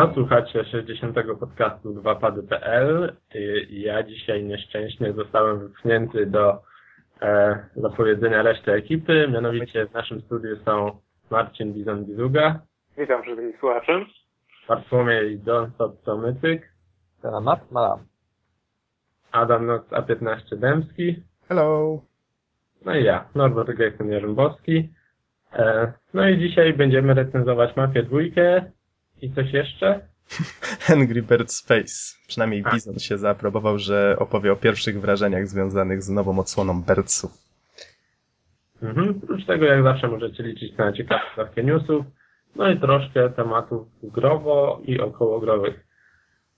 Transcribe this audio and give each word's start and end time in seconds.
Siema, 0.00 0.14
słuchacie 0.14 0.64
60. 0.64 1.16
podcastu 1.40 1.94
2pady.pl. 1.94 3.16
Ja 3.70 4.02
dzisiaj 4.02 4.44
nieszczęśnie 4.44 5.12
zostałem 5.12 5.58
wypchnięty 5.58 6.26
do 6.26 6.62
e, 7.22 7.58
zapowiedzenia 7.76 8.42
reszty 8.42 8.72
ekipy. 8.72 9.28
Mianowicie 9.32 9.86
w 9.86 9.92
naszym 9.92 10.20
studiu 10.20 10.56
są 10.64 10.98
Marcin 11.30 11.74
Bizon-Bizuga, 11.74 12.54
Witam 12.98 13.22
wszystkich 13.22 13.58
słuchaczy. 13.60 14.06
Bartłomiej 14.68 15.38
Don-Tomytyk, 15.38 16.72
Selamat 17.22 17.70
malam. 17.70 17.98
Adam 19.32 19.66
Noc 19.66 19.88
A15 19.88 20.56
Dębski, 20.56 21.22
Hello. 21.48 22.00
no 22.84 22.94
i 22.94 23.04
ja, 23.04 23.28
Norbert 23.34 23.70
Gejsen 23.76 24.12
Jarzębowski. 24.12 24.88
E, 25.52 25.92
no 26.14 26.28
i 26.28 26.38
dzisiaj 26.38 26.72
będziemy 26.72 27.14
recenzować 27.14 27.76
Mafię 27.76 28.02
dwójkę 28.02 28.70
i 29.22 29.32
coś 29.32 29.52
jeszcze. 29.52 30.00
Angry 30.94 31.22
Bird 31.22 31.52
Space. 31.52 32.16
Przynajmniej 32.28 32.62
A. 32.64 32.74
Bizon 32.74 32.98
się 32.98 33.18
zaaprobował, 33.18 33.78
że 33.78 34.16
opowie 34.18 34.52
o 34.52 34.56
pierwszych 34.56 35.00
wrażeniach 35.00 35.48
związanych 35.48 36.02
z 36.02 36.08
nową 36.08 36.38
odsłoną 36.38 36.82
Birdsów. 36.82 37.32
Mhm. 38.82 39.20
Oprócz 39.22 39.46
tego, 39.46 39.64
jak 39.66 39.82
zawsze, 39.82 40.08
możecie 40.08 40.42
liczyć 40.42 40.76
na 40.76 40.92
ciekawe 40.92 41.22
dawkę 41.36 41.64
newsów, 41.64 42.06
no 42.56 42.70
i 42.70 42.80
troszkę 42.80 43.30
tematów 43.30 43.88
growo 44.02 44.80
i 44.84 45.00
okołogrowych. 45.00 45.86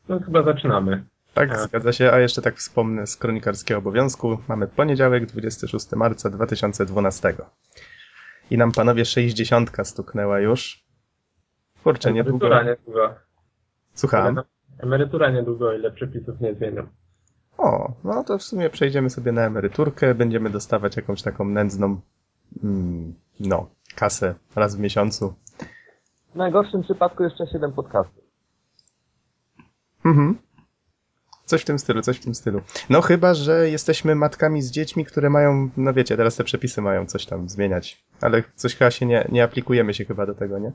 No 0.09 0.21
chyba 0.21 0.43
zaczynamy. 0.43 1.05
Tak, 1.35 1.51
A. 1.53 1.55
zgadza 1.55 1.93
się. 1.93 2.13
A 2.13 2.19
jeszcze 2.19 2.43
tak 2.43 2.57
wspomnę 2.57 3.07
z 3.07 3.17
kronikarskiego 3.17 3.79
obowiązku. 3.79 4.39
Mamy 4.49 4.67
poniedziałek, 4.67 5.27
26 5.27 5.93
marca 5.93 6.31
2012. 6.31 7.35
I 8.51 8.59
nam 8.59 8.73
panowie 8.73 9.05
60 9.05 9.71
stuknęła 9.85 10.41
już. 10.41 10.82
Kurczę, 11.85 12.13
niedługo. 12.13 12.47
Emerytura 12.47 12.71
niedługo. 12.71 13.15
Słucham. 13.95 14.43
Emerytura 14.79 15.31
niedługo, 15.31 15.73
ile 15.73 15.91
przepisów 15.91 16.41
nie 16.41 16.55
zmienią. 16.55 16.87
O, 17.59 17.93
no 18.05 18.25
to 18.25 18.39
w 18.39 18.43
sumie 18.43 18.71
przejdziemy 18.71 19.11
sobie 19.11 19.33
na 19.33 19.43
emeryturkę. 19.43 20.15
Będziemy 20.15 20.51
dostawać 20.51 20.97
jakąś 20.97 21.23
taką 21.23 21.45
nędzną, 21.45 22.01
mm, 22.65 23.15
no, 23.41 23.71
kasę 23.95 24.35
raz 24.57 24.77
w 24.77 24.81
miesiącu. 24.81 25.35
W 26.33 26.37
najgorszym 26.37 26.83
przypadku 26.83 27.23
jeszcze 27.23 27.47
7 27.47 27.73
podcastów. 27.73 28.25
Mhm. 30.05 30.39
Coś 31.45 31.63
w 31.63 31.65
tym 31.65 31.79
stylu, 31.79 32.03
coś 32.03 32.19
w 32.19 32.25
tym 32.25 32.35
stylu. 32.35 32.61
No 32.91 33.01
chyba, 33.01 33.35
że 33.35 33.69
jesteśmy 33.69 34.15
matkami 34.15 34.63
z 34.63 34.71
dziećmi, 34.71 35.05
które 35.05 35.31
mają, 35.31 35.71
no 35.77 35.93
wiecie, 35.93 36.17
teraz 36.17 36.37
te 36.37 36.45
przepisy 36.45 36.83
mają 36.83 37.07
coś 37.07 37.27
tam 37.27 37.49
zmieniać. 37.49 38.05
Ale 38.21 38.43
coś 38.55 38.77
chyba 38.77 38.91
się 38.91 39.07
nie, 39.07 39.29
nie 39.33 39.45
aplikujemy 39.45 39.95
się 39.95 40.05
chyba 40.05 40.27
do 40.27 40.35
tego, 40.35 40.59
nie? 40.59 40.73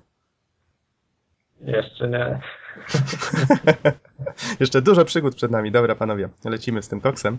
Jeszcze 1.61 2.09
nie. 2.09 2.39
Jeszcze 4.59 4.81
dużo 4.81 5.05
przygód 5.05 5.35
przed 5.35 5.51
nami. 5.51 5.71
Dobra, 5.71 5.95
panowie, 5.95 6.29
lecimy 6.45 6.81
z 6.81 6.87
tym 6.87 7.01
koksem. 7.01 7.37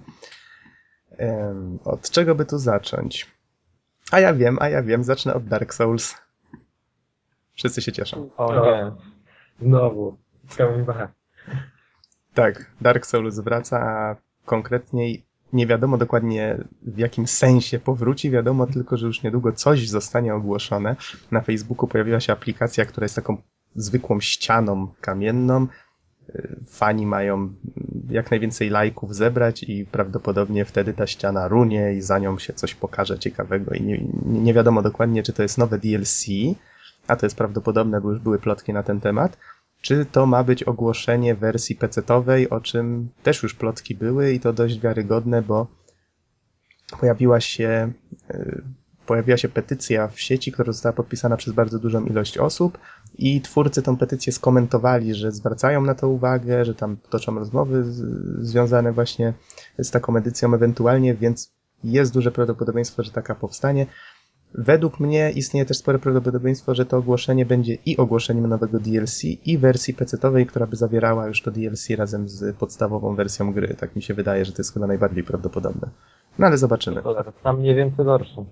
Em, 1.19 1.79
od 1.85 2.11
czego 2.11 2.35
by 2.35 2.45
tu 2.45 2.59
zacząć? 2.59 3.27
A 4.11 4.21
ja 4.21 4.35
wiem, 4.35 4.59
a 4.61 4.69
ja 4.69 4.83
wiem, 4.83 5.05
zacznę 5.05 5.35
od 5.35 5.45
Dark 5.45 5.75
Souls. 5.75 6.15
Wszyscy 7.55 7.83
się 7.83 7.93
cieszą. 7.93 8.31
O 8.37 8.55
nie. 8.55 8.93
Znowu. 9.61 10.17
Tak, 12.35 12.71
Dark 12.81 13.07
Souls 13.07 13.41
wraca, 13.41 13.81
a 13.81 14.17
konkretniej 14.45 15.27
nie 15.53 15.67
wiadomo 15.67 15.99
dokładnie 15.99 16.59
w 16.83 16.99
jakim 16.99 17.27
sensie 17.27 17.79
powróci, 17.79 18.31
wiadomo 18.31 18.67
tylko, 18.67 18.97
że 18.97 19.07
już 19.07 19.23
niedługo 19.23 19.53
coś 19.53 19.89
zostanie 19.89 20.35
ogłoszone. 20.35 20.97
Na 21.31 21.41
Facebooku 21.41 21.89
pojawiła 21.89 22.21
się 22.21 22.33
aplikacja, 22.33 22.85
która 22.85 23.05
jest 23.05 23.17
taką 23.17 23.43
zwykłą 23.75 24.21
ścianą 24.21 24.89
kamienną. 25.01 25.67
Y, 26.29 26.57
Fani 26.69 27.07
mają 27.07 27.55
jak 28.11 28.31
najwięcej 28.31 28.71
lajków 28.71 29.15
zebrać 29.15 29.63
i 29.63 29.87
prawdopodobnie 29.87 30.65
wtedy 30.65 30.95
ta 30.95 31.07
ściana 31.07 31.49
runie 31.49 31.95
i 31.95 32.01
za 32.01 32.19
nią 32.19 32.39
się 32.39 32.53
coś 32.53 32.75
pokaże 32.75 33.19
ciekawego 33.19 33.75
i 33.75 33.83
nie, 33.83 33.99
nie 34.27 34.41
nie 34.41 34.55
wiadomo 34.55 34.83
dokładnie, 34.83 35.23
czy 35.23 35.33
to 35.33 35.43
jest 35.43 35.59
nowe 35.59 35.79
DLC, 35.79 36.27
a 37.07 37.17
to 37.17 37.27
jest 37.27 37.37
prawdopodobne, 37.37 38.01
bo 38.01 38.11
już 38.11 38.21
były 38.21 38.39
plotki 38.39 38.73
na 38.73 38.83
ten 38.83 39.01
temat, 39.01 39.39
czy 39.81 40.07
to 40.07 40.27
ma 40.27 40.45
być 40.45 40.63
ogłoszenie 40.63 41.35
wersji 41.35 41.77
PC-owej, 41.77 42.49
o 42.49 42.61
czym 42.61 43.09
też 43.23 43.43
już 43.43 43.55
plotki 43.55 43.95
były 43.95 44.33
i 44.33 44.41
to 44.41 44.53
dość 44.53 44.81
wiarygodne, 44.81 45.43
bo 45.43 45.67
pojawiła 47.01 47.41
się, 47.41 47.93
y, 48.31 48.63
pojawiła 49.09 49.37
się 49.37 49.49
petycja 49.49 50.09
w 50.09 50.21
sieci, 50.21 50.53
która 50.53 50.73
została 50.73 50.93
podpisana 50.93 51.37
przez 51.37 51.55
bardzo 51.55 51.79
dużą 51.79 52.05
ilość 52.05 52.39
osób 52.39 52.79
i 53.19 53.41
twórcy 53.41 53.83
tą 53.83 53.97
petycję 53.97 54.33
skomentowali, 54.33 55.15
że 55.15 55.33
zwracają 55.33 55.81
na 55.81 55.95
to 55.95 56.09
uwagę, 56.09 56.65
że 56.65 56.75
tam 56.75 56.97
toczą 57.11 57.35
rozmowy 57.35 57.85
z, 57.85 57.97
związane 58.47 58.93
właśnie 58.93 59.35
z 59.79 59.91
taką 59.91 60.17
edycją 60.17 60.55
ewentualnie, 60.55 61.15
więc 61.15 61.53
jest 61.85 62.15
duże 62.15 62.31
prawdopodobieństwo, 62.33 63.03
że 63.03 63.11
taka 63.11 63.35
powstanie. 63.35 63.87
Według 64.55 65.01
mnie 65.01 65.31
istnieje 65.31 65.67
też 65.67 65.77
spore 65.79 65.99
prawdopodobieństwo, 65.99 66.75
że 66.75 66.87
to 66.87 66.97
ogłoszenie 66.97 67.47
będzie 67.47 67.75
i 67.87 67.97
ogłoszeniem 67.97 68.47
nowego 68.47 68.81
DLC, 68.81 69.25
i 69.25 69.59
wersji 69.59 69.95
PC-owej, 69.95 70.47
która 70.47 70.67
by 70.67 70.77
zawierała 70.77 71.27
już 71.27 71.43
to 71.43 71.51
DLC 71.51 71.91
razem 71.91 72.29
z 72.29 72.57
podstawową 72.57 73.15
wersją 73.15 73.53
gry. 73.53 73.75
Tak 73.75 73.97
mi 73.97 74.03
się 74.03 74.15
wydaje, 74.15 74.45
że 74.45 74.53
to 74.53 74.63
jest 74.63 74.75
chyba 74.75 74.87
najbardziej 74.87 75.25
prawdopodobne. 75.25 75.89
No 76.39 76.47
ale 76.47 76.59
zobaczymy. 76.59 77.03
Tam 77.43 77.63
nie 77.63 77.75
wiem 77.75 77.91
co 77.97 78.05
gorsze. 78.05 78.45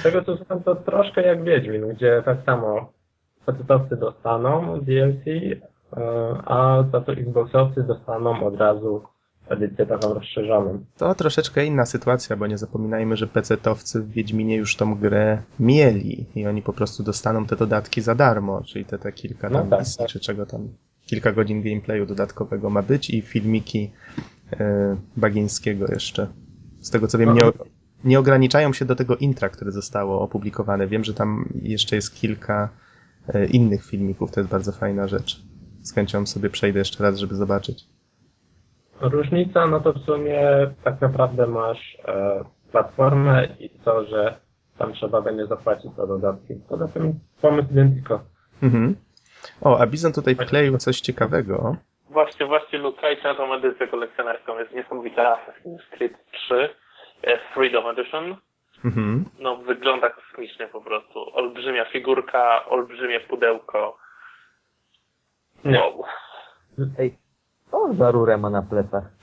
Z 0.00 0.02
tego 0.02 0.24
co 0.24 0.36
słucham, 0.36 0.62
to 0.62 0.74
troszkę 0.74 1.22
jak 1.22 1.44
Wiedźmin, 1.44 1.88
gdzie 1.88 2.22
tak 2.24 2.38
samo 2.46 2.92
facetowcy 3.46 3.96
dostaną 3.96 4.80
DLC, 4.80 5.26
e, 5.26 6.02
a 6.44 6.84
za 6.92 7.00
to 7.00 7.12
Xboxowcy 7.12 7.82
dostaną 7.82 8.44
od 8.46 8.56
razu 8.56 9.02
edycję 9.48 9.86
taką 9.86 10.14
rozszerzoną. 10.14 10.84
To 10.96 11.14
troszeczkę 11.14 11.64
inna 11.64 11.86
sytuacja, 11.86 12.36
bo 12.36 12.46
nie 12.46 12.58
zapominajmy, 12.58 13.16
że 13.16 13.26
PC-towcy 13.26 14.00
w 14.00 14.10
Wiedźminie 14.10 14.56
już 14.56 14.76
tą 14.76 14.94
grę 14.94 15.42
mieli 15.60 16.26
i 16.34 16.46
oni 16.46 16.62
po 16.62 16.72
prostu 16.72 17.02
dostaną 17.02 17.46
te 17.46 17.56
dodatki 17.56 18.00
za 18.00 18.14
darmo, 18.14 18.62
czyli 18.66 18.84
te, 18.84 18.98
te 18.98 19.12
kilka 19.12 19.50
No 19.50 19.58
tam 19.58 19.70
tak, 19.70 19.78
misji, 19.80 19.98
tak. 19.98 20.08
czy 20.08 20.20
czego 20.20 20.46
tam, 20.46 20.68
kilka 21.06 21.32
godzin 21.32 21.62
gameplayu 21.62 22.06
dodatkowego 22.06 22.70
ma 22.70 22.82
być 22.82 23.10
i 23.10 23.22
filmiki 23.22 23.90
e, 24.60 24.96
Bagińskiego 25.16 25.86
jeszcze. 25.92 26.26
Z 26.80 26.90
tego 26.90 27.08
co 27.08 27.18
wiem, 27.18 27.34
nie, 27.34 27.44
o- 27.44 27.52
nie 28.04 28.18
ograniczają 28.18 28.72
się 28.72 28.84
do 28.84 28.96
tego 28.96 29.16
intra, 29.16 29.48
które 29.48 29.70
zostało 29.70 30.20
opublikowane. 30.20 30.86
Wiem, 30.86 31.04
że 31.04 31.14
tam 31.14 31.48
jeszcze 31.62 31.96
jest 31.96 32.20
kilka 32.20 32.68
e, 33.34 33.46
innych 33.46 33.84
filmików, 33.84 34.32
to 34.32 34.40
jest 34.40 34.50
bardzo 34.50 34.72
fajna 34.72 35.08
rzecz. 35.08 35.40
Z 35.82 35.94
chęcią 35.94 36.26
sobie 36.26 36.50
przejdę 36.50 36.78
jeszcze 36.78 37.04
raz, 37.04 37.18
żeby 37.18 37.34
zobaczyć. 37.34 37.84
Różnica, 39.00 39.66
no 39.66 39.80
to 39.80 39.92
w 39.92 39.98
sumie 39.98 40.40
tak 40.84 41.00
naprawdę 41.00 41.46
masz 41.46 41.98
e, 42.04 42.44
platformę 42.72 43.48
i 43.60 43.70
to, 43.70 44.04
że 44.04 44.38
tam 44.78 44.92
trzeba 44.92 45.22
będzie 45.22 45.46
zapłacić 45.46 45.94
za 45.96 46.06
dodatki. 46.06 46.54
Poza 46.68 46.88
tym 46.88 47.20
pomysł 47.42 47.68
identiko. 47.70 48.20
Mhm. 48.62 48.96
O, 49.60 49.80
a 49.80 49.86
Bizon 49.86 50.12
tutaj 50.12 50.34
wkleił 50.34 50.78
coś 50.78 51.00
ciekawego. 51.00 51.76
Właśnie, 52.10 52.46
właśnie 52.46 52.78
lukajcie 52.78 53.22
na 53.22 53.34
tą 53.34 53.54
edycję 53.54 53.88
kolekcjonerską. 53.88 54.58
Jest 54.58 54.74
niesamowita 54.74 55.22
Assassin's 55.22 55.96
Creed 55.96 56.12
3 56.32 56.54
e, 56.54 56.68
Freedom 57.54 57.86
Edition. 57.86 58.36
Mhm. 58.84 59.24
No, 59.38 59.56
wygląda 59.56 60.10
kosmicznie 60.10 60.66
po 60.66 60.80
prostu. 60.80 61.36
Olbrzymia 61.36 61.84
figurka, 61.84 62.64
olbrzymie 62.66 63.20
pudełko. 63.20 63.98
Nie. 65.64 65.80
Wow. 65.80 66.04
Ej, 66.98 67.18
co 67.70 67.94
za 67.94 68.10
rurę 68.10 68.38
ma 68.38 68.50
na 68.50 68.62
plecach? 68.62 69.04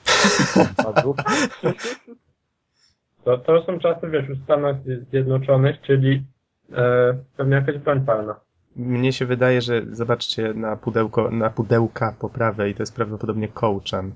To, 3.24 3.38
to 3.38 3.62
są 3.62 3.78
czasy, 3.78 4.10
wiesz, 4.10 4.26
w 4.26 4.44
Stanach 4.44 4.76
Zjednoczonych, 5.10 5.80
czyli 5.80 6.24
e, 6.72 7.14
pewnie 7.36 7.54
jakaś 7.54 7.78
broń 7.78 8.00
palna. 8.06 8.40
Mnie 8.76 9.12
się 9.12 9.26
wydaje, 9.26 9.60
że 9.60 9.82
zobaczcie 9.90 10.54
na 10.54 10.76
pudełko, 10.76 11.30
na 11.30 11.50
pudełka 11.50 12.16
po 12.20 12.28
prawej, 12.28 12.74
to 12.74 12.82
jest 12.82 12.96
prawdopodobnie 12.96 13.48
kołczan. 13.48 14.12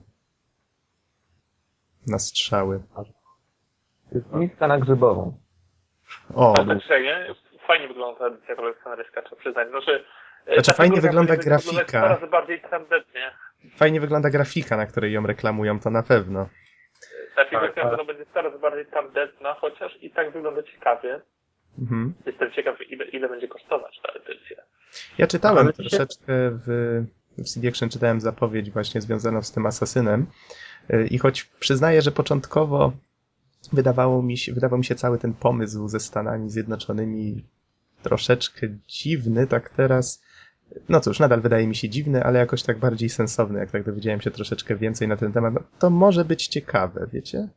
Na 2.06 2.18
strzały. 2.18 2.82
To 4.14 4.18
jest 4.18 4.32
miska 4.32 4.68
na 4.68 4.78
grzybową. 4.78 5.38
O, 6.34 6.54
Ale 6.58 6.80
tak 6.80 6.90
nie? 7.02 7.34
Fajnie 7.66 7.88
wygląda 7.88 8.18
ta 8.18 8.26
edycja 8.26 8.56
kolekcjonerska, 8.56 9.22
trzeba 9.22 9.40
przyznać. 9.40 9.68
Znaczy, 9.68 10.04
e, 10.46 10.54
Znaczy, 10.54 10.70
ta 10.70 10.76
fajnie 10.76 11.00
wygląda 11.00 11.36
grafika. 11.36 11.84
Coraz 12.00 12.30
bardziej 12.30 12.60
tandetnie. 12.70 13.30
fajnie 13.76 14.00
wygląda 14.00 14.30
grafika, 14.30 14.76
na 14.76 14.86
której 14.86 15.12
ją 15.12 15.26
reklamują, 15.26 15.80
to 15.80 15.90
na 15.90 16.02
pewno. 16.02 16.48
Ta 17.36 17.44
figurka 17.44 17.82
Tak, 17.82 17.96
tak, 17.98 18.06
będzie 18.06 18.26
coraz 18.34 18.60
bardziej 18.60 18.86
tandetna, 18.86 19.54
chociaż 19.54 20.02
i 20.02 20.10
tak 20.10 20.32
wygląda 20.32 20.62
ciekawie. 20.62 21.20
Mhm. 21.78 22.14
Jestem 22.26 22.50
ciekaw, 22.52 22.90
ile, 22.90 23.04
ile 23.04 23.28
będzie 23.28 23.48
kosztować 23.48 24.00
ta 24.02 24.12
edycja. 24.12 24.56
Ja 25.18 25.26
czytałem 25.26 25.58
Ale 25.58 25.72
się- 25.72 25.82
troszeczkę 25.82 26.32
w, 26.50 26.66
w 27.38 27.44
CD 27.44 27.68
Action, 27.68 27.88
czytałem 27.88 28.20
zapowiedź 28.20 28.70
właśnie 28.70 29.00
związaną 29.00 29.42
z 29.42 29.52
tym 29.52 29.66
asasynem 29.66 30.26
Y, 30.94 31.06
i 31.10 31.18
choć 31.18 31.44
przyznaję, 31.44 32.02
że 32.02 32.10
początkowo 32.10 32.92
wydawało 33.72 34.22
mi 34.22 34.38
się, 34.38 34.52
wydawał 34.52 34.78
mi 34.78 34.84
się 34.84 34.94
cały 34.94 35.18
ten 35.18 35.34
pomysł 35.34 35.88
ze 35.88 36.00
Stanami 36.00 36.50
Zjednoczonymi 36.50 37.44
troszeczkę 38.02 38.66
dziwny, 38.88 39.46
tak 39.46 39.68
teraz 39.68 40.22
no 40.88 41.00
cóż, 41.00 41.20
nadal 41.20 41.40
wydaje 41.40 41.66
mi 41.66 41.76
się 41.76 41.88
dziwny, 41.88 42.24
ale 42.24 42.38
jakoś 42.38 42.62
tak 42.62 42.78
bardziej 42.78 43.08
sensowny, 43.08 43.58
jak 43.58 43.70
tak 43.70 43.84
dowiedziałem 43.84 44.20
się 44.20 44.30
troszeczkę 44.30 44.76
więcej 44.76 45.08
na 45.08 45.16
ten 45.16 45.32
temat. 45.32 45.54
No, 45.54 45.60
to 45.78 45.90
może 45.90 46.24
być 46.24 46.48
ciekawe, 46.48 47.06
wiecie? 47.12 47.48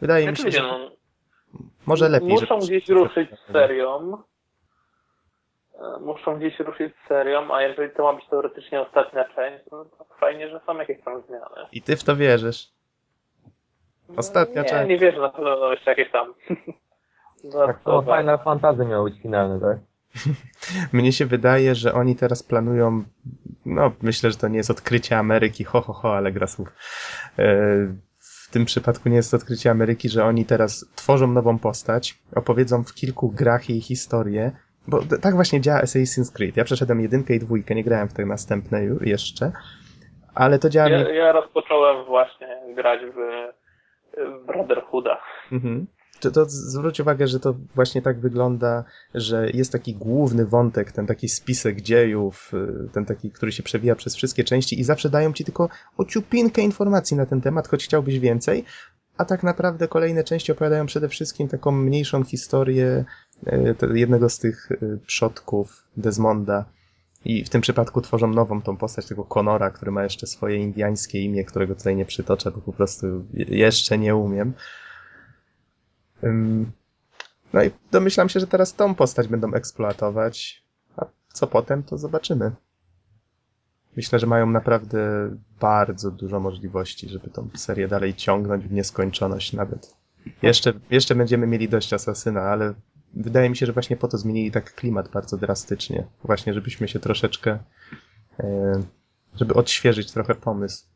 Wydaje 0.00 0.30
mi 0.30 0.36
się, 0.36 0.42
Znaczy, 0.42 0.56
że 0.56 0.62
no, 0.62 0.90
może 1.86 2.08
lepiej. 2.08 2.28
Muszą 2.28 2.60
żeby- 2.60 2.66
gdzieś 2.66 2.88
ruszyć 2.88 3.30
z 3.30 3.52
serią. 3.52 4.22
E, 5.74 6.00
Muszą 6.00 6.38
gdzieś 6.38 6.58
ruszyć 6.60 6.92
z 7.04 7.08
serią, 7.08 7.54
a 7.54 7.62
jeżeli 7.62 7.90
to 7.94 8.02
ma 8.02 8.12
być 8.12 8.26
teoretycznie 8.30 8.80
ostatnia 8.80 9.24
część, 9.24 9.64
no 9.72 9.84
to 9.84 10.06
fajnie, 10.20 10.50
że 10.50 10.60
są 10.66 10.76
jakieś 10.76 11.04
tam 11.04 11.22
zmiany. 11.22 11.68
I 11.72 11.82
ty 11.82 11.96
w 11.96 12.04
to 12.04 12.16
wierzysz. 12.16 12.75
Ostatnia 14.16 14.62
nie, 14.62 14.68
część. 14.68 14.88
Nie 14.88 14.98
wierzę 14.98 15.20
na 15.20 15.28
pewno 15.28 15.56
no, 15.60 15.70
jeszcze 15.70 15.90
jakieś 15.90 16.10
tam. 16.12 16.34
Tak 17.42 17.52
dodatkowe. 17.52 18.18
Final 18.18 18.38
Fantasy 18.44 18.84
miało 18.84 19.04
być 19.04 19.22
finalny, 19.22 19.60
tak? 19.60 19.78
Mnie 20.92 21.12
się 21.12 21.26
wydaje, 21.26 21.74
że 21.74 21.92
oni 21.94 22.16
teraz 22.16 22.42
planują, 22.42 23.02
no 23.66 23.92
myślę, 24.02 24.30
że 24.30 24.36
to 24.36 24.48
nie 24.48 24.56
jest 24.56 24.70
odkrycie 24.70 25.18
Ameryki, 25.18 25.64
ho, 25.64 25.80
ho, 25.80 25.92
ho, 25.92 26.16
ale 26.16 26.32
gra 26.32 26.46
słów. 26.46 26.68
E, 27.38 27.44
W 28.20 28.50
tym 28.50 28.64
przypadku 28.64 29.08
nie 29.08 29.16
jest 29.16 29.30
to 29.30 29.36
odkrycie 29.36 29.70
Ameryki, 29.70 30.08
że 30.08 30.24
oni 30.24 30.44
teraz 30.46 30.86
tworzą 30.94 31.26
nową 31.26 31.58
postać, 31.58 32.18
opowiedzą 32.34 32.84
w 32.84 32.94
kilku 32.94 33.28
grach 33.30 33.68
jej 33.70 33.80
historię, 33.80 34.52
bo 34.88 35.00
tak 35.22 35.34
właśnie 35.34 35.60
działa 35.60 35.80
Assassin's 35.82 36.32
Creed. 36.34 36.56
Ja 36.56 36.64
przeszedłem 36.64 37.00
jedynkę 37.00 37.34
i 37.34 37.38
dwójkę, 37.38 37.74
nie 37.74 37.84
grałem 37.84 38.08
w 38.08 38.12
te 38.12 38.26
następne 38.26 38.80
jeszcze, 39.00 39.52
ale 40.34 40.58
to 40.58 40.68
działa... 40.68 40.88
Ja, 40.88 41.04
mi- 41.08 41.16
ja 41.16 41.32
rozpocząłem 41.32 42.04
właśnie 42.04 42.48
grać 42.74 43.00
w 43.00 43.16
Brotherhooda. 44.46 45.18
Mhm. 45.52 45.86
To, 46.20 46.30
to 46.30 46.44
zwróć 46.48 47.00
uwagę, 47.00 47.26
że 47.26 47.40
to 47.40 47.54
właśnie 47.74 48.02
tak 48.02 48.20
wygląda, 48.20 48.84
że 49.14 49.50
jest 49.54 49.72
taki 49.72 49.94
główny 49.94 50.46
wątek, 50.46 50.92
ten 50.92 51.06
taki 51.06 51.28
spisek 51.28 51.80
dziejów, 51.80 52.52
y, 52.54 52.88
ten 52.92 53.04
taki, 53.04 53.30
który 53.30 53.52
się 53.52 53.62
przewija 53.62 53.94
przez 53.94 54.16
wszystkie 54.16 54.44
części 54.44 54.80
i 54.80 54.84
zawsze 54.84 55.10
dają 55.10 55.32
ci 55.32 55.44
tylko 55.44 55.68
ociupinkę 55.96 56.62
informacji 56.62 57.16
na 57.16 57.26
ten 57.26 57.40
temat, 57.40 57.68
choć 57.68 57.84
chciałbyś 57.84 58.18
więcej, 58.18 58.64
a 59.16 59.24
tak 59.24 59.42
naprawdę 59.42 59.88
kolejne 59.88 60.24
części 60.24 60.52
opowiadają 60.52 60.86
przede 60.86 61.08
wszystkim 61.08 61.48
taką 61.48 61.70
mniejszą 61.72 62.24
historię 62.24 63.04
y, 63.46 63.76
jednego 63.94 64.28
z 64.28 64.38
tych 64.38 64.72
y, 64.72 64.98
przodków 65.06 65.84
Desmonda 65.96 66.64
i 67.26 67.44
w 67.44 67.48
tym 67.48 67.60
przypadku 67.60 68.00
tworzą 68.00 68.26
nową 68.26 68.62
tą 68.62 68.76
postać 68.76 69.06
tego 69.06 69.24
Conora, 69.24 69.70
który 69.70 69.90
ma 69.92 70.02
jeszcze 70.02 70.26
swoje 70.26 70.56
indiańskie 70.56 71.20
imię, 71.24 71.44
którego 71.44 71.74
tutaj 71.74 71.96
nie 71.96 72.04
przytoczę, 72.06 72.50
bo 72.50 72.60
po 72.60 72.72
prostu 72.72 73.06
je- 73.32 73.44
jeszcze 73.58 73.98
nie 73.98 74.16
umiem. 74.16 74.52
No 77.52 77.62
i 77.64 77.70
domyślam 77.90 78.28
się, 78.28 78.40
że 78.40 78.46
teraz 78.46 78.74
tą 78.74 78.94
postać 78.94 79.28
będą 79.28 79.54
eksploatować, 79.54 80.64
a 80.96 81.06
co 81.32 81.46
potem, 81.46 81.82
to 81.82 81.98
zobaczymy. 81.98 82.52
Myślę, 83.96 84.18
że 84.18 84.26
mają 84.26 84.46
naprawdę 84.50 84.98
bardzo 85.60 86.10
dużo 86.10 86.40
możliwości, 86.40 87.08
żeby 87.08 87.30
tą 87.30 87.48
serię 87.54 87.88
dalej 87.88 88.14
ciągnąć 88.14 88.64
w 88.64 88.72
nieskończoność 88.72 89.52
nawet. 89.52 89.94
Jeszcze, 90.42 90.72
jeszcze 90.90 91.14
będziemy 91.14 91.46
mieli 91.46 91.68
dość 91.68 91.92
Asasyna, 91.92 92.42
ale 92.42 92.74
wydaje 93.16 93.50
mi 93.50 93.56
się, 93.56 93.66
że 93.66 93.72
właśnie 93.72 93.96
po 93.96 94.08
to 94.08 94.18
zmienili 94.18 94.50
tak 94.50 94.74
klimat 94.74 95.08
bardzo 95.08 95.36
drastycznie. 95.36 96.04
Właśnie, 96.24 96.54
żebyśmy 96.54 96.88
się 96.88 96.98
troszeczkę, 97.00 97.58
e, 98.40 98.82
żeby 99.40 99.54
odświeżyć 99.54 100.12
trochę 100.12 100.34
pomysł. 100.34 100.86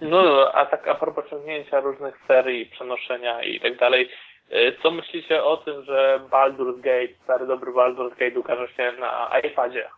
No, 0.00 0.50
a 0.54 0.66
tak 0.66 0.88
a 0.88 0.94
propos 0.94 1.24
ciągnięcia 1.30 1.80
różnych 1.80 2.14
serii, 2.28 2.66
przenoszenia 2.66 3.42
i 3.42 3.60
tak 3.60 3.78
dalej, 3.78 4.08
y, 4.52 4.76
co 4.82 4.90
myślicie 4.90 5.44
o 5.44 5.56
tym, 5.56 5.84
że 5.84 6.20
Baldur's 6.30 6.80
Gate, 6.80 7.24
stary 7.24 7.46
dobry 7.46 7.72
Baldur's 7.72 8.18
Gate 8.18 8.40
ukaże 8.40 8.68
się 8.68 8.92
na 9.00 9.40
iPadzie? 9.44 9.88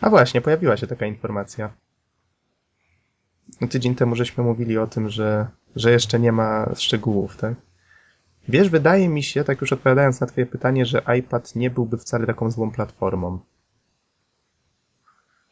A 0.00 0.10
właśnie, 0.10 0.40
pojawiła 0.40 0.76
się 0.76 0.86
taka 0.86 1.06
informacja. 1.06 1.70
Tydzień 3.70 3.94
temu 3.94 4.14
żeśmy 4.14 4.44
mówili 4.44 4.78
o 4.78 4.86
tym, 4.86 5.08
że, 5.08 5.46
że 5.76 5.90
jeszcze 5.90 6.18
nie 6.18 6.32
ma 6.32 6.74
szczegółów, 6.76 7.36
tak? 7.36 7.54
Wiesz, 8.48 8.68
wydaje 8.68 9.08
mi 9.08 9.22
się, 9.22 9.44
tak 9.44 9.60
już 9.60 9.72
odpowiadając 9.72 10.20
na 10.20 10.26
twoje 10.26 10.46
pytanie, 10.46 10.84
że 10.84 11.02
iPad 11.18 11.56
nie 11.56 11.70
byłby 11.70 11.96
wcale 11.96 12.26
taką 12.26 12.50
złą 12.50 12.70
platformą. 12.72 13.38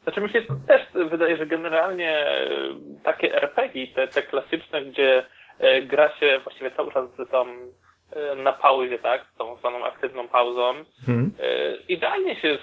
Znaczy 0.03 0.21
mi 0.21 0.31
się 0.31 0.43
też 0.67 0.83
wydaje, 1.11 1.37
że 1.37 1.47
generalnie 1.47 2.11
e, 2.11 2.49
takie 3.05 3.35
RPG, 3.43 3.87
te, 3.95 4.09
te 4.09 4.23
klasyczne, 4.23 4.85
gdzie 4.85 5.27
e, 5.59 5.83
gra 5.83 6.17
się 6.21 6.41
właściwie 6.45 6.71
cały 6.71 6.93
czas 6.93 7.05
z 7.15 7.31
tą 7.31 7.45
e, 8.13 8.35
na 8.43 8.53
pauzie, 8.53 8.99
tak, 8.99 9.27
z 9.35 9.39
tą 9.39 9.57
zwaną 9.57 9.85
aktywną 9.85 10.29
pauzą, 10.29 10.75
Hmm? 11.07 11.31
idealnie 11.89 12.37
się 12.41 12.59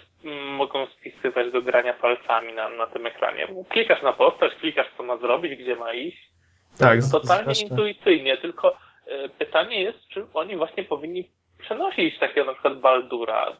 mogą 0.57 0.85
spisywać 0.87 1.51
do 1.51 1.61
grania 1.61 1.93
palcami 1.93 2.53
na, 2.53 2.69
na 2.69 2.87
tym 2.87 3.05
ekranie. 3.05 3.47
Klikasz 3.69 4.01
na 4.03 4.13
postać, 4.13 4.51
klikasz 4.55 4.87
co 4.97 5.03
ma 5.03 5.17
zrobić, 5.17 5.61
gdzie 5.61 5.75
ma 5.75 5.93
iść. 5.93 6.29
Tak, 6.79 6.99
Totalnie 7.11 7.43
zwłaszcza- 7.43 7.63
intuicyjnie, 7.67 8.37
tylko 8.37 8.77
pytanie 9.39 9.81
jest, 9.81 10.07
czy 10.07 10.25
oni 10.33 10.57
właśnie 10.57 10.83
powinni 10.83 11.29
przenosić 11.57 12.19
takiego 12.19 12.45
na 12.45 12.53
przykład 12.53 12.79
Baldura, 12.79 13.57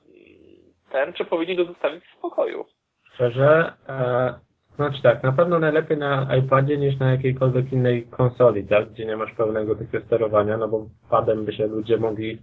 ten, 0.92 1.14
czy 1.14 1.26
powinni 1.26 1.56
go 1.56 1.66
zostawić 1.66 2.04
w 2.06 2.18
spokoju. 2.18 2.66
Szczerze, 3.14 3.74
e, 3.90 4.34
znaczy 4.76 5.02
tak, 5.02 5.24
na 5.24 5.32
pewno 5.32 5.60
najlepiej 5.60 5.98
na 5.98 6.36
iPadzie 6.36 6.78
niż 6.78 7.00
na 7.00 7.12
jakiejkolwiek 7.12 7.72
innej 7.72 8.08
konsoli, 8.08 8.68
tak, 8.68 8.90
gdzie 8.90 9.06
nie 9.06 9.18
masz 9.18 9.32
pełnego 9.34 9.76
takiego 9.76 10.06
sterowania, 10.06 10.58
no 10.58 10.68
bo 10.68 10.86
padem 11.10 11.46
by 11.46 11.54
się 11.54 11.68
ludzie 11.68 11.98
mogli 11.98 12.42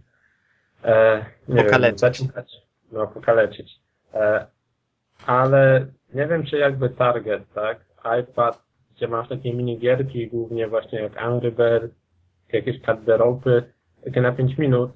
e, 0.85 1.25
nie 1.49 1.65
Pokaleczyć. 1.65 2.21
wiem, 2.21 2.45
no 2.93 3.07
pokaleczyć. 3.07 3.73
E, 4.15 4.47
ale 5.27 5.87
nie 6.15 6.27
wiem, 6.27 6.47
czy 6.47 6.57
jakby 6.57 6.91
target, 6.91 7.43
tak, 7.55 7.81
iPad, 8.21 8.63
gdzie 8.97 9.09
masz 9.09 9.29
takie 9.29 9.55
minigierki, 9.55 10.29
głównie 10.29 10.69
właśnie 10.69 11.01
jak 11.01 11.17
Angry 11.17 11.53
Jakieś 12.53 12.81
cut 12.81 13.05
the 13.07 13.19
takie 14.05 14.21
na 14.21 14.33
5 14.33 14.59
minut, 14.59 14.91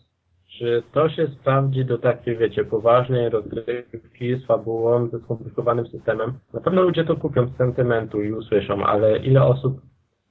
czy 0.58 0.82
to 0.92 1.08
się 1.08 1.26
sprawdzi 1.26 1.84
do 1.84 1.98
takiej, 1.98 2.36
wiecie, 2.36 2.64
poważnej 2.64 3.28
rozgrywki 3.28 4.36
z 4.36 4.46
fabułą, 4.46 5.08
ze 5.08 5.18
skomplikowanym 5.18 5.86
systemem? 5.86 6.32
Na 6.54 6.60
pewno 6.60 6.82
ludzie 6.82 7.04
to 7.04 7.16
kupią 7.16 7.46
z 7.46 7.56
sentymentu 7.56 8.22
i 8.22 8.32
usłyszą, 8.32 8.84
ale 8.84 9.18
ile 9.18 9.44
osób 9.44 9.80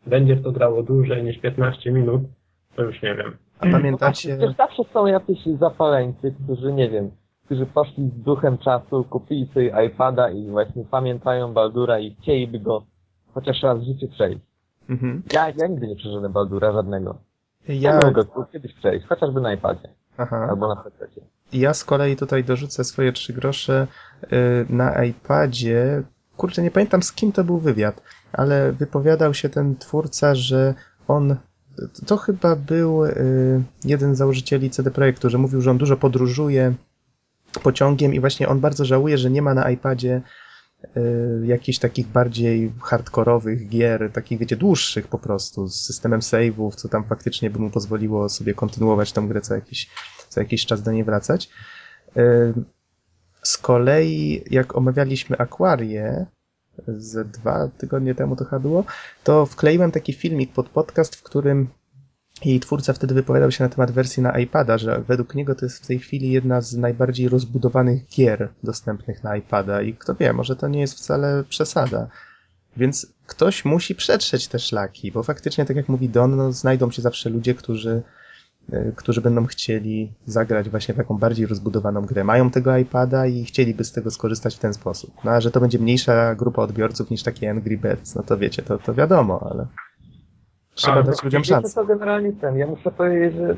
będzie 0.07 0.35
w 0.35 0.43
to 0.43 0.51
grało 0.51 0.83
dłużej 0.83 1.23
niż 1.23 1.37
15 1.39 1.91
minut, 1.91 2.21
to 2.75 2.83
już 2.83 3.01
nie 3.01 3.15
wiem. 3.15 3.37
A 3.59 3.67
pamiętacie... 3.71 4.37
Przecież 4.37 4.55
zawsze 4.55 4.83
są 4.93 5.05
jacyś 5.05 5.45
zapaleńcy, 5.59 6.35
którzy, 6.43 6.73
nie 6.73 6.89
wiem, 6.89 7.11
którzy 7.45 7.65
poszli 7.65 8.09
z 8.09 8.23
duchem 8.23 8.57
czasu, 8.57 9.03
kupili 9.09 9.45
sobie 9.45 9.85
iPada 9.85 10.29
i 10.29 10.49
właśnie 10.49 10.85
pamiętają 10.91 11.53
Baldura 11.53 11.99
i 11.99 12.15
chcieliby 12.15 12.59
go 12.59 12.83
chociaż 13.33 13.63
raz 13.63 13.79
w 13.79 13.85
życiu 13.85 14.07
przejść. 14.07 14.50
Mhm. 14.91 15.23
Ja, 15.33 15.49
ja 15.57 15.67
nigdy 15.67 15.87
nie 15.87 15.95
przeszedłem 15.95 16.31
Baldura 16.31 16.71
żadnego. 16.71 17.17
Ja... 17.67 17.75
Ja 17.75 17.99
mogę 18.05 18.23
go 18.23 18.45
kiedyś 18.51 18.73
przejść, 18.73 19.07
chociażby 19.07 19.41
na 19.41 19.53
iPadzie 19.53 19.89
Aha. 20.17 20.47
albo 20.49 20.67
na 20.67 20.75
PC. 20.75 21.21
Ja 21.53 21.73
z 21.73 21.83
kolei 21.83 22.15
tutaj 22.15 22.43
dorzucę 22.43 22.83
swoje 22.83 23.11
trzy 23.11 23.33
grosze 23.33 23.87
y, 24.23 24.27
na 24.69 25.03
iPadzie. 25.03 26.03
Kurczę, 26.37 26.63
nie 26.63 26.71
pamiętam 26.71 27.03
z 27.03 27.13
kim 27.13 27.31
to 27.31 27.43
był 27.43 27.57
wywiad, 27.57 28.01
ale 28.33 28.71
wypowiadał 28.71 29.33
się 29.33 29.49
ten 29.49 29.75
twórca, 29.75 30.35
że 30.35 30.73
on. 31.07 31.35
To 32.07 32.17
chyba 32.17 32.55
był 32.55 33.05
y, 33.05 33.63
jeden 33.85 34.15
z 34.15 34.17
założycieli 34.17 34.69
CD 34.69 34.91
Projektu, 34.91 35.29
że 35.29 35.37
mówił, 35.37 35.61
że 35.61 35.71
on 35.71 35.77
dużo 35.77 35.97
podróżuje 35.97 36.73
pociągiem 37.63 38.13
i 38.13 38.19
właśnie 38.19 38.47
on 38.47 38.59
bardzo 38.59 38.85
żałuje, 38.85 39.17
że 39.17 39.31
nie 39.31 39.41
ma 39.41 39.53
na 39.53 39.71
iPadzie 39.71 40.21
jakichś 41.43 41.79
takich 41.79 42.07
bardziej 42.07 42.73
hardkorowych 42.81 43.69
gier, 43.69 44.11
takich 44.13 44.39
wiecie, 44.39 44.55
dłuższych 44.55 45.07
po 45.07 45.17
prostu, 45.17 45.67
z 45.67 45.75
systemem 45.75 46.19
save'ów, 46.19 46.75
co 46.75 46.89
tam 46.89 47.03
faktycznie 47.03 47.49
by 47.49 47.59
mu 47.59 47.69
pozwoliło 47.69 48.29
sobie 48.29 48.53
kontynuować 48.53 49.11
tą 49.11 49.27
grę 49.27 49.41
co 49.41 49.55
jakiś, 49.55 49.89
co 50.29 50.39
jakiś 50.39 50.65
czas 50.65 50.81
do 50.81 50.91
niej 50.91 51.03
wracać. 51.03 51.49
Y, 52.17 52.53
Z 53.43 53.57
kolei, 53.57 54.43
jak 54.49 54.75
omawialiśmy 54.75 55.37
Akwarię, 55.37 56.25
ze 56.87 57.25
dwa 57.25 57.67
tygodnie 57.77 58.15
temu 58.15 58.35
to 58.35 58.45
chyba 58.45 58.59
było, 58.59 58.85
to 59.23 59.45
wkleiłem 59.45 59.91
taki 59.91 60.13
filmik 60.13 60.53
pod 60.53 60.69
podcast, 60.69 61.15
w 61.15 61.23
którym 61.23 61.67
jej 62.45 62.59
twórca 62.59 62.93
wtedy 62.93 63.13
wypowiadał 63.13 63.51
się 63.51 63.63
na 63.63 63.69
temat 63.69 63.91
wersji 63.91 64.23
na 64.23 64.39
iPada, 64.39 64.77
że 64.77 65.03
według 65.07 65.35
niego 65.35 65.55
to 65.55 65.65
jest 65.65 65.83
w 65.83 65.87
tej 65.87 65.99
chwili 65.99 66.31
jedna 66.31 66.61
z 66.61 66.73
najbardziej 66.73 67.29
rozbudowanych 67.29 68.07
gier 68.07 68.49
dostępnych 68.63 69.23
na 69.23 69.37
iPada 69.37 69.81
i 69.81 69.93
kto 69.93 70.15
wie, 70.15 70.33
może 70.33 70.55
to 70.55 70.67
nie 70.67 70.81
jest 70.81 70.97
wcale 70.97 71.43
przesada. 71.49 72.07
Więc 72.77 73.07
ktoś 73.27 73.65
musi 73.65 73.95
przetrzeć 73.95 74.47
te 74.47 74.59
szlaki, 74.59 75.11
bo 75.11 75.23
faktycznie, 75.23 75.65
tak 75.65 75.77
jak 75.77 75.89
mówi 75.89 76.09
Don, 76.09 76.35
no, 76.35 76.51
znajdą 76.51 76.91
się 76.91 77.01
zawsze 77.01 77.29
ludzie, 77.29 77.55
którzy, 77.55 78.01
y, 78.73 78.93
którzy 78.95 79.21
będą 79.21 79.45
chcieli 79.45 80.13
zagrać 80.25 80.69
właśnie 80.69 80.93
taką 80.93 81.17
bardziej 81.17 81.45
rozbudowaną 81.45 82.01
grę. 82.01 82.23
Mają 82.23 82.51
tego 82.51 82.77
iPada 82.77 83.27
i 83.27 83.45
chcieliby 83.45 83.83
z 83.83 83.91
tego 83.91 84.11
skorzystać 84.11 84.55
w 84.55 84.59
ten 84.59 84.73
sposób. 84.73 85.13
No 85.23 85.31
a 85.31 85.41
że 85.41 85.51
to 85.51 85.59
będzie 85.59 85.79
mniejsza 85.79 86.35
grupa 86.35 86.61
odbiorców 86.61 87.09
niż 87.09 87.23
takie 87.23 87.49
Angry 87.49 87.77
Birds, 87.77 88.15
no 88.15 88.23
to 88.23 88.37
wiecie, 88.37 88.63
to, 88.63 88.77
to 88.77 88.93
wiadomo, 88.93 89.47
ale 89.51 89.67
trzeba 90.73 91.03
dać 91.03 91.23
ludziom 91.23 91.41
Wiecie 91.41 91.53
szansę. 91.53 91.69
co 91.69 91.85
generalnie 91.85 92.33
ten, 92.33 92.57
ja 92.57 92.67
muszę 92.67 92.91
powiedzieć, 92.91 93.35
że 93.35 93.57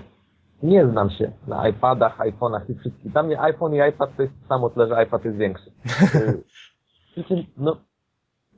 nie 0.63 0.87
znam 0.87 1.09
się 1.09 1.31
na 1.47 1.67
iPadach, 1.67 2.17
iPhone'ach 2.19 2.69
i 2.69 2.75
wszystkich. 2.75 3.11
Dla 3.11 3.23
mnie 3.23 3.41
iPhone 3.41 3.73
i 3.75 3.89
iPad 3.89 4.15
to 4.17 4.21
jest 4.21 4.33
samo 4.47 4.69
tyle, 4.69 4.87
że 4.87 5.03
iPad 5.03 5.25
jest 5.25 5.37
większy. 5.37 5.71
Y, 7.17 7.45
no, 7.57 7.77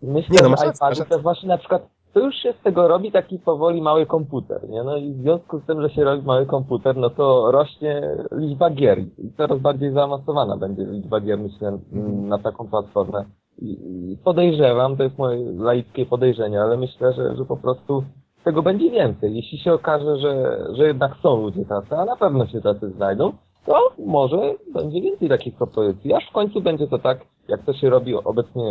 myślę, 0.01 0.35
Nie, 0.35 0.49
no, 0.49 0.55
że 0.57 0.65
iPady 0.69 1.05
to 1.09 1.19
właśnie 1.19 1.49
na 1.49 1.57
przykład, 1.57 1.87
to 2.13 2.19
już 2.19 2.35
się 2.35 2.53
z 2.59 2.63
tego 2.63 2.87
robi 2.87 3.11
taki 3.11 3.39
powoli 3.39 3.81
mały 3.81 4.05
komputer, 4.05 4.69
nie? 4.69 4.83
No 4.83 4.97
i 4.97 5.13
w 5.13 5.21
związku 5.21 5.59
z 5.59 5.65
tym, 5.65 5.81
że 5.81 5.89
się 5.89 6.03
robi 6.03 6.23
mały 6.25 6.45
komputer, 6.45 6.97
no 6.97 7.09
to 7.09 7.51
rośnie 7.51 8.01
liczba 8.31 8.69
gier 8.69 8.99
i 8.99 9.31
coraz 9.37 9.59
bardziej 9.59 9.93
zaawansowana 9.93 10.57
będzie 10.57 10.83
liczba 10.85 11.19
gier, 11.21 11.39
myślę, 11.39 11.67
Mhm. 11.93 12.27
na 12.27 12.37
taką 12.39 12.67
platformę. 12.67 13.25
I 13.57 13.71
i 14.11 14.17
podejrzewam, 14.23 14.97
to 14.97 15.03
jest 15.03 15.17
moje 15.17 15.51
laickie 15.51 16.05
podejrzenie, 16.05 16.61
ale 16.61 16.77
myślę, 16.77 17.13
że, 17.13 17.35
że 17.35 17.45
po 17.45 17.57
prostu 17.57 18.03
tego 18.45 18.61
będzie 18.63 18.91
więcej. 18.91 19.35
Jeśli 19.35 19.57
się 19.57 19.73
okaże, 19.73 20.17
że, 20.17 20.57
że 20.75 20.87
jednak 20.87 21.11
są 21.23 21.41
ludzie 21.41 21.65
tacy, 21.65 21.95
a 21.95 22.05
na 22.05 22.15
pewno 22.15 22.47
się 22.47 22.61
tacy 22.61 22.89
znajdą, 22.91 23.31
to 23.65 23.93
może 24.05 24.37
będzie 24.73 25.01
więcej 25.01 25.29
takich 25.29 25.55
propozycji. 25.55 26.13
Aż 26.13 26.29
w 26.29 26.33
końcu 26.33 26.61
będzie 26.61 26.87
to 26.87 26.97
tak, 26.99 27.19
jak 27.47 27.63
to 27.63 27.73
się 27.73 27.89
robi 27.89 28.15
obecnie 28.15 28.63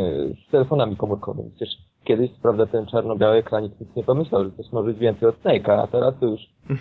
z 0.48 0.50
telefonami 0.50 0.96
komórkowymi. 0.96 1.50
Przecież 1.50 1.76
kiedyś, 2.04 2.30
prawda, 2.42 2.66
ten 2.66 2.86
czarno-biały 2.86 3.36
ekranik 3.36 3.80
nic 3.80 3.96
nie 3.96 4.04
pomyślał, 4.04 4.44
że 4.44 4.50
coś 4.50 4.72
może 4.72 4.86
być 4.90 4.98
więcej 4.98 5.28
od 5.28 5.42
Snake'a, 5.42 5.72
a 5.82 5.86
teraz 5.86 6.14
to 6.20 6.26
już 6.26 6.40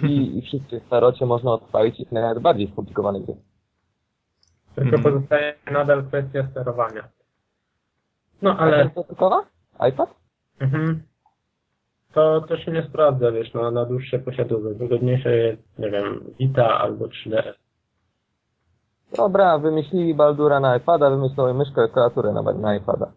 i, 0.09 0.37
i 0.37 0.41
wszystkie 0.41 0.79
starocie 0.79 1.25
można 1.25 1.51
odpalić 1.53 1.99
i 1.99 2.05
nawet 2.11 2.39
bardziej 2.39 2.71
skomplikowane 2.71 3.19
gry. 3.19 3.35
Tylko 4.75 4.95
Mhm. 4.97 5.03
pozostaje 5.13 5.53
nadal 5.71 6.03
kwestia 6.03 6.47
sterowania. 6.51 7.03
No 8.41 8.57
Ale 8.57 8.89
iPad? 9.89 10.09
mhm, 10.59 11.03
to, 12.13 12.41
to 12.41 12.57
się 12.57 12.71
nie 12.71 12.83
sprawdza, 12.89 13.31
wiesz, 13.31 13.53
no, 13.53 13.71
na 13.71 13.85
dłuższe 13.85 14.19
posiadłoby. 14.19 14.75
Wygodniejsze 14.75 15.37
jest, 15.37 15.61
nie 15.79 15.91
wiem, 15.91 16.23
Vita 16.39 16.79
albo 16.79 17.05
3DS. 17.05 17.53
Dobra, 19.17 19.57
wymyślili 19.57 20.15
Baldura 20.15 20.59
na 20.59 20.77
iPada, 20.77 21.09
wymyślili 21.09 21.53
myszkę 21.53 21.87
i 21.87 21.93
klawiaturę 21.93 22.33
na, 22.33 22.41
na 22.41 22.75
iPada. 22.75 23.11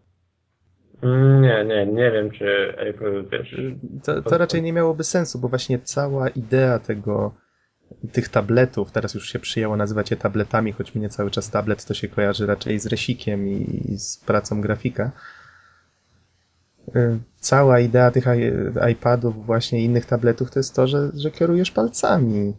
Mm, 1.03 1.41
Nie, 1.41 1.65
nie, 1.65 1.85
nie 1.85 2.11
wiem, 2.11 2.31
czy 2.31 2.73
Apple, 2.77 3.25
wiesz, 3.31 3.55
To, 4.03 4.21
to 4.21 4.37
raczej 4.37 4.61
nie 4.61 4.73
miałoby 4.73 5.03
sensu, 5.03 5.39
bo 5.39 5.47
właśnie 5.47 5.79
cała 5.79 6.29
idea 6.29 6.79
tego, 6.79 7.31
tych 8.13 8.29
tabletów, 8.29 8.91
teraz 8.91 9.13
już 9.13 9.29
się 9.29 9.39
przyjęło 9.39 9.77
nazywać 9.77 10.11
je 10.11 10.17
tabletami, 10.17 10.71
choć 10.71 10.95
mnie 10.95 11.09
cały 11.09 11.31
czas 11.31 11.49
tablet 11.51 11.85
to 11.85 11.93
się 11.93 12.07
kojarzy 12.07 12.45
raczej 12.45 12.79
z 12.79 12.85
resikiem 12.85 13.47
i, 13.47 13.81
i 13.91 13.97
z 13.99 14.17
pracą 14.25 14.61
grafika. 14.61 15.11
Y, 16.95 17.19
Cała 17.39 17.79
idea 17.79 18.11
tych 18.11 18.25
iPadów, 18.91 19.45
właśnie 19.45 19.81
i 19.81 19.85
innych 19.85 20.05
tabletów, 20.05 20.51
to 20.51 20.59
jest 20.59 20.75
to, 20.75 20.87
że, 20.87 21.11
że 21.13 21.31
kierujesz 21.31 21.71
palcami. 21.71 22.53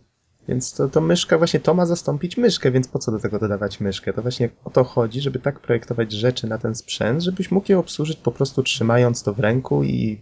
Więc 0.49 0.75
to, 0.75 0.88
to 0.88 1.00
myszka, 1.00 1.38
właśnie 1.38 1.61
to 1.61 1.75
ma 1.75 1.87
zastąpić 1.87 2.37
myszkę, 2.37 2.70
więc 2.70 2.88
po 2.88 2.99
co 2.99 3.12
do 3.12 3.18
tego 3.18 3.38
dodawać 3.38 3.80
myszkę? 3.80 4.12
To 4.12 4.23
właśnie 4.23 4.49
o 4.64 4.70
to 4.70 4.85
chodzi, 4.85 5.20
żeby 5.20 5.38
tak 5.38 5.61
projektować 5.61 6.12
rzeczy 6.12 6.47
na 6.47 6.58
ten 6.58 6.75
sprzęt, 6.75 7.23
żebyś 7.23 7.50
mógł 7.50 7.66
je 7.73 7.78
obsłużyć 7.78 8.16
po 8.18 8.32
prostu 8.32 8.62
trzymając 8.62 9.23
to 9.23 9.35
w 9.35 9.38
ręku 9.40 9.85
i 9.85 10.20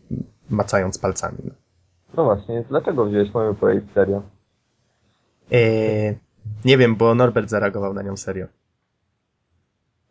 macając 0.51 0.99
palcami. 0.99 1.39
No 2.17 2.25
właśnie, 2.25 2.55
więc 2.55 2.69
dlaczego 2.69 3.07
wziąłeś 3.07 3.35
moją 3.35 3.55
projekt 3.55 3.87
serio? 3.95 4.23
Eee, 5.53 6.15
nie 6.65 6.79
wiem, 6.79 6.97
bo 6.97 7.15
Norbert 7.15 7.49
zareagował 7.51 7.95
na 7.95 8.03
nią 8.03 8.17
serio. 8.17 8.47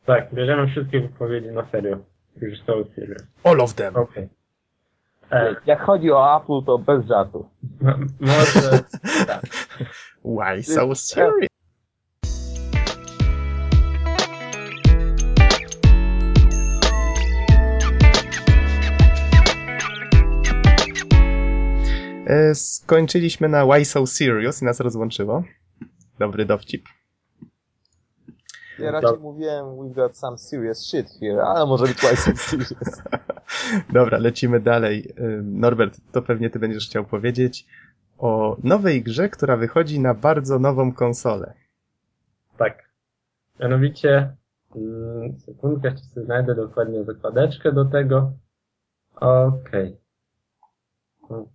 tak, 0.05 0.33
bierzemy 0.33 0.67
wszystkie 0.67 0.99
wypowiedzi 1.01 1.47
na 1.47 1.65
serio. 1.71 1.97
Już 2.41 2.59
są 2.59 2.73
serious. 2.95 3.23
All 3.43 3.61
of 3.61 3.73
them! 3.73 3.95
Okej. 3.95 4.29
E, 5.31 5.55
Jak 5.65 5.81
chodzi 5.81 6.11
o 6.11 6.35
Apple, 6.37 6.65
to 6.65 6.77
bez 6.77 7.05
żartu. 7.05 7.49
m- 7.81 8.07
może, 8.19 8.83
tak. 9.27 9.45
Why 10.25 10.63
so 10.63 10.95
serious? 10.95 11.47
E, 22.27 22.55
Skończyliśmy 22.55 23.49
na 23.49 23.65
Why 23.65 23.85
so 23.85 24.07
serious 24.07 24.61
i 24.61 24.65
nas 24.65 24.79
rozłączyło. 24.79 25.43
Dobry 26.19 26.45
dowcip. 26.45 26.85
Ja 28.79 28.91
raczej 28.91 29.19
mówiłem, 29.19 29.65
we've 29.65 29.93
got 29.93 30.17
some 30.17 30.37
serious 30.37 30.85
shit 30.85 31.09
here, 31.19 31.43
ale 31.43 31.65
może 31.65 31.85
być 31.85 31.97
why 31.97 32.15
so 32.15 32.31
serious. 32.35 33.01
Dobra, 33.93 34.17
lecimy 34.17 34.59
dalej. 34.59 35.13
Norbert, 35.43 35.97
to 36.11 36.21
pewnie 36.21 36.49
ty 36.49 36.59
będziesz 36.59 36.85
chciał 36.87 37.05
powiedzieć 37.05 37.67
o 38.17 38.57
nowej 38.63 39.03
grze, 39.03 39.29
która 39.29 39.57
wychodzi 39.57 39.99
na 39.99 40.13
bardzo 40.13 40.59
nową 40.59 40.93
konsolę. 40.93 41.53
Tak. 42.57 42.89
Mianowicie, 43.59 44.35
sekundkę, 45.45 45.89
jeszcze 45.89 46.05
sobie 46.05 46.25
znajdę 46.25 46.55
dokładnie 46.55 47.03
zakładeczkę 47.03 47.71
do 47.71 47.85
tego. 47.85 48.31
Okej. 49.15 49.97
Mm, 51.29 51.45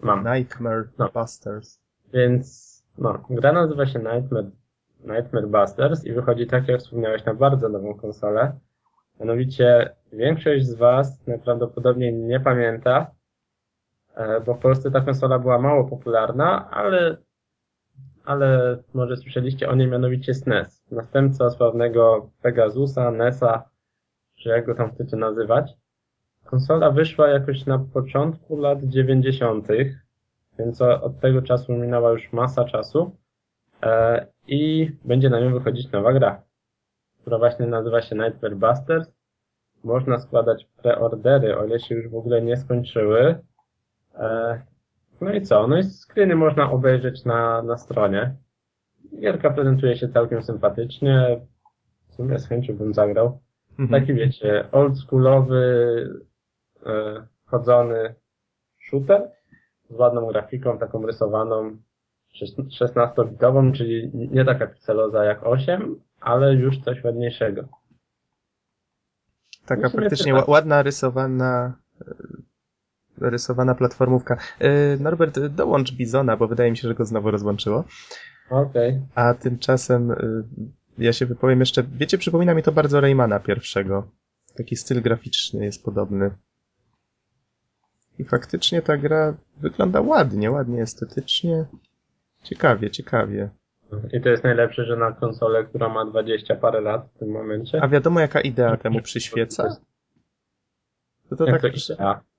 Mam. 0.00 0.24
Nightmare 0.34 0.88
No. 0.98 1.08
Busters. 1.14 1.80
Więc, 2.12 2.76
no, 2.98 3.24
gra 3.30 3.52
nazywa 3.52 3.86
się 3.86 3.98
Nightmare, 3.98 4.50
Nightmare 5.04 5.46
Busters 5.46 6.04
i 6.04 6.12
wychodzi 6.12 6.46
tak, 6.46 6.68
jak 6.68 6.80
wspomniałeś, 6.80 7.24
na 7.24 7.34
bardzo 7.34 7.68
nową 7.68 7.94
konsolę. 7.94 8.52
Mianowicie, 9.20 9.96
większość 10.12 10.66
z 10.66 10.74
Was 10.74 11.26
najprawdopodobniej 11.26 12.14
nie 12.14 12.40
pamięta, 12.40 13.10
e, 14.14 14.40
bo 14.40 14.54
w 14.54 14.58
Polsce 14.58 14.90
ta 14.90 15.00
konsola 15.00 15.38
była 15.38 15.58
mało 15.58 15.84
popularna, 15.84 16.70
ale, 16.70 17.16
ale 18.24 18.78
może 18.94 19.16
słyszeliście 19.16 19.68
o 19.68 19.74
niej 19.74 19.88
mianowicie 19.88 20.34
SNES. 20.34 20.84
Następca 20.90 21.50
sławnego 21.50 22.30
Pegasusa, 22.42 23.10
NESa, 23.10 23.70
czy 24.34 24.48
jak 24.48 24.66
go 24.66 24.74
tam 24.74 24.90
chcecie 24.94 25.16
nazywać. 25.16 25.72
Konsola 26.44 26.90
wyszła 26.90 27.28
jakoś 27.28 27.66
na 27.66 27.78
początku 27.78 28.56
lat 28.56 28.84
90., 28.84 29.68
więc 30.58 30.82
od 30.82 31.20
tego 31.20 31.42
czasu 31.42 31.72
minęła 31.72 32.10
już 32.10 32.32
masa 32.32 32.64
czasu 32.64 33.02
e, 33.02 33.25
i 34.48 34.90
będzie 35.04 35.30
na 35.30 35.40
nią 35.40 35.52
wychodzić 35.52 35.92
nowa 35.92 36.12
gra, 36.12 36.42
która 37.20 37.38
właśnie 37.38 37.66
nazywa 37.66 38.02
się 38.02 38.16
Nightmare 38.16 38.56
Busters. 38.56 39.12
Można 39.84 40.18
składać 40.18 40.66
preordery, 40.82 41.58
o 41.58 41.64
ile 41.64 41.80
się 41.80 41.94
już 41.94 42.08
w 42.08 42.14
ogóle 42.14 42.42
nie 42.42 42.56
skończyły. 42.56 43.38
E, 44.14 44.62
no 45.20 45.32
i 45.32 45.42
co? 45.42 45.66
No 45.66 45.78
i 45.78 45.84
screeny 45.84 46.36
można 46.36 46.70
obejrzeć 46.70 47.24
na, 47.24 47.62
na 47.62 47.78
stronie. 47.78 48.36
Gierka 49.20 49.50
prezentuje 49.50 49.96
się 49.96 50.08
całkiem 50.08 50.42
sympatycznie. 50.42 51.40
W 52.08 52.14
sumie 52.14 52.38
z 52.38 52.48
chęcią 52.48 52.76
bym 52.76 52.94
zagrał. 52.94 53.40
Mhm. 53.78 54.00
Taki 54.00 54.14
wiecie, 54.14 54.68
oldschoolowy, 54.72 56.24
e, 56.86 57.26
chodzony 57.44 58.14
shooter 58.78 59.30
z 59.90 59.94
ładną 59.94 60.26
grafiką, 60.26 60.78
taką 60.78 61.06
rysowaną, 61.06 61.76
16-bitową, 62.80 63.72
czyli 63.72 64.10
nie 64.14 64.44
taka 64.44 64.66
pikseloza 64.66 65.24
jak 65.24 65.46
8, 65.46 66.00
ale 66.20 66.54
już 66.54 66.78
coś 66.78 67.04
ładniejszego. 67.04 67.68
Taka 69.66 69.88
sumie 69.88 70.00
praktycznie 70.00 70.32
tak. 70.32 70.44
ła- 70.44 70.50
ładna, 70.50 70.82
rysowana 70.82 71.78
e, 72.00 72.14
rysowana 73.20 73.74
platformówka. 73.74 74.36
E, 74.58 74.96
Norbert, 74.96 75.38
dołącz 75.38 75.92
Bizona, 75.92 76.36
bo 76.36 76.48
wydaje 76.48 76.70
mi 76.70 76.76
się, 76.76 76.88
że 76.88 76.94
go 76.94 77.04
znowu 77.04 77.30
rozłączyło. 77.30 77.84
Okej. 78.50 79.00
A 79.14 79.34
tymczasem 79.34 80.10
y, 80.10 80.44
ja 80.98 81.12
się 81.12 81.26
wypowiem 81.26 81.60
jeszcze. 81.60 81.82
Wiecie, 81.82 82.18
przypomina 82.18 82.54
mi 82.54 82.62
to 82.62 82.72
bardzo 82.72 83.00
Raymana 83.00 83.40
pierwszego. 83.40 84.08
Taki 84.56 84.76
styl 84.76 85.02
graficzny 85.02 85.64
jest 85.64 85.84
podobny. 85.84 86.30
I 88.18 88.24
faktycznie 88.24 88.82
ta 88.82 88.96
gra 88.96 89.36
wygląda 89.56 90.00
ładnie, 90.00 90.50
ładnie 90.50 90.82
estetycznie. 90.82 91.66
Ciekawie, 92.48 92.90
ciekawie. 92.90 93.50
I 94.12 94.20
to 94.20 94.28
jest 94.28 94.44
najlepsze, 94.44 94.84
że 94.84 94.96
na 94.96 95.12
konsolę, 95.12 95.64
która 95.64 95.88
ma 95.88 96.04
20 96.04 96.56
parę 96.56 96.80
lat 96.80 97.08
w 97.14 97.18
tym 97.18 97.30
momencie. 97.30 97.82
A 97.82 97.88
wiadomo, 97.88 98.20
jaka 98.20 98.40
idea 98.40 98.76
temu 98.76 99.00
przyświeca? 99.02 99.76
To, 101.28 101.36
to 101.36 101.46
tak, 101.46 101.62
to 101.62 101.68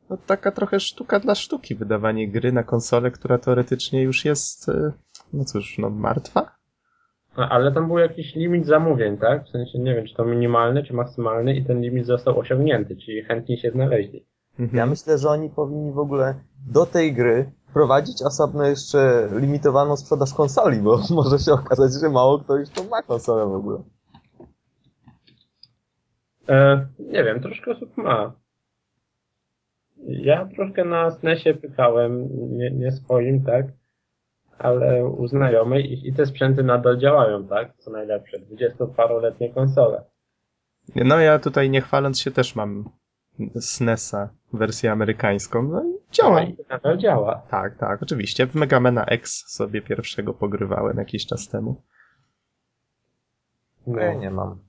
no, 0.10 0.18
taka 0.18 0.52
trochę 0.52 0.80
sztuka 0.80 1.20
dla 1.20 1.36
sztuki, 1.36 1.76
wydawanie 1.76 2.28
gry 2.28 2.52
na 2.52 2.64
konsolę, 2.64 3.12
która 3.12 3.38
teoretycznie 3.38 4.04
już 4.04 4.26
jest, 4.26 4.70
y, 4.70 4.92
no 5.34 5.46
cóż, 5.46 5.78
no 5.78 5.90
martwa? 5.90 6.56
A- 7.36 7.50
Ale 7.50 7.72
tam 7.72 7.88
był 7.88 7.98
jakiś 7.98 8.36
limit 8.36 8.66
zamówień, 8.66 9.18
tak? 9.18 9.46
W 9.46 9.50
sensie 9.50 9.80
nie 9.80 9.96
wiem, 9.96 10.06
czy 10.06 10.16
to 10.16 10.26
minimalny, 10.26 10.84
czy 10.84 10.94
maksymalny 10.94 11.56
i 11.56 11.66
ten 11.66 11.82
limit 11.82 12.06
został 12.06 12.40
osiągnięty, 12.40 12.96
czyli 12.96 13.24
chętni 13.24 13.58
się 13.58 13.72
znaleźli. 13.72 14.26
Mhm. 14.60 14.78
Ja 14.78 14.86
myślę, 14.86 15.18
że 15.18 15.30
oni 15.30 15.50
powinni 15.50 15.92
w 15.92 16.00
ogóle 16.00 16.36
do 16.74 16.86
tej 16.86 17.14
gry 17.14 17.52
wprowadzić 17.70 18.22
osobno 18.22 18.66
jeszcze 18.66 19.30
limitowaną 19.36 19.98
sprzedaż 19.98 20.34
konsoli, 20.34 20.82
bo 20.82 21.02
może 21.22 21.40
się 21.40 21.54
okazać, 21.54 21.94
że 22.02 22.10
mało 22.10 22.40
kto 22.40 22.58
już 22.58 22.70
to 22.70 22.84
ma 22.84 23.02
konsolę 23.02 23.46
w 23.46 23.56
ogóle. 23.56 23.84
E, 26.50 26.88
nie 27.00 27.24
wiem, 27.24 27.42
troszkę 27.42 27.72
osób 27.72 27.98
ma. 27.98 28.34
Ja 30.08 30.46
troszkę 30.56 30.86
na 30.86 31.12
SNESie 31.12 31.54
pytałem, 31.54 32.28
nie, 32.58 32.72
nie 32.72 32.92
swoim, 32.92 33.44
tak? 33.44 33.66
ale 34.58 35.06
u 35.06 35.28
znajomej 35.28 35.94
i, 35.94 36.08
i 36.10 36.14
te 36.14 36.26
sprzęty 36.26 36.64
nadal 36.64 36.98
działają, 36.98 37.48
tak? 37.48 37.78
Co 37.78 37.92
najlepsze. 37.92 38.40
20-paroletnie 38.40 39.54
konsole. 39.54 40.04
No 40.96 41.20
ja 41.20 41.40
tutaj 41.40 41.70
nie 41.70 41.82
chwaląc 41.82 42.20
się 42.20 42.32
też 42.32 42.56
mam 42.56 42.90
SNESa, 43.60 44.30
wersję 44.54 44.92
amerykańską, 44.92 45.64
no 45.64 45.84
i 45.84 45.97
działa. 46.12 46.42
I 46.42 46.58
nadal 46.70 46.98
działa. 46.98 47.42
Tak, 47.50 47.78
tak, 47.78 48.04
oczywiście. 48.04 48.48
W 48.48 48.56
Megamena 48.56 49.06
X 49.06 49.44
sobie 49.48 49.82
pierwszego 49.82 50.34
pogrywałem 50.34 50.98
jakiś 50.98 51.26
czas 51.26 51.48
temu. 51.50 51.82
No. 53.88 54.02
Ja 54.02 54.14
nie 54.14 54.32
mam. 54.32 54.60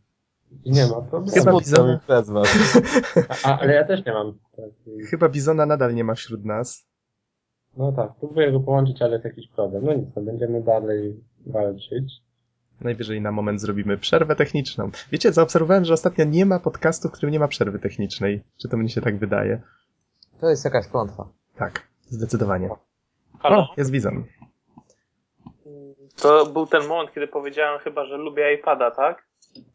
Nie 0.67 0.87
ma 0.87 1.01
problemu. 1.03 1.45
Chyba 1.45 1.59
bizona. 1.59 1.99
przez 1.99 2.31
was. 2.31 2.79
A, 3.45 3.59
ale 3.59 3.75
ja 3.75 3.85
też 3.85 4.05
nie 4.07 4.13
mam. 4.13 4.39
Chyba 5.11 5.29
Bizona 5.29 5.67
nadal 5.67 5.95
nie 5.95 6.05
ma 6.05 6.15
wśród 6.15 6.45
nas. 6.45 6.87
No 7.77 7.93
tak, 7.93 8.11
próbuję 8.21 8.53
go 8.53 8.61
połączyć, 8.61 9.03
ale 9.03 9.13
jest 9.13 9.25
jakiś 9.25 9.49
problem. 9.49 9.85
No 9.85 9.95
nic, 9.95 10.09
no 10.17 10.23
będziemy 10.23 10.63
dalej 10.63 11.25
walczyć. 11.47 12.13
Najwyżej 12.81 13.21
na 13.21 13.33
moment 13.33 13.61
zrobimy 13.61 13.99
przerwę 13.99 14.37
techniczną. 14.37 14.91
Wiecie, 15.13 15.33
zaobserwowałem, 15.33 15.85
że 15.85 15.95
ostatnio 15.95 16.25
nie 16.25 16.47
ma 16.47 16.61
podcastu, 16.61 17.09
w 17.09 17.13
którym 17.13 17.33
nie 17.33 17.39
ma 17.39 17.49
przerwy 17.49 17.79
technicznej. 17.79 18.43
Czy 18.57 18.69
to 18.69 18.77
mnie 18.77 18.89
się 18.89 19.01
tak 19.01 19.19
wydaje? 19.19 19.63
To 20.41 20.51
jest 20.51 20.65
jakaś 20.65 20.87
klątwa. 20.87 21.29
Tak, 21.57 21.89
zdecydowanie. 22.09 22.69
Halo? 23.41 23.59
O, 23.59 23.75
jest 23.77 23.91
Bizon. 23.91 24.25
To 26.17 26.47
był 26.47 26.67
ten 26.67 26.87
moment, 26.87 27.13
kiedy 27.15 27.29
powiedziałem 27.29 27.79
chyba, 27.81 28.05
że 28.05 28.17
lubię 28.17 28.55
iPada, 28.55 28.91
tak? 28.91 29.29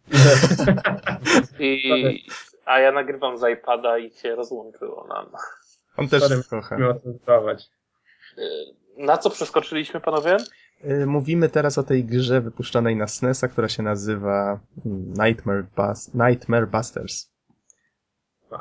I, 1.60 2.26
a 2.66 2.80
ja 2.80 2.92
nagrywam 2.92 3.38
z 3.38 3.44
iPada 3.54 3.98
i 3.98 4.12
się 4.12 4.36
rozłączyło 4.36 5.08
nam. 5.08 5.26
On 5.98 6.08
też 6.08 6.24
Sorry, 6.24 6.42
kocha. 6.50 6.78
Y, 8.38 8.42
Na 8.98 9.18
co 9.18 9.30
przeskoczyliśmy, 9.30 10.00
panowie? 10.00 10.38
Y, 10.86 11.06
Mówimy 11.06 11.50
teraz 11.50 11.78
o 11.78 11.84
tej 11.84 12.06
grze 12.06 12.42
wypuszczonej 12.42 12.96
na 12.96 13.08
SNESa, 13.08 13.48
która 13.48 13.70
się 13.70 13.84
nazywa 13.84 14.60
Nightmare, 15.26 15.64
Bus 15.76 16.14
Nightmare 16.14 16.68
Busters. 16.68 17.33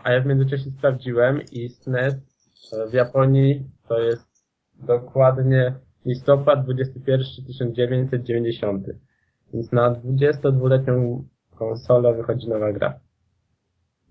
A 0.04 0.12
ja 0.12 0.20
w 0.20 0.26
międzyczasie 0.26 0.70
sprawdziłem 0.70 1.40
i 1.52 1.68
SNES 1.68 2.14
w 2.90 2.92
Japonii 2.92 3.70
to 3.88 4.00
jest 4.00 4.44
dokładnie 4.75 5.75
listopad 6.06 6.64
21 6.64 7.46
1990. 7.46 8.87
Więc 9.54 9.72
na 9.72 9.90
22-letnią 9.94 11.25
konsolę 11.56 12.14
wychodzi 12.14 12.49
nowa 12.49 12.72
gra. 12.72 13.00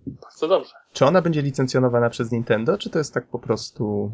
Bardzo 0.07 0.47
dobrze. 0.47 0.73
Czy 0.93 1.05
ona 1.05 1.21
będzie 1.21 1.41
licencjonowana 1.41 2.09
przez 2.09 2.31
Nintendo, 2.31 2.77
czy 2.77 2.89
to 2.89 2.97
jest 2.97 3.13
tak 3.13 3.27
po 3.27 3.39
prostu 3.39 4.11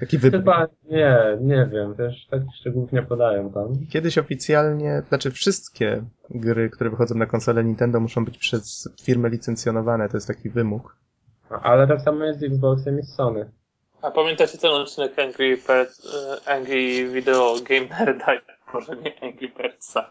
taki 0.00 0.18
wybór? 0.18 0.40
Chyba 0.40 0.66
nie, 0.90 1.38
nie 1.40 1.68
wiem, 1.72 1.94
też 1.94 2.26
tak 2.30 2.42
szczegółów 2.60 2.92
nie 2.92 3.02
podają 3.02 3.52
tam. 3.52 3.86
Kiedyś 3.90 4.18
oficjalnie, 4.18 5.02
znaczy 5.08 5.30
wszystkie 5.30 6.04
gry, 6.30 6.70
które 6.70 6.90
wychodzą 6.90 7.14
na 7.14 7.26
konsolę 7.26 7.64
Nintendo 7.64 8.00
muszą 8.00 8.24
być 8.24 8.38
przez 8.38 8.88
firmę 9.02 9.28
licencjonowane, 9.28 10.08
to 10.08 10.16
jest 10.16 10.28
taki 10.28 10.50
wymóg. 10.50 10.96
No, 11.50 11.60
Ale 11.62 11.86
tak 11.86 12.00
samo 12.00 12.24
jest 12.24 12.40
z 12.40 12.42
Xboxem 12.42 12.98
i 12.98 13.02
z 13.02 13.14
Sony. 13.14 13.50
A 14.02 14.10
pamiętacie 14.10 14.58
ten 14.58 14.70
odcinek 14.70 15.18
Angry, 15.18 15.54
y, 15.54 16.50
Angry 16.50 17.08
Video 17.12 17.54
Game 17.68 17.86
Nerda? 17.98 18.26
Może 18.74 18.96
nie 18.96 19.22
Angry 19.22 19.48
Birdsa. 19.48 20.10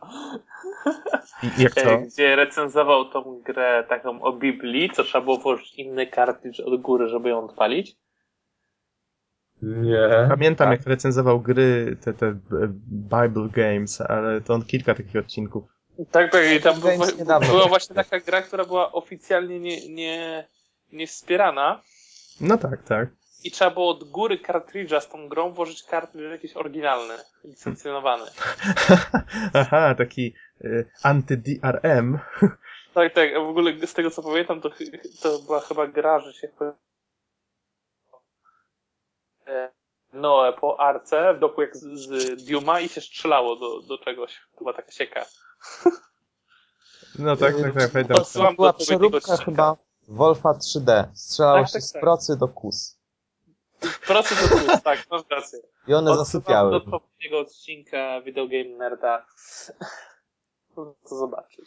Jak 1.57 1.73
to? 1.73 1.91
E, 1.91 2.01
Gdzie 2.01 2.35
recenzował 2.35 3.05
tą 3.09 3.41
grę 3.45 3.83
taką 3.89 4.21
o 4.21 4.33
Biblii, 4.33 4.89
co 4.89 5.03
trzeba 5.03 5.23
było 5.23 5.37
włożyć 5.37 5.73
inny 5.75 6.07
kartridż 6.07 6.59
od 6.59 6.81
góry, 6.81 7.07
żeby 7.07 7.29
ją 7.29 7.45
odpalić. 7.45 7.95
Nie. 9.61 10.09
Pamiętam 10.29 10.71
jak 10.71 10.85
recenzował 10.85 11.39
gry, 11.39 11.97
te, 12.01 12.13
te 12.13 12.25
e, 12.27 12.37
Bible 12.87 13.49
Games, 13.51 14.01
ale 14.01 14.41
to 14.41 14.53
on 14.53 14.65
kilka 14.65 14.95
takich 14.95 15.15
odcinków. 15.15 15.63
Tak, 16.11 16.31
tak, 16.31 16.41
i 16.57 16.61
tam 16.61 16.79
Games 16.79 17.13
była, 17.49 17.67
właśnie 17.67 17.95
tak. 17.95 18.09
taka 18.09 18.25
gra, 18.25 18.41
która 18.41 18.65
była 18.65 18.91
oficjalnie 18.91 19.59
nie, 19.59 19.89
nie, 19.89 20.47
nie 20.91 21.07
wspierana 21.07 21.81
No 22.41 22.57
tak, 22.57 22.83
tak. 22.83 23.09
I 23.43 23.51
trzeba 23.51 23.71
było 23.71 23.89
od 23.89 24.03
góry 24.03 24.39
kartridża 24.39 25.01
z 25.01 25.09
tą 25.09 25.29
grą 25.29 25.51
włożyć 25.51 25.83
kartridż 25.83 26.31
jakiś 26.31 26.57
oryginalny, 26.57 27.13
licencjonowany. 27.43 28.25
Aha, 29.53 29.95
taki 29.97 30.33
y, 30.61 30.89
anty-DRM. 31.03 32.17
Tak, 32.93 33.13
tak, 33.13 33.35
a 33.35 33.39
w 33.39 33.49
ogóle 33.49 33.87
z 33.87 33.93
tego 33.93 34.11
co 34.11 34.23
pamiętam, 34.23 34.61
to, 34.61 34.69
to 35.21 35.39
była 35.39 35.59
chyba 35.59 35.87
gra, 35.87 36.19
że 36.19 36.33
się 36.33 36.47
e, 39.47 39.71
Noe 40.13 40.53
po 40.53 40.79
arce 40.79 41.33
w 41.33 41.39
doku 41.39 41.61
jak 41.61 41.77
z, 41.77 41.81
z 41.81 42.45
Duma 42.45 42.79
i 42.79 42.89
się 42.89 43.01
strzelało 43.01 43.55
do, 43.55 43.81
do 43.81 43.97
czegoś. 43.97 44.41
To 44.51 44.57
była 44.57 44.73
taka 44.73 44.91
sieka. 44.91 45.25
No 47.19 47.35
tak, 47.35 47.55
tak, 47.61 47.73
tak, 47.73 47.91
pamiętam. 47.91 48.17
To 48.33 48.53
była 48.53 48.73
przeróbka 48.73 49.37
chyba 49.37 49.77
Wolfa 50.07 50.49
3D. 50.49 51.07
Strzelało 51.13 51.57
Tak, 51.59 51.67
się 51.67 51.73
tak, 51.73 51.81
z 51.81 51.91
tak. 51.91 52.01
procy 52.01 52.37
do 52.37 52.47
kus. 52.47 53.00
Proces 54.07 54.49
do 54.49 54.57
plus, 54.57 54.83
tak, 54.83 55.05
masz 55.11 55.21
rację. 55.29 55.59
I 55.87 55.93
one 55.93 56.11
Odsyłam 56.11 56.25
zasypiały. 56.25 56.71
do 56.71 56.77
odpowiedniego 56.77 57.39
odcinka 57.39 58.21
Video 58.21 58.47
Game 58.47 58.77
Nerda. 58.77 59.25
Co 61.03 61.15
zobaczyć. 61.17 61.65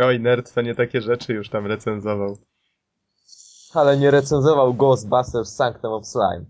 Oj, 0.00 0.20
nerd 0.20 0.52
to 0.54 0.62
nie 0.62 0.74
takie 0.74 1.00
rzeczy 1.00 1.32
już 1.32 1.48
tam 1.48 1.66
recenzował. 1.66 2.38
Ale 3.74 3.96
nie 3.96 4.10
recenzował 4.10 4.74
Ghostbusters 4.74 5.54
Sanctum 5.54 5.92
of 5.92 6.06
Slime. 6.06 6.44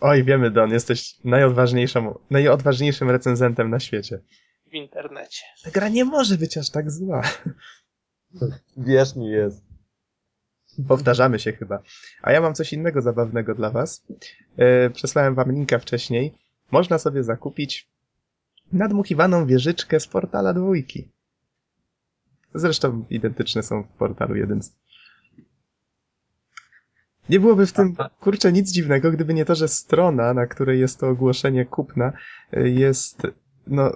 Oj, 0.00 0.24
wiemy, 0.24 0.50
Don, 0.50 0.70
jesteś 0.70 1.14
najodważniejszą, 1.24 2.18
najodważniejszym 2.30 3.10
recenzentem 3.10 3.70
na 3.70 3.80
świecie. 3.80 4.20
W 4.66 4.74
internecie. 4.74 5.44
Ta 5.64 5.70
gra 5.70 5.88
nie 5.88 6.04
może 6.04 6.38
być 6.38 6.58
aż 6.58 6.70
tak 6.70 6.90
zła. 6.90 7.22
Wierz 8.76 9.16
mi 9.16 9.26
jest. 9.30 9.62
Powtarzamy 10.88 11.38
się 11.38 11.52
chyba. 11.52 11.82
A 12.22 12.32
ja 12.32 12.40
mam 12.40 12.54
coś 12.54 12.72
innego 12.72 13.02
zabawnego 13.02 13.54
dla 13.54 13.70
was. 13.70 14.06
E, 14.56 14.90
przesłałem 14.90 15.34
wam 15.34 15.52
linka 15.52 15.78
wcześniej. 15.78 16.34
Można 16.70 16.98
sobie 16.98 17.24
zakupić 17.24 17.88
nadmuchiwaną 18.72 19.46
wieżyczkę 19.46 20.00
z 20.00 20.06
portala 20.06 20.54
dwójki. 20.54 21.08
Zresztą 22.54 23.04
identyczne 23.10 23.62
są 23.62 23.82
w 23.82 23.88
portalu 23.88 24.36
jeden. 24.36 24.60
Nie 27.28 27.40
byłoby 27.40 27.66
w 27.66 27.72
tym, 27.72 27.96
kurczę, 28.20 28.52
nic 28.52 28.72
dziwnego, 28.72 29.12
gdyby 29.12 29.34
nie 29.34 29.44
to, 29.44 29.54
że 29.54 29.68
strona, 29.68 30.34
na 30.34 30.46
której 30.46 30.80
jest 30.80 31.00
to 31.00 31.08
ogłoszenie 31.08 31.64
kupna, 31.64 32.12
y, 32.56 32.70
jest, 32.70 33.22
no, 33.66 33.92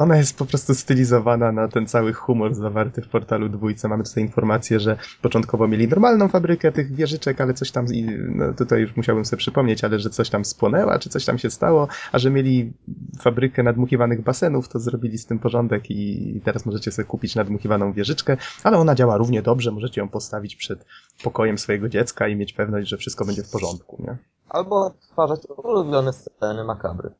ona 0.00 0.16
jest 0.16 0.38
po 0.38 0.46
prostu 0.46 0.74
stylizowana 0.74 1.52
na 1.52 1.68
ten 1.68 1.86
cały 1.86 2.12
humor 2.12 2.54
zawarty 2.54 3.02
w 3.02 3.08
portalu 3.08 3.48
dwójce. 3.48 3.88
Mamy 3.88 4.04
tutaj 4.04 4.24
informację, 4.24 4.80
że 4.80 4.96
początkowo 5.22 5.68
mieli 5.68 5.88
normalną 5.88 6.28
fabrykę 6.28 6.72
tych 6.72 6.94
wieżyczek, 6.94 7.40
ale 7.40 7.54
coś 7.54 7.70
tam, 7.70 7.86
no 8.34 8.52
tutaj 8.52 8.80
już 8.80 8.96
musiałbym 8.96 9.24
sobie 9.24 9.38
przypomnieć, 9.38 9.84
ale 9.84 9.98
że 9.98 10.10
coś 10.10 10.30
tam 10.30 10.44
spłonęła, 10.44 10.98
czy 10.98 11.08
coś 11.08 11.24
tam 11.24 11.38
się 11.38 11.50
stało, 11.50 11.88
a 12.12 12.18
że 12.18 12.30
mieli 12.30 12.72
fabrykę 13.20 13.62
nadmuchiwanych 13.62 14.22
basenów, 14.22 14.68
to 14.68 14.78
zrobili 14.78 15.18
z 15.18 15.26
tym 15.26 15.38
porządek 15.38 15.90
i 15.90 16.40
teraz 16.44 16.66
możecie 16.66 16.92
sobie 16.92 17.06
kupić 17.06 17.34
nadmuchiwaną 17.34 17.92
wieżyczkę, 17.92 18.36
ale 18.64 18.78
ona 18.78 18.94
działa 18.94 19.16
równie 19.16 19.42
dobrze, 19.42 19.70
możecie 19.70 20.00
ją 20.00 20.08
postawić 20.08 20.56
przed 20.56 20.86
pokojem 21.24 21.58
swojego 21.58 21.88
dziecka 21.88 22.28
i 22.28 22.36
mieć 22.36 22.52
pewność, 22.52 22.88
że 22.88 22.96
wszystko 22.96 23.24
będzie 23.24 23.42
w 23.42 23.50
porządku, 23.50 24.02
nie? 24.06 24.16
Albo 24.48 24.86
odtwarzać 24.86 25.40
ulubione 25.56 26.12
sceny 26.12 26.64
makabry. 26.64 27.10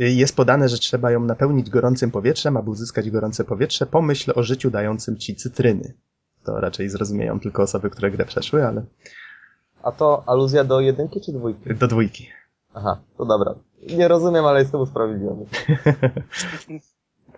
Y, 0.00 0.10
Jest 0.10 0.36
podane, 0.36 0.68
że 0.68 0.78
trzeba 0.78 1.10
ją 1.10 1.20
napełnić 1.20 1.70
gorącym 1.70 2.10
powietrzem, 2.10 2.56
aby 2.56 2.70
uzyskać 2.70 3.10
gorące 3.10 3.44
powietrze, 3.44 3.86
pomyśl 3.86 4.32
o 4.34 4.42
życiu 4.42 4.70
dającym 4.70 5.16
ci 5.16 5.36
cytryny. 5.36 5.94
To 6.44 6.60
raczej 6.60 6.88
zrozumieją 6.88 7.40
tylko 7.40 7.62
osoby, 7.62 7.90
które 7.90 8.10
grę 8.10 8.24
przeszły, 8.24 8.66
ale 8.66 8.84
A 9.82 9.92
to 9.92 10.22
aluzja 10.26 10.64
do 10.64 10.80
jedynki 10.80 11.20
czy 11.20 11.32
dwójki? 11.32 11.74
do 11.74 11.86
dwójki. 11.88 12.28
Aha, 12.74 13.00
to 13.18 13.24
dobra. 13.24 13.54
Nie 13.96 14.08
rozumiem, 14.08 14.44
ale 14.44 14.60
jestem 14.60 14.80
usprawiedliwiony. 14.80 15.46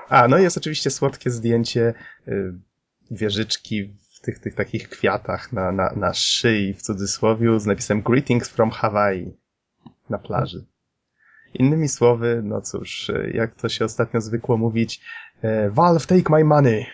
A, 0.09 0.29
no 0.29 0.39
i 0.39 0.43
jest 0.43 0.57
oczywiście 0.57 0.91
słodkie 0.91 1.31
zdjęcie 1.31 1.95
y, 2.29 2.55
wieżyczki 3.11 3.95
w 4.17 4.21
tych, 4.21 4.39
tych 4.39 4.55
takich 4.55 4.89
kwiatach 4.89 5.53
na, 5.53 5.73
na, 5.73 5.93
na 5.97 6.15
szyi, 6.15 6.75
w 6.75 6.83
cudzysłowie, 6.83 7.61
z 7.61 7.67
napisem 7.67 8.03
Greetings 8.03 8.49
from 8.49 8.71
Hawaii 8.71 9.37
na 10.11 10.19
plaży. 10.19 10.65
Innymi 11.55 11.89
słowy, 11.89 12.41
no 12.45 12.61
cóż, 12.61 13.09
y, 13.09 13.31
jak 13.35 13.55
to 13.55 13.69
się 13.69 13.85
ostatnio 13.85 14.21
zwykło 14.21 14.57
mówić, 14.57 15.01
e, 15.43 15.71
Valve 15.71 16.07
take 16.07 16.23
my 16.31 16.45
money. 16.45 16.87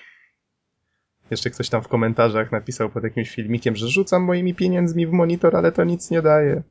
Jeszcze 1.31 1.51
ktoś 1.51 1.69
tam 1.69 1.83
w 1.83 1.89
komentarzach 1.89 2.53
napisał 2.53 2.91
pod 2.91 3.05
jakimś 3.05 3.31
filmikiem, 3.35 3.77
że 3.77 3.89
rzucam 3.89 4.23
moimi 4.23 4.55
pieniędzmi 4.55 5.07
w 5.07 5.13
monitor, 5.13 5.57
ale 5.57 5.73
to 5.73 5.85
nic 5.85 6.11
nie 6.11 6.23
daje. 6.23 6.63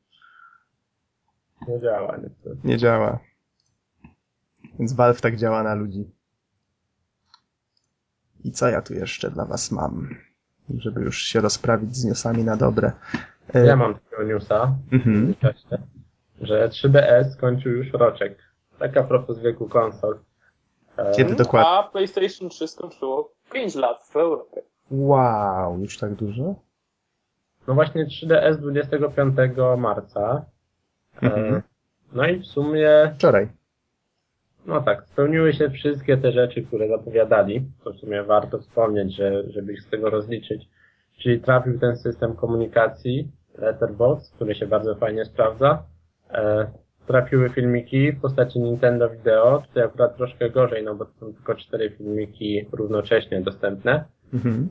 Nie 1.68 1.80
działa 1.82 2.18
niestety. 2.18 2.58
Nie 2.64 2.78
działa. 2.78 3.20
Więc 4.80 4.94
Valve 4.94 5.22
tak 5.22 5.38
działa 5.38 5.64
na 5.64 5.76
ludzi. 5.76 6.12
I 8.44 8.52
co 8.52 8.68
ja 8.68 8.82
tu 8.82 8.94
jeszcze 8.94 9.32
dla 9.32 9.46
was 9.46 9.72
mam? 9.72 10.16
Żeby 10.78 11.02
już 11.02 11.18
się 11.22 11.42
rozprawić 11.42 11.96
z 11.96 12.06
newsami 12.06 12.44
na 12.44 12.58
dobre. 12.58 12.92
E, 13.54 13.66
Ja 13.66 13.76
mam 13.76 13.94
takiego 13.94 14.24
newsa 14.24 14.76
Mhm. 14.92 15.16
międzyczasie, 15.16 15.78
że 16.42 16.70
3DS 16.70 17.24
skończył 17.24 17.72
już 17.72 17.92
roczek. 17.94 18.38
taka 18.80 19.04
propos 19.04 19.40
wieku 19.40 19.70
konsol. 19.70 20.20
Kiedy 21.18 21.36
dokładnie? 21.36 21.70
A 21.70 21.84
PlayStation 21.84 22.50
3 22.50 22.68
skończyło 22.68 23.32
5 23.54 23.76
lat 23.76 24.04
w 24.12 24.16
Europie. 24.16 24.62
Wow, 24.92 25.80
już 25.80 25.98
tak 25.98 26.14
dużo? 26.16 26.56
No 27.68 27.74
właśnie 27.74 28.06
3DS 28.06 28.56
25 28.58 29.36
marca. 29.78 30.46
E, 31.24 31.26
Mhm. 31.36 31.62
No 32.14 32.28
i 32.28 32.40
w 32.40 32.46
sumie, 32.46 33.12
Wczoraj. 33.16 33.48
no 34.66 34.82
tak, 34.82 35.06
spełniły 35.08 35.54
się 35.54 35.70
wszystkie 35.70 36.18
te 36.18 36.32
rzeczy, 36.32 36.64
które 36.64 36.88
zapowiadali. 36.88 37.66
To 37.84 37.92
w 37.94 37.98
sumie 37.98 38.24
warto 38.24 38.60
wspomnieć, 38.60 39.16
że, 39.16 39.44
żeby 39.50 39.74
ich 39.74 39.82
z 39.82 39.90
tego 39.90 40.10
rozliczyć. 40.10 40.70
Czyli 41.18 41.40
trafił 41.42 41.80
ten 41.80 41.98
system 41.98 42.36
komunikacji 42.36 43.32
Letterbox, 43.58 44.32
który 44.32 44.56
się 44.56 44.68
bardzo 44.68 44.96
fajnie 44.96 45.26
sprawdza. 45.26 45.84
E, 46.32 46.68
trafiły 47.08 47.50
filmiki 47.50 48.12
w 48.12 48.22
postaci 48.22 48.60
Nintendo 48.60 49.10
Video. 49.10 49.64
Tutaj 49.68 49.84
akurat 49.84 50.18
troszkę 50.18 50.50
gorzej, 50.50 50.84
no 50.84 50.96
bo 50.96 51.06
to 51.06 51.12
są 51.20 51.34
tylko 51.34 51.56
cztery 51.56 51.90
filmiki 51.90 52.66
równocześnie 52.72 53.42
dostępne. 53.42 54.06
Mhm. 54.34 54.70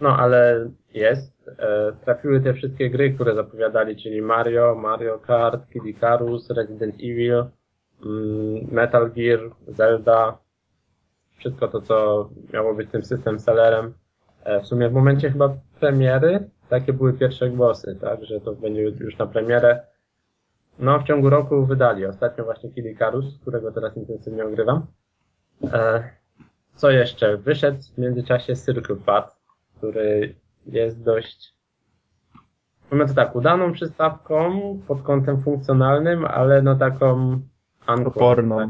No, 0.00 0.16
ale 0.16 0.70
jest. 0.94 1.48
E, 1.58 1.92
trafiły 2.04 2.40
te 2.40 2.54
wszystkie 2.54 2.90
gry, 2.90 3.12
które 3.12 3.34
zapowiadali, 3.34 3.96
czyli 3.96 4.22
Mario, 4.22 4.74
Mario 4.74 5.18
Kart, 5.18 5.70
Kid 5.72 5.84
Icarus, 5.84 6.50
Resident 6.50 6.94
Evil, 6.94 7.44
mm, 8.04 8.66
Metal 8.72 9.12
Gear, 9.12 9.40
Zelda. 9.68 10.38
Wszystko 11.38 11.68
to, 11.68 11.80
co 11.80 12.28
miało 12.52 12.74
być 12.74 12.90
tym 12.90 13.04
system 13.04 13.40
sellerem. 13.40 13.94
E, 14.44 14.60
w 14.60 14.66
sumie 14.66 14.88
w 14.88 14.92
momencie 14.92 15.30
chyba 15.30 15.56
premiery 15.80 16.50
takie 16.68 16.92
były 16.92 17.12
pierwsze 17.12 17.50
głosy, 17.50 17.98
tak, 18.00 18.24
że 18.24 18.40
to 18.40 18.52
będzie 18.52 18.82
już 18.82 19.18
na 19.18 19.26
premierę. 19.26 19.80
No, 20.78 20.98
w 20.98 21.04
ciągu 21.04 21.30
roku 21.30 21.66
wydali. 21.66 22.06
Ostatnio 22.06 22.44
właśnie 22.44 22.70
Kid 22.70 22.86
Icarus, 22.86 23.38
którego 23.42 23.72
teraz 23.72 23.96
intensywnie 23.96 24.44
ogrywam. 24.44 24.86
E, 25.72 26.10
co 26.74 26.90
jeszcze? 26.90 27.36
Wyszedł 27.36 27.82
w 27.94 27.98
międzyczasie 27.98 28.56
Circle 28.56 28.96
Pad, 28.96 29.36
który 29.76 30.34
jest 30.66 31.02
dość, 31.02 31.54
powiem 32.90 33.08
to 33.08 33.14
tak, 33.14 33.36
udaną 33.36 33.72
przystawką 33.72 34.60
pod 34.88 35.02
kątem 35.02 35.42
funkcjonalnym, 35.42 36.24
ale 36.24 36.62
no 36.62 36.74
taką 36.74 37.40
Oporną. 37.86 38.58
tak, 38.58 38.68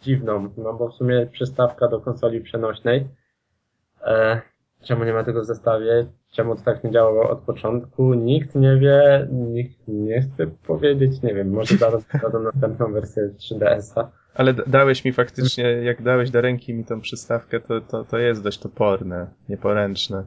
dziwną, 0.00 0.48
no 0.56 0.74
bo 0.74 0.88
w 0.88 0.94
sumie 0.94 1.26
przystawka 1.26 1.88
do 1.88 2.00
konsoli 2.00 2.40
przenośnej. 2.40 3.08
E, 4.02 4.42
czemu 4.84 5.04
nie 5.04 5.12
ma 5.12 5.24
tego 5.24 5.40
w 5.42 5.44
zestawie? 5.44 6.06
Czemu 6.32 6.56
to 6.56 6.62
tak 6.62 6.84
nie 6.84 6.90
działało 6.90 7.30
od 7.30 7.38
początku? 7.38 8.14
Nikt 8.14 8.54
nie 8.54 8.76
wie, 8.76 9.28
nikt 9.32 9.78
nie 9.88 10.22
chce 10.22 10.46
powiedzieć, 10.46 11.22
nie 11.22 11.34
wiem, 11.34 11.50
może 11.50 11.76
zaraz 11.76 12.04
dodam 12.22 12.44
następną 12.44 12.92
wersję 12.92 13.30
3DS-a. 13.38 14.10
Ale 14.34 14.54
dałeś 14.54 15.04
mi 15.04 15.12
faktycznie, 15.12 15.64
jak 15.64 16.02
dałeś 16.02 16.30
do 16.30 16.40
ręki 16.40 16.74
mi 16.74 16.84
tą 16.84 17.00
przystawkę, 17.00 17.60
to, 17.60 17.80
to, 17.80 18.04
to 18.04 18.18
jest 18.18 18.42
dość 18.42 18.58
toporne, 18.58 19.26
nieporęczne. 19.48 20.24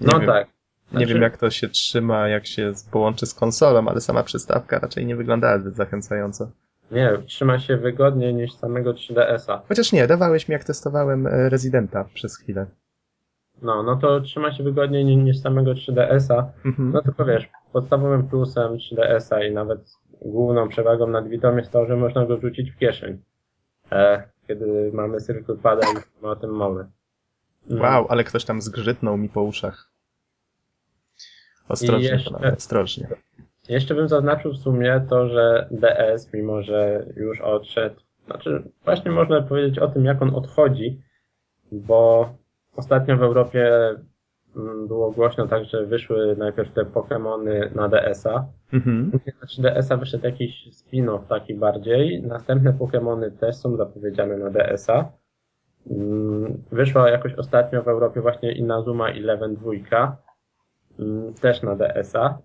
Nie 0.00 0.06
No 0.12 0.18
wiem, 0.18 0.26
tak. 0.28 0.46
Nie 0.46 0.98
Znaczy- 0.98 1.06
wiem 1.14 1.22
jak 1.22 1.36
to 1.36 1.50
się 1.50 1.68
trzyma, 1.68 2.28
jak 2.28 2.46
się 2.46 2.72
połączy 2.90 3.26
z 3.26 3.34
konsolą, 3.34 3.88
ale 3.88 4.00
sama 4.00 4.22
przystawka 4.22 4.78
raczej 4.78 5.06
nie 5.06 5.16
wyglądała 5.16 5.58
zbyt 5.58 5.76
zachęcająco. 5.76 6.50
Nie, 6.90 7.18
trzyma 7.26 7.58
się 7.58 7.76
wygodniej 7.76 8.34
niż 8.34 8.52
samego 8.54 8.92
3DS-a. 8.92 9.62
Chociaż 9.68 9.92
nie, 9.92 10.06
dawałeś 10.06 10.48
mi 10.48 10.52
jak 10.52 10.64
testowałem 10.64 11.26
e, 11.26 11.48
Residenta 11.48 12.04
przez 12.14 12.36
chwilę. 12.38 12.66
No, 13.62 13.82
no 13.82 13.96
to 13.96 14.20
trzyma 14.20 14.52
się 14.52 14.62
wygodniej 14.64 15.04
ni- 15.04 15.16
niż 15.16 15.38
samego 15.38 15.72
3DS-a. 15.72 16.52
Mhm. 16.64 16.92
No 16.92 17.02
tylko 17.02 17.24
wiesz, 17.24 17.48
podstawowym 17.72 18.28
plusem 18.28 18.76
3DS-a 18.76 19.44
i 19.44 19.52
nawet 19.52 19.80
główną 20.22 20.68
przewagą 20.68 21.06
nad 21.06 21.28
Vitą 21.28 21.56
jest 21.56 21.70
to, 21.72 21.86
że 21.86 21.96
można 21.96 22.26
go 22.26 22.38
wrzucić 22.38 22.70
w 22.70 22.76
kieszeń. 22.78 23.22
E, 23.92 24.28
kiedy 24.48 24.90
mamy 24.94 25.18
Circle 25.20 25.56
Pada 25.56 25.86
i 26.22 26.26
o 26.26 26.36
tym 26.36 26.50
mowy. 26.50 26.86
Mm. 27.70 27.82
Wow, 27.82 28.06
ale 28.08 28.24
ktoś 28.24 28.44
tam 28.44 28.60
zgrzytnął 28.62 29.16
mi 29.18 29.28
po 29.28 29.42
uszach. 29.42 29.90
Ostrożnie, 31.68 32.08
I 32.08 32.12
jeszcze- 32.12 32.30
panowie, 32.30 32.52
ostrożnie. 32.56 33.08
Jeszcze 33.68 33.94
bym 33.94 34.08
zaznaczył 34.08 34.52
w 34.52 34.56
sumie 34.56 35.06
to, 35.10 35.28
że 35.28 35.68
DS, 35.70 36.32
mimo 36.32 36.62
że 36.62 37.06
już 37.16 37.40
odszedł, 37.40 37.96
znaczy 38.26 38.62
właśnie 38.84 39.10
można 39.10 39.42
powiedzieć 39.42 39.78
o 39.78 39.88
tym, 39.88 40.04
jak 40.04 40.22
on 40.22 40.34
odchodzi, 40.34 41.02
bo 41.72 42.32
ostatnio 42.76 43.16
w 43.16 43.22
Europie 43.22 43.94
mm, 44.56 44.88
było 44.88 45.10
głośno 45.10 45.46
tak, 45.46 45.64
że 45.64 45.86
wyszły 45.86 46.36
najpierw 46.36 46.72
te 46.72 46.82
Pokémony 46.82 47.74
na 47.74 47.88
DS-a, 47.88 48.46
Mhm. 48.72 49.10
Na 49.40 49.46
3DS-a 49.46 49.96
wyszedł 49.96 50.24
jakiś 50.24 50.68
spin-off 50.72 51.26
taki 51.28 51.54
bardziej. 51.54 52.22
Następne 52.22 52.72
Pokémony 52.72 53.30
też 53.30 53.56
są 53.56 53.76
zapowiedziane 53.76 54.36
na 54.36 54.50
DS-a. 54.50 55.12
Mm, 55.90 56.62
Wyszła 56.72 57.10
jakoś 57.10 57.34
ostatnio 57.34 57.82
w 57.82 57.88
Europie 57.88 58.20
właśnie 58.20 58.52
Inazuma 58.52 59.08
Eleven 59.08 59.54
2, 59.54 60.16
mm, 60.98 61.34
też 61.34 61.62
na 61.62 61.76
DS-a. 61.76 62.38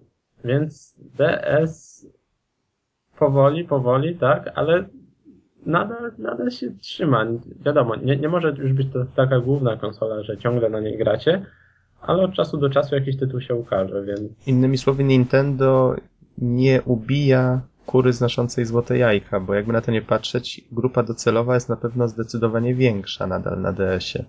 Więc 0.44 0.96
DS 1.18 2.06
powoli, 3.20 3.64
powoli, 3.64 4.16
tak, 4.18 4.52
ale 4.56 4.86
nadal, 5.66 6.12
nadal 6.18 6.52
się 6.52 6.72
trzyma. 6.72 7.26
Wiadomo, 7.66 7.96
nie, 7.96 8.18
nie 8.18 8.30
może 8.30 8.56
już 8.58 8.74
być 8.74 8.88
to 8.94 9.06
taka 9.16 9.40
główna 9.40 9.78
konsola, 9.78 10.24
że 10.24 10.38
ciągle 10.38 10.70
na 10.70 10.80
niej 10.80 10.98
gracie, 10.98 11.46
ale 12.02 12.24
od 12.24 12.34
czasu 12.34 12.58
do 12.58 12.70
czasu 12.70 12.96
jakiś 12.96 13.18
tytuł 13.18 13.42
się 13.42 13.56
ukaże, 13.56 14.04
więc 14.04 14.48
Innymi 14.48 14.78
słowy, 14.78 15.04
Nintendo 15.04 15.96
nie 16.38 16.82
ubija 16.82 17.62
kury 17.86 18.14
znoszącej 18.14 18.66
złote 18.66 18.98
jajka, 18.98 19.40
bo 19.40 19.54
jakby 19.54 19.74
na 19.74 19.82
to 19.82 19.92
nie 19.92 20.02
patrzeć, 20.02 20.62
grupa 20.72 21.04
docelowa 21.04 21.54
jest 21.54 21.70
na 21.70 21.76
pewno 21.76 22.08
zdecydowanie 22.08 22.76
większa 22.76 23.28
nadal 23.28 23.62
na 23.62 23.74
DS-ie. 23.74 24.26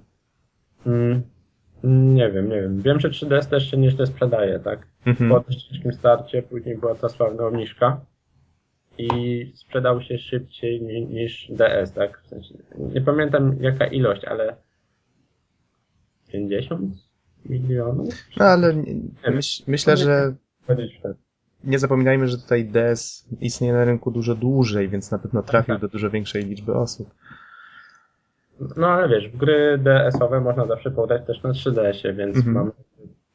Mm, 0.87 1.23
nie 2.15 2.31
wiem, 2.31 2.49
nie 2.49 2.63
wiem. 2.63 2.83
Wiem, 2.83 3.01
że 3.01 3.11
3DS 3.11 3.47
też 3.47 3.71
się 3.71 3.77
nieźle 3.77 4.07
sprzedaje, 4.07 4.59
tak? 4.59 4.87
Mhm. 5.07 5.31
Po 5.31 5.53
ciężkim 5.53 5.93
starcie, 5.93 6.43
później 6.43 6.79
była 6.79 6.95
ta 6.95 7.09
sławna 7.09 7.47
obniżka 7.47 8.01
i 8.99 9.53
sprzedał 9.57 10.03
się 10.03 10.19
szybciej 10.19 10.83
ni, 10.83 11.07
niż 11.07 11.47
DS, 11.51 11.93
tak? 11.93 12.21
W 12.25 12.27
sensie, 12.29 12.55
nie 12.79 13.01
pamiętam 13.01 13.57
jaka 13.61 13.87
ilość, 13.87 14.25
ale 14.25 14.57
50 16.33 16.95
milionów? 17.47 18.15
No 18.37 18.45
ale 18.45 18.75
myśl, 19.35 19.63
myślę, 19.67 19.97
że 19.97 20.35
wtedy. 20.65 20.89
nie 21.65 21.79
zapominajmy, 21.79 22.29
że 22.29 22.39
tutaj 22.39 22.65
DS 22.65 23.27
istnieje 23.41 23.73
na 23.73 23.85
rynku 23.85 24.11
dużo 24.11 24.35
dłużej, 24.35 24.89
więc 24.89 25.11
na 25.11 25.19
pewno 25.19 25.43
trafił 25.43 25.75
tak. 25.75 25.81
do 25.81 25.89
dużo 25.89 26.11
większej 26.11 26.45
liczby 26.45 26.75
osób. 26.75 27.15
No 28.77 28.87
ale 28.89 29.09
wiesz, 29.09 29.29
w 29.29 29.37
gry 29.37 29.79
DS-owe 29.79 30.41
można 30.41 30.67
zawsze 30.67 30.91
podać 30.91 31.27
też 31.27 31.43
na 31.43 31.51
3DS-ie, 31.51 32.15
więc 32.15 32.37
Mhm. 32.37 32.55
mamy 32.55 32.71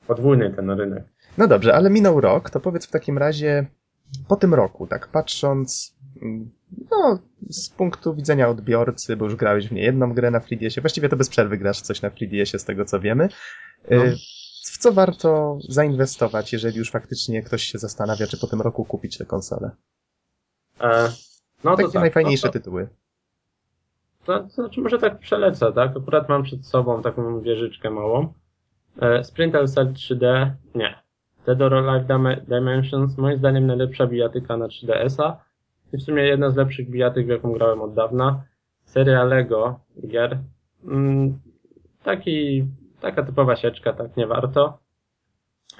podwójny 0.07 0.53
ten 0.53 0.69
rynek. 0.71 1.03
No 1.37 1.47
dobrze, 1.47 1.73
ale 1.75 1.89
minął 1.89 2.21
rok, 2.21 2.49
to 2.49 2.59
powiedz 2.59 2.87
w 2.87 2.91
takim 2.91 3.17
razie 3.17 3.65
po 4.27 4.35
tym 4.35 4.53
roku, 4.53 4.87
tak 4.87 5.07
patrząc, 5.07 5.95
mm, 6.21 6.51
no, 6.91 7.19
z 7.49 7.69
punktu 7.69 8.15
widzenia 8.15 8.49
odbiorcy, 8.49 9.17
bo 9.17 9.25
już 9.25 9.35
grałeś 9.35 9.67
w 9.67 9.71
niejedną 9.71 10.13
grę 10.13 10.31
na 10.31 10.39
3DS-ie, 10.39 10.81
właściwie 10.81 11.09
to 11.09 11.17
bez 11.17 11.29
przerwy 11.29 11.57
grasz 11.57 11.81
coś 11.81 12.01
na 12.01 12.09
3DS-ie, 12.09 12.59
z 12.59 12.65
tego 12.65 12.85
co 12.85 12.99
wiemy. 12.99 13.29
No. 13.91 14.05
Y, 14.05 14.15
W 14.65 14.77
co 14.77 14.91
warto 14.91 15.59
zainwestować, 15.69 16.53
jeżeli 16.53 16.77
już 16.77 16.91
faktycznie 16.91 17.43
ktoś 17.43 17.63
się 17.63 17.77
zastanawia, 17.79 18.27
czy 18.27 18.37
po 18.37 18.47
tym 18.47 18.61
roku 18.61 18.85
kupić 18.85 19.17
tę 19.17 19.25
konsolę? 19.25 19.71
E, 20.81 21.09
no 21.63 21.71
to 21.71 21.77
Takie 21.77 21.93
tak, 21.93 22.01
najfajniejsze 22.01 22.47
no 22.47 22.53
to, 22.53 22.59
tytuły. 22.59 22.87
To, 24.25 24.39
to 24.43 24.49
znaczy 24.49 24.81
może 24.81 24.99
tak 24.99 25.19
przelecę, 25.19 25.73
tak? 25.73 25.97
Akurat 25.97 26.29
mam 26.29 26.43
przed 26.43 26.65
sobą 26.65 27.01
taką 27.01 27.41
wieżyczkę 27.41 27.89
małą. 27.89 28.33
E, 29.01 29.23
Sprintel 29.23 29.67
Cell 29.67 29.93
3D, 29.93 30.51
nie. 30.75 31.03
Dead 31.45 31.61
or 31.61 31.73
Alive 31.73 32.05
Dim- 32.07 32.45
Dimensions, 32.47 33.17
moim 33.17 33.37
zdaniem 33.37 33.67
najlepsza 33.67 34.07
bijatyka 34.07 34.57
na 34.57 34.67
3DS-a. 34.67 35.43
I 35.93 35.97
w 35.97 36.01
sumie 36.03 36.23
jedna 36.23 36.49
z 36.49 36.55
lepszych 36.55 36.89
bijatyk, 36.89 37.25
w 37.25 37.29
jaką 37.29 37.51
grałem 37.53 37.81
od 37.81 37.93
dawna. 37.93 38.43
Seria 38.83 39.23
Lego 39.23 39.79
gier. 40.07 40.37
Mm, 40.85 41.39
taki, 42.03 42.65
taka 43.01 43.23
typowa 43.23 43.55
sieczka, 43.55 43.93
tak 43.93 44.17
nie 44.17 44.27
warto. 44.27 44.79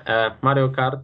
E, 0.08 0.32
Mario 0.42 0.70
Kart. 0.70 1.00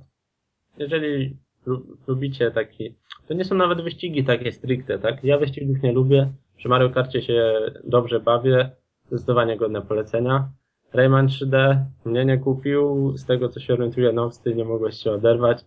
Jeżeli 0.77 1.37
lu- 1.65 1.97
lubicie 2.07 2.51
taki, 2.51 2.95
to 3.27 3.33
nie 3.33 3.45
są 3.45 3.55
nawet 3.55 3.81
wyścigi 3.81 4.23
takie 4.23 4.51
stricte, 4.51 4.99
tak? 4.99 5.23
Ja 5.23 5.37
wyścigów 5.37 5.81
nie 5.83 5.91
lubię. 5.91 6.31
Przy 6.57 6.69
Mario 6.69 6.89
Karcie 6.89 7.21
się 7.21 7.53
dobrze 7.83 8.19
bawię. 8.19 8.71
Zdecydowanie 9.07 9.57
godne 9.57 9.81
polecenia. 9.81 10.49
Rayman 10.93 11.27
3D 11.27 11.83
mnie 12.05 12.25
nie 12.25 12.37
kupił. 12.37 13.13
Z 13.17 13.25
tego 13.25 13.49
co 13.49 13.59
się 13.59 13.73
orientuję, 13.73 14.13
Nowsty 14.13 14.55
nie 14.55 14.65
mogłeś 14.65 14.95
się 14.95 15.11
oderwać. 15.11 15.65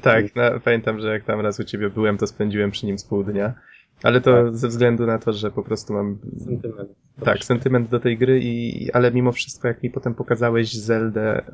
Tak, 0.00 0.24
no, 0.36 0.42
pamiętam, 0.64 1.00
że 1.00 1.08
jak 1.12 1.24
tam 1.24 1.40
raz 1.40 1.60
u 1.60 1.64
ciebie 1.64 1.90
byłem, 1.90 2.18
to 2.18 2.26
spędziłem 2.26 2.70
przy 2.70 2.86
nim 2.86 2.98
z 2.98 3.04
pół 3.04 3.24
dnia. 3.24 3.54
Ale 4.02 4.20
to 4.20 4.44
Tak. 4.44 4.56
ze 4.56 4.68
względu 4.68 5.06
na 5.06 5.18
to, 5.18 5.32
że 5.32 5.50
po 5.50 5.62
prostu 5.62 5.92
mam 5.92 6.18
Sentyment. 6.44 6.90
tak, 7.24 7.44
sentyment 7.44 7.88
do 7.90 8.00
tej 8.00 8.18
gry, 8.18 8.40
i, 8.42 8.90
ale 8.92 9.10
mimo 9.12 9.32
wszystko, 9.32 9.68
jak 9.68 9.82
mi 9.82 9.90
potem 9.90 10.14
pokazałeś 10.14 10.74
Zeldę, 10.74 11.38
y, 11.38 11.44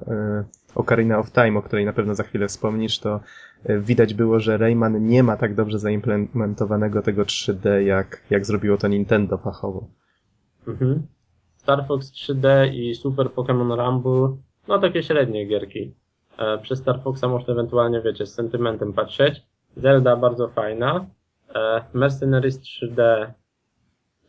Ocarina 0.75 1.19
of 1.19 1.33
Time, 1.33 1.59
o 1.59 1.63
której 1.63 1.85
na 1.85 1.93
pewno 1.93 2.15
za 2.15 2.23
chwilę 2.23 2.49
wspomnisz, 2.49 2.99
to 2.99 3.21
e, 3.65 3.79
widać 3.81 4.15
było, 4.15 4.41
że 4.41 4.57
Rayman 4.59 5.07
nie 5.07 5.23
ma 5.23 5.37
tak 5.37 5.55
dobrze 5.55 5.79
zaimplementowanego 5.79 7.03
tego 7.03 7.23
3D, 7.23 7.69
jak, 7.79 8.23
jak 8.31 8.47
zrobiło 8.47 8.77
to 8.77 8.89
Nintendo 8.89 9.39
fachowo. 9.39 9.87
Mhm. 10.69 11.03
Star 11.69 11.87
Fox 11.87 12.13
3D 12.13 12.73
i 12.73 12.95
Super 12.95 13.27
Pokémon 13.27 13.77
Rumble, 13.77 14.37
no 14.69 14.79
takie 14.79 15.03
średnie 15.03 15.47
gierki. 15.47 15.95
E, 16.39 16.59
Przez 16.59 16.79
Star 16.79 17.03
Foxa 17.03 17.23
można 17.29 17.53
ewentualnie, 17.53 18.01
wiecie, 18.01 18.27
z 18.27 18.35
sentymentem 18.35 18.93
patrzeć. 18.93 19.43
Zelda 19.77 20.17
bardzo 20.17 20.49
fajna. 20.49 21.07
E, 21.55 21.85
Mercenaries 21.93 22.61
3D 22.61 23.27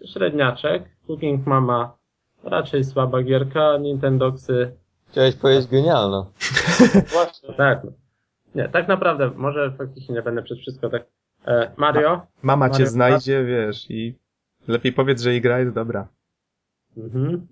średniaczek. 0.06 0.84
Cooking 1.08 1.48
Mama 1.48 1.98
raczej 2.44 2.84
słaba 2.84 3.24
gierka. 3.24 3.78
Nintendoxy 3.78 4.72
Chciałeś 5.12 5.36
powiedzieć 5.36 5.68
genialna. 5.68 6.26
Właśnie. 7.14 7.54
tak. 7.54 7.84
no. 7.84 7.92
Nie, 8.56 8.70
tak 8.70 8.88
naprawdę, 8.88 9.32
może 9.36 9.72
faktycznie 9.72 10.16
nie 10.16 10.22
będę 10.22 10.42
przez 10.44 10.58
wszystko 10.58 10.90
tak. 10.90 11.06
E, 11.48 11.72
Mario? 11.78 12.22
Mama 12.42 12.70
cię 12.70 12.72
Mario 12.74 12.88
znajdzie, 12.88 13.44
wiesz, 13.44 13.92
i 13.92 14.16
lepiej 14.68 14.94
powiedz, 14.94 15.22
że 15.22 15.32
jej 15.32 15.42
gra 15.42 15.60
jest 15.60 15.74
dobra. 15.74 16.08
Mhm. 17.00 17.48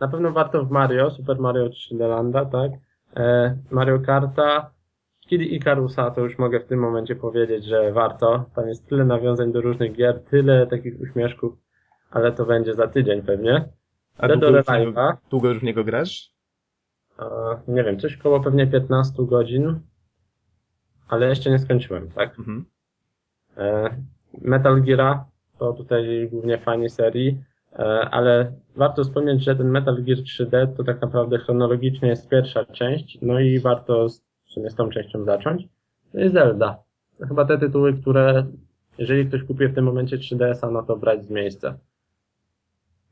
Na 0.00 0.08
pewno 0.08 0.32
warto 0.32 0.64
w 0.64 0.70
Mario, 0.70 1.10
Super 1.10 1.38
Mario 1.38 1.68
3D 1.68 2.08
Landa, 2.08 2.44
tak? 2.44 2.72
E, 3.16 3.56
Mario 3.70 4.00
Karta, 4.00 4.70
Kid 5.20 5.42
Icarusa, 5.42 6.10
to 6.10 6.20
już 6.20 6.38
mogę 6.38 6.60
w 6.60 6.66
tym 6.66 6.80
momencie 6.80 7.16
powiedzieć, 7.16 7.64
że 7.64 7.92
warto. 7.92 8.44
Tam 8.54 8.68
jest 8.68 8.88
tyle 8.88 9.04
nawiązań 9.04 9.52
do 9.52 9.60
różnych 9.60 9.92
gier, 9.92 10.24
tyle 10.24 10.66
takich 10.66 11.00
uśmieszków, 11.00 11.52
ale 12.10 12.32
to 12.32 12.46
będzie 12.46 12.74
za 12.74 12.88
tydzień 12.88 13.22
pewnie. 13.22 13.68
A 14.18 14.28
Dead 14.28 14.40
długo 14.40 14.58
or 14.58 14.78
niego, 14.78 15.16
długo 15.30 15.48
już 15.48 15.58
w 15.58 15.62
niego 15.62 15.84
grasz? 15.84 16.32
e, 17.18 17.24
nie 17.68 17.84
wiem, 17.84 17.98
coś 17.98 18.16
koło 18.16 18.40
pewnie 18.40 18.66
15 18.66 19.26
godzin, 19.26 19.80
ale 21.08 21.28
jeszcze 21.28 21.50
nie 21.50 21.58
skończyłem, 21.58 22.10
tak? 22.10 22.38
Mhm. 22.38 22.64
E, 23.56 23.96
Metal 24.42 24.82
Gear 24.82 25.24
to 25.58 25.72
tutaj 25.72 26.28
głównie 26.30 26.58
fani 26.58 26.90
serii, 26.90 27.44
ale 28.10 28.52
warto 28.76 29.04
wspomnieć, 29.04 29.44
że 29.44 29.56
ten 29.56 29.70
Metal 29.70 30.02
Gear 30.02 30.18
3D 30.18 30.76
to 30.76 30.84
tak 30.84 31.00
naprawdę 31.02 31.38
chronologicznie 31.38 32.08
jest 32.08 32.28
pierwsza 32.28 32.64
część, 32.64 33.18
no 33.22 33.40
i 33.40 33.60
warto 33.60 34.08
z- 34.08 34.20
w 34.20 34.50
sumie 34.52 34.70
z 34.70 34.74
tą 34.74 34.90
częścią 34.90 35.24
zacząć. 35.24 35.68
No 36.14 36.24
i 36.24 36.28
Zelda. 36.30 36.82
To 37.18 37.26
chyba 37.26 37.44
te 37.44 37.58
tytuły, 37.58 37.94
które 38.00 38.46
jeżeli 38.98 39.28
ktoś 39.28 39.44
kupuje 39.44 39.68
w 39.68 39.74
tym 39.74 39.84
momencie 39.84 40.16
3DS-a, 40.18 40.70
no 40.70 40.82
to 40.82 40.96
brać 40.96 41.24
z 41.26 41.30
miejsca. 41.30 41.74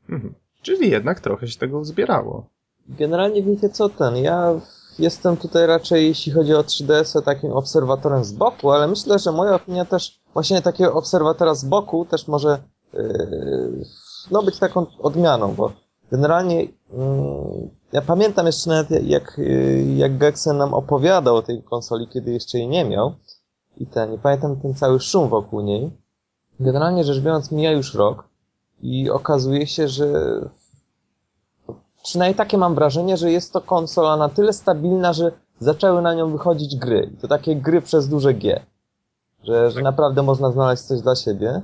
Mhm. 0.09 0.33
Czyli 0.61 0.89
jednak 0.89 1.19
trochę 1.19 1.47
się 1.47 1.59
tego 1.59 1.79
uzbierało. 1.79 2.49
Generalnie 2.89 3.43
wiecie 3.43 3.69
co 3.69 3.89
ten, 3.89 4.15
ja 4.17 4.53
jestem 4.99 5.37
tutaj 5.37 5.67
raczej, 5.67 6.07
jeśli 6.07 6.31
chodzi 6.31 6.53
o 6.53 6.61
3DS, 6.63 7.21
takim 7.25 7.51
obserwatorem 7.51 8.23
z 8.23 8.31
boku, 8.31 8.71
ale 8.71 8.87
myślę, 8.87 9.19
że 9.19 9.31
moja 9.31 9.55
opinia 9.55 9.85
też, 9.85 10.19
właśnie 10.33 10.61
takiego 10.61 10.93
obserwatora 10.93 11.53
z 11.55 11.65
boku 11.65 12.05
też 12.05 12.27
może 12.27 12.57
yy, 12.93 12.99
no 14.31 14.43
być 14.43 14.59
taką 14.59 14.85
odmianą, 14.99 15.55
bo 15.55 15.71
generalnie 16.11 16.63
yy, 16.63 16.69
ja 17.91 18.01
pamiętam 18.01 18.45
jeszcze 18.45 18.69
nawet 18.69 18.91
jak, 19.03 19.41
jak 19.95 20.17
Gexen 20.17 20.57
nam 20.57 20.73
opowiadał 20.73 21.35
o 21.35 21.41
tej 21.41 21.63
konsoli, 21.63 22.07
kiedy 22.07 22.31
jeszcze 22.31 22.57
jej 22.57 22.67
nie 22.67 22.85
miał 22.85 23.13
i 23.77 23.87
ten, 23.87 24.13
i 24.13 24.17
pamiętam 24.17 24.61
ten 24.61 24.73
cały 24.75 24.99
szum 24.99 25.29
wokół 25.29 25.61
niej. 25.61 25.91
Generalnie 26.59 27.03
rzecz 27.03 27.19
biorąc 27.19 27.51
mija 27.51 27.71
już 27.71 27.95
rok 27.95 28.23
i 28.81 29.09
okazuje 29.09 29.67
się, 29.67 29.87
że 29.87 30.05
przynajmniej 32.03 32.35
takie 32.35 32.57
mam 32.57 32.75
wrażenie, 32.75 33.17
że 33.17 33.31
jest 33.31 33.53
to 33.53 33.61
konsola 33.61 34.17
na 34.17 34.29
tyle 34.29 34.53
stabilna, 34.53 35.13
że 35.13 35.31
zaczęły 35.59 36.01
na 36.01 36.13
nią 36.13 36.31
wychodzić 36.31 36.75
gry. 36.75 37.09
I 37.13 37.17
to 37.17 37.27
takie 37.27 37.55
gry 37.55 37.81
przez 37.81 38.07
duże 38.07 38.33
G. 38.33 38.65
Że, 39.43 39.71
że 39.71 39.81
naprawdę 39.81 40.23
można 40.23 40.51
znaleźć 40.51 40.83
coś 40.83 41.01
dla 41.01 41.15
siebie. 41.15 41.61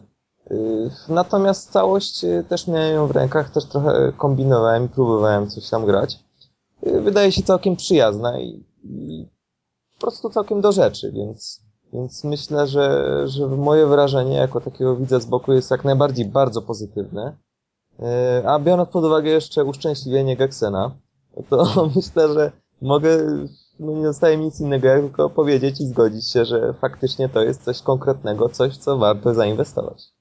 Yy, 0.50 0.92
Natomiast 1.10 1.72
całość 1.72 2.24
yy, 2.24 2.44
też 2.44 2.68
miałem 2.68 2.96
ją 2.96 3.08
w 3.08 3.12
rękach, 3.12 3.50
też 3.50 3.66
trochę 3.66 4.14
kombinowałem 4.18 4.90
próbowałem 4.90 5.50
coś 5.50 5.70
tam 5.70 5.86
grać. 5.86 6.20
Yy, 6.84 7.02
Wydaje 7.02 7.32
się 7.32 7.44
całkiem 7.44 7.76
przyjazna 7.76 8.40
i, 8.40 8.66
i 8.84 9.28
po 9.94 10.02
prostu 10.02 10.30
całkiem 10.30 10.62
do 10.62 10.72
rzeczy, 10.72 11.12
więc, 11.12 11.62
więc 11.94 12.24
myślę, 12.24 12.68
że, 12.68 13.22
że 13.28 13.48
moje 13.48 13.88
wrażenie 13.88 14.36
jako 14.36 14.62
takiego 14.62 14.96
widza 14.96 15.20
z 15.20 15.26
boku 15.26 15.54
jest 15.54 15.72
jak 15.72 15.86
najbardziej 15.86 16.26
bardzo 16.26 16.62
pozytywne. 16.62 17.38
A 18.46 18.60
biorąc 18.60 18.90
pod 18.90 19.04
uwagę 19.04 19.30
jeszcze 19.30 19.64
uszczęśliwienie 19.64 20.38
Gexena, 20.38 20.92
to 21.50 21.66
myślę, 21.96 22.34
że 22.34 22.52
mogę, 22.82 23.18
no 23.80 23.92
nie 23.92 24.08
zostaje 24.08 24.38
mi 24.38 24.46
nic 24.46 24.60
innego, 24.60 24.88
jak 24.88 25.02
tylko 25.02 25.30
powiedzieć 25.30 25.82
i 25.82 25.88
zgodzić 25.88 26.32
się, 26.32 26.46
że 26.46 26.74
faktycznie 26.74 27.30
to 27.30 27.42
jest 27.44 27.64
coś 27.64 27.82
konkretnego, 27.82 28.50
coś, 28.50 28.78
co 28.78 28.98
warto 28.98 29.34
zainwestować. 29.34 30.15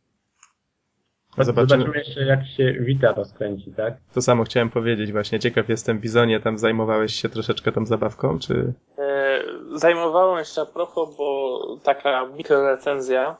Zobaczymy. 1.38 1.82
Zobaczymy 1.82 1.98
jeszcze, 1.98 2.24
jak 2.24 2.46
się 2.46 2.72
Vita 2.72 3.12
rozkręci, 3.12 3.72
tak? 3.72 3.94
To 4.14 4.22
samo 4.22 4.44
chciałem 4.44 4.70
powiedzieć 4.70 5.12
właśnie. 5.12 5.38
Ciekaw 5.38 5.68
jestem, 5.68 6.00
Bizonie, 6.00 6.40
tam 6.40 6.58
zajmowałeś 6.58 7.14
się 7.14 7.28
troszeczkę 7.28 7.72
tą 7.72 7.86
zabawką, 7.86 8.38
czy... 8.38 8.72
E, 8.98 9.24
Zajmowałem 9.74 10.44
się 10.44 10.62
a 10.62 10.66
propos, 10.66 11.16
bo 11.16 11.60
taka 11.82 12.26
mikrorecenzja 12.26 13.36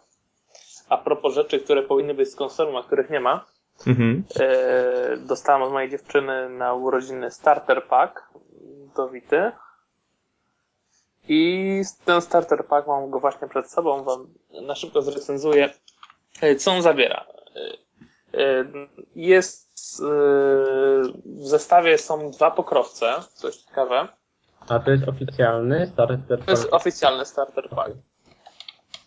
a 0.88 0.98
propos 0.98 1.35
rzeczy, 1.35 1.61
które 1.61 1.83
powinny 1.83 2.14
być 2.14 2.30
z 2.30 2.37
konsolą, 2.37 2.78
a 2.78 2.83
których 2.83 3.11
nie 3.11 3.20
ma. 3.20 3.44
Mhm. 3.87 4.24
E, 4.40 5.16
dostałem 5.16 5.62
od 5.62 5.72
mojej 5.72 5.90
dziewczyny 5.90 6.48
na 6.48 6.74
urodziny 6.74 7.30
starter 7.30 7.85
pack 7.85 8.22
do 8.96 9.09
Wity. 9.09 9.52
I 11.28 11.83
ten 12.04 12.20
starter 12.20 12.66
pack 12.66 12.87
mam 12.87 13.11
go 13.11 13.20
właśnie 13.20 13.48
przed 13.48 13.70
sobą, 13.70 14.04
wam 14.04 14.26
na 14.66 14.74
szybko 14.74 15.02
zrecenzuję, 15.02 15.70
e, 16.40 16.54
co 16.57 16.72
on 16.72 16.83
zawiera. 16.83 17.24
E, 17.54 17.60
e, 18.40 18.64
Jest 19.16 20.00
e, 20.00 20.06
w 21.24 21.46
zestawie 21.46 21.98
są 21.98 22.30
dwa 22.30 22.50
pokrowce, 22.50 23.14
co 23.34 23.46
jest 23.46 23.66
ciekawe. 23.68 24.08
A 24.68 24.78
to 24.78 24.90
jest 24.90 25.08
oficjalny 25.08 25.86
starter 25.86 26.44
To 26.44 26.50
jest 26.50 26.68
oficjalny 26.72 27.24
starter 27.24 27.68
pack. 27.68 27.90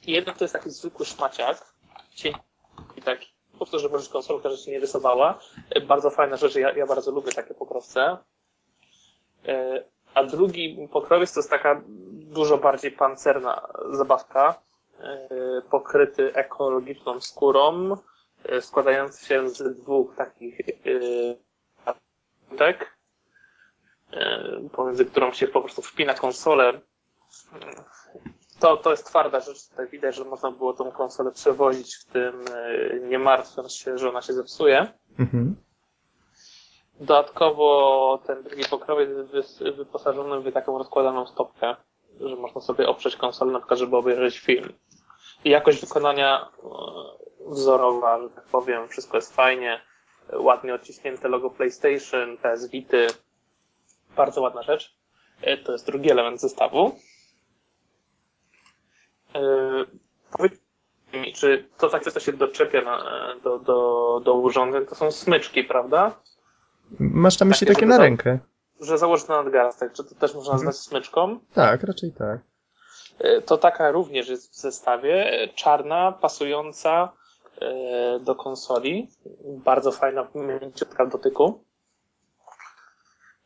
Jeden 0.08 0.36
to 0.36 0.44
jest 0.44 0.54
taki 0.54 0.70
zwykły 0.70 1.06
szmaciak, 1.06 1.74
cienki 2.16 3.02
taki, 3.06 3.28
po 3.60 3.66
to, 3.66 3.80
żeby 3.80 3.98
już 3.98 4.10
konsolka 4.10 4.50
rzeczy 4.50 4.72
nie 4.72 4.80
rysowała. 4.80 5.40
Bardzo 5.88 6.10
fajna 6.10 6.38
rzecz, 6.38 6.56
ja, 6.56 6.72
ja 6.72 6.86
bardzo 6.86 7.12
lubię 7.12 7.32
takie 7.32 7.54
pokrowce. 7.54 8.18
A 10.14 10.24
drugi 10.24 10.88
pokrowiec 10.92 11.34
to 11.34 11.40
jest 11.40 11.50
taka 11.50 11.82
dużo 12.12 12.58
bardziej 12.58 12.92
pancerna 12.92 13.68
zabawka, 13.92 14.62
pokryty 15.70 16.34
ekologiczną 16.34 17.22
skórą, 17.22 17.98
składający 18.62 19.26
się 19.26 19.50
z 19.50 19.78
dwóch 19.78 20.16
takich 20.16 20.60
e, 20.60 21.94
tak, 22.58 22.98
pomiędzy 24.72 25.06
którą 25.06 25.34
się 25.34 25.48
po 25.48 25.62
prostu 25.62 25.82
wpina 25.82 26.14
konsolę. 26.14 26.82
To, 28.60 28.78
to 28.78 28.92
jest 28.92 29.06
twarda 29.06 29.40
rzecz, 29.40 29.70
tutaj 29.70 29.88
widać, 29.88 30.16
że 30.16 30.24
można 30.24 30.52
było 30.52 30.74
tą 30.74 30.92
konsolę 30.92 31.32
przewozić 31.32 31.96
w 31.96 32.06
tym, 32.06 32.46
e, 32.54 33.00
nie 33.00 33.20
martwiąc 33.20 33.74
się, 33.74 33.98
że 33.98 34.10
ona 34.10 34.22
się 34.22 34.34
zepsuje. 34.34 34.88
Mhm. 35.20 35.56
Dodatkowo 37.00 38.20
ten 38.28 38.44
drugi 38.44 38.64
pokrowiec 38.70 39.10
jest 39.34 39.64
wyposażony 39.64 40.40
w 40.40 40.54
taką 40.54 40.78
rozkładaną 40.78 41.28
stopkę, 41.28 41.76
że 42.20 42.36
można 42.36 42.62
sobie 42.62 42.88
oprzeć 42.88 43.16
konsolę 43.16 43.52
na 43.52 43.60
przykład, 43.60 43.80
żeby 43.80 43.98
obejrzeć 43.98 44.40
film. 44.40 44.74
I 45.46 45.50
jakość 45.50 45.82
wykonania 45.82 46.50
e, 46.64 47.27
wzorowa, 47.50 48.22
że 48.22 48.30
tak 48.30 48.44
powiem, 48.44 48.88
wszystko 48.88 49.18
jest 49.18 49.36
fajnie, 49.36 49.82
e, 50.30 50.40
ładnie 50.40 50.74
odciśnięte 50.74 51.28
logo 51.28 51.50
PlayStation, 51.50 52.38
PS 52.38 52.68
Vity. 52.70 53.08
Bardzo 54.16 54.42
ładna 54.42 54.62
rzecz. 54.64 54.98
E, 55.42 55.58
To 55.58 55.72
jest 55.72 55.86
drugi 55.86 56.12
element 56.12 56.42
zestawu. 56.42 56.96
E, 59.36 59.40
Powiedz 60.38 60.54
mi, 61.14 61.34
czy 61.34 61.70
to 61.78 61.90
tak, 61.90 62.04
co 62.04 62.20
się 62.20 62.34
doczepia 62.34 62.82
na, 62.82 63.04
do, 63.44 63.60
do, 63.60 64.22
do 64.26 64.34
urządzeń, 64.34 64.86
to 64.86 64.96
są 64.96 65.12
smyczki, 65.12 65.64
prawda? 65.64 66.20
Masz 67.00 67.40
na 67.40 67.46
myśli 67.46 67.68
Takie, 67.68 67.76
takie 67.76 67.86
na 67.86 67.98
rękę? 67.98 68.40
że 68.82 68.98
założyć 68.98 69.28
na 69.28 69.44
nadgarstek, 69.44 69.94
czy 69.94 70.04
to 70.04 70.16
też 70.16 70.34
można 70.36 70.54
nazwać 70.54 70.76
smyczką? 70.78 71.40
Tak, 71.54 71.84
raczej 71.84 72.12
tak. 72.12 72.40
E, 73.20 73.42
To 73.42 73.58
taka 73.58 73.92
również 73.92 74.30
jest 74.30 74.52
w 74.52 74.56
zestawie, 74.56 75.32
e, 75.32 75.48
czarna, 75.48 76.12
pasująca 76.12 77.04
e, 77.04 77.17
do 78.20 78.36
konsoli, 78.36 79.10
bardzo 79.44 79.92
fajna, 79.92 80.28
mięciutka 80.36 81.06
w 81.06 81.10
dotyku. 81.10 81.64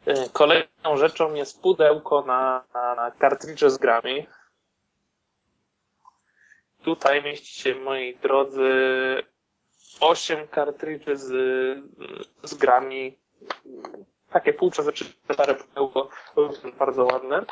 E, 0.06 0.30
Kolejną 0.30 0.98
rzeczą 0.98 1.34
jest 1.34 1.62
pudełko 1.62 2.22
na, 2.22 2.64
na, 2.74 2.96
na 2.96 3.12
kartridże 3.12 3.70
z 3.70 3.78
grami. 3.78 4.28
Tutaj 6.84 7.24
mieści 7.24 7.62
się, 7.62 7.76
moi 7.76 8.18
drodzy, 8.18 8.70
8 10.00 10.48
kartridży 10.48 11.18
z, 11.18 11.28
z 12.44 12.54
grami 12.54 13.20
takie 14.32 14.54
płucze 14.54 14.84
wyczytane 14.84 15.56
pudełko, 15.56 16.10
bardzo 16.80 17.06
ładne. 17.06 17.46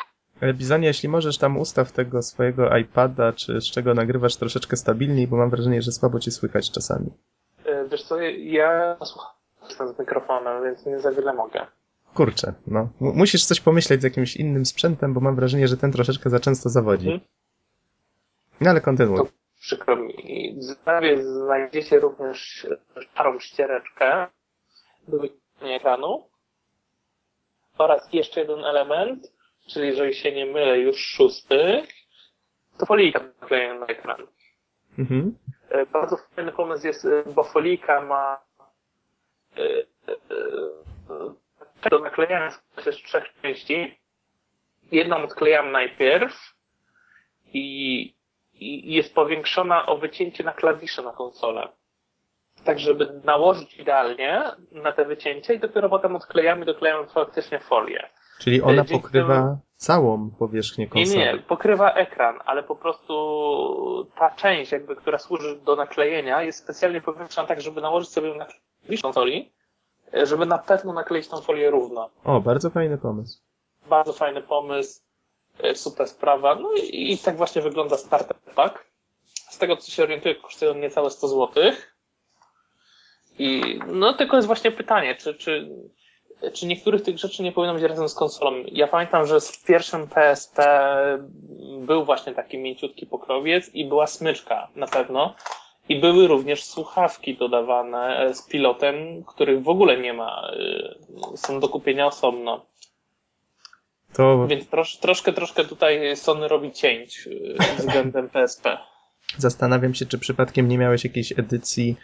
Bizonie, 0.54 0.88
jeśli 0.88 1.10
możesz 1.10 1.38
tam 1.38 1.58
ustaw 1.58 1.92
tego 1.92 2.22
swojego 2.22 2.78
iPada, 2.78 3.34
czy 3.34 3.62
z 3.62 3.72
czego 3.72 3.94
nagrywasz 3.94 4.36
troszeczkę 4.36 4.78
stabilniej, 4.78 5.28
bo 5.28 5.38
mam 5.38 5.50
wrażenie, 5.50 5.82
że 5.82 5.92
słabo 5.92 6.20
cię 6.20 6.32
słychać 6.32 6.72
czasami. 6.72 7.10
E, 7.66 7.88
wiesz 7.88 8.04
co, 8.04 8.22
ja 8.38 8.98
słucham 9.04 9.96
z 9.96 10.00
mikrofonem, 10.00 10.64
więc 10.64 10.86
nie 10.86 11.00
za 11.00 11.12
wiele 11.12 11.34
mogę. 11.34 11.68
Kurczę, 12.14 12.54
no. 12.68 12.90
Musisz 13.00 13.46
coś 13.46 13.62
pomyśleć 13.62 14.02
z 14.02 14.04
jakimś 14.04 14.36
innym 14.36 14.66
sprzętem, 14.66 15.14
bo 15.14 15.22
mam 15.22 15.36
wrażenie, 15.36 15.68
że 15.68 15.78
ten 15.78 15.92
troszeczkę 15.92 16.30
za 16.30 16.40
często 16.40 16.70
zawodzi. 16.70 17.12
Mhm. 17.12 17.30
No 18.62 18.70
ale 18.70 18.82
kontynuuj. 18.82 19.18
To 19.18 19.28
przykro 19.60 19.96
mi. 19.96 20.56
W 20.60 20.64
zestawie 20.64 21.24
znajdziecie 21.24 22.00
również 22.00 22.68
szarą 23.16 23.40
ściereczkę 23.40 24.28
do 25.08 25.20
wyciągnięcia 25.20 25.76
ekranu 25.76 26.30
oraz 27.78 28.14
jeszcze 28.14 28.40
jeden 28.42 28.66
element, 28.66 29.32
czyli 29.74 29.88
jeżeli 29.88 30.16
się 30.16 30.32
nie 30.32 30.46
mylę, 30.46 30.80
już 30.80 30.98
szósty, 30.98 31.84
to 32.78 32.86
folika 32.86 33.20
naklejona 33.42 33.80
na 33.80 33.86
ekran. 33.86 34.28
Mhm. 35.00 35.38
E, 35.70 35.86
bardzo 35.86 36.18
fajny 36.18 36.52
pomysł 36.52 36.88
jest, 36.88 37.06
e, 37.06 37.24
bo 37.36 37.44
folika 37.44 38.02
ma 38.02 38.42
e, 39.58 39.90
do 41.90 42.00
naklejania 42.00 42.52
z 42.52 42.96
trzech 43.04 43.24
części. 43.42 44.00
Jedną 44.92 45.24
odklejam 45.24 45.72
najpierw 45.72 46.54
i, 47.54 48.02
i 48.54 48.94
jest 48.94 49.16
powiększona 49.16 49.86
o 49.86 49.98
wycięcie 49.98 50.44
na 50.44 50.54
klawisze 50.54 51.02
na 51.02 51.12
konsolę. 51.12 51.70
Tak, 52.66 52.80
żeby 52.80 53.22
nałożyć 53.24 53.78
idealnie 53.78 54.44
na 54.72 54.92
te 54.92 55.06
wycięcia 55.06 55.54
i 55.54 55.60
dopiero 55.60 55.90
potem 55.90 56.16
odklejamy, 56.16 56.66
doklejamy 56.66 57.08
faktycznie 57.08 57.60
folię. 57.60 58.10
Czyli 58.40 58.62
ona 58.62 58.86
pokrywa 58.86 59.58
całą 59.76 60.30
powierzchnię 60.30 60.88
konsoli. 60.88 61.20
Nie, 61.20 61.34
nie, 61.34 61.40
pokrywa 61.40 61.94
ekran, 61.94 62.40
ale 62.46 62.64
po 62.64 62.76
prostu 62.76 63.14
ta 64.16 64.32
część, 64.32 64.72
jakby, 64.72 64.96
która 64.96 65.18
służy 65.18 65.60
do 65.66 65.76
naklejenia, 65.76 66.44
jest 66.44 66.64
specjalnie 66.64 67.02
powiększona 67.02 67.48
tak, 67.48 67.62
żeby 67.62 67.82
nałożyć 67.82 68.10
sobie 68.10 68.36
na 68.36 68.46
konsoli, 69.02 69.52
żeby 70.14 70.46
na 70.46 70.58
pewno 70.58 70.94
nakleić 70.94 71.28
tą 71.28 71.42
folię 71.42 71.70
równo. 71.70 72.10
O, 72.24 72.42
bardzo 72.42 72.70
fajny 72.70 72.98
pomysł. 72.98 73.42
Bardzo 73.90 74.14
fajny 74.14 74.42
pomysł, 74.42 75.02
e, 75.64 75.76
super 75.76 76.08
sprawa. 76.08 76.56
No 76.56 76.74
i, 76.74 77.14
i 77.14 77.18
tak 77.18 77.38
właśnie 77.38 77.62
wygląda 77.62 77.98
starter 77.98 78.38
pack. 78.56 78.86
Z 79.50 79.58
tego, 79.58 79.78
co 79.78 79.92
się 79.92 80.04
orientuję, 80.04 80.36
kosztuje 80.36 80.72
on 80.72 80.80
niecałe 80.80 81.10
100 81.10 81.28
zł. 81.28 81.64
I 83.40 83.80
no 83.88 84.14
tylko 84.14 84.36
jest 84.36 84.48
właśnie 84.48 84.72
pytanie, 84.72 85.16
czy, 85.16 85.34
czy 85.34 85.70
czy 86.54 86.68
niektórych 86.68 87.02
tych 87.02 87.18
rzeczy 87.18 87.44
nie 87.44 87.52
powinno 87.52 87.74
być 87.74 87.84
razem 87.84 88.10
z 88.10 88.14
konsolą. 88.14 88.52
Ja 88.72 88.88
pamiętam, 88.88 89.26
że 89.26 89.40
w 89.42 89.64
pierwszym 89.66 90.08
PSP 90.08 90.68
był 91.80 92.06
właśnie 92.06 92.34
taki 92.34 92.58
mięciutki 92.58 93.06
pokrowiec 93.06 93.70
i 93.74 93.86
była 93.86 94.08
smyczka 94.08 94.68
na 94.76 94.88
pewno. 94.88 95.36
I 95.90 96.00
były 96.00 96.28
również 96.28 96.64
słuchawki 96.64 97.38
dodawane 97.38 98.34
z 98.34 98.48
pilotem, 98.48 99.24
których 99.24 99.64
w 99.64 99.70
ogóle 99.70 99.98
nie 99.98 100.14
ma. 100.14 100.52
Y, 101.34 101.38
są 101.38 101.60
do 101.60 101.70
kupienia 101.70 102.08
osobno. 102.08 102.66
To... 104.14 104.48
Więc 104.48 104.68
trosz, 104.68 104.98
troszkę, 104.98 105.34
troszkę 105.34 105.66
tutaj 105.66 106.16
Sony 106.16 106.48
robi 106.48 106.72
cięć 106.72 107.28
y, 107.28 107.58
względem 107.78 108.30
PSP. 108.30 108.78
Zastanawiam 109.38 109.94
się, 109.94 110.06
czy 110.06 110.20
przypadkiem 110.20 110.68
nie 110.68 110.78
miałeś 110.78 111.04
jakiejś 111.04 111.40
edycji 111.40 111.96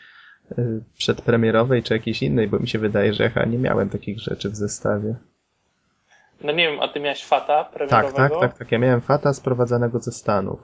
przedpremierowej 0.97 1.83
czy 1.83 1.93
jakiejś 1.93 2.23
innej, 2.23 2.47
bo 2.47 2.59
mi 2.59 2.67
się 2.67 2.79
wydaje, 2.79 3.13
że 3.13 3.31
ja 3.35 3.45
nie 3.45 3.57
miałem 3.57 3.89
takich 3.89 4.19
rzeczy 4.19 4.49
w 4.49 4.55
zestawie. 4.55 5.15
No 6.41 6.51
nie 6.51 6.71
wiem, 6.71 6.81
a 6.81 6.87
ty 6.87 6.99
miałeś 6.99 7.25
Fata 7.25 7.63
premierowego? 7.63 8.17
Tak, 8.17 8.31
tak, 8.31 8.39
tak, 8.39 8.57
tak. 8.57 8.71
Ja 8.71 8.79
miałem 8.79 9.01
Fata 9.01 9.33
sprowadzanego 9.33 9.99
ze 9.99 10.11
Stanów. 10.11 10.59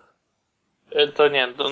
Y, 0.95 1.07
to 1.07 1.27
nie, 1.27 1.47
to 1.47 1.69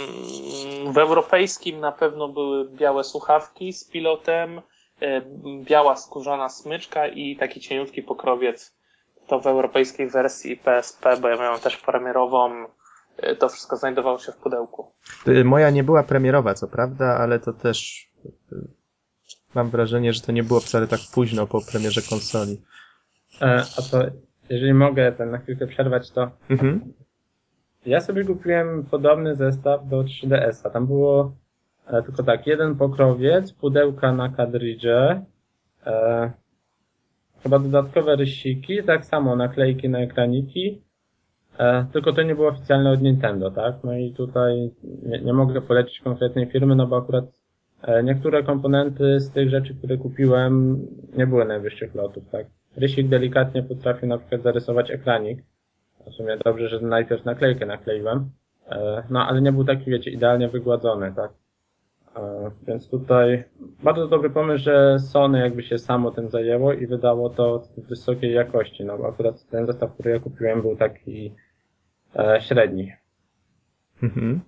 w 0.92 0.98
europejskim 0.98 1.80
na 1.80 1.92
pewno 1.92 2.28
były 2.28 2.70
białe 2.70 3.04
słuchawki 3.04 3.74
z 3.74 3.90
pilotem, 3.90 4.62
y, 5.02 5.22
biała 5.64 5.96
skórzana 5.96 6.50
smyczka 6.50 7.08
i 7.08 7.36
taki 7.36 7.60
cieniutki 7.60 8.02
pokrowiec. 8.04 8.76
To 9.28 9.40
w 9.40 9.48
europejskiej 9.48 10.10
wersji 10.10 10.58
PSP, 10.58 11.18
bo 11.18 11.28
ja 11.28 11.36
miałem 11.36 11.60
też 11.60 11.78
premierową 11.78 12.66
to 13.40 13.50
wszystko 13.50 13.78
znajdowało 13.78 14.20
się 14.20 14.32
w 14.32 14.38
pudełku. 14.38 14.92
Moja 15.46 15.70
nie 15.70 15.84
była 15.84 16.04
premierowa, 16.04 16.54
co 16.54 16.68
prawda, 16.68 17.06
ale 17.06 17.40
to 17.40 17.54
też 17.54 18.10
e, 18.26 18.56
mam 19.56 19.70
wrażenie, 19.70 20.14
że 20.14 20.22
to 20.22 20.32
nie 20.32 20.44
było 20.44 20.60
wcale 20.60 20.88
tak 20.88 21.00
późno 21.14 21.48
po 21.48 21.62
premierze 21.72 22.02
konsoli. 22.10 22.62
E, 23.42 23.64
a 23.78 23.82
to, 23.92 24.06
jeżeli 24.50 24.74
mogę 24.74 25.12
ten 25.12 25.32
na 25.32 25.38
chwilkę 25.38 25.68
przerwać, 25.68 26.12
to 26.12 26.32
mhm. 26.50 26.94
ja 27.86 28.02
sobie 28.02 28.26
kupiłem 28.26 28.86
podobny 28.92 29.36
zestaw 29.36 29.88
do 29.88 30.04
3DS-a. 30.04 30.70
Tam 30.70 30.88
było 30.88 31.36
e, 31.88 32.04
tylko 32.04 32.24
tak, 32.24 32.48
jeden 32.48 32.76
pokrowiec, 32.76 33.54
pudełka 33.54 34.14
na 34.14 34.30
kadridże, 34.30 35.26
e, 35.86 36.32
chyba 37.44 37.60
dodatkowe 37.60 38.16
rysiki, 38.16 38.84
tak 38.84 39.06
samo 39.06 39.36
naklejki 39.36 39.90
na 39.90 40.00
ekraniki, 40.00 40.82
E, 40.82 40.89
tylko 41.92 42.14
to 42.14 42.24
nie 42.24 42.36
było 42.36 42.48
oficjalne 42.48 42.92
od 42.92 43.02
Nintendo, 43.02 43.52
tak? 43.52 43.76
No 43.84 43.94
i 43.94 44.14
tutaj 44.14 44.72
nie, 45.04 45.22
nie 45.22 45.34
mogę 45.34 45.62
polecić 45.62 46.00
konkretnej 46.00 46.46
firmy, 46.46 46.76
no 46.76 46.88
bo 46.88 46.98
akurat 46.98 47.26
e, 47.82 48.04
niektóre 48.04 48.44
komponenty 48.44 49.20
z 49.20 49.32
tych 49.32 49.50
rzeczy, 49.50 49.76
które 49.76 49.98
kupiłem, 49.98 50.86
nie 51.18 51.28
były 51.28 51.46
najwyższych 51.46 51.96
lotów, 51.96 52.24
tak? 52.32 52.48
Rysik 52.78 53.08
delikatnie 53.08 53.64
potrafił 53.64 54.10
na 54.10 54.18
przykład 54.18 54.42
zarysować 54.42 54.92
ekranik. 54.92 55.44
W 56.08 56.14
sumie 56.14 56.38
dobrze, 56.38 56.70
że 56.70 56.80
najpierw 56.80 57.26
naklejkę 57.26 57.66
nakleiłem. 57.66 58.30
E, 58.70 59.04
no 59.10 59.28
ale 59.28 59.42
nie 59.42 59.52
był 59.52 59.66
taki, 59.66 59.92
wiecie, 59.92 60.12
idealnie 60.12 60.48
wygładzony, 60.48 61.14
tak? 61.16 61.32
Więc 62.68 62.90
tutaj 62.90 63.44
bardzo 63.84 64.08
dobry 64.08 64.30
pomysł, 64.30 64.64
że 64.64 65.00
Sony 65.00 65.40
jakby 65.40 65.64
się 65.64 65.78
samo 65.78 66.12
tym 66.12 66.30
zajęło 66.30 66.74
i 66.74 66.88
wydało 66.88 67.30
to 67.30 67.64
wysokiej 67.78 68.34
jakości. 68.34 68.86
No 68.86 68.94
akurat 68.94 69.46
ten 69.50 69.66
zestaw, 69.66 69.94
który 69.94 70.12
ja 70.12 70.20
kupiłem 70.20 70.62
był 70.62 70.76
taki 70.76 71.36
e, 72.16 72.42
średni. 72.42 72.94
Mhm. 74.04 74.42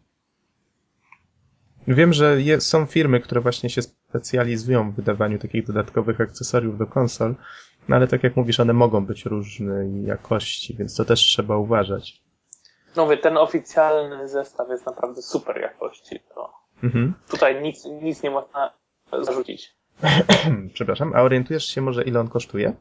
Wiem, 1.88 2.13
że 2.13 2.41
je, 2.41 2.62
są 2.62 2.86
firmy, 2.86 3.19
które 3.19 3.41
właśnie 3.41 3.69
się 3.69 3.82
specjalizują 3.82 4.91
w 4.91 4.95
wydawaniu 4.95 5.39
takich 5.39 5.67
dodatkowych 5.67 6.21
akcesoriów 6.21 6.78
do 6.78 6.88
konsol, 6.88 7.36
no 7.89 7.95
ale 7.95 8.08
tak 8.08 8.24
jak 8.24 8.36
mówisz, 8.36 8.60
one 8.60 8.74
mogą 8.74 9.06
być 9.06 9.26
różnej 9.26 10.04
jakości, 10.04 10.76
więc 10.76 10.95
to 10.95 11.06
też 11.06 11.19
trzeba 11.19 11.58
uważać. 11.58 12.21
No 12.95 13.04
mówię, 13.06 13.17
ten 13.17 13.38
oficjalny 13.38 14.28
zestaw 14.28 14.69
jest 14.69 14.86
naprawdę 14.86 15.21
super 15.21 15.62
jakości. 15.62 16.19
To 16.36 16.54
mhm. 16.84 17.13
Tutaj 17.30 17.62
nic, 17.62 17.86
nic 17.86 18.24
nie 18.24 18.32
można 18.32 18.74
zarzucić. 19.21 19.76
Przepraszam, 20.74 21.13
a 21.15 21.21
orientujesz 21.21 21.65
się 21.65 21.82
może 21.82 22.04
ile 22.04 22.19
on 22.19 22.28
kosztuje? 22.28 22.74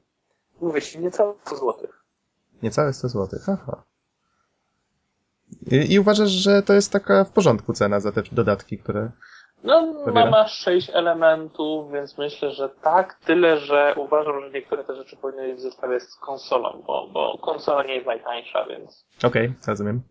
Mówię 0.61 0.83
ci, 0.83 0.99
niecałe 0.99 1.35
100 1.45 1.57
zł. 1.57 1.75
Niecałe 2.63 2.93
100 2.93 3.09
zł, 3.09 3.41
aha. 3.49 3.83
I, 5.71 5.93
I, 5.93 5.99
uważasz, 5.99 6.31
że 6.31 6.63
to 6.63 6.73
jest 6.73 6.93
taka 6.93 7.25
w 7.25 7.33
porządku 7.33 7.73
cena 7.73 8.01
za 8.01 8.13
te 8.13 8.23
dodatki, 8.33 8.79
które. 8.79 9.11
No, 9.65 10.05
ma, 10.15 10.27
ma 10.27 10.49
sześć 10.49 10.91
elementów, 10.95 11.93
więc 11.93 12.19
myślę, 12.19 12.51
że 12.51 12.69
tak. 12.69 13.15
Tyle, 13.15 13.57
że 13.57 13.95
uważam, 13.97 14.41
że 14.41 14.51
niektóre 14.51 14.85
te 14.85 14.97
rzeczy 14.97 15.17
powinny 15.17 15.49
być 15.49 15.57
w 15.57 15.61
zestawie 15.61 16.01
z 16.01 16.17
konsolą, 16.17 16.83
bo, 16.87 17.09
bo 17.13 17.39
konsola 17.39 17.83
nie 17.83 17.95
jest 17.95 18.07
najtańsza, 18.07 18.65
więc. 18.65 19.07
Okej, 19.19 19.47
okay, 19.47 19.55
rozumiem. 19.67 20.03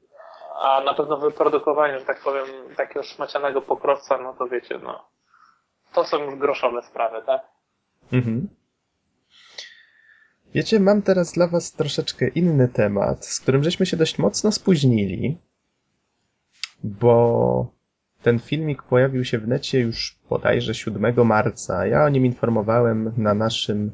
A 0.61 0.81
na 0.81 0.93
pewno 0.93 1.17
wyprodukowanie, 1.17 1.99
że 1.99 2.05
tak 2.05 2.21
powiem, 2.23 2.45
takiego 2.77 3.03
szmacianego 3.03 3.61
pokrowca, 3.61 4.17
no 4.17 4.33
to 4.33 4.47
wiecie, 4.47 4.79
no. 4.83 5.09
To 5.93 6.03
są 6.03 6.23
już 6.23 6.35
groszowe 6.35 6.81
sprawy, 6.81 7.21
tak? 7.25 7.41
Mhm. 8.13 8.58
Wiecie, 10.53 10.79
mam 10.79 11.01
teraz 11.01 11.31
dla 11.31 11.47
was 11.47 11.71
troszeczkę 11.71 12.27
inny 12.27 12.67
temat, 12.67 13.25
z 13.25 13.39
którym 13.39 13.63
żeśmy 13.63 13.85
się 13.85 13.97
dość 13.97 14.17
mocno 14.17 14.51
spóźnili, 14.51 15.37
bo 16.83 17.71
ten 18.21 18.39
filmik 18.39 18.83
pojawił 18.83 19.25
się 19.25 19.37
w 19.37 19.47
necie 19.47 19.79
już 19.79 20.19
bodajże 20.29 20.75
7 20.75 21.27
marca. 21.27 21.85
Ja 21.85 22.05
o 22.05 22.09
nim 22.09 22.25
informowałem 22.25 23.13
na 23.17 23.33
naszym 23.33 23.91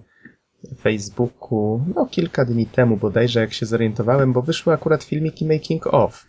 Facebooku 0.82 1.82
no 1.96 2.06
kilka 2.06 2.46
dni 2.46 2.66
temu 2.66 2.98
bodajże 2.98 3.40
jak 3.40 3.54
się 3.54 3.66
zorientowałem, 3.66 4.34
bo 4.34 4.42
wyszły 4.42 4.74
akurat 4.74 5.04
filmiki 5.04 5.46
making 5.46 5.88
of. 5.88 6.28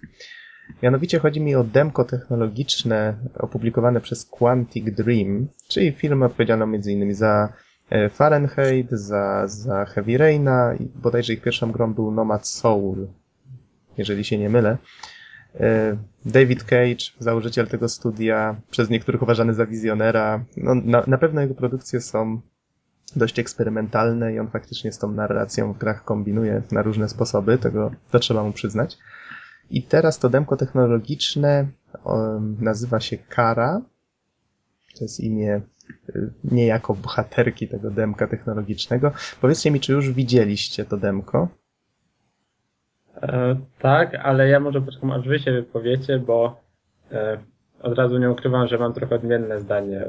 Mianowicie 0.83 1.19
chodzi 1.19 1.41
mi 1.41 1.55
o 1.55 1.65
demko 1.65 2.05
technologiczne 2.05 3.15
opublikowane 3.39 4.01
przez 4.01 4.25
Quantic 4.25 4.97
Dream, 4.97 5.49
czyli 5.69 5.93
firmę 5.93 6.27
odpowiedzialną 6.27 6.65
m.in. 6.65 7.15
za 7.15 7.53
Fahrenheit, 8.11 8.91
za, 8.91 9.47
za 9.47 9.85
Heavy 9.85 10.19
Raina 10.19 10.75
i 10.75 10.85
bodajże 10.85 11.33
ich 11.33 11.43
pierwszą 11.43 11.73
grą 11.73 11.95
był 11.95 12.11
Nomad 12.11 12.49
Soul, 12.49 13.07
jeżeli 13.99 14.25
się 14.25 14.39
nie 14.39 14.51
mylę. 14.51 14.79
E, 15.61 15.97
David 16.25 16.65
Cage, 16.65 17.05
założyciel 17.19 17.67
tego 17.67 17.89
studia, 17.89 18.57
przez 18.71 18.91
niektórych 18.91 19.23
uważany 19.23 19.55
za 19.55 19.67
wizjonera. 19.67 20.45
No, 20.57 20.75
na, 20.75 21.05
na 21.07 21.19
pewno 21.19 21.41
jego 21.41 21.55
produkcje 21.55 22.01
są 22.01 22.41
dość 23.17 23.39
eksperymentalne 23.39 24.35
i 24.35 24.39
on 24.39 24.49
faktycznie 24.49 24.93
z 24.93 24.99
tą 24.99 25.13
narracją 25.13 25.73
w 25.73 25.79
grach 25.79 26.05
kombinuje 26.05 26.63
na 26.73 26.83
różne 26.83 27.09
sposoby, 27.09 27.59
tego 27.59 27.91
to 28.11 28.19
trzeba 28.19 28.43
mu 28.43 28.53
przyznać. 28.53 28.99
I 29.71 29.83
teraz 29.83 30.19
to 30.19 30.29
demko 30.29 30.57
technologiczne 30.57 31.67
nazywa 32.61 33.01
się 33.01 33.19
Kara. 33.19 33.81
To 34.99 35.05
jest 35.05 35.21
imię 35.21 35.61
niejako 36.45 36.95
bohaterki 36.95 37.69
tego 37.69 37.91
demka 37.91 38.27
technologicznego. 38.27 39.13
Powiedzcie 39.41 39.71
mi, 39.71 39.81
czy 39.81 39.93
już 39.93 40.13
widzieliście 40.13 40.85
to 40.85 40.97
demko? 40.97 41.49
E, 43.23 43.57
tak, 43.79 44.15
ale 44.15 44.49
ja 44.49 44.61
może 44.61 44.81
poczekam, 44.81 45.11
aż 45.11 45.29
wy 45.29 45.39
się 45.39 45.53
wypowiecie, 45.53 46.19
bo 46.19 46.61
e, 47.13 47.39
od 47.83 47.99
razu 47.99 48.19
nie 48.19 48.31
ukrywam, 48.31 48.69
że 48.69 48.79
mam 48.79 48.93
trochę 48.93 49.15
odmienne 49.15 49.61
zdanie 49.61 50.05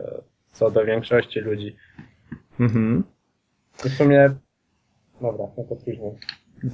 co 0.52 0.72
do 0.72 0.86
większości 0.86 1.40
ludzi. 1.40 1.76
Mhm. 2.60 3.04
W 3.74 3.90
sumie, 3.90 4.30
dobra, 5.22 5.46
no 5.58 5.64
to 5.64 5.76
później. 5.76 6.12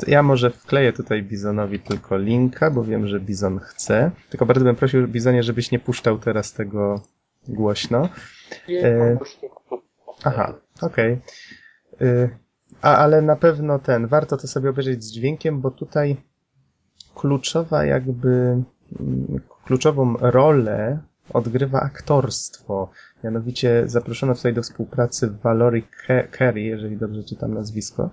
Ja 0.08 0.24
może 0.24 0.50
wkleję 0.50 0.94
tutaj 0.94 1.24
Bizonowi 1.24 1.80
tylko 1.80 2.18
linka, 2.18 2.72
bo 2.72 2.84
wiem, 2.84 3.08
że 3.08 3.20
Bizon 3.20 3.60
chce. 3.60 4.12
Tylko 4.30 4.46
bardzo 4.46 4.66
bym 4.66 4.76
prosił, 4.76 5.08
Bizonie, 5.08 5.44
żebyś 5.44 5.72
nie 5.72 5.80
puszczał 5.80 6.20
teraz 6.20 6.54
tego 6.54 7.02
głośno. 7.48 8.10
E, 8.84 9.18
aha, 10.24 10.54
okej. 10.82 11.20
Okay. 11.96 12.30
A, 12.82 12.98
ale 12.98 13.22
na 13.22 13.36
pewno 13.36 13.80
ten, 13.80 14.08
warto 14.08 14.38
to 14.38 14.48
sobie 14.48 14.70
obejrzeć 14.70 15.04
z 15.04 15.12
dźwiękiem, 15.12 15.62
bo 15.62 15.72
tutaj 15.72 16.18
kluczowa 17.16 17.86
jakby, 17.86 18.30
mm, 19.00 19.40
kluczową 19.66 20.18
rolę 20.18 21.00
odgrywa 21.34 21.82
aktorstwo. 21.82 22.90
Mianowicie 23.24 23.84
zaproszono 23.86 24.36
tutaj 24.36 24.54
do 24.54 24.62
współpracy 24.62 25.30
Valory 25.30 25.84
Kerry, 26.32 26.62
jeżeli 26.62 26.98
dobrze 26.98 27.24
czytam 27.24 27.54
nazwisko. 27.54 28.10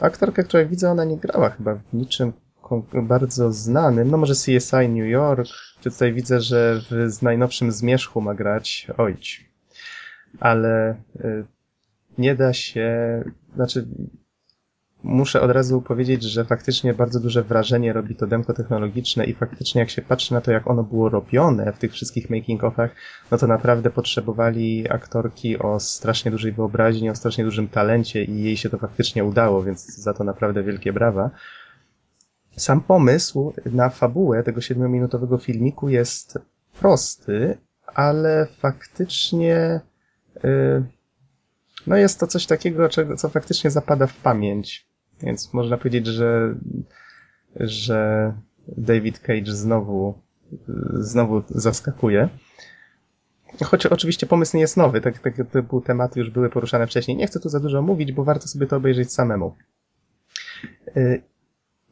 Aktorka, 0.00 0.42
która 0.42 0.60
jak 0.60 0.70
widzę, 0.70 0.90
ona 0.90 1.04
nie 1.04 1.16
grała 1.16 1.50
chyba 1.50 1.74
w 1.74 1.92
niczym 1.92 2.32
bardzo 3.02 3.52
znanym. 3.52 4.10
No 4.10 4.16
może 4.16 4.34
CSI 4.34 4.88
New 4.88 5.08
York, 5.08 5.48
tutaj 5.82 6.12
widzę, 6.12 6.40
że 6.40 6.80
w 6.90 7.10
z 7.10 7.22
najnowszym 7.22 7.72
Zmierzchu 7.72 8.20
ma 8.20 8.34
grać 8.34 8.86
Ojć. 8.98 9.50
Ale 10.40 10.94
y, 11.24 11.44
nie 12.18 12.34
da 12.34 12.52
się, 12.52 13.22
znaczy 13.54 13.86
muszę 15.02 15.40
od 15.40 15.50
razu 15.50 15.82
powiedzieć, 15.82 16.22
że 16.22 16.44
faktycznie 16.44 16.94
bardzo 16.94 17.20
duże 17.20 17.42
wrażenie 17.42 17.92
robi 17.92 18.14
to 18.14 18.26
demko 18.26 18.54
technologiczne 18.54 19.24
i 19.24 19.34
faktycznie 19.34 19.80
jak 19.80 19.90
się 19.90 20.02
patrzy 20.02 20.34
na 20.34 20.40
to, 20.40 20.52
jak 20.52 20.70
ono 20.70 20.82
było 20.82 21.08
robione 21.08 21.72
w 21.72 21.78
tych 21.78 21.92
wszystkich 21.92 22.30
making-offach, 22.30 22.88
no 23.30 23.38
to 23.38 23.46
naprawdę 23.46 23.90
potrzebowali 23.90 24.90
aktorki 24.90 25.58
o 25.58 25.80
strasznie 25.80 26.30
dużej 26.30 26.52
wyobraźni, 26.52 27.10
o 27.10 27.14
strasznie 27.14 27.44
dużym 27.44 27.68
talencie 27.68 28.24
i 28.24 28.42
jej 28.42 28.56
się 28.56 28.70
to 28.70 28.78
faktycznie 28.78 29.24
udało, 29.24 29.62
więc 29.62 29.96
za 29.96 30.14
to 30.14 30.24
naprawdę 30.24 30.62
wielkie 30.62 30.92
brawa. 30.92 31.30
Sam 32.60 32.80
pomysł 32.80 33.52
na 33.66 33.88
fabułę 33.88 34.42
tego 34.42 34.60
siedmiominutowego 34.60 35.38
filmiku 35.38 35.88
jest 35.88 36.38
prosty, 36.80 37.58
ale 37.86 38.46
faktycznie 38.58 39.80
yy, 40.44 40.84
no 41.86 41.96
jest 41.96 42.20
to 42.20 42.26
coś 42.26 42.46
takiego, 42.46 42.88
czego, 42.88 43.16
co 43.16 43.28
faktycznie 43.28 43.70
zapada 43.70 44.06
w 44.06 44.16
pamięć. 44.16 44.86
Więc 45.22 45.52
można 45.52 45.76
powiedzieć, 45.76 46.06
że, 46.06 46.54
że 47.56 48.32
David 48.68 49.18
Cage 49.18 49.52
znowu, 49.52 50.14
znowu 50.92 51.42
zaskakuje. 51.48 52.28
Choć 53.64 53.86
oczywiście 53.86 54.26
pomysł 54.26 54.56
nie 54.56 54.60
jest 54.60 54.76
nowy, 54.76 55.00
tak, 55.00 55.18
tak 55.18 55.34
typu 55.52 55.80
tematy 55.80 56.20
już 56.20 56.30
były 56.30 56.50
poruszane 56.50 56.86
wcześniej. 56.86 57.16
Nie 57.16 57.26
chcę 57.26 57.40
tu 57.40 57.48
za 57.48 57.60
dużo 57.60 57.82
mówić, 57.82 58.12
bo 58.12 58.24
warto 58.24 58.48
sobie 58.48 58.66
to 58.66 58.76
obejrzeć 58.76 59.12
samemu. 59.12 59.54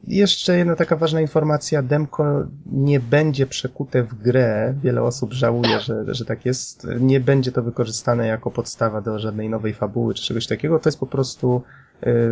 Jeszcze 0.06 0.56
jedna 0.58 0.76
taka 0.76 0.96
ważna 0.96 1.20
informacja. 1.20 1.82
Demko 1.82 2.46
nie 2.72 3.00
będzie 3.00 3.46
przekute 3.46 4.02
w 4.02 4.14
grę. 4.14 4.74
Wiele 4.82 5.02
osób 5.02 5.32
żałuje, 5.32 5.80
że, 5.80 6.14
że 6.14 6.24
tak 6.24 6.46
jest. 6.46 6.86
Nie 7.00 7.20
będzie 7.20 7.52
to 7.52 7.62
wykorzystane 7.62 8.26
jako 8.26 8.50
podstawa 8.50 9.00
do 9.00 9.18
żadnej 9.18 9.48
nowej 9.48 9.74
fabuły 9.74 10.14
czy 10.14 10.22
czegoś 10.22 10.46
takiego. 10.46 10.78
To 10.78 10.88
jest 10.88 11.00
po 11.00 11.06
prostu 11.06 11.62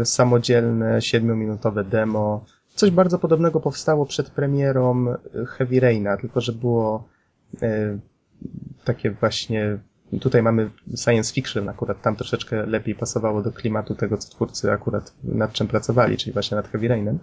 y, 0.00 0.04
samodzielne, 0.04 1.02
siedmiominutowe 1.02 1.84
demo. 1.84 2.44
Coś 2.74 2.90
bardzo 2.90 3.18
podobnego 3.18 3.60
powstało 3.60 4.06
przed 4.06 4.30
premierą 4.30 5.06
Heavy 5.48 5.80
Raina, 5.80 6.16
tylko 6.16 6.40
że 6.40 6.52
było 6.52 7.08
y, 7.62 7.98
takie 8.84 9.10
właśnie 9.10 9.78
Tutaj 10.20 10.42
mamy 10.42 10.70
science 10.96 11.34
fiction, 11.34 11.68
akurat 11.68 12.02
tam 12.02 12.16
troszeczkę 12.16 12.66
lepiej 12.66 12.94
pasowało 12.94 13.42
do 13.42 13.52
klimatu 13.52 13.94
tego, 13.94 14.18
co 14.18 14.30
twórcy 14.30 14.72
akurat 14.72 15.14
nad 15.24 15.52
czym 15.52 15.68
pracowali, 15.68 16.16
czyli 16.16 16.32
właśnie 16.32 16.56
nad 16.56 16.68
Heavy 16.68 16.88
Rainem. 16.88 17.18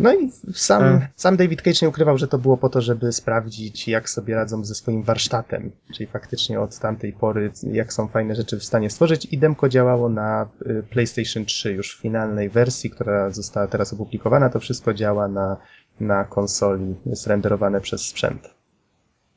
No 0.00 0.14
i 0.14 0.30
sam, 0.54 0.82
hmm. 0.82 1.06
sam 1.14 1.36
David 1.36 1.62
Cage 1.62 1.78
nie 1.82 1.88
ukrywał, 1.88 2.18
że 2.18 2.28
to 2.28 2.38
było 2.38 2.56
po 2.56 2.68
to, 2.68 2.80
żeby 2.80 3.12
sprawdzić, 3.12 3.88
jak 3.88 4.10
sobie 4.10 4.34
radzą 4.34 4.64
ze 4.64 4.74
swoim 4.74 5.02
warsztatem, 5.02 5.72
czyli 5.94 6.06
faktycznie 6.06 6.60
od 6.60 6.78
tamtej 6.78 7.12
pory, 7.12 7.50
jak 7.62 7.92
są 7.92 8.08
fajne 8.08 8.34
rzeczy 8.34 8.58
w 8.58 8.64
stanie 8.64 8.90
stworzyć 8.90 9.24
i 9.24 9.38
demko 9.38 9.68
działało 9.68 10.08
na 10.08 10.48
y, 10.66 10.82
PlayStation 10.90 11.44
3 11.44 11.72
już 11.72 11.96
w 11.96 12.00
finalnej 12.00 12.50
wersji, 12.50 12.90
która 12.90 13.30
została 13.30 13.66
teraz 13.66 13.92
opublikowana, 13.92 14.50
to 14.50 14.60
wszystko 14.60 14.94
działa 14.94 15.28
na, 15.28 15.56
na 16.00 16.24
konsoli, 16.24 16.94
jest 17.06 17.26
renderowane 17.26 17.80
przez 17.80 18.06
sprzęt. 18.06 18.54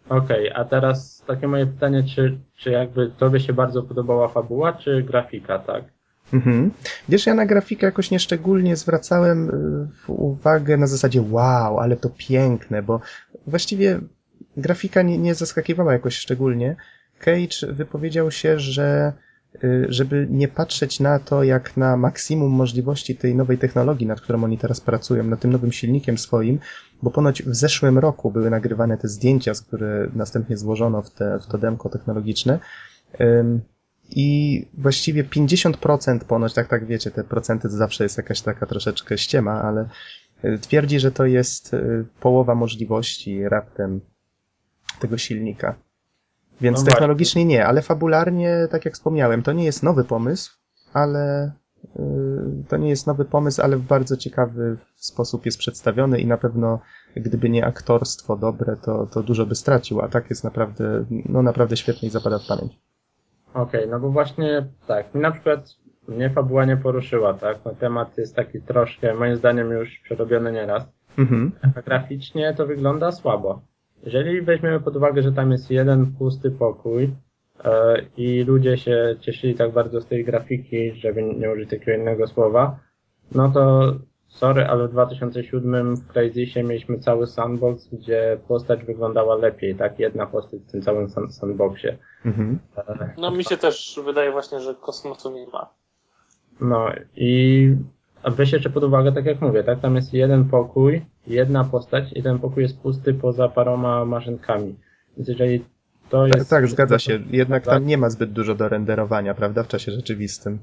Okej, 0.09 0.49
okay, 0.49 0.61
a 0.61 0.65
teraz 0.65 1.23
takie 1.27 1.47
moje 1.47 1.65
pytanie, 1.67 2.03
czy, 2.15 2.37
czy 2.57 2.71
jakby 2.71 3.11
tobie 3.17 3.39
się 3.39 3.53
bardzo 3.53 3.83
podobała 3.83 4.27
fabuła, 4.27 4.73
czy 4.73 5.03
grafika, 5.03 5.59
tak? 5.59 5.96
Mhm. 6.33 6.71
Wiesz, 7.09 7.25
ja 7.25 7.33
na 7.33 7.45
grafikę 7.45 7.85
jakoś 7.85 8.11
nieszczególnie 8.11 8.75
zwracałem 8.75 9.49
y, 10.09 10.11
uwagę 10.11 10.77
na 10.77 10.87
zasadzie 10.87 11.21
wow, 11.21 11.79
ale 11.79 11.97
to 11.97 12.09
piękne, 12.17 12.83
bo 12.83 12.99
właściwie 13.47 13.99
grafika 14.57 15.01
nie, 15.01 15.17
nie 15.17 15.35
zaskakiwała 15.35 15.93
jakoś 15.93 16.15
szczególnie. 16.15 16.75
Cage 17.19 17.73
wypowiedział 17.73 18.31
się, 18.31 18.59
że 18.59 19.13
y, 19.63 19.85
żeby 19.89 20.27
nie 20.29 20.47
patrzeć 20.47 20.99
na 20.99 21.19
to 21.19 21.43
jak 21.43 21.77
na 21.77 21.97
maksimum 21.97 22.51
możliwości 22.51 23.15
tej 23.15 23.35
nowej 23.35 23.57
technologii, 23.57 24.07
nad 24.07 24.21
którą 24.21 24.43
oni 24.43 24.57
teraz 24.57 24.81
pracują, 24.81 25.23
nad 25.23 25.39
tym 25.39 25.51
nowym 25.51 25.71
silnikiem 25.71 26.17
swoim, 26.17 26.59
bo 27.01 27.11
ponoć 27.11 27.43
w 27.43 27.55
zeszłym 27.55 27.97
roku 27.97 28.31
były 28.31 28.49
nagrywane 28.49 28.97
te 28.97 29.07
zdjęcia, 29.07 29.51
które 29.67 30.07
następnie 30.13 30.57
złożono 30.57 31.01
w, 31.01 31.09
te, 31.09 31.39
w 31.39 31.47
to 31.47 31.57
demko 31.57 31.89
technologiczne 31.89 32.59
i 34.09 34.65
właściwie 34.73 35.23
50% 35.23 36.19
ponoć, 36.19 36.53
tak, 36.53 36.67
tak 36.67 36.85
wiecie, 36.85 37.11
te 37.11 37.23
procenty 37.23 37.69
to 37.69 37.75
zawsze 37.75 38.03
jest 38.03 38.17
jakaś 38.17 38.41
taka 38.41 38.65
troszeczkę 38.65 39.17
ściema, 39.17 39.61
ale 39.61 39.89
y, 40.45 40.59
twierdzi, 40.59 40.99
że 40.99 41.11
to 41.11 41.25
jest 41.25 41.73
y, 41.73 42.05
połowa 42.19 42.55
możliwości 42.55 43.49
raptem 43.49 44.01
tego 44.99 45.17
silnika. 45.17 45.75
Więc 46.61 46.79
no 46.79 46.85
technologicznie 46.85 47.45
nie, 47.45 47.65
ale 47.65 47.81
fabularnie, 47.81 48.67
tak 48.71 48.85
jak 48.85 48.93
wspomniałem, 48.93 49.43
to 49.43 49.53
nie 49.53 49.65
jest 49.65 49.83
nowy 49.83 50.03
pomysł, 50.03 50.57
ale 50.93 51.51
y, 51.95 51.99
to 52.67 52.77
nie 52.77 52.89
jest 52.89 53.07
nowy 53.07 53.25
pomysł, 53.25 53.61
ale 53.61 53.77
w 53.77 53.81
bardzo 53.81 54.17
ciekawy 54.17 54.77
sposób 54.95 55.45
jest 55.45 55.57
przedstawiony 55.57 56.19
i 56.19 56.27
na 56.27 56.37
pewno 56.37 56.79
gdyby 57.15 57.49
nie 57.49 57.65
aktorstwo 57.65 58.37
dobre, 58.37 58.77
to, 58.81 59.05
to 59.05 59.23
dużo 59.23 59.45
by 59.45 59.55
stracił, 59.55 60.01
a 60.01 60.07
tak 60.07 60.29
jest 60.29 60.43
naprawdę, 60.43 61.05
no 61.09 61.41
naprawdę 61.41 61.77
świetnie 61.77 62.07
i 62.07 62.11
zapada 62.11 62.39
w 62.39 62.47
pamięć. 62.47 62.79
Okej, 63.53 63.79
okay, 63.79 63.91
no 63.91 63.99
bo 63.99 64.09
właśnie 64.09 64.65
tak, 64.87 65.15
mi 65.15 65.21
na 65.21 65.31
przykład 65.31 65.75
mnie 66.07 66.29
fabuła 66.29 66.65
nie 66.65 66.77
poruszyła, 66.77 67.33
tak? 67.33 67.57
No 67.65 67.75
temat 67.75 68.17
jest 68.17 68.35
taki 68.35 68.61
troszkę, 68.61 69.13
moim 69.13 69.35
zdaniem 69.35 69.71
już 69.71 69.99
przerobiony 69.99 70.51
nieraz. 70.51 70.87
Mhm. 71.17 71.51
A 71.75 71.81
graficznie 71.81 72.53
to 72.53 72.65
wygląda 72.65 73.11
słabo. 73.11 73.61
Jeżeli 74.03 74.41
weźmiemy 74.41 74.79
pod 74.79 74.95
uwagę, 74.95 75.21
że 75.21 75.31
tam 75.31 75.51
jest 75.51 75.71
jeden 75.71 76.13
pusty 76.19 76.51
pokój 76.51 77.13
e, 77.63 78.01
i 78.17 78.43
ludzie 78.43 78.77
się 78.77 79.15
cieszyli 79.19 79.55
tak 79.55 79.71
bardzo 79.71 80.01
z 80.01 80.07
tej 80.07 80.25
grafiki, 80.25 80.91
żeby 80.91 81.23
nie 81.23 81.51
użyć 81.51 81.69
takiego 81.69 82.01
innego 82.01 82.27
słowa, 82.27 82.79
no 83.31 83.49
to 83.49 83.93
sorry, 84.27 84.65
ale 84.65 84.87
w 84.87 84.91
2007 84.91 85.95
w 85.95 86.07
Crazysie 86.07 86.63
mieliśmy 86.63 86.99
cały 86.99 87.27
sandbox, 87.27 87.87
gdzie 87.87 88.37
postać 88.47 88.83
wyglądała 88.83 89.35
lepiej, 89.35 89.75
tak? 89.75 89.99
Jedna 89.99 90.25
postać 90.25 90.59
w 90.61 90.71
tym 90.71 90.81
całym 90.81 91.09
sandboxie. 91.29 91.97
Mhm. 92.25 92.59
No 93.17 93.31
mi 93.31 93.43
się 93.43 93.57
też 93.57 93.99
wydaje 94.05 94.31
właśnie, 94.31 94.59
że 94.59 94.75
kosmosu 94.75 95.31
nie 95.31 95.47
ma. 95.47 95.69
No 96.61 96.89
i 97.15 97.71
weź 98.25 98.53
jeszcze 98.53 98.69
pod 98.69 98.83
uwagę, 98.83 99.11
tak 99.11 99.25
jak 99.25 99.41
mówię, 99.41 99.63
tak? 99.63 99.79
Tam 99.79 99.95
jest 99.95 100.13
jeden 100.13 100.45
pokój, 100.45 101.05
jedna 101.27 101.63
postać 101.63 102.13
i 102.13 102.23
ten 102.23 102.39
pokój 102.39 102.63
jest 102.63 102.79
pusty 102.79 103.13
poza 103.13 103.49
paroma 103.49 104.05
maszynkami. 104.05 104.75
Więc 105.17 105.29
jeżeli 105.29 105.65
to 106.09 106.27
tak, 106.27 106.35
jest... 106.35 106.49
Tak, 106.49 106.61
tak 106.61 106.69
zgadza 106.69 106.99
się. 106.99 107.19
Jednak 107.31 107.65
tam 107.65 107.85
nie 107.85 107.97
ma 107.97 108.09
zbyt 108.09 108.31
dużo 108.31 108.55
do 108.55 108.69
renderowania, 108.69 109.33
prawda? 109.33 109.63
W 109.63 109.67
czasie 109.67 109.91
rzeczywistym. 109.91 110.59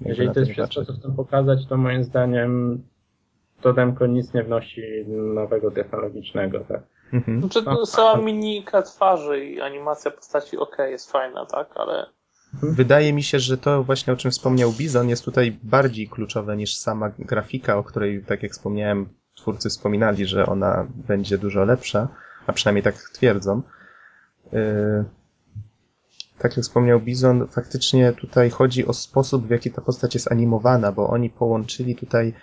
Jeżeli 0.00 0.30
to 0.30 0.40
jest 0.40 0.52
wszystko, 0.52 0.84
co 0.84 0.92
chcę 0.92 1.12
pokazać, 1.16 1.66
to 1.66 1.76
moim 1.76 2.04
zdaniem 2.04 2.82
to 3.60 3.72
demko 3.72 4.06
nic 4.06 4.34
nie 4.34 4.42
wnosi 4.42 4.82
nowego 5.06 5.70
technologicznego, 5.70 6.60
tak? 6.60 6.82
Mhm. 7.12 7.40
Znaczy, 7.40 7.62
no, 7.66 7.86
sama 7.86 8.22
mimika 8.22 8.82
twarzy 8.82 9.44
i 9.44 9.60
animacja 9.60 10.10
postaci 10.10 10.56
ok, 10.56 10.76
jest 10.78 11.12
fajna, 11.12 11.46
tak, 11.46 11.68
ale... 11.74 12.06
Wydaje 12.62 13.12
mi 13.12 13.22
się, 13.22 13.38
że 13.38 13.58
to 13.58 13.82
właśnie 13.82 14.12
o 14.12 14.16
czym 14.16 14.30
wspomniał 14.30 14.72
Bizon 14.72 15.08
jest 15.08 15.24
tutaj 15.24 15.58
bardziej 15.62 16.08
kluczowe 16.08 16.56
niż 16.56 16.76
sama 16.76 17.10
grafika, 17.18 17.76
o 17.76 17.84
której, 17.84 18.24
tak 18.24 18.42
jak 18.42 18.52
wspomniałem, 18.52 19.08
twórcy 19.34 19.68
wspominali, 19.68 20.26
że 20.26 20.46
ona 20.46 20.86
będzie 20.90 21.38
dużo 21.38 21.64
lepsza, 21.64 22.08
a 22.46 22.52
przynajmniej 22.52 22.82
tak 22.82 22.94
twierdzą. 22.94 23.62
Yy, 24.52 25.04
tak 26.38 26.56
jak 26.56 26.64
wspomniał 26.64 27.00
Bizon, 27.00 27.46
faktycznie 27.46 28.12
tutaj 28.12 28.50
chodzi 28.50 28.86
o 28.86 28.92
sposób, 28.92 29.46
w 29.46 29.50
jaki 29.50 29.70
ta 29.70 29.82
postać 29.82 30.14
jest 30.14 30.32
animowana, 30.32 30.92
bo 30.92 31.08
oni 31.08 31.30
połączyli 31.30 31.96
tutaj 31.96 32.34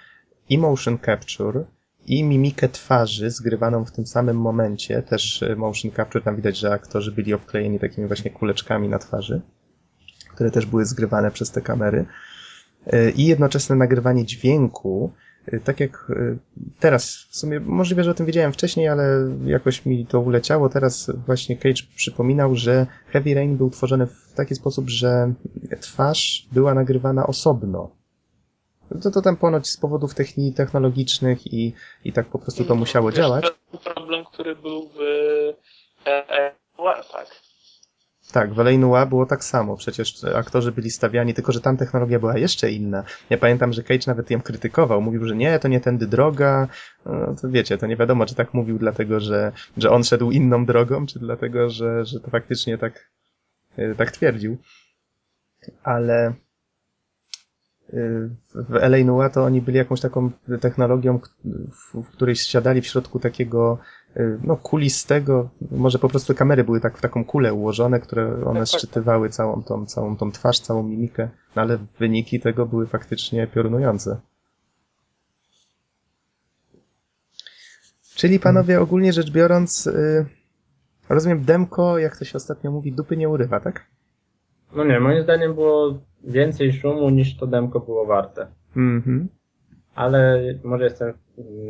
i 0.49 0.57
motion 0.57 0.97
capture, 1.05 1.65
i 2.07 2.23
mimikę 2.23 2.69
twarzy 2.69 3.31
zgrywaną 3.31 3.85
w 3.85 3.91
tym 3.91 4.05
samym 4.05 4.37
momencie. 4.37 5.01
Też 5.01 5.43
e, 5.43 5.55
motion 5.55 5.91
capture, 5.91 6.23
tam 6.23 6.35
widać, 6.35 6.57
że 6.57 6.71
aktorzy 6.71 7.11
byli 7.11 7.33
obklejeni 7.33 7.79
takimi 7.79 8.07
właśnie 8.07 8.31
kuleczkami 8.31 8.89
na 8.89 8.99
twarzy, 8.99 9.41
które 10.33 10.51
też 10.51 10.65
były 10.65 10.85
zgrywane 10.85 11.31
przez 11.31 11.51
te 11.51 11.61
kamery. 11.61 12.05
E, 12.87 13.11
I 13.11 13.25
jednoczesne 13.25 13.75
nagrywanie 13.75 14.25
dźwięku, 14.25 15.11
e, 15.45 15.59
tak 15.59 15.79
jak 15.79 16.11
teraz, 16.79 17.27
w 17.29 17.37
sumie 17.37 17.59
możliwe, 17.59 18.03
że 18.03 18.11
o 18.11 18.13
tym 18.13 18.25
wiedziałem 18.25 18.53
wcześniej, 18.53 18.87
ale 18.87 19.31
jakoś 19.45 19.85
mi 19.85 20.05
to 20.05 20.19
uleciało. 20.19 20.69
Teraz 20.69 21.11
właśnie 21.25 21.57
Cage 21.57 21.83
przypominał, 21.95 22.55
że 22.55 22.87
Heavy 23.07 23.33
Rain 23.33 23.57
był 23.57 23.69
tworzony 23.69 24.07
w 24.07 24.33
taki 24.35 24.55
sposób, 24.55 24.89
że 24.89 25.33
twarz 25.79 26.47
była 26.51 26.73
nagrywana 26.73 27.27
osobno 27.27 28.04
to, 29.03 29.11
to 29.11 29.21
tam 29.21 29.37
ponoć 29.37 29.67
z 29.67 29.77
powodów 29.77 30.13
techni 30.13 30.53
technologicznych 30.53 31.53
i, 31.53 31.73
i 32.05 32.13
tak 32.13 32.25
po 32.25 32.39
prostu 32.39 32.63
to 32.63 32.69
no, 32.69 32.79
musiało 32.79 33.09
wiesz, 33.09 33.17
działać. 33.17 33.45
To 33.71 33.77
problem, 33.77 34.25
który 34.25 34.55
był 34.55 34.89
w 34.89 34.99
e, 36.07 36.29
e, 36.29 36.55
tak. 37.11 37.27
Tak, 38.31 38.53
w 38.53 38.59
L.A. 38.59 39.05
było 39.05 39.25
tak 39.25 39.43
samo. 39.43 39.77
Przecież 39.77 40.23
aktorzy 40.35 40.71
byli 40.71 40.91
stawiani, 40.91 41.33
tylko 41.33 41.51
że 41.51 41.61
tam 41.61 41.77
technologia 41.77 42.19
była 42.19 42.37
jeszcze 42.37 42.71
inna. 42.71 43.03
Ja 43.29 43.37
pamiętam, 43.37 43.73
że 43.73 43.83
Cage 43.83 44.03
nawet 44.07 44.31
ją 44.31 44.41
krytykował. 44.41 45.01
Mówił, 45.01 45.25
że 45.25 45.35
nie, 45.35 45.59
to 45.59 45.67
nie 45.67 45.81
tędy 45.81 46.07
droga. 46.07 46.67
No, 47.05 47.35
to 47.41 47.49
wiecie, 47.49 47.77
to 47.77 47.87
nie 47.87 47.95
wiadomo, 47.95 48.25
czy 48.25 48.35
tak 48.35 48.53
mówił 48.53 48.77
dlatego, 48.77 49.19
że, 49.19 49.51
że 49.77 49.91
on 49.91 50.03
szedł 50.03 50.31
inną 50.31 50.65
drogą, 50.65 51.05
czy 51.05 51.19
dlatego, 51.19 51.69
że, 51.69 52.05
że 52.05 52.19
to 52.19 52.29
faktycznie 52.29 52.77
tak, 52.77 53.09
e, 53.77 53.95
tak 53.95 54.11
twierdził. 54.11 54.57
Ale 55.83 56.33
w 58.55 58.75
LA 58.75 58.97
Noir 59.05 59.31
to 59.31 59.43
oni 59.43 59.61
byli 59.61 59.77
jakąś 59.77 60.01
taką 60.01 60.31
technologią, 60.61 61.19
w 61.93 62.07
której 62.11 62.35
siadali 62.35 62.81
w 62.81 62.87
środku 62.87 63.19
takiego 63.19 63.77
y, 64.17 64.39
no, 64.43 64.55
kulistego, 64.57 65.49
może 65.71 65.99
po 65.99 66.09
prostu 66.09 66.35
kamery 66.35 66.63
były 66.63 66.81
tak 66.81 66.97
w 66.97 67.01
taką 67.01 67.25
kulę 67.25 67.53
ułożone, 67.53 67.99
które 67.99 68.45
one 68.45 68.65
szczytywały 68.65 69.29
całą 69.29 69.63
tą, 69.63 69.85
całą 69.85 70.17
tą 70.17 70.31
twarz, 70.31 70.59
całą 70.59 70.83
mimikę, 70.83 71.29
no, 71.55 71.61
ale 71.61 71.77
wyniki 71.99 72.39
tego 72.39 72.65
były 72.65 72.87
faktycznie 72.87 73.47
piorunujące. 73.47 74.17
Czyli 78.15 78.39
panowie, 78.39 78.81
ogólnie 78.81 79.13
rzecz 79.13 79.31
biorąc, 79.31 79.87
y, 79.87 80.25
rozumiem, 81.09 81.43
demko, 81.43 81.97
jak 81.97 82.17
to 82.17 82.25
się 82.25 82.37
ostatnio 82.37 82.71
mówi, 82.71 82.91
dupy 82.91 83.17
nie 83.17 83.29
urywa, 83.29 83.59
tak? 83.59 83.94
No 84.75 84.83
nie, 84.83 84.99
moim 84.99 85.23
zdaniem 85.23 85.53
było 85.53 85.99
więcej 86.23 86.73
szumu 86.73 87.09
niż 87.09 87.37
to 87.37 87.47
demko 87.47 87.79
było 87.79 88.05
warte. 88.05 88.47
Mhm. 88.75 89.27
Ale 89.95 90.41
może 90.63 90.83
jestem 90.83 91.13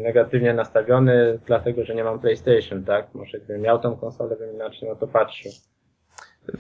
negatywnie 0.04 0.54
nastawiony, 0.54 1.40
dlatego 1.46 1.86
że 1.86 1.96
nie 1.96 2.04
mam 2.04 2.20
PlayStation, 2.20 2.84
tak? 2.84 3.08
Może 3.14 3.38
gdybym 3.40 3.62
miał 3.62 3.80
tą 3.80 3.96
konsolę, 3.96 4.36
bym 4.36 4.54
inaczej 4.54 4.90
na 4.90 4.96
to 4.96 5.08
patrzył. 5.08 5.52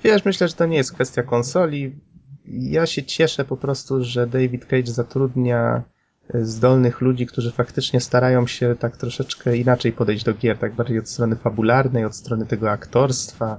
Wiesz, 0.04 0.26
myślę, 0.26 0.48
że 0.48 0.54
to 0.54 0.66
nie 0.66 0.78
jest 0.78 0.94
kwestia 0.94 1.24
konsoli. 1.24 1.96
Ja 2.46 2.86
się 2.86 3.04
cieszę 3.04 3.46
po 3.46 3.58
prostu, 3.58 4.04
że 4.04 4.28
David 4.28 4.66
Cage 4.66 4.92
zatrudnia 4.92 5.84
e, 6.34 6.46
zdolnych 6.46 7.02
ludzi, 7.02 7.26
którzy 7.26 7.52
faktycznie 7.52 8.02
starają 8.02 8.48
się 8.48 8.76
tak 8.80 8.98
troszeczkę 8.98 9.58
inaczej 9.58 9.92
podejść 9.92 10.24
do 10.24 10.34
gier, 10.34 10.58
tak 10.58 10.74
bardziej 10.74 11.00
od 11.00 11.10
strony 11.10 11.36
fabularnej, 11.36 12.06
od 12.06 12.16
strony 12.16 12.46
tego 12.46 12.72
aktorstwa, 12.72 13.58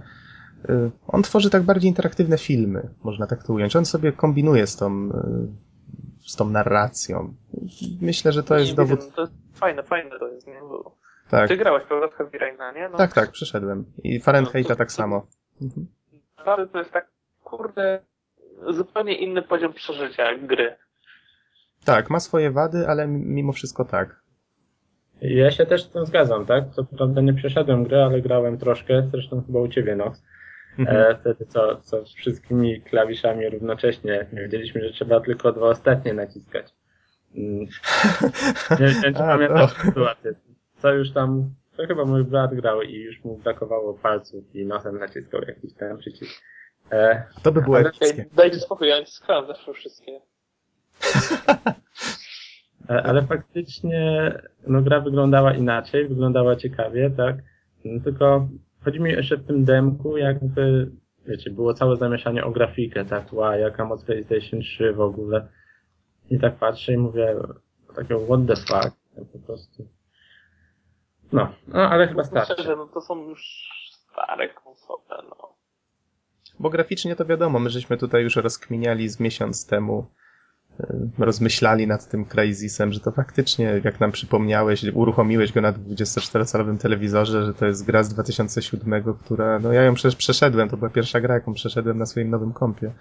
on 1.09 1.23
tworzy 1.23 1.51
tak 1.51 1.63
bardziej 1.63 1.89
interaktywne 1.89 2.39
filmy, 2.39 2.89
można 3.05 3.27
tak 3.27 3.43
to 3.43 3.53
ująć. 3.53 3.77
On 3.77 3.85
sobie 3.85 4.13
kombinuje 4.13 4.67
z 4.67 4.77
tą, 4.77 5.09
y, 5.09 6.29
z 6.29 6.37
tą 6.37 6.51
narracją. 6.51 7.35
Myślę, 8.01 8.33
że 8.33 8.43
to 8.43 8.55
nie, 8.55 8.61
jest 8.61 8.73
nie 8.73 8.77
dowód... 8.77 9.15
to 9.15 9.21
jest 9.21 9.33
fajne, 9.55 9.83
fajne 9.83 10.19
to 10.19 10.29
jest, 10.29 10.47
nie? 10.47 10.61
Bo 10.61 10.97
tak. 11.31 11.49
Ty 11.49 11.57
grałeś, 11.57 11.85
prawda, 11.85 12.09
w 12.09 12.15
Heavy 12.15 12.39
nie? 12.75 12.89
No. 12.89 12.99
Tak, 12.99 13.13
tak, 13.13 13.31
przeszedłem. 13.31 13.85
I 14.05 14.21
Fahrenheita 14.21 14.71
no, 14.71 14.77
tak 14.77 14.93
samo. 14.93 15.27
Mhm. 15.63 15.87
Naprawdę 16.39 16.73
to 16.73 16.79
jest 16.79 16.93
tak, 16.93 17.09
kurde, 17.45 18.01
zupełnie 18.69 19.15
inny 19.15 19.43
poziom 19.43 19.73
przeżycia 19.73 20.39
gry. 20.39 20.77
Tak, 21.85 22.11
ma 22.11 22.21
swoje 22.21 22.51
wady, 22.51 22.89
ale 22.89 23.07
mimo 23.07 23.53
wszystko 23.53 23.85
tak. 23.85 24.21
Ja 25.21 25.51
się 25.51 25.67
też 25.67 25.83
z 25.83 25.91
tym 25.91 26.07
zgadzam, 26.07 26.47
tak? 26.47 26.65
Co 26.71 26.85
prawda 26.85 27.21
nie 27.21 27.35
przeszedłem 27.35 27.85
gry, 27.85 28.03
ale 28.03 28.21
grałem 28.21 28.59
troszkę, 28.59 29.09
zresztą 29.11 29.43
chyba 29.47 29.61
u 29.61 29.69
ciebie, 29.69 29.97
no. 29.97 30.13
Mhm. 30.79 30.97
E, 30.97 31.17
wtedy 31.21 31.47
co, 31.47 31.81
co 31.81 32.05
wszystkimi 32.05 32.81
klawiszami 32.81 33.49
równocześnie. 33.49 34.27
Nie 34.33 34.41
wiedzieliśmy, 34.41 34.81
że 34.81 34.93
trzeba 34.93 35.21
tylko 35.21 35.53
dwa 35.53 35.69
ostatnie 35.69 36.15
naciskać. 36.15 36.67
Mm. 37.37 37.67
Nie, 38.81 38.87
wiem, 38.87 39.15
czy 39.15 39.21
pamiętasz 39.21 39.75
to... 39.75 39.83
sytuację. 39.83 40.35
Co 40.79 40.93
już 40.93 41.13
tam, 41.13 41.55
to 41.77 41.87
chyba 41.87 42.05
mój 42.05 42.25
brat 42.25 42.55
grał 42.55 42.83
i 42.83 42.95
już 42.95 43.25
mu 43.25 43.39
brakowało 43.39 43.95
palców 43.95 44.55
i 44.55 44.67
nosem 44.67 44.99
naciskał 44.99 45.41
jakiś 45.43 45.75
ten 45.75 45.99
przycisk. 45.99 46.43
E, 46.93 47.23
to 47.43 47.53
by 47.53 47.63
było 47.63 47.81
epickie. 47.81 48.25
Dajcie 48.33 48.61
spokój, 48.61 48.89
ja 48.89 49.01
naciskałem 49.01 49.47
zawsze 49.47 49.73
wszystkie. 49.73 50.21
Ale 52.89 53.23
faktycznie 53.23 54.33
no, 54.67 54.83
gra 54.83 55.01
wyglądała 55.01 55.55
inaczej, 55.55 56.09
wyglądała 56.09 56.57
ciekawie, 56.57 57.11
tak? 57.11 57.37
No, 57.85 58.01
tylko 58.05 58.49
chodzi 58.87 59.01
mi 59.01 59.11
jeszcze 59.11 59.37
w 59.37 59.47
tym 59.47 59.65
demku, 59.65 60.17
jakby, 60.17 60.91
wiecie, 61.27 61.51
było 61.51 61.75
całe 61.75 61.97
zamieszanie 61.97 62.45
o 62.45 62.51
grafikę, 62.51 63.05
tak, 63.05 63.33
wow, 63.33 63.59
jaka 63.59 63.85
moc 63.85 64.05
PlayStation 64.05 64.61
3 64.61 64.93
w 64.93 65.01
ogóle. 65.01 65.49
I 66.31 66.39
tak 66.39 66.57
patrzę 66.57 66.93
i 66.93 66.99
mówię, 66.99 67.35
takiego 67.97 68.21
what 68.21 68.41
the 68.47 68.57
fuck, 68.57 68.97
po 69.33 69.39
prostu. 69.39 69.89
No, 71.33 71.53
no 71.69 71.91
ale 71.91 72.09
chyba 72.09 72.25
starczy. 72.25 72.53
Myślę, 72.53 72.65
że 72.65 72.77
no, 72.77 72.87
to 72.87 73.01
są 73.01 73.29
już 73.29 73.69
stare 73.91 74.49
konsole, 74.49 75.23
no. 75.29 75.57
Bo 76.59 76.71
graficznie 76.71 77.17
to 77.17 77.25
wiadomo, 77.25 77.59
my 77.59 77.71
żeśmy 77.71 77.97
tutaj 77.97 78.23
już 78.23 78.37
rozkminiali 78.37 79.09
z 79.09 79.21
miesiąc 79.21 79.67
temu 79.67 80.07
rozmyślali 81.19 81.87
nad 81.87 82.09
tym 82.09 82.25
Crysisem, 82.25 82.93
że 82.93 83.01
to 83.01 83.11
faktycznie, 83.13 83.81
jak 83.85 84.01
nam 84.01 84.13
przypomniałeś, 84.13 84.85
uruchomiłeś 84.85 85.53
go 85.53 85.61
na 85.61 85.73
24-calowym 85.73 86.79
telewizorze, 86.79 87.47
że 87.47 87.55
to 87.55 87.67
jest 87.67 87.85
gra 87.85 88.03
z 88.03 88.09
2007, 88.09 89.15
która, 89.25 89.59
no 89.59 89.73
ja 89.73 89.83
ją 89.83 89.95
przecież 89.95 90.17
przeszedłem, 90.17 90.69
to 90.69 90.77
była 90.77 90.91
pierwsza 90.91 91.21
gra, 91.21 91.35
jaką 91.35 91.55
przeszedłem 91.55 91.99
na 91.99 92.07
swoim 92.07 92.31
nowym 92.31 92.53
kompie. 92.53 92.93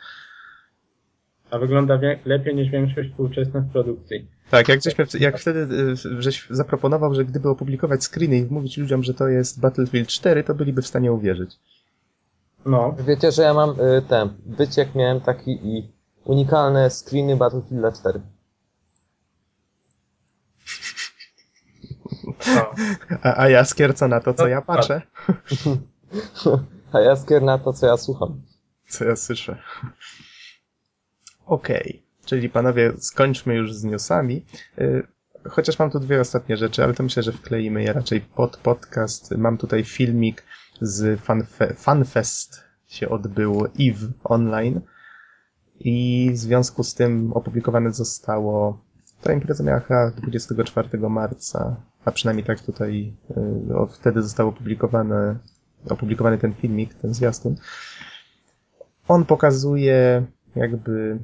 A 1.51 1.59
wygląda 1.59 1.99
lepiej 2.25 2.55
niż 2.55 2.69
większość 2.69 3.09
współczesnych 3.09 3.63
produkcji. 3.73 4.27
Tak, 4.51 4.67
jak, 4.67 4.81
żeśmy, 4.83 5.05
jak 5.19 5.39
wtedy 5.39 5.67
żeś 5.95 6.47
zaproponował, 6.49 7.15
że 7.15 7.25
gdyby 7.25 7.49
opublikować 7.49 8.03
screeny 8.03 8.37
i 8.37 8.45
mówić 8.45 8.77
ludziom, 8.77 9.03
że 9.03 9.13
to 9.13 9.27
jest 9.27 9.59
Battlefield 9.59 10.09
4, 10.09 10.43
to 10.43 10.55
byliby 10.55 10.81
w 10.81 10.87
stanie 10.87 11.11
uwierzyć. 11.11 11.59
No. 12.65 12.95
Wiecie, 13.07 13.31
że 13.31 13.41
ja 13.41 13.53
mam 13.53 13.69
y, 13.69 14.01
ten 14.09 14.29
wyciek 14.45 14.95
miałem 14.95 15.21
taki 15.21 15.51
i 15.51 15.94
unikalne 16.25 16.89
screeny 16.89 17.35
Battlefield 17.37 17.99
4. 17.99 18.21
A, 23.23 23.35
a 23.37 23.49
Jaskier 23.49 23.95
co 23.95 24.07
na 24.07 24.19
to, 24.19 24.33
co 24.33 24.47
ja 24.47 24.61
patrzę? 24.61 25.01
a 26.91 26.99
Jaskier 26.99 27.43
na 27.43 27.57
to, 27.57 27.73
co 27.73 27.85
ja 27.85 27.97
słucham. 27.97 28.41
Co 28.87 29.05
ja 29.05 29.15
słyszę. 29.15 29.57
Okej, 31.45 31.89
okay. 31.89 32.25
czyli 32.25 32.49
panowie, 32.49 32.93
skończmy 32.97 33.55
już 33.55 33.73
z 33.73 33.83
newsami. 33.83 34.45
Y, 34.79 35.07
chociaż 35.49 35.79
mam 35.79 35.91
tu 35.91 35.99
dwie 35.99 36.21
ostatnie 36.21 36.57
rzeczy, 36.57 36.83
ale 36.83 36.93
to 36.93 37.03
myślę, 37.03 37.23
że 37.23 37.31
wkleimy 37.31 37.83
je 37.83 37.93
raczej 37.93 38.21
pod 38.21 38.57
podcast. 38.57 39.31
Mam 39.31 39.57
tutaj 39.57 39.83
filmik 39.83 40.43
z 40.81 41.21
Fanfe 41.21 41.73
Fanfest 41.73 42.63
się 42.87 43.09
odbył 43.09 43.65
EVE 43.79 44.11
Online 44.23 44.81
i 45.79 46.29
w 46.33 46.37
związku 46.37 46.83
z 46.83 46.93
tym 46.93 47.33
opublikowane 47.33 47.91
zostało, 47.91 48.79
ta 49.21 49.33
impreza 49.33 49.63
miała 49.63 49.79
chyba 49.79 50.11
24 50.11 51.09
marca, 51.09 51.75
a 52.05 52.11
przynajmniej 52.11 52.45
tak 52.45 52.59
tutaj 52.59 53.13
y, 53.31 53.35
wtedy 53.93 54.21
został 54.21 54.47
opublikowany, 54.47 55.37
opublikowany 55.89 56.37
ten 56.37 56.53
filmik, 56.53 56.93
ten 56.93 57.13
zwiastun. 57.13 57.55
On 59.07 59.25
pokazuje 59.25 60.25
jakby 60.55 61.19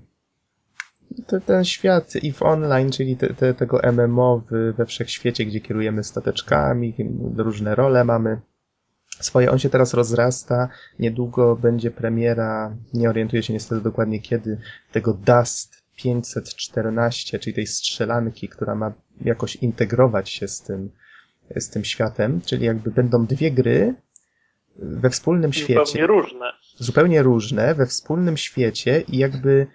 te, 1.27 1.41
ten 1.41 1.65
świat 1.65 2.13
EVE 2.23 2.45
Online, 2.45 2.91
czyli 2.91 3.17
te, 3.17 3.33
te, 3.33 3.53
tego 3.53 3.81
MMO 3.93 4.41
w, 4.51 4.73
we 4.77 4.85
wszechświecie, 4.85 5.45
gdzie 5.45 5.61
kierujemy 5.61 6.03
stateczkami, 6.03 6.93
różne 7.37 7.75
role 7.75 8.03
mamy 8.03 8.41
swoje. 9.25 9.51
On 9.51 9.59
się 9.59 9.69
teraz 9.69 9.93
rozrasta. 9.93 10.69
Niedługo 10.99 11.55
będzie 11.55 11.91
premiera, 11.91 12.75
nie 12.93 13.09
orientuję 13.09 13.43
się 13.43 13.53
niestety 13.53 13.81
dokładnie 13.81 14.19
kiedy, 14.19 14.57
tego 14.91 15.13
Dust 15.13 15.81
514, 15.95 17.39
czyli 17.39 17.53
tej 17.53 17.67
strzelanki, 17.67 18.49
która 18.49 18.75
ma 18.75 18.93
jakoś 19.21 19.55
integrować 19.55 20.29
się 20.29 20.47
z 20.47 20.61
tym, 20.61 20.91
z 21.55 21.69
tym 21.69 21.85
światem, 21.85 22.41
czyli 22.45 22.65
jakby 22.65 22.91
będą 22.91 23.25
dwie 23.25 23.51
gry 23.51 23.95
we 24.75 25.09
wspólnym 25.09 25.53
świecie. 25.53 25.85
Zupełnie 25.85 26.07
różne. 26.07 26.45
Zupełnie 26.77 27.23
różne, 27.23 27.75
we 27.75 27.85
wspólnym 27.85 28.37
świecie 28.37 29.03
i 29.07 29.17
jakby 29.17 29.67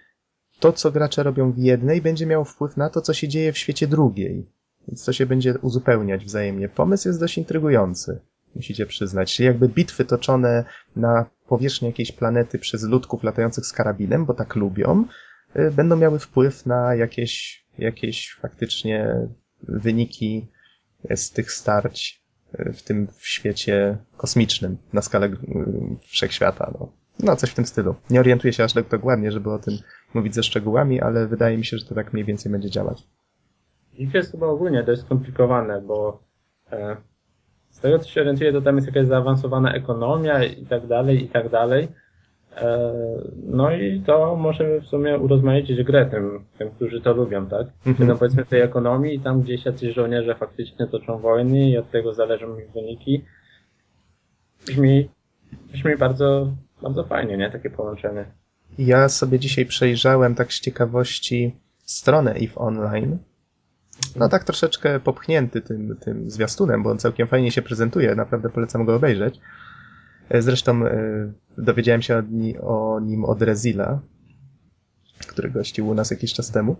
to, 0.59 0.73
co 0.73 0.91
gracze 0.91 1.23
robią 1.23 1.51
w 1.51 1.57
jednej, 1.57 2.01
będzie 2.01 2.25
miało 2.25 2.45
wpływ 2.45 2.77
na 2.77 2.89
to, 2.89 3.01
co 3.01 3.13
się 3.13 3.27
dzieje 3.27 3.53
w 3.53 3.57
świecie 3.57 3.87
drugiej. 3.87 4.45
Więc 4.87 5.05
to 5.05 5.13
się 5.13 5.25
będzie 5.25 5.53
uzupełniać 5.61 6.25
wzajemnie. 6.25 6.69
Pomysł 6.69 7.07
jest 7.09 7.19
dość 7.19 7.37
intrygujący, 7.37 8.19
musicie 8.57 8.85
przyznać. 8.85 9.35
Czyli 9.35 9.47
jakby 9.47 9.69
bitwy 9.69 10.05
toczone 10.05 10.65
na 10.95 11.25
powierzchni 11.47 11.87
jakiejś 11.87 12.11
planety 12.11 12.59
przez 12.59 12.83
ludków 12.83 13.23
latających 13.23 13.65
z 13.65 13.73
karabinem, 13.73 14.25
bo 14.25 14.33
tak 14.33 14.55
lubią, 14.55 15.05
y, 15.55 15.71
będą 15.71 15.95
miały 15.95 16.19
wpływ 16.19 16.65
na 16.65 16.95
jakieś, 16.95 17.65
jakieś 17.77 18.37
faktycznie 18.41 19.27
wyniki 19.63 20.47
z 21.15 21.31
tych 21.31 21.51
starć 21.51 22.23
y, 22.59 22.73
w 22.73 22.83
tym 22.83 23.07
w 23.07 23.27
świecie 23.27 23.97
kosmicznym 24.17 24.77
na 24.93 25.01
skalę 25.01 25.27
y, 25.27 25.37
wszechświata. 26.01 26.73
No. 26.79 26.91
no, 27.19 27.35
coś 27.35 27.49
w 27.49 27.55
tym 27.55 27.65
stylu. 27.65 27.95
Nie 28.09 28.19
orientuję 28.19 28.53
się 28.53 28.63
aż 28.63 28.73
tak 28.73 28.87
dokładnie, 28.87 29.31
żeby 29.31 29.51
o 29.51 29.59
tym 29.59 29.77
mówić 30.13 30.35
ze 30.35 30.43
szczegółami, 30.43 31.01
ale 31.01 31.27
wydaje 31.27 31.57
mi 31.57 31.65
się, 31.65 31.77
że 31.77 31.85
to 31.85 31.95
tak 31.95 32.13
mniej 32.13 32.25
więcej 32.25 32.51
będzie 32.51 32.69
działać. 32.69 33.07
Ich 33.93 34.13
jest 34.13 34.31
chyba 34.31 34.47
ogólnie 34.47 34.83
dość 34.83 35.01
skomplikowane, 35.01 35.81
bo 35.81 36.23
e, 36.71 36.97
z 37.69 37.79
tego 37.79 37.99
co 37.99 38.09
się 38.09 38.21
orientuję, 38.21 38.53
to 38.53 38.61
tam 38.61 38.75
jest 38.75 38.87
jakaś 38.87 39.07
zaawansowana 39.07 39.73
ekonomia 39.73 40.43
i 40.43 40.65
tak 40.65 40.87
dalej, 40.87 41.23
i 41.23 41.29
tak 41.29 41.49
dalej. 41.49 41.87
E, 42.55 42.93
no 43.43 43.71
i 43.71 44.01
to 44.05 44.35
może 44.35 44.81
w 44.81 44.85
sumie 44.85 45.17
urozmaicić 45.17 45.83
grę 45.83 46.05
tym, 46.05 46.45
tym 46.57 46.71
którzy 46.71 47.01
to 47.01 47.13
lubią, 47.13 47.47
tak? 47.47 47.67
Mhm. 47.85 48.09
No 48.09 48.15
powiedzmy 48.15 48.45
tej 48.45 48.61
ekonomii, 48.61 49.19
tam 49.19 49.41
gdzieś 49.41 49.65
jacyś 49.65 49.95
żołnierze 49.95 50.35
faktycznie 50.35 50.87
toczą 50.87 51.19
wojny 51.19 51.69
i 51.69 51.77
od 51.77 51.91
tego 51.91 52.13
zależą 52.13 52.57
ich 52.57 52.71
wyniki. 52.71 53.25
Brzmi, 54.65 55.09
brzmi 55.73 55.97
bardzo, 55.97 56.51
bardzo 56.81 57.03
fajnie, 57.03 57.37
nie? 57.37 57.51
Takie 57.51 57.69
połączenie. 57.69 58.25
Ja 58.77 59.09
sobie 59.09 59.39
dzisiaj 59.39 59.65
przejrzałem 59.65 60.35
tak 60.35 60.53
z 60.53 60.61
ciekawości 60.61 61.55
stronę 61.85 62.31
EVE 62.31 62.55
Online. 62.55 63.17
No 64.15 64.29
tak 64.29 64.43
troszeczkę 64.43 64.99
popchnięty 64.99 65.61
tym, 65.61 65.97
tym 65.99 66.29
zwiastunem, 66.29 66.83
bo 66.83 66.91
on 66.91 66.99
całkiem 66.99 67.27
fajnie 67.27 67.51
się 67.51 67.61
prezentuje, 67.61 68.15
naprawdę 68.15 68.49
polecam 68.49 68.85
go 68.85 68.95
obejrzeć. 68.95 69.39
Zresztą 70.39 70.85
e, 70.85 71.31
dowiedziałem 71.57 72.01
się 72.01 72.23
o 72.61 72.99
nim 72.99 73.25
od 73.25 73.41
Rezila, 73.41 73.99
który 75.27 75.49
gościł 75.49 75.87
u 75.87 75.93
nas 75.93 76.11
jakiś 76.11 76.33
czas 76.33 76.51
temu. 76.51 76.75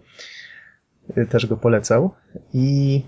E, 1.16 1.26
też 1.26 1.46
go 1.46 1.58
polecał. 1.58 2.12
I 2.54 3.02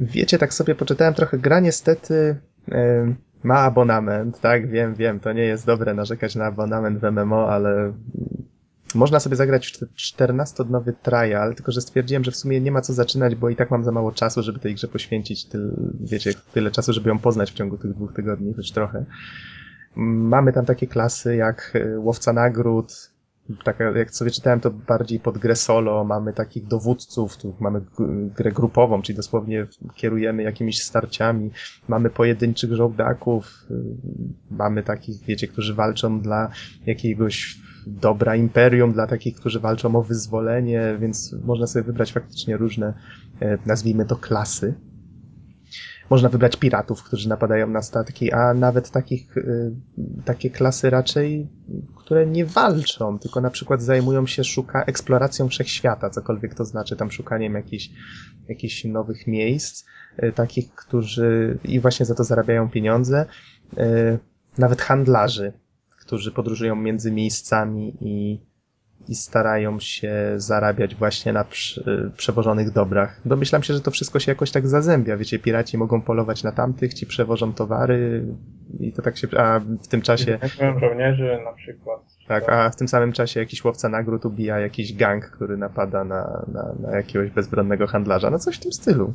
wiecie, 0.00 0.38
tak 0.38 0.54
sobie 0.54 0.74
poczytałem 0.74 1.14
trochę, 1.14 1.38
gra 1.38 1.60
niestety 1.60 2.36
e, 2.72 3.14
ma 3.42 3.58
abonament, 3.58 4.40
tak, 4.40 4.70
wiem, 4.70 4.94
wiem, 4.94 5.20
to 5.20 5.32
nie 5.32 5.42
jest 5.42 5.66
dobre 5.66 5.94
narzekać 5.94 6.34
na 6.34 6.44
abonament 6.44 6.98
w 6.98 7.10
MMO, 7.12 7.50
ale 7.50 7.92
można 8.94 9.20
sobie 9.20 9.36
zagrać 9.36 9.68
w 9.68 9.94
14-dnowy 9.96 10.92
trial, 11.02 11.54
tylko 11.54 11.72
że 11.72 11.80
stwierdziłem, 11.80 12.24
że 12.24 12.30
w 12.30 12.36
sumie 12.36 12.60
nie 12.60 12.72
ma 12.72 12.80
co 12.80 12.92
zaczynać, 12.92 13.34
bo 13.34 13.48
i 13.48 13.56
tak 13.56 13.70
mam 13.70 13.84
za 13.84 13.92
mało 13.92 14.12
czasu, 14.12 14.42
żeby 14.42 14.58
tej 14.58 14.74
grze 14.74 14.88
poświęcić, 14.88 15.44
ty, 15.44 15.58
wiecie, 16.00 16.34
tyle 16.52 16.70
czasu, 16.70 16.92
żeby 16.92 17.08
ją 17.08 17.18
poznać 17.18 17.50
w 17.50 17.54
ciągu 17.54 17.78
tych 17.78 17.94
dwóch 17.94 18.12
tygodni, 18.12 18.54
choć 18.54 18.72
trochę. 18.72 19.04
Mamy 19.96 20.52
tam 20.52 20.64
takie 20.64 20.86
klasy 20.86 21.36
jak 21.36 21.72
e, 21.74 21.98
łowca 21.98 22.32
nagród, 22.32 23.12
tak 23.64 23.78
jak 23.94 24.10
sobie 24.10 24.30
czytałem, 24.30 24.60
to 24.60 24.70
bardziej 24.70 25.20
pod 25.20 25.38
grę 25.38 25.56
solo, 25.56 26.04
mamy 26.04 26.32
takich 26.32 26.66
dowódców, 26.66 27.36
tu 27.36 27.56
mamy 27.60 27.80
grę 28.36 28.52
grupową, 28.52 29.02
czyli 29.02 29.16
dosłownie 29.16 29.66
kierujemy 29.94 30.42
jakimiś 30.42 30.82
starciami, 30.82 31.50
mamy 31.88 32.10
pojedynczych 32.10 32.72
żołdaków, 32.72 33.66
y, 33.70 33.74
mamy 34.50 34.82
takich, 34.82 35.24
wiecie, 35.24 35.48
którzy 35.48 35.74
walczą 35.74 36.20
dla 36.20 36.50
jakiegoś 36.86 37.58
dobra 37.86 38.36
imperium, 38.36 38.92
dla 38.92 39.06
takich, 39.06 39.36
którzy 39.36 39.60
walczą 39.60 39.96
o 39.96 40.02
wyzwolenie, 40.02 40.96
więc 41.00 41.34
można 41.44 41.66
sobie 41.66 41.82
wybrać 41.82 42.12
faktycznie 42.12 42.56
różne, 42.56 42.94
e, 43.40 43.58
nazwijmy 43.66 44.06
to 44.06 44.16
klasy. 44.16 44.74
Można 46.10 46.28
wybrać 46.28 46.56
piratów, 46.56 47.02
którzy 47.02 47.28
napadają 47.28 47.68
na 47.68 47.82
statki, 47.82 48.32
a 48.32 48.54
nawet 48.54 48.90
takich, 48.90 49.36
y, 49.36 49.72
takie 50.24 50.50
klasy 50.50 50.90
raczej, 50.90 51.48
które 51.96 52.26
nie 52.26 52.46
walczą, 52.46 53.18
tylko 53.18 53.40
na 53.40 53.50
przykład 53.50 53.82
zajmują 53.82 54.26
się 54.26 54.44
szuka 54.44 54.84
eksploracją 54.84 55.48
wszechświata, 55.48 56.10
cokolwiek 56.10 56.54
to 56.54 56.64
znaczy, 56.64 56.96
tam 56.96 57.10
szukaniem 57.10 57.54
jakichś, 57.54 57.90
jakichś 58.48 58.84
nowych 58.84 59.26
miejsc, 59.26 59.84
y, 60.22 60.32
takich, 60.32 60.74
którzy 60.74 61.58
i 61.64 61.80
właśnie 61.80 62.06
za 62.06 62.14
to 62.14 62.24
zarabiają 62.24 62.70
pieniądze, 62.70 63.26
nawet 64.58 64.82
handlarzy, 64.82 65.52
którzy 66.12 66.32
podróżują 66.32 66.76
między 66.76 67.10
miejscami 67.10 67.96
i 68.00 68.40
i 69.08 69.14
starają 69.14 69.80
się 69.80 70.14
zarabiać 70.36 70.94
właśnie 70.94 71.32
na 71.32 71.44
przewożonych 72.16 72.70
dobrach. 72.70 73.20
Domyślam 73.24 73.62
się, 73.62 73.74
że 73.74 73.80
to 73.80 73.90
wszystko 73.90 74.18
się 74.18 74.32
jakoś 74.32 74.50
tak 74.50 74.68
zazębia. 74.68 75.16
Wiecie, 75.16 75.38
piraci 75.38 75.78
mogą 75.78 76.02
polować 76.02 76.42
na 76.42 76.52
tamtych, 76.52 76.94
ci 76.94 77.06
przewożą 77.06 77.52
towary 77.52 78.26
i 78.80 78.92
to 78.92 79.02
tak 79.02 79.16
się... 79.16 79.28
A 79.38 79.58
w 79.58 79.88
tym 79.88 80.02
czasie... 80.02 80.38
żołnierzy 80.80 81.38
na 81.44 81.52
przykład. 81.52 82.00
Tak, 82.28 82.48
a 82.48 82.70
w 82.70 82.76
tym 82.76 82.88
samym 82.88 83.12
czasie 83.12 83.40
jakiś 83.40 83.64
łowca 83.64 83.88
nagród 83.88 84.24
ubija 84.24 84.58
jakiś 84.58 84.96
gang, 84.96 85.30
który 85.30 85.56
napada 85.56 86.04
na, 86.04 86.44
na, 86.52 86.74
na 86.80 86.96
jakiegoś 86.96 87.30
bezbronnego 87.30 87.86
handlarza. 87.86 88.30
No 88.30 88.38
coś 88.38 88.56
w 88.56 88.60
tym 88.60 88.72
stylu. 88.72 89.14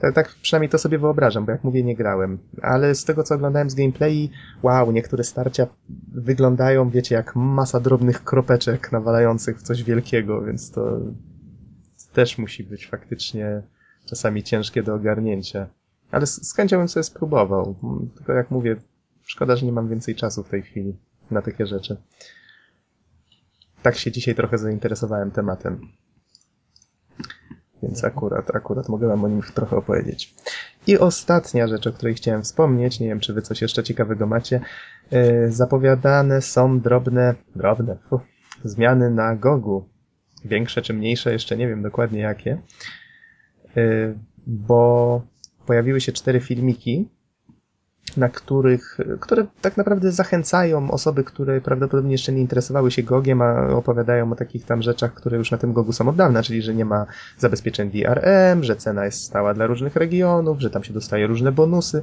Tak, 0.00 0.14
tak 0.14 0.34
przynajmniej 0.42 0.70
to 0.70 0.78
sobie 0.78 0.98
wyobrażam, 0.98 1.44
bo 1.44 1.52
jak 1.52 1.64
mówię, 1.64 1.82
nie 1.82 1.96
grałem. 1.96 2.38
Ale 2.62 2.94
z 2.94 3.04
tego, 3.04 3.22
co 3.22 3.34
oglądałem 3.34 3.70
z 3.70 3.74
gameplay, 3.74 4.30
wow, 4.62 4.92
niektóre 4.92 5.24
starcia 5.24 5.66
wyglądają, 6.14 6.90
wiecie, 6.90 7.14
jak 7.14 7.36
masa 7.36 7.80
drobnych 7.80 8.24
kropeczek 8.24 8.92
nawalających 8.92 9.58
w 9.58 9.62
coś 9.62 9.82
wielkiego, 9.82 10.42
więc 10.42 10.70
to 10.70 11.00
też 12.12 12.38
musi 12.38 12.64
być 12.64 12.86
faktycznie 12.86 13.62
czasami 14.04 14.42
ciężkie 14.42 14.82
do 14.82 14.94
ogarnięcia. 14.94 15.66
Ale 16.10 16.26
z, 16.26 16.48
z 16.48 16.54
chęcią 16.54 16.78
bym 16.78 16.88
sobie 16.88 17.04
spróbował. 17.04 17.74
Tylko 18.16 18.32
jak 18.32 18.50
mówię, 18.50 18.76
szkoda, 19.22 19.56
że 19.56 19.66
nie 19.66 19.72
mam 19.72 19.88
więcej 19.88 20.14
czasu 20.14 20.42
w 20.42 20.48
tej 20.48 20.62
chwili 20.62 20.96
na 21.30 21.42
takie 21.42 21.66
rzeczy. 21.66 21.96
Tak 23.82 23.96
się 23.96 24.12
dzisiaj 24.12 24.34
trochę 24.34 24.58
zainteresowałem 24.58 25.30
tematem. 25.30 25.88
Więc 27.84 28.04
akurat, 28.04 28.56
akurat 28.56 28.88
mogę 28.88 29.08
wam 29.08 29.24
o 29.24 29.28
nim 29.28 29.42
trochę 29.54 29.76
opowiedzieć. 29.76 30.34
I 30.86 30.98
ostatnia 30.98 31.68
rzecz, 31.68 31.86
o 31.86 31.92
której 31.92 32.14
chciałem 32.14 32.42
wspomnieć, 32.42 33.00
nie 33.00 33.08
wiem, 33.08 33.20
czy 33.20 33.34
wy 33.34 33.42
coś 33.42 33.62
jeszcze 33.62 33.82
ciekawego 33.82 34.26
macie, 34.26 34.60
yy, 35.10 35.52
zapowiadane 35.52 36.42
są 36.42 36.80
drobne, 36.80 37.34
drobne, 37.56 37.96
fu, 38.08 38.20
zmiany 38.64 39.10
na 39.10 39.36
Gogu. 39.36 39.88
Większe 40.44 40.82
czy 40.82 40.94
mniejsze, 40.94 41.32
jeszcze 41.32 41.56
nie 41.56 41.68
wiem 41.68 41.82
dokładnie 41.82 42.20
jakie, 42.20 42.58
yy, 43.76 44.18
bo 44.46 45.22
pojawiły 45.66 46.00
się 46.00 46.12
cztery 46.12 46.40
filmiki, 46.40 47.08
na 48.16 48.28
których, 48.28 48.98
które 49.20 49.46
tak 49.60 49.76
naprawdę 49.76 50.12
zachęcają 50.12 50.90
osoby, 50.90 51.24
które 51.24 51.60
prawdopodobnie 51.60 52.12
jeszcze 52.12 52.32
nie 52.32 52.40
interesowały 52.40 52.90
się 52.90 53.02
Gogiem, 53.02 53.42
a 53.42 53.68
opowiadają 53.68 54.32
o 54.32 54.36
takich 54.36 54.64
tam 54.64 54.82
rzeczach, 54.82 55.14
które 55.14 55.38
już 55.38 55.50
na 55.50 55.58
tym 55.58 55.72
Gogu 55.72 55.92
są 55.92 56.08
od 56.08 56.16
dawna, 56.16 56.42
czyli 56.42 56.62
że 56.62 56.74
nie 56.74 56.84
ma 56.84 57.06
zabezpieczeń 57.38 57.90
DRM, 57.90 58.64
że 58.64 58.76
cena 58.76 59.04
jest 59.04 59.24
stała 59.24 59.54
dla 59.54 59.66
różnych 59.66 59.96
regionów, 59.96 60.60
że 60.60 60.70
tam 60.70 60.84
się 60.84 60.92
dostaje 60.92 61.26
różne 61.26 61.52
bonusy. 61.52 62.02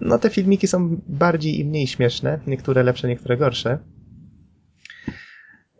No 0.00 0.18
te 0.18 0.30
filmiki 0.30 0.66
są 0.66 0.96
bardziej 1.08 1.60
i 1.60 1.64
mniej 1.64 1.86
śmieszne, 1.86 2.40
niektóre 2.46 2.82
lepsze, 2.82 3.08
niektóre 3.08 3.36
gorsze. 3.36 3.78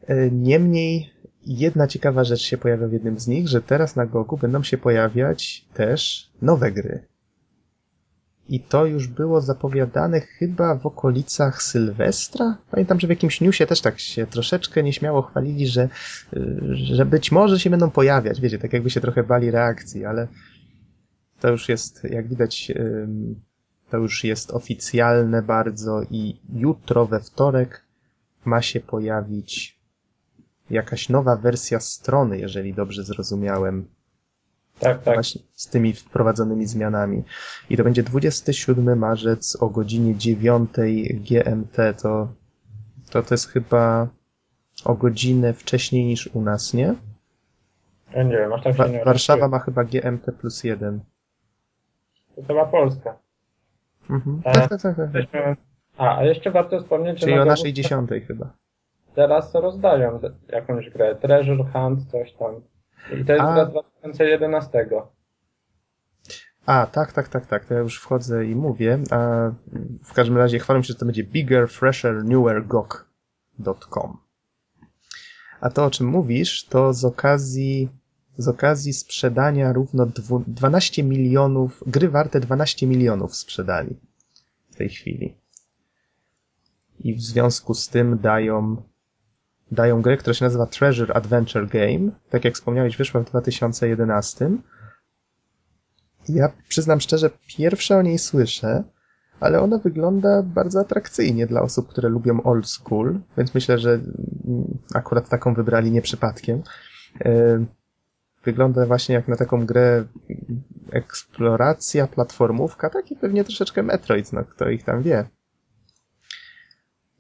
E, 0.07 0.31
niemniej 0.31 1.11
jedna 1.47 1.87
ciekawa 1.87 2.25
rzecz 2.25 2.41
się 2.41 2.59
pojawia 2.59 2.89
w 2.89 2.93
jednym 2.93 3.19
z 3.19 3.27
nich, 3.27 3.49
że 3.49 3.63
teraz 3.63 3.97
na 3.97 4.07
Gogu 4.07 4.37
będą 4.37 4.63
się 4.63 4.79
pojawiać 4.79 5.65
też 5.75 6.31
nowe 6.43 6.73
gry 6.73 7.10
i 8.51 8.61
to 8.61 8.87
już 8.87 9.09
było 9.09 9.41
zapowiadane 9.41 10.21
chyba 10.21 10.75
w 10.75 10.87
okolicach 10.87 11.63
Sylwestra. 11.63 12.57
Pamiętam, 12.71 13.01
że 13.01 13.07
w 13.07 13.11
jakimś 13.11 13.41
newsie 13.41 13.67
też 13.67 13.81
tak 13.81 14.01
się 14.01 14.27
troszeczkę 14.27 14.83
nieśmiało 14.83 15.23
chwalili, 15.23 15.67
że, 15.67 15.89
że 16.73 17.07
być 17.07 17.33
może 17.33 17.61
się 17.61 17.71
będą 17.71 17.91
pojawiać. 17.91 18.41
Wiecie, 18.41 18.59
tak 18.59 18.73
jakby 18.73 18.91
się 18.91 19.01
trochę 19.01 19.23
bali 19.23 19.51
reakcji, 19.51 20.05
ale 20.05 20.29
to 21.41 21.51
już 21.51 21.69
jest, 21.69 22.05
jak 22.05 22.29
widać, 22.29 22.73
to 23.91 23.97
już 23.99 24.25
jest 24.25 24.51
oficjalne 24.51 25.43
bardzo 25.43 26.03
i 26.11 26.41
jutro 26.55 27.07
we 27.07 27.21
wtorek 27.21 27.85
ma 28.45 28.63
się 28.63 28.81
pojawić 28.81 29.81
jakaś 30.71 31.09
nowa 31.09 31.37
wersja 31.37 31.81
strony, 31.81 32.39
jeżeli 32.39 32.75
dobrze 32.75 33.05
zrozumiałem. 33.05 33.87
Tak, 34.81 35.03
tak. 35.03 35.15
Właśnie 35.15 35.41
z 35.53 35.67
tymi 35.69 35.93
wprowadzonymi 35.93 36.67
zmianami. 36.67 37.23
I 37.71 37.77
to 37.77 37.85
będzie 37.85 38.03
27 38.03 38.99
marzec 38.99 39.57
o 39.63 39.69
godzinie 39.69 40.17
9 40.17 40.71
GMT. 41.15 41.77
To, 42.03 42.29
to, 43.11 43.23
to 43.23 43.35
jest 43.35 43.49
chyba 43.49 44.09
o 44.85 44.95
godzinę 44.95 45.53
wcześniej 45.53 46.05
niż 46.07 46.27
u 46.35 46.43
nas, 46.43 46.75
nie? 46.75 46.95
Ja 48.15 48.23
nie 48.23 48.37
wiem, 48.37 48.53
aż 48.53 48.63
tam 48.63 48.73
się 48.73 48.79
Wa- 48.79 48.87
nie 48.89 49.05
Warszawa 49.05 49.49
ma 49.49 49.59
chyba 49.59 49.85
GMT 49.85 50.33
plus 50.41 50.65
1. 50.65 51.01
To 52.37 52.43
chyba 52.43 52.67
Polska. 52.67 53.19
Mhm. 54.11 54.43
E, 54.45 54.53
Tak, 54.53 54.69
tak, 54.69 54.81
tak. 54.83 54.97
tak. 55.33 55.59
A, 55.99 56.17
a 56.19 56.25
jeszcze 56.25 56.51
warto 56.51 56.81
wspomnieć, 56.81 57.21
że 57.21 57.27
Czyli 57.27 57.39
o 57.39 57.45
naszej 57.45 57.73
dziesiątej 57.73 58.21
chyba. 58.21 58.51
teraz 59.15 59.55
rozdają 59.55 60.21
jakąś 60.49 60.91
grę. 60.91 61.17
Treasure 61.17 61.65
Hunt, 61.73 62.11
coś 62.11 62.33
tam. 62.33 62.55
I 63.07 63.25
to 63.25 63.33
jest 63.33 63.45
A. 63.45 63.55
gra 63.55 63.67
z 63.67 63.71
2011. 63.71 64.87
A, 66.67 66.87
tak, 66.87 67.13
tak, 67.13 67.29
tak, 67.29 67.47
tak. 67.47 67.65
To 67.65 67.75
ja 67.75 67.81
już 67.81 68.01
wchodzę 68.01 68.47
i 68.47 68.55
mówię. 68.55 68.99
A 69.11 69.51
w 70.05 70.13
każdym 70.13 70.37
razie 70.37 70.59
chwalę 70.59 70.83
się, 70.83 70.87
że 70.87 70.95
to 70.95 71.07
będzie 71.07 71.25
bigger, 71.25 71.69
fresher, 71.69 72.25
newer 72.25 72.67
GOG.com. 72.67 74.17
A 75.61 75.71
to, 75.71 75.85
o 75.85 75.91
czym 75.91 76.07
mówisz, 76.07 76.65
to 76.65 76.93
z 76.93 77.05
okazji, 77.05 77.89
z 78.37 78.49
okazji 78.49 78.93
sprzedania 78.93 79.73
równo 79.73 80.07
dwu, 80.07 80.45
12 80.47 81.03
milionów, 81.03 81.85
gry 81.87 82.09
warte 82.09 82.41
12 82.41 82.87
milionów 82.87 83.37
sprzedali 83.37 83.97
w 84.71 84.77
tej 84.77 84.89
chwili. 84.89 85.35
I 87.01 87.15
w 87.15 87.23
związku 87.23 87.75
z 87.75 87.89
tym 87.89 88.19
dają, 88.19 88.83
dają 89.71 90.03
grę, 90.03 90.17
która 90.17 90.35
się 90.35 90.45
nazywa 90.45 90.67
Treasure 90.67 91.15
Adventure 91.15 91.69
Game. 91.69 92.11
Tak 92.31 92.45
jak 92.45 92.55
wspomniałeś, 92.55 92.97
wyszła 92.97 93.21
w 93.21 93.25
2011. 93.25 94.51
Ja 96.29 96.53
przyznam 96.69 97.01
szczerze, 97.01 97.31
pierwsze 97.47 97.97
o 97.97 98.03
niej 98.03 98.19
słyszę, 98.19 98.85
ale 99.41 99.61
ona 99.61 99.79
wygląda 99.79 100.43
bardzo 100.43 100.81
atrakcyjnie 100.81 101.47
dla 101.47 101.63
osób, 101.63 101.89
które 101.89 102.09
lubią 102.09 102.43
old 102.43 102.69
school, 102.69 103.21
więc 103.37 103.55
myślę, 103.55 103.79
że 103.79 103.91
mm, 103.91 104.79
akurat 104.95 105.29
taką 105.29 105.55
wybrali 105.55 105.91
nie 105.91 106.03
przypadkiem. 106.03 106.63
E, 107.25 107.65
Wygląda 108.45 108.87
właśnie 108.87 109.15
jak 109.15 109.29
na 109.29 109.37
taką 109.37 109.67
grę 109.67 110.05
mm, 110.31 110.63
eksploracja, 110.93 112.07
platformówka, 112.07 112.91
taki 112.91 113.17
pewnie 113.17 113.45
troszeczkę 113.45 113.83
Metroid, 113.83 114.33
no 114.33 114.45
kto 114.45 114.69
ich 114.71 114.85
tam 114.85 115.03
wie. 115.03 115.29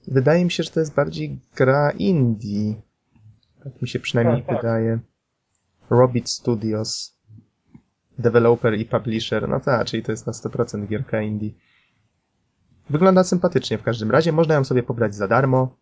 Wydaje 0.08 0.44
mi 0.44 0.50
się, 0.50 0.62
że 0.62 0.70
to 0.70 0.80
jest 0.80 0.94
bardziej 0.94 1.38
gra 1.56 1.90
indie. 1.90 2.74
Tak 3.64 3.82
mi 3.82 3.88
się 3.88 4.00
przynajmniej 4.00 4.36
Tak, 4.42 4.46
tak. 4.46 4.56
wydaje. 4.56 4.98
Robit 5.90 6.30
Studios 6.30 7.20
developer 8.18 8.74
i 8.78 8.84
publisher, 8.84 9.48
no 9.48 9.60
tak, 9.60 9.86
czyli 9.86 10.02
to 10.02 10.12
jest 10.12 10.26
na 10.26 10.32
100% 10.32 10.86
gierka 10.86 11.22
indie. 11.22 11.50
Wygląda 12.90 13.24
sympatycznie 13.24 13.78
w 13.78 13.82
każdym 13.82 14.10
razie, 14.10 14.32
można 14.32 14.54
ją 14.54 14.64
sobie 14.64 14.82
pobrać 14.82 15.14
za 15.14 15.28
darmo. 15.28 15.76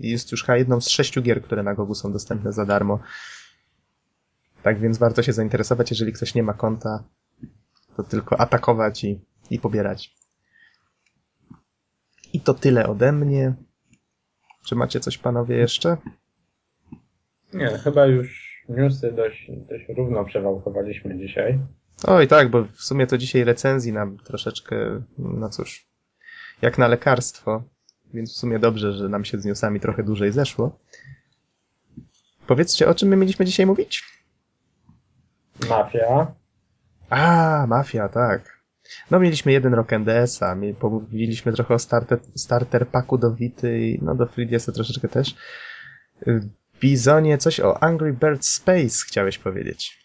Jest 0.00 0.32
już 0.32 0.44
chyba 0.44 0.56
jedną 0.56 0.80
z 0.80 0.88
sześciu 0.88 1.22
gier, 1.22 1.42
które 1.42 1.62
na 1.62 1.74
Gogu 1.74 1.94
są 1.94 2.12
dostępne 2.12 2.52
za 2.52 2.66
darmo. 2.66 2.98
Tak 4.62 4.80
więc 4.80 4.98
warto 4.98 5.22
się 5.22 5.32
zainteresować, 5.32 5.90
jeżeli 5.90 6.12
ktoś 6.12 6.34
nie 6.34 6.42
ma 6.42 6.54
konta, 6.54 7.04
to 7.96 8.02
tylko 8.02 8.40
atakować 8.40 9.04
i, 9.04 9.20
i 9.50 9.58
pobierać. 9.58 10.14
I 12.32 12.40
to 12.40 12.54
tyle 12.54 12.88
ode 12.88 13.12
mnie. 13.12 13.54
Czy 14.66 14.74
macie 14.74 15.00
coś 15.00 15.18
panowie 15.18 15.56
jeszcze? 15.56 15.96
Nie, 17.54 17.68
chyba 17.68 18.06
już 18.06 18.52
newsy 18.68 19.12
dość, 19.12 19.50
dość 19.70 19.84
równo 19.96 20.24
przewałkowaliśmy 20.24 21.18
dzisiaj. 21.18 21.58
Oj 22.06 22.28
tak, 22.28 22.50
bo 22.50 22.64
w 22.64 22.82
sumie 22.82 23.06
to 23.06 23.18
dzisiaj 23.18 23.44
recenzji 23.44 23.92
nam 23.92 24.18
troszeczkę, 24.18 24.76
no 25.18 25.48
cóż, 25.48 25.86
jak 26.62 26.78
na 26.78 26.88
lekarstwo, 26.88 27.62
więc 28.14 28.34
w 28.34 28.36
sumie 28.36 28.58
dobrze, 28.58 28.92
że 28.92 29.08
nam 29.08 29.24
się 29.24 29.40
z 29.40 29.44
newsami 29.44 29.80
trochę 29.80 30.02
dłużej 30.02 30.32
zeszło. 30.32 30.78
Powiedzcie, 32.46 32.88
o 32.88 32.94
czym 32.94 33.08
my 33.08 33.16
mieliśmy 33.16 33.44
dzisiaj 33.44 33.66
mówić? 33.66 34.04
Mafia. 35.68 36.34
A, 37.10 37.66
Mafia, 37.68 38.08
tak. 38.08 38.51
No 39.10 39.20
mieliśmy 39.20 39.52
jeden 39.52 39.74
rok 39.74 39.92
NDS-a, 39.92 40.56
mówiliśmy 40.82 41.52
trochę 41.52 41.74
o 41.74 41.78
starter, 41.78 42.18
starter 42.36 42.86
packu 42.86 43.18
do 43.18 43.34
Vity, 43.34 43.80
i 43.80 43.98
no 44.02 44.14
do 44.14 44.24
3DS-a 44.24 44.72
troszeczkę 44.72 45.08
też. 45.08 45.34
Bizonie, 46.80 47.38
coś 47.38 47.60
o 47.60 47.82
Angry 47.82 48.12
Birds 48.12 48.54
Space 48.54 49.06
chciałeś 49.06 49.38
powiedzieć. 49.38 50.02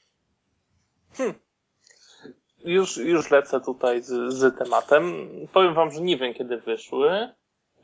Już, 2.65 2.97
już 2.97 3.31
lecę 3.31 3.61
tutaj 3.61 4.01
z, 4.01 4.33
z 4.33 4.57
tematem. 4.57 5.27
Powiem 5.53 5.73
wam, 5.73 5.91
że 5.91 6.01
nie 6.01 6.17
wiem 6.17 6.33
kiedy 6.33 6.57
wyszły. 6.57 7.29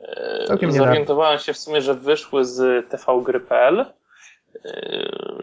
E, 0.00 0.44
Całkiem. 0.46 0.72
Zorientowałem 0.72 1.38
się 1.38 1.52
w 1.52 1.58
sumie, 1.58 1.82
że 1.82 1.94
wyszły 1.94 2.44
z 2.44 2.88
tvgry.pl 2.90 3.80
e, 3.80 3.90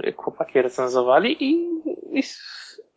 jak 0.04 0.16
chłopaki 0.16 0.62
recenzowali 0.62 1.44
i, 1.44 1.68
i, 2.20 2.24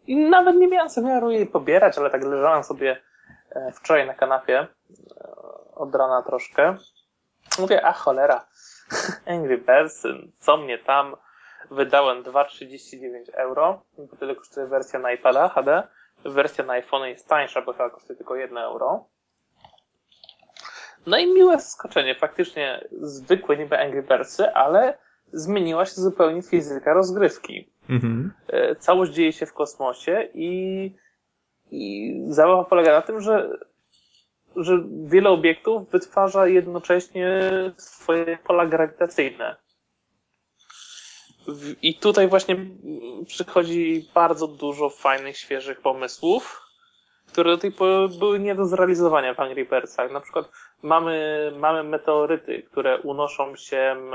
i 0.07 0.17
nawet 0.17 0.57
nie 0.57 0.69
miałem 0.69 0.89
zamiaru 0.89 1.31
jej 1.31 1.47
pobierać, 1.47 1.99
ale 1.99 2.11
tak 2.11 2.25
leżałem 2.25 2.65
sobie 2.65 3.01
e, 3.51 3.73
wczoraj 3.73 4.07
na 4.07 4.15
kanapie 4.15 4.59
e, 4.61 4.67
od 5.75 5.95
rana 5.95 6.23
troszkę. 6.23 6.77
Mówię, 7.59 7.87
a 7.87 7.93
cholera, 7.93 8.47
Angry 9.35 9.59
Birds, 9.59 10.03
co 10.39 10.57
mnie 10.57 10.79
tam? 10.79 11.17
Wydałem 11.71 12.23
2,39 12.23 13.35
euro, 13.35 13.83
bo 13.99 14.17
tyle 14.17 14.35
kosztuje 14.35 14.67
wersja 14.67 14.99
na 14.99 15.13
iPada 15.13 15.49
HD. 15.49 15.83
Wersja 16.25 16.65
na 16.65 16.73
iPhone 16.73 17.09
jest 17.09 17.29
tańsza, 17.29 17.63
bo 17.63 17.73
chyba 17.73 17.91
kosztuje 17.91 18.17
tylko 18.17 18.37
1 18.37 18.59
euro. 18.59 19.09
No 21.07 21.19
i 21.19 21.35
miłe 21.35 21.61
zaskoczenie. 21.61 22.15
Faktycznie 22.15 22.89
zwykłe 23.01 23.57
niby 23.57 23.79
Angry 23.79 24.03
Birdsy, 24.03 24.55
ale 24.55 24.99
zmieniła 25.33 25.85
się 25.87 25.95
zupełnie 25.95 26.43
fizyka 26.43 26.95
rozgrywki. 26.95 27.74
Mhm. 27.89 28.32
E, 28.49 28.76
Całość 28.76 29.12
dzieje 29.12 29.32
się 29.32 29.47
w 29.47 29.53
kosmosie 29.53 30.28
i, 30.35 30.91
i 31.70 32.14
zabawa 32.28 32.64
polega 32.64 32.93
na 32.93 33.03
tym, 33.03 33.20
że, 33.20 33.59
że 34.57 34.85
wiele 35.05 35.30
obiektów 35.30 35.91
wytwarza 35.91 36.47
jednocześnie 36.47 37.51
swoje 37.76 38.39
pola 38.45 38.66
grawitacyjne. 38.66 39.57
I 41.82 41.95
tutaj 41.95 42.28
właśnie 42.28 42.57
przychodzi 43.26 44.09
bardzo 44.14 44.49
dużo 44.49 44.91
fajnych, 44.91 45.37
świeżych 45.37 45.80
pomysłów, 45.80 46.62
które 47.26 47.51
do 47.51 47.59
tej 47.59 47.72
pory 47.72 48.09
były 48.18 48.39
nie 48.39 48.55
do 48.55 48.64
zrealizowania 48.64 49.35
w 49.35 49.41
Angry 49.41 49.64
Birdsach. 49.66 50.12
Na 50.12 50.20
przykład 50.20 50.51
mamy, 50.82 51.53
mamy 51.59 51.85
meteoryty, 51.85 52.62
które 52.62 52.99
unoszą 52.99 53.57
się 53.57 53.76
m, 53.76 54.12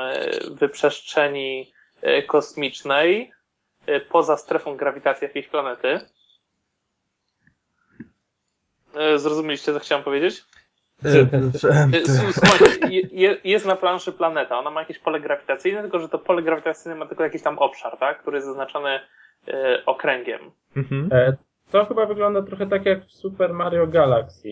w 0.61 0.69
przestrzeni 0.69 1.73
e, 2.01 2.23
kosmicznej, 2.23 3.21
e, 3.21 3.38
poza 4.09 4.37
strefą 4.37 4.77
grawitacji 4.77 5.25
jakiejś 5.25 5.47
planety. 5.47 5.99
E, 8.95 9.19
Zrozumieliście, 9.19 9.73
co 9.73 9.79
chciałem 9.79 10.03
powiedzieć? 10.03 10.43
S- 11.93 12.33
Słuchajcie, 12.33 12.87
je- 12.89 13.07
je- 13.11 13.37
jest 13.43 13.65
na 13.65 13.75
planszy 13.75 14.11
planeta, 14.11 14.59
ona 14.59 14.71
ma 14.71 14.79
jakieś 14.79 14.99
pole 14.99 15.19
grawitacyjne, 15.19 15.81
tylko 15.81 15.99
że 15.99 16.09
to 16.09 16.19
pole 16.19 16.41
grawitacyjne 16.41 16.95
ma 16.95 17.05
tylko 17.05 17.23
jakiś 17.23 17.41
tam 17.41 17.59
obszar, 17.59 17.97
tak? 17.97 18.21
który 18.21 18.37
jest 18.37 18.47
zaznaczony 18.47 18.99
okręgiem. 19.85 20.51
Mhm. 20.77 21.09
E, 21.11 21.37
to 21.71 21.85
chyba 21.85 22.05
wygląda 22.05 22.41
trochę 22.41 22.67
tak 22.67 22.85
jak 22.85 23.05
w 23.05 23.11
Super 23.11 23.53
Mario 23.53 23.87
Galaxy. 23.87 24.49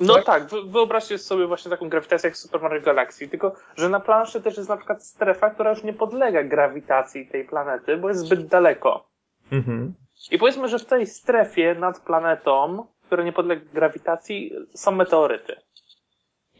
No 0.00 0.14
Tak? 0.14 0.24
tak, 0.24 0.44
wy- 0.46 0.62
wyobraźcie 0.64 1.18
sobie 1.18 1.46
właśnie 1.46 1.70
taką 1.70 1.88
grawitację 1.88 2.28
jak 2.28 2.34
w 2.34 2.38
Super 2.38 2.62
Mario 2.62 2.80
Galaxy, 2.80 3.28
tylko 3.28 3.52
że 3.76 3.88
na 3.88 4.00
planszy 4.00 4.42
też 4.42 4.56
jest 4.56 4.68
na 4.68 4.76
przykład 4.76 5.04
strefa, 5.04 5.50
która 5.50 5.70
już 5.70 5.82
nie 5.82 5.92
podlega 5.92 6.42
grawitacji 6.44 7.26
tej 7.26 7.44
planety, 7.44 7.96
bo 7.96 8.08
jest 8.08 8.20
zbyt 8.20 8.46
daleko. 8.46 9.06
Mhm. 9.52 9.94
I 10.30 10.38
powiedzmy, 10.38 10.68
że 10.68 10.78
w 10.78 10.84
tej 10.84 11.06
strefie 11.06 11.74
nad 11.74 12.00
planetą, 12.00 12.86
która 13.06 13.22
nie 13.24 13.32
podlega 13.32 13.62
grawitacji, 13.74 14.52
są 14.74 14.90
meteoryty. 14.92 15.56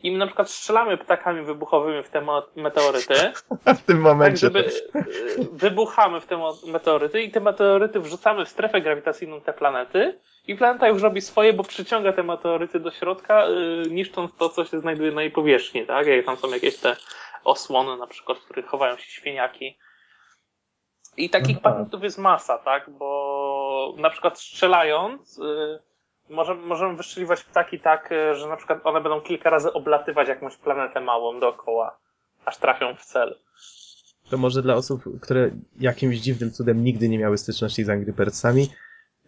I 0.02 0.12
my 0.12 0.18
na 0.18 0.26
przykład 0.26 0.50
strzelamy 0.50 0.96
ptakami 0.96 1.42
wybuchowymi 1.42 2.02
w 2.02 2.08
te 2.08 2.22
meteoryty, 2.56 3.14
W 3.66 3.82
tym 3.82 3.96
tak 3.96 3.96
momencie. 3.96 4.36
żeby 4.36 4.58
y, 4.58 4.72
wybuchamy 5.52 6.20
w 6.20 6.26
te 6.26 6.38
meteoryty 6.66 7.22
i 7.22 7.30
te 7.30 7.40
meteoryty 7.40 8.00
wrzucamy 8.00 8.44
w 8.44 8.48
strefę 8.48 8.80
grawitacyjną 8.80 9.40
te 9.40 9.52
planety 9.52 10.18
i 10.46 10.56
planeta 10.56 10.88
już 10.88 11.02
robi 11.02 11.20
swoje, 11.20 11.52
bo 11.52 11.64
przyciąga 11.64 12.12
te 12.12 12.22
meteoryty 12.22 12.80
do 12.80 12.90
środka, 12.90 13.46
y, 13.48 13.90
niszcząc 13.90 14.36
to, 14.38 14.48
co 14.48 14.64
się 14.64 14.80
znajduje 14.80 15.12
na 15.12 15.22
jej 15.22 15.30
powierzchni, 15.30 15.86
tak? 15.86 16.06
Jak 16.06 16.26
tam 16.26 16.36
są 16.36 16.50
jakieś 16.50 16.76
te 16.76 16.96
osłony 17.44 17.96
na 17.96 18.06
przykład, 18.06 18.38
w 18.38 18.44
których 18.44 18.66
chowają 18.66 18.96
się 18.96 19.10
świniaki. 19.10 19.78
I 21.16 21.30
takich 21.30 21.56
Aha. 21.56 21.70
patentów 21.70 22.02
jest 22.02 22.18
masa, 22.18 22.58
tak? 22.58 22.90
Bo 22.90 23.94
na 23.98 24.10
przykład 24.10 24.40
strzelając, 24.40 25.38
y, 25.38 25.78
możemy, 26.28 26.62
możemy 26.62 26.96
wystrzeliwać 26.96 27.44
ptaki 27.44 27.80
tak, 27.80 28.12
y, 28.12 28.34
że 28.34 28.48
na 28.48 28.56
przykład 28.56 28.80
one 28.84 29.00
będą 29.00 29.20
kilka 29.20 29.50
razy 29.50 29.72
oblatywać 29.72 30.28
jakąś 30.28 30.56
planetę 30.56 31.00
małą 31.00 31.40
dookoła, 31.40 31.98
aż 32.44 32.56
trafią 32.56 32.94
w 32.94 33.04
cel. 33.04 33.38
To 34.30 34.38
może 34.38 34.62
dla 34.62 34.74
osób, 34.74 35.02
które 35.22 35.50
jakimś 35.80 36.16
dziwnym 36.16 36.50
cudem 36.50 36.84
nigdy 36.84 37.08
nie 37.08 37.18
miały 37.18 37.38
styczności 37.38 37.84
z 37.84 37.90
Angry 37.90 38.12
Birdsami, 38.12 38.68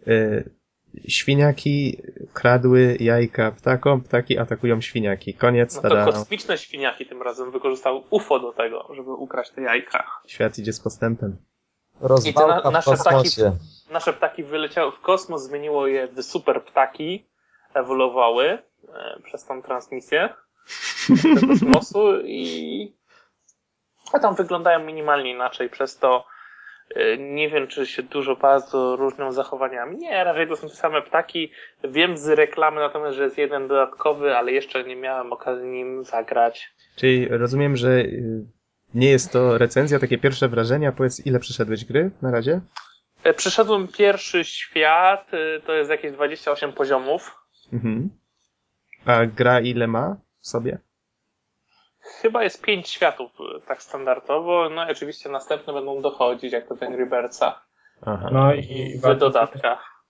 yy, 0.05 0.58
świniaki 1.07 2.01
kradły 2.33 2.97
jajka 2.99 3.51
ptakom, 3.51 4.01
ptaki 4.01 4.37
atakują 4.37 4.81
świniaki. 4.81 5.33
Koniec, 5.33 5.75
No 5.75 5.81
to 5.81 5.89
tada. 5.89 6.05
kosmiczne 6.05 6.57
świniaki 6.57 7.05
tym 7.05 7.21
razem 7.21 7.51
wykorzystały 7.51 8.01
UFO 8.09 8.39
do 8.39 8.53
tego, 8.53 8.87
żeby 8.95 9.11
ukraść 9.11 9.51
te 9.51 9.61
jajka. 9.61 10.03
Świat 10.27 10.57
idzie 10.59 10.73
z 10.73 10.79
postępem. 10.79 11.37
Rozwałka 12.01 12.29
I 12.29 12.33
te 12.47 12.47
na- 12.63 12.69
w 12.69 12.73
nasze 12.73 12.91
ptaki-. 12.91 13.51
Nasze 13.91 14.13
ptaki 14.13 14.43
wyleciały 14.43 14.91
w 14.91 14.99
kosmos, 14.99 15.43
zmieniło 15.43 15.87
je 15.87 16.07
w 16.07 16.23
super 16.23 16.63
ptaki, 16.63 17.25
ewoluowały 17.73 18.45
e, 18.49 18.59
przez 19.23 19.45
tą 19.45 19.61
transmisję 19.61 20.29
do 21.41 21.47
kosmosu 21.47 22.21
i 22.21 22.93
a 24.13 24.19
tam 24.19 24.35
wyglądają 24.35 24.79
minimalnie 24.85 25.31
inaczej, 25.31 25.69
przez 25.69 25.97
to 25.97 26.25
nie 27.19 27.49
wiem, 27.49 27.67
czy 27.67 27.85
się 27.85 28.03
dużo 28.03 28.35
bardzo 28.35 28.95
różnią 28.95 29.31
zachowaniami. 29.31 29.97
Nie, 29.97 30.23
raczej 30.23 30.47
to 30.47 30.55
są 30.55 30.67
te 30.67 30.75
same 30.75 31.01
ptaki. 31.01 31.51
Wiem 31.83 32.17
z 32.17 32.27
reklamy 32.27 32.81
natomiast, 32.81 33.17
że 33.17 33.23
jest 33.23 33.37
jeden 33.37 33.67
dodatkowy, 33.67 34.35
ale 34.37 34.51
jeszcze 34.51 34.83
nie 34.83 34.95
miałem 34.95 35.33
okazji 35.33 35.67
nim 35.67 36.03
zagrać. 36.03 36.73
Czyli 36.95 37.27
rozumiem, 37.27 37.77
że 37.77 38.01
yy, 38.01 38.45
nie 38.93 39.09
jest 39.09 39.31
to 39.31 39.57
recenzja, 39.57 39.99
takie 39.99 40.17
pierwsze 40.17 40.47
wrażenia. 40.47 40.91
Powiedz, 40.91 41.25
ile 41.25 41.39
przeszedłeś 41.39 41.85
gry 41.85 42.11
na 42.21 42.31
razie? 42.31 42.61
E, 43.23 43.33
Przyszedłem 43.33 43.87
pierwszy 43.87 44.43
świat, 44.43 45.33
e, 45.33 45.59
to 45.59 45.73
jest 45.73 45.89
jakieś 45.89 46.11
28 46.11 46.73
poziomów. 46.73 47.35
Mhm. 47.73 48.09
A 49.05 49.25
gra 49.25 49.59
ile 49.59 49.87
ma 49.87 50.17
w 50.39 50.47
sobie? 50.47 50.79
Chyba 52.21 52.43
jest 52.43 52.61
pięć 52.65 52.89
światów 52.89 53.31
e, 53.41 53.61
tak 53.67 53.83
standardowo, 53.83 54.69
no 54.69 54.87
i 54.87 54.91
oczywiście 54.91 55.29
następne 55.29 55.73
będą 55.73 56.01
dochodzić, 56.01 56.53
jak 56.53 56.67
to 56.67 56.75
w 56.75 56.83
Angry 56.83 57.05
Birdsach, 57.05 57.69
Aha. 58.01 58.29
No 58.31 58.53
i, 58.53 58.97
w 58.97 59.01
warto, 59.01 59.19
dodatkach. 59.19 60.03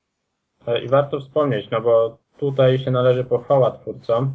i 0.83 0.87
warto 0.87 1.19
wspomnieć, 1.19 1.69
no 1.69 1.81
bo 1.81 2.17
tutaj 2.37 2.79
się 2.79 2.91
należy 2.91 3.23
pochwała 3.23 3.71
twórcom, 3.71 4.33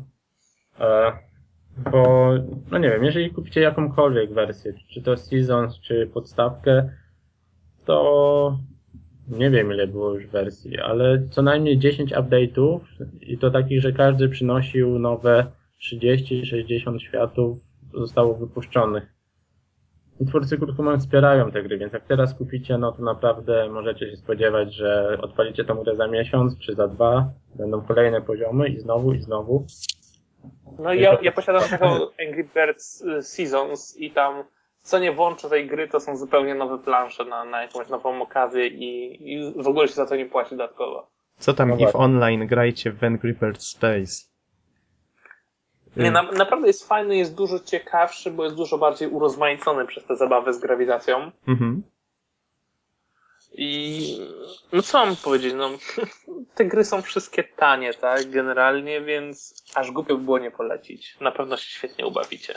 e, 0.80 1.12
bo, 1.76 2.30
no 2.70 2.78
nie 2.78 2.90
wiem, 2.90 3.04
jeżeli 3.04 3.30
kupicie 3.30 3.60
jakąkolwiek 3.60 4.32
wersję, 4.32 4.72
czy 4.90 5.02
to 5.02 5.16
Seasons, 5.16 5.80
czy 5.80 6.10
podstawkę, 6.14 6.90
to 7.84 8.58
nie 9.28 9.50
wiem 9.50 9.72
ile 9.72 9.86
było 9.86 10.14
już 10.14 10.26
wersji, 10.26 10.78
ale 10.78 11.28
co 11.30 11.42
najmniej 11.42 11.78
10 11.78 12.14
update'ów 12.14 12.80
i 13.20 13.38
to 13.38 13.50
takich, 13.50 13.80
że 13.80 13.92
każdy 13.92 14.28
przynosił 14.28 14.98
nowe 14.98 15.46
30-60 15.82 16.98
światów 16.98 17.58
zostało 17.94 18.34
wypuszczonych. 18.34 19.14
I 20.20 20.26
twórcy, 20.26 20.58
krótko 20.58 20.82
mówiąc, 20.82 21.02
wspierają 21.02 21.50
te 21.50 21.62
gry, 21.62 21.78
więc 21.78 21.92
jak 21.92 22.04
teraz 22.04 22.34
kupicie, 22.34 22.78
no 22.78 22.92
to 22.92 23.02
naprawdę 23.02 23.68
możecie 23.70 24.10
się 24.10 24.16
spodziewać, 24.16 24.74
że 24.74 25.18
odpalicie 25.20 25.64
tą 25.64 25.74
grę 25.74 25.96
za 25.96 26.06
miesiąc 26.06 26.58
czy 26.58 26.74
za 26.74 26.88
dwa, 26.88 27.30
będą 27.54 27.82
kolejne 27.82 28.22
poziomy 28.22 28.68
i 28.68 28.80
znowu 28.80 29.12
i 29.12 29.20
znowu. 29.20 29.66
No 30.78 30.94
i 30.94 31.00
ja, 31.00 31.18
ja 31.22 31.32
posiadam 31.32 31.62
taką 31.70 31.86
Angry 32.28 32.48
Birds 32.54 33.00
y, 33.00 33.22
Seasons 33.22 33.96
i 33.96 34.10
tam 34.10 34.44
co 34.84 34.98
nie 34.98 35.12
włączę 35.12 35.48
tej 35.48 35.66
gry, 35.66 35.88
to 35.88 36.00
są 36.00 36.16
zupełnie 36.16 36.54
nowe 36.54 36.78
plansze 36.78 37.24
na, 37.24 37.44
na 37.44 37.62
jakąś 37.62 37.88
nową 37.88 38.22
okazję 38.22 38.66
i, 38.66 39.18
i 39.32 39.62
w 39.62 39.68
ogóle 39.68 39.88
się 39.88 39.94
za 39.94 40.06
to 40.06 40.16
nie 40.16 40.26
płaci 40.26 40.50
dodatkowo. 40.50 41.10
Co 41.38 41.54
tam 41.54 41.68
No 41.68 41.76
i 41.76 41.86
w 41.86 41.96
online 41.96 42.46
grajcie 42.46 42.92
w 42.92 43.04
Angry 43.04 43.34
Birds 43.34 43.66
Space? 43.66 44.34
Nie, 45.97 46.11
na, 46.11 46.22
naprawdę 46.22 46.66
jest 46.66 46.88
fajny, 46.88 47.16
jest 47.16 47.34
dużo 47.34 47.61
ciekawszy, 47.61 48.30
bo 48.30 48.45
jest 48.45 48.57
dużo 48.57 48.78
bardziej 48.78 49.09
urozmaicony 49.09 49.86
przez 49.86 50.05
te 50.05 50.16
zabawy 50.16 50.53
z 50.53 50.59
grawitacją. 50.59 51.30
Mhm. 51.49 51.82
I 53.53 54.01
no 54.72 54.82
co 54.82 55.07
mam 55.07 55.16
powiedzieć, 55.16 55.55
no 55.57 55.70
te 56.57 56.64
gry 56.64 56.84
są 56.84 57.03
wszystkie 57.03 57.45
tanie, 57.45 57.95
tak, 57.95 58.30
generalnie, 58.30 59.01
więc 59.01 59.62
aż 59.74 59.90
głupio 59.90 60.16
by 60.16 60.24
było 60.24 60.38
nie 60.38 60.51
polecić. 60.51 61.20
Na 61.20 61.32
pewno 61.32 61.57
się 61.57 61.70
świetnie 61.70 62.07
ubawicie. 62.07 62.55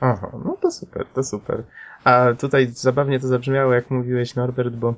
Aha, 0.00 0.30
no 0.44 0.56
to 0.62 0.70
super, 0.70 1.06
to 1.14 1.22
super. 1.22 1.62
A 2.04 2.26
tutaj 2.40 2.66
zabawnie 2.66 3.20
to 3.20 3.26
zabrzmiało, 3.26 3.72
jak 3.72 3.90
mówiłeś, 3.90 4.34
Norbert, 4.34 4.74
bo 4.74 4.94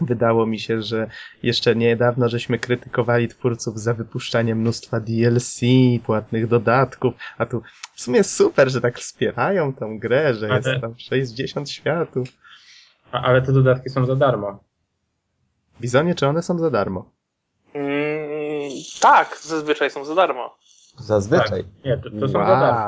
wydało 0.00 0.46
mi 0.46 0.58
się, 0.58 0.82
że 0.82 1.10
jeszcze 1.42 1.76
niedawno 1.76 2.28
żeśmy 2.28 2.58
krytykowali 2.58 3.28
twórców 3.28 3.80
za 3.80 3.94
wypuszczanie 3.94 4.54
mnóstwa 4.54 5.00
DLC, 5.00 5.60
płatnych 6.04 6.48
dodatków, 6.48 7.14
a 7.38 7.46
tu 7.46 7.62
w 7.94 8.00
sumie 8.00 8.24
super, 8.24 8.70
że 8.70 8.80
tak 8.80 8.98
wspierają 8.98 9.74
tą 9.74 9.98
grę, 9.98 10.34
że 10.34 10.46
Ale- 10.46 10.56
jest 10.56 10.80
tam 10.80 10.94
60 10.98 11.70
światów. 11.70 12.28
A, 13.12 13.22
ale 13.22 13.42
te 13.42 13.52
dodatki 13.52 13.90
są 13.90 14.06
za 14.06 14.16
darmo. 14.16 14.64
Bizonie, 15.80 16.14
czy 16.14 16.26
one 16.26 16.42
są 16.42 16.58
za 16.58 16.70
darmo? 16.70 17.10
Mm, 17.74 18.70
tak, 19.00 19.38
zazwyczaj 19.42 19.90
są 19.90 20.04
za 20.04 20.14
darmo. 20.14 20.56
Zazwyczaj. 20.98 21.64
Tak. 21.64 21.84
Nie, 21.84 21.96
to, 21.96 22.10
to 22.10 22.28
są 22.28 22.32
za 22.32 22.60
darmo. 22.60 22.80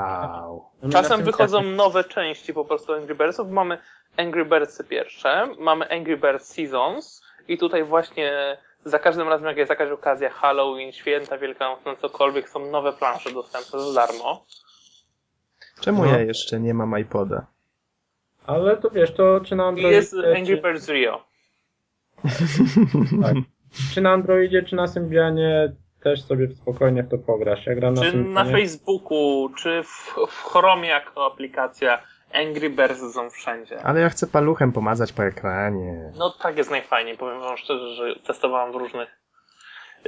wow. 0.42 0.68
No, 0.82 0.88
na 0.88 0.92
Czasem 0.92 1.24
wychodzą 1.24 1.62
nowe 1.62 2.04
części 2.04 2.54
po 2.54 2.64
prostu 2.64 2.92
Angry 2.92 3.14
Birdsów. 3.14 3.50
Mamy 3.50 3.78
Angry 4.18 4.44
Birdsy 4.44 4.84
pierwsze, 4.84 5.48
mamy 5.58 5.90
Angry 5.90 6.16
Birds 6.16 6.46
Seasons 6.54 7.22
i 7.48 7.58
tutaj 7.58 7.84
właśnie 7.84 8.56
za 8.84 8.98
każdym 8.98 9.28
razem, 9.28 9.46
jak 9.46 9.56
jest 9.56 9.70
jakaś 9.70 9.90
okazja, 9.90 10.30
Halloween, 10.30 10.92
święta, 10.92 11.38
Wielkanoc, 11.38 11.78
cokolwiek, 12.00 12.48
są 12.48 12.70
nowe 12.70 12.92
plansze 12.92 13.32
dostępne 13.32 13.80
za 13.80 13.94
darmo. 13.94 14.44
Czemu 15.80 16.04
No. 16.04 16.10
ja 16.10 16.20
jeszcze 16.20 16.60
nie 16.60 16.74
mam 16.74 16.98
iPoda? 16.98 17.46
Ale 18.46 18.76
to 18.76 18.90
wiesz, 18.90 19.14
to 19.14 19.40
czy 19.40 19.56
na 19.56 19.64
I 19.64 19.66
Androidzie, 19.68 19.96
jest 19.96 20.14
Angry 20.14 20.56
czy, 20.56 20.62
Birds 20.62 20.88
Rio. 20.88 21.24
tak, 23.22 23.34
czy 23.94 24.00
na 24.00 24.10
Androidzie, 24.10 24.62
czy 24.62 24.76
na 24.76 24.86
Symbianie 24.86 25.72
też 26.02 26.22
sobie 26.22 26.48
spokojnie 26.48 27.02
w 27.02 27.08
to 27.10 27.18
pograsz. 27.18 27.66
Ja 27.66 27.74
gram 27.74 27.94
na 27.94 28.02
Czy 28.02 28.06
na 28.16 28.44
Symbianie. 28.44 28.52
Facebooku, 28.52 29.48
czy 29.58 29.82
w, 29.82 30.14
w 30.28 30.44
Chromie 30.44 30.88
jako 30.88 31.26
aplikacja 31.26 32.02
Angry 32.34 32.70
Birds 32.70 33.14
są 33.14 33.30
wszędzie. 33.30 33.82
Ale 33.84 34.00
ja 34.00 34.08
chcę 34.08 34.26
paluchem 34.26 34.72
pomazać 34.72 35.12
po 35.12 35.24
ekranie. 35.24 36.12
No 36.18 36.30
tak 36.42 36.56
jest 36.58 36.70
najfajniej, 36.70 37.16
powiem 37.18 37.40
wam 37.40 37.56
szczerze, 37.56 37.94
że 37.94 38.14
testowałem 38.26 38.72
w 38.72 38.76
różnych 38.76 39.08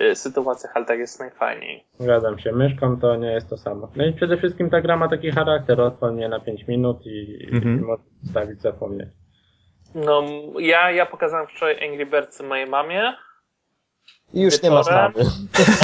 y, 0.02 0.14
sytuacjach, 0.16 0.72
ale 0.76 0.84
tak 0.84 0.98
jest 0.98 1.20
najfajniej. 1.20 1.84
Zgadzam 1.98 2.38
się, 2.38 2.52
myszką 2.52 3.00
to 3.00 3.16
nie 3.16 3.32
jest 3.32 3.50
to 3.50 3.56
samo. 3.56 3.88
No 3.96 4.06
i 4.06 4.12
przede 4.12 4.36
wszystkim 4.38 4.70
ta 4.70 4.80
gra 4.80 4.96
ma 4.96 5.08
taki 5.08 5.30
charakter, 5.30 5.80
odpal 5.80 6.12
mnie 6.14 6.28
na 6.28 6.40
5 6.40 6.66
minut 6.68 7.06
i, 7.06 7.48
Mhm. 7.52 7.84
i 8.22 8.26
zostawić 8.26 8.60
zapomnieć. 8.60 9.08
No, 9.94 10.22
ja, 10.58 10.90
ja 10.90 11.06
pokazałem 11.06 11.46
wczoraj 11.46 11.88
Angry 11.88 12.06
Birds 12.06 12.40
mojej 12.42 12.66
mamie. 12.66 13.14
I 14.34 14.40
już 14.40 14.62
nie 14.62 14.70
Wieczorem. 14.70 15.12
mamy. 15.16 15.30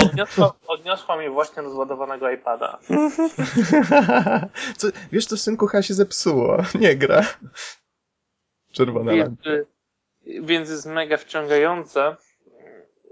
Odniosła, 0.09 0.53
odniosła 0.67 1.17
mi 1.17 1.29
właśnie 1.31 1.63
rozładowanego 1.63 2.31
iPada. 2.31 2.79
Co, 4.77 4.89
wiesz, 5.13 5.27
to 5.27 5.37
synku 5.37 5.67
chyba 5.67 5.83
się 5.83 5.95
zepsuło. 5.95 6.57
Nie 6.81 6.97
gra. 6.97 7.23
Czerwona 8.73 9.13
Więc, 9.13 9.47
y, 9.47 9.67
więc 10.43 10.71
jest 10.71 10.87
mega 10.87 11.17
wciągające. 11.17 12.17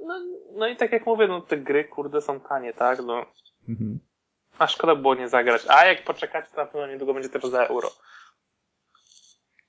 No, 0.06 0.20
no 0.52 0.66
i 0.68 0.76
tak 0.76 0.92
jak 0.92 1.06
mówię, 1.06 1.28
no 1.28 1.40
te 1.40 1.56
gry 1.58 1.84
kurde 1.84 2.20
są 2.22 2.40
tanie, 2.40 2.72
tak? 2.74 2.98
No, 3.06 3.26
Mhm. 3.68 3.98
a 4.58 4.66
szkoda 4.66 4.94
było 4.94 5.14
nie 5.14 5.28
zagrać. 5.28 5.62
A 5.68 5.84
jak 5.86 6.04
poczekać, 6.04 6.44
to 6.50 6.56
na 6.56 6.66
pewno 6.66 6.86
niedługo 6.86 7.14
będzie 7.14 7.28
też 7.28 7.44
za 7.44 7.66
euro. 7.66 7.90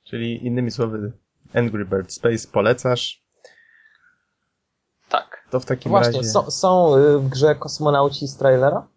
Czyli 0.03 0.45
innymi 0.45 0.71
słowy, 0.71 1.11
Angry 1.53 1.85
Bird 1.85 2.13
Space 2.13 2.47
polecasz. 2.51 3.21
Tak. 5.09 5.34
To 5.55 5.59
w 5.59 5.65
takim 5.65 5.89
Właśnie, 5.89 6.17
razie... 6.17 6.29
są, 6.29 6.51
są 6.51 6.95
y, 6.95 7.19
w 7.19 7.29
grze 7.29 7.55
kosmonauci 7.55 8.27
z 8.27 8.37
trailera? 8.37 8.87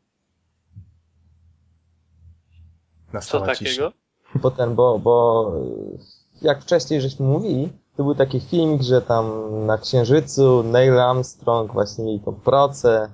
Co 3.06 3.12
Nastała 3.12 3.54
cisza. 3.54 3.82
takiego? 3.82 3.92
Bo 4.34 4.50
ten, 4.50 4.74
bo, 4.74 4.98
bo 4.98 5.52
y, 5.56 5.98
jak 6.42 6.62
wcześniej 6.62 7.00
żeśmy 7.00 7.26
mówili, 7.26 7.72
to 7.96 8.04
był 8.04 8.14
taki 8.14 8.40
filmik, 8.40 8.82
że 8.82 9.02
tam 9.02 9.26
na 9.66 9.78
Księżycu 9.78 10.62
Neil 10.62 11.00
Armstrong 11.00 11.72
właśnie 11.72 12.04
mieli 12.04 12.20
tą 12.20 12.34
procę. 12.34 13.10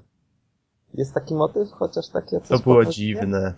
Jest 0.95 1.15
taki 1.15 1.35
motyw, 1.35 1.71
chociaż 1.73 2.09
takie 2.09 2.41
coś 2.41 2.59
To 2.59 2.65
było 2.65 2.85
dziwne. 2.85 3.55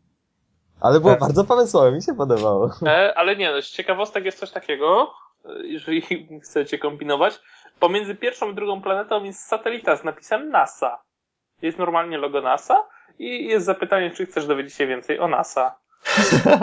Ale 0.80 1.00
było 1.00 1.12
Tak. 1.12 1.20
bardzo 1.20 1.44
pomysłowe, 1.44 1.92
mi 1.92 2.02
się 2.02 2.14
podobało. 2.14 2.70
E, 2.86 3.18
ale 3.18 3.36
nie, 3.36 3.50
no, 3.52 3.62
z 3.62 3.70
ciekawostek 3.70 4.24
jest 4.24 4.38
coś 4.38 4.50
takiego, 4.50 5.10
e, 5.44 5.66
jeżeli 5.66 6.02
chcecie 6.44 6.78
kombinować. 6.78 7.40
Pomiędzy 7.80 8.14
pierwszą 8.14 8.50
i 8.50 8.54
drugą 8.54 8.82
planetą 8.82 9.24
jest 9.24 9.40
satelita 9.40 9.96
z 9.96 10.04
napisem 10.04 10.48
NASA. 10.48 11.02
Jest 11.62 11.78
normalnie 11.78 12.18
logo 12.18 12.40
NASA 12.40 12.88
i 13.18 13.46
jest 13.46 13.66
zapytanie, 13.66 14.10
czy 14.10 14.26
chcesz 14.26 14.46
dowiedzieć 14.46 14.74
się 14.74 14.86
więcej 14.86 15.18
o 15.18 15.28
NASA. 15.28 15.78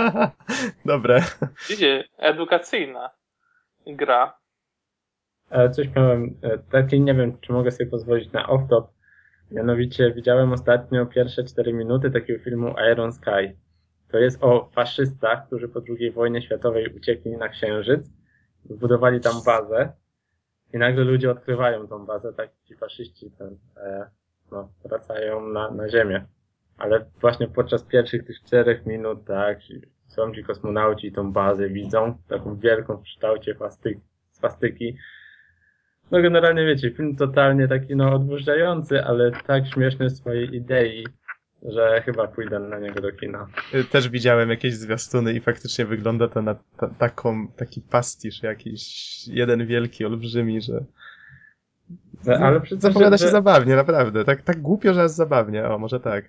Dobre. 0.86 1.24
Widzicie, 1.70 2.04
edukacyjna 2.18 3.10
gra. 3.88 4.38
E, 5.50 5.70
Coś 5.70 5.88
miałem, 5.96 6.38
e, 6.42 6.58
taki 6.58 7.02
nie 7.02 7.14
wiem, 7.14 7.38
czy 7.42 7.54
mogę 7.54 7.72
sobie 7.72 7.90
pozwolić 7.90 8.32
na 8.32 8.48
off-top. 8.48 8.84
Mianowicie 9.52 10.12
widziałem 10.12 10.54
ostatnio 10.54 11.06
pierwsze 11.06 11.44
4 11.44 11.74
minuty 11.74 12.12
takiego 12.12 12.44
filmu 12.44 12.76
Iron 12.92 13.14
Sky. 13.14 13.58
to 14.12 14.18
jest 14.18 14.44
o 14.44 14.70
faszystach, 14.74 15.48
którzy 15.48 15.68
po 15.68 15.82
II 16.00 16.12
wojnie 16.12 16.42
światowej 16.42 16.96
uciekli 16.96 17.32
na 17.32 17.50
Księżyc, 17.50 18.08
zbudowali 18.66 19.20
tam 19.20 19.34
bazę 19.46 19.94
i 20.74 20.78
nagle 20.78 21.04
ludzie 21.04 21.32
odkrywają 21.32 21.88
tą 21.88 22.06
bazę, 22.06 22.34
tak 22.34 22.50
ci 22.64 22.76
faszyści 22.76 23.32
ten, 23.32 23.58
e, 23.78 24.10
no, 24.52 24.70
wracają 24.86 25.50
na, 25.50 25.72
na 25.72 25.90
Ziemię. 25.90 26.26
Ale 26.78 27.06
właśnie 27.22 27.48
podczas 27.48 27.84
pierwszych 27.84 28.26
tych 28.26 28.44
czterech 28.44 28.86
minut, 28.86 29.26
tak, 29.26 29.60
są 30.08 30.34
ci 30.34 30.44
kosmonauci 30.44 31.12
tą 31.12 31.32
bazę 31.32 31.70
widzą, 31.70 32.18
taką 32.28 32.56
wielką 32.56 32.98
w 32.98 33.04
kształcie 33.04 33.56
swastyki. 34.32 34.98
No 36.12 36.22
generalnie 36.22 36.66
wiecie, 36.66 36.92
film 36.92 37.16
totalnie 37.16 37.68
taki 37.68 37.96
no 37.96 38.14
odburzający, 38.14 39.04
ale 39.04 39.32
tak 39.32 39.68
śmieszny 39.68 40.10
w 40.10 40.18
swojej 40.18 40.56
idei, 40.56 41.06
że 41.64 42.02
chyba 42.06 42.28
pójdę 42.28 42.60
na 42.60 42.80
niego 42.80 43.02
do 43.02 43.12
kina. 43.12 43.48
Y, 43.74 43.84
Też 43.84 44.10
widziałem 44.10 44.50
jakieś 44.50 44.74
zwiastuny 44.76 45.34
i 45.34 45.40
faktycznie 45.42 45.86
wygląda 45.86 46.28
to 46.28 46.42
na 46.42 46.56
ta, 46.78 46.88
taką, 46.88 47.48
taki 47.48 47.82
pastisz 47.82 48.44
jakiś, 48.44 48.84
jeden 49.28 49.66
wielki, 49.68 50.06
olbrzymi, 50.06 50.62
że 50.62 50.84
No, 52.26 52.34
ale 52.34 52.62
przy 52.62 52.70
tym, 52.78 52.82
zapowiada 52.82 53.18
że- 53.18 53.26
się 53.26 53.32
zabawnie, 53.32 53.76
naprawdę. 53.76 54.26
Tak, 54.26 54.42
tak 54.42 54.62
głupio, 54.62 54.94
że 54.94 55.04
aż 55.04 55.12
zabawnie, 55.12 55.66
o, 55.70 55.78
może 55.80 56.00
tak. 56.00 56.26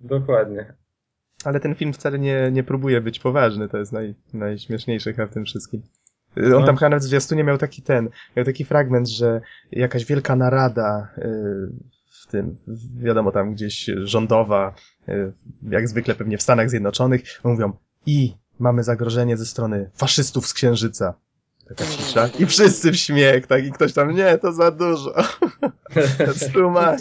Dokładnie. 0.00 0.72
Ale 1.44 1.60
ten 1.60 1.74
film 1.74 1.92
wcale 1.92 2.18
nie, 2.18 2.50
nie 2.52 2.62
próbuje 2.64 3.00
być 3.00 3.18
poważny, 3.18 3.68
to 3.68 3.78
jest 3.78 3.92
naj, 3.92 4.14
najśmieszniejsze 4.34 5.12
chyba 5.12 5.26
w 5.26 5.34
tym 5.34 5.44
wszystkim. 5.44 5.82
Y, 6.38 6.44
On 6.56 6.60
No. 6.60 6.66
tam 6.66 6.76
chyba 6.76 6.88
nawet 6.88 7.02
w 7.04 7.06
zwiastunie 7.08 7.44
miał 7.44 7.58
taki 7.58 7.82
ten, 7.82 8.08
miał 8.36 8.44
taki 8.46 8.64
fragment, 8.64 9.08
że 9.08 9.40
jakaś 9.72 10.04
wielka 10.04 10.36
narada 10.36 11.08
y, 11.18 11.22
w 11.92 11.99
tym, 12.30 12.56
wiadomo 12.96 13.32
tam 13.32 13.54
gdzieś 13.54 13.90
rządowa, 14.02 14.74
y, 15.08 15.32
jak 15.62 15.88
zwykle 15.88 16.14
pewnie 16.14 16.38
w 16.38 16.42
Stanach 16.42 16.70
Zjednoczonych, 16.70 17.40
mówią 17.44 17.72
i 18.06 18.34
mamy 18.58 18.82
zagrożenie 18.82 19.36
ze 19.36 19.46
strony 19.46 19.90
faszystów 19.94 20.46
z 20.46 20.54
Księżyca. 20.54 21.14
Taka 21.68 21.84
cisza. 21.84 22.28
I 22.38 22.46
wszyscy 22.46 22.92
w 22.92 22.96
śmiech, 22.96 23.46
tak? 23.46 23.64
I 23.64 23.72
ktoś 23.72 23.92
tam, 23.92 24.10
nie, 24.14 24.38
to 24.38 24.52
za 24.52 24.70
dużo. 24.70 25.10
That's 26.18 26.52
too 26.52 26.70
much. 26.70 27.00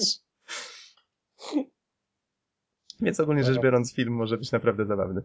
Więc 3.02 3.20
ogólnie 3.20 3.44
rzecz 3.44 3.60
biorąc, 3.62 3.94
film 3.94 4.14
może 4.14 4.38
być 4.38 4.52
naprawdę 4.52 4.86
zabawny. 4.86 5.22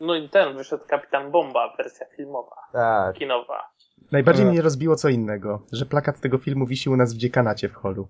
No 0.00 0.16
i 0.16 0.28
ten 0.28 0.56
wyszedł 0.56 0.84
Kapitan 0.86 1.30
Bomba, 1.30 1.74
wersja 1.76 2.06
filmowa, 2.16 2.56
Tak. 2.72 3.16
kinowa. 3.18 3.62
Najbardziej 4.12 4.46
E. 4.46 4.48
mnie 4.48 4.62
rozbiło 4.62 4.96
co 4.96 5.08
innego, 5.08 5.66
że 5.72 5.86
plakat 5.86 6.20
tego 6.20 6.38
filmu 6.38 6.66
wisi 6.66 6.90
u 6.90 6.96
nas 6.96 7.14
w 7.14 7.16
dziekanacie 7.16 7.68
w 7.68 7.74
holu. 7.74 8.08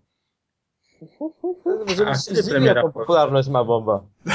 Zdziwił, 2.14 2.44
premiera 2.50 2.80
jaką 2.80 2.92
popularność 2.92 3.48
ma 3.48 3.64
bomba. 3.64 4.00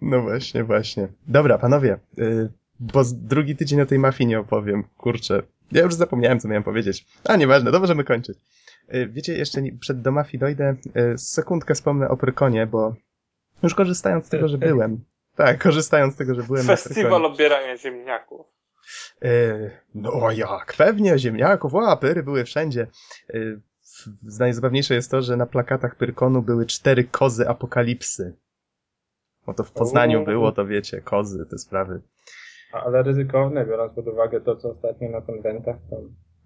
No 0.00 0.22
właśnie, 0.22 0.64
właśnie. 0.64 1.08
Dobra, 1.26 1.58
panowie, 1.58 1.98
y, 2.18 2.48
bo 2.80 3.04
z- 3.04 3.14
drugi 3.14 3.56
tydzień 3.56 3.80
o 3.80 3.86
tej 3.86 3.98
mafii 3.98 4.28
nie 4.28 4.40
opowiem. 4.40 4.84
Kurczę, 4.96 5.42
ja 5.72 5.82
już 5.82 5.94
zapomniałem, 5.94 6.40
co 6.40 6.48
miałem 6.48 6.62
powiedzieć. 6.62 7.06
A, 7.24 7.36
nieważne, 7.36 7.72
to 7.72 7.80
możemy 7.80 8.04
kończyć. 8.04 8.38
Y, 8.94 9.08
Wiecie, 9.12 9.38
jeszcze 9.38 9.62
nie- 9.62 9.72
przed 9.72 10.02
do 10.02 10.12
mafii 10.12 10.38
dojdę, 10.38 10.76
y, 11.14 11.18
sekundkę 11.18 11.74
wspomnę 11.74 12.08
o 12.08 12.16
Prykonie, 12.16 12.66
bo 12.66 12.94
już 13.62 13.74
korzystając 13.74 14.26
z 14.26 14.28
tego, 14.28 14.48
że 14.48 14.58
byłem, 14.58 15.04
tak, 15.36 15.62
korzystając 15.62 16.14
z 16.14 16.16
tego, 16.16 16.34
że 16.34 16.42
byłem 16.42 16.66
na 16.66 16.76
Festiwal 16.76 17.24
obierania 17.24 17.76
ziemniaków. 17.76 18.46
Y, 19.24 19.70
No 19.94 20.30
jak, 20.30 20.74
pewnie, 20.78 21.18
ziemniaków, 21.18 21.74
o, 21.74 21.96
pyry 21.96 22.22
były 22.22 22.44
wszędzie. 22.44 22.86
W- 24.24 24.38
Najzabawniejsze 24.38 24.94
jest 24.94 25.10
to, 25.10 25.22
że 25.22 25.36
na 25.36 25.46
plakatach 25.46 25.96
Pyrkonu 25.96 26.42
były 26.42 26.66
cztery 26.66 27.04
kozy 27.04 27.48
apokalipsy. 27.48 28.36
Bo 29.46 29.54
to 29.54 29.64
w 29.64 29.72
Poznaniu 29.72 30.24
było, 30.24 30.52
to 30.52 30.66
wiecie, 30.66 31.00
kozy, 31.00 31.46
te 31.50 31.58
sprawy. 31.58 32.00
A- 32.72 32.82
Ale 32.84 33.02
ryzykowne, 33.02 33.66
biorąc 33.66 33.92
pod 33.94 34.06
uwagę 34.08 34.40
to, 34.40 34.56
co 34.56 34.70
ostatnio 34.70 35.10
na 35.10 35.20
konwentach. 35.20 35.76
To... 35.90 35.96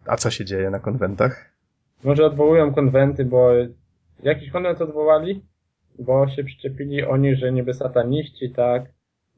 A 0.07 0.16
co 0.16 0.30
się 0.30 0.45
dzieje 0.45 0.70
na 0.70 0.78
konwentach? 0.78 1.51
Może 2.05 2.26
odwołują 2.26 2.74
konwenty, 2.74 3.24
bo 3.24 3.51
jakiś 4.22 4.51
konwent 4.51 4.80
odwołali, 4.82 5.45
bo 5.99 6.28
się 6.28 6.45
przyczepili 6.45 7.05
oni, 7.05 7.36
że 7.36 7.53
niby 7.53 7.74
sataniści, 7.74 8.53
tak? 8.57 8.82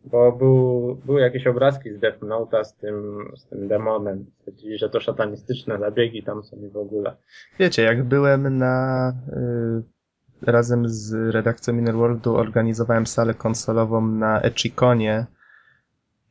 Bo 0.04 0.32
był, 0.32 0.94
były 1.04 1.20
jakieś 1.20 1.46
obrazki 1.46 1.92
z 1.92 1.98
Death 1.98 2.20
Note'a 2.20 2.64
z 2.64 2.74
tym, 2.74 3.28
z 3.36 3.46
tym 3.46 3.68
demonem. 3.68 4.26
Stwierdzili, 4.38 4.78
że 4.78 4.90
to 4.90 5.00
szatanistyczne 5.00 5.78
zabiegi 5.78 6.22
tam 6.22 6.42
są 6.42 6.56
i 6.56 6.68
w 6.68 6.76
ogóle. 6.76 7.16
Wiecie, 7.58 7.82
jak 7.82 8.04
byłem 8.04 8.58
na... 8.58 9.08
Y, 9.28 10.02
razem 10.46 10.88
z 10.88 11.34
redakcją 11.34 11.74
Inner 11.74 11.94
Worldu 11.94 12.36
organizowałem 12.36 13.06
salę 13.06 13.34
konsolową 13.34 14.06
na 14.06 14.40
Echikonie. 14.40 15.26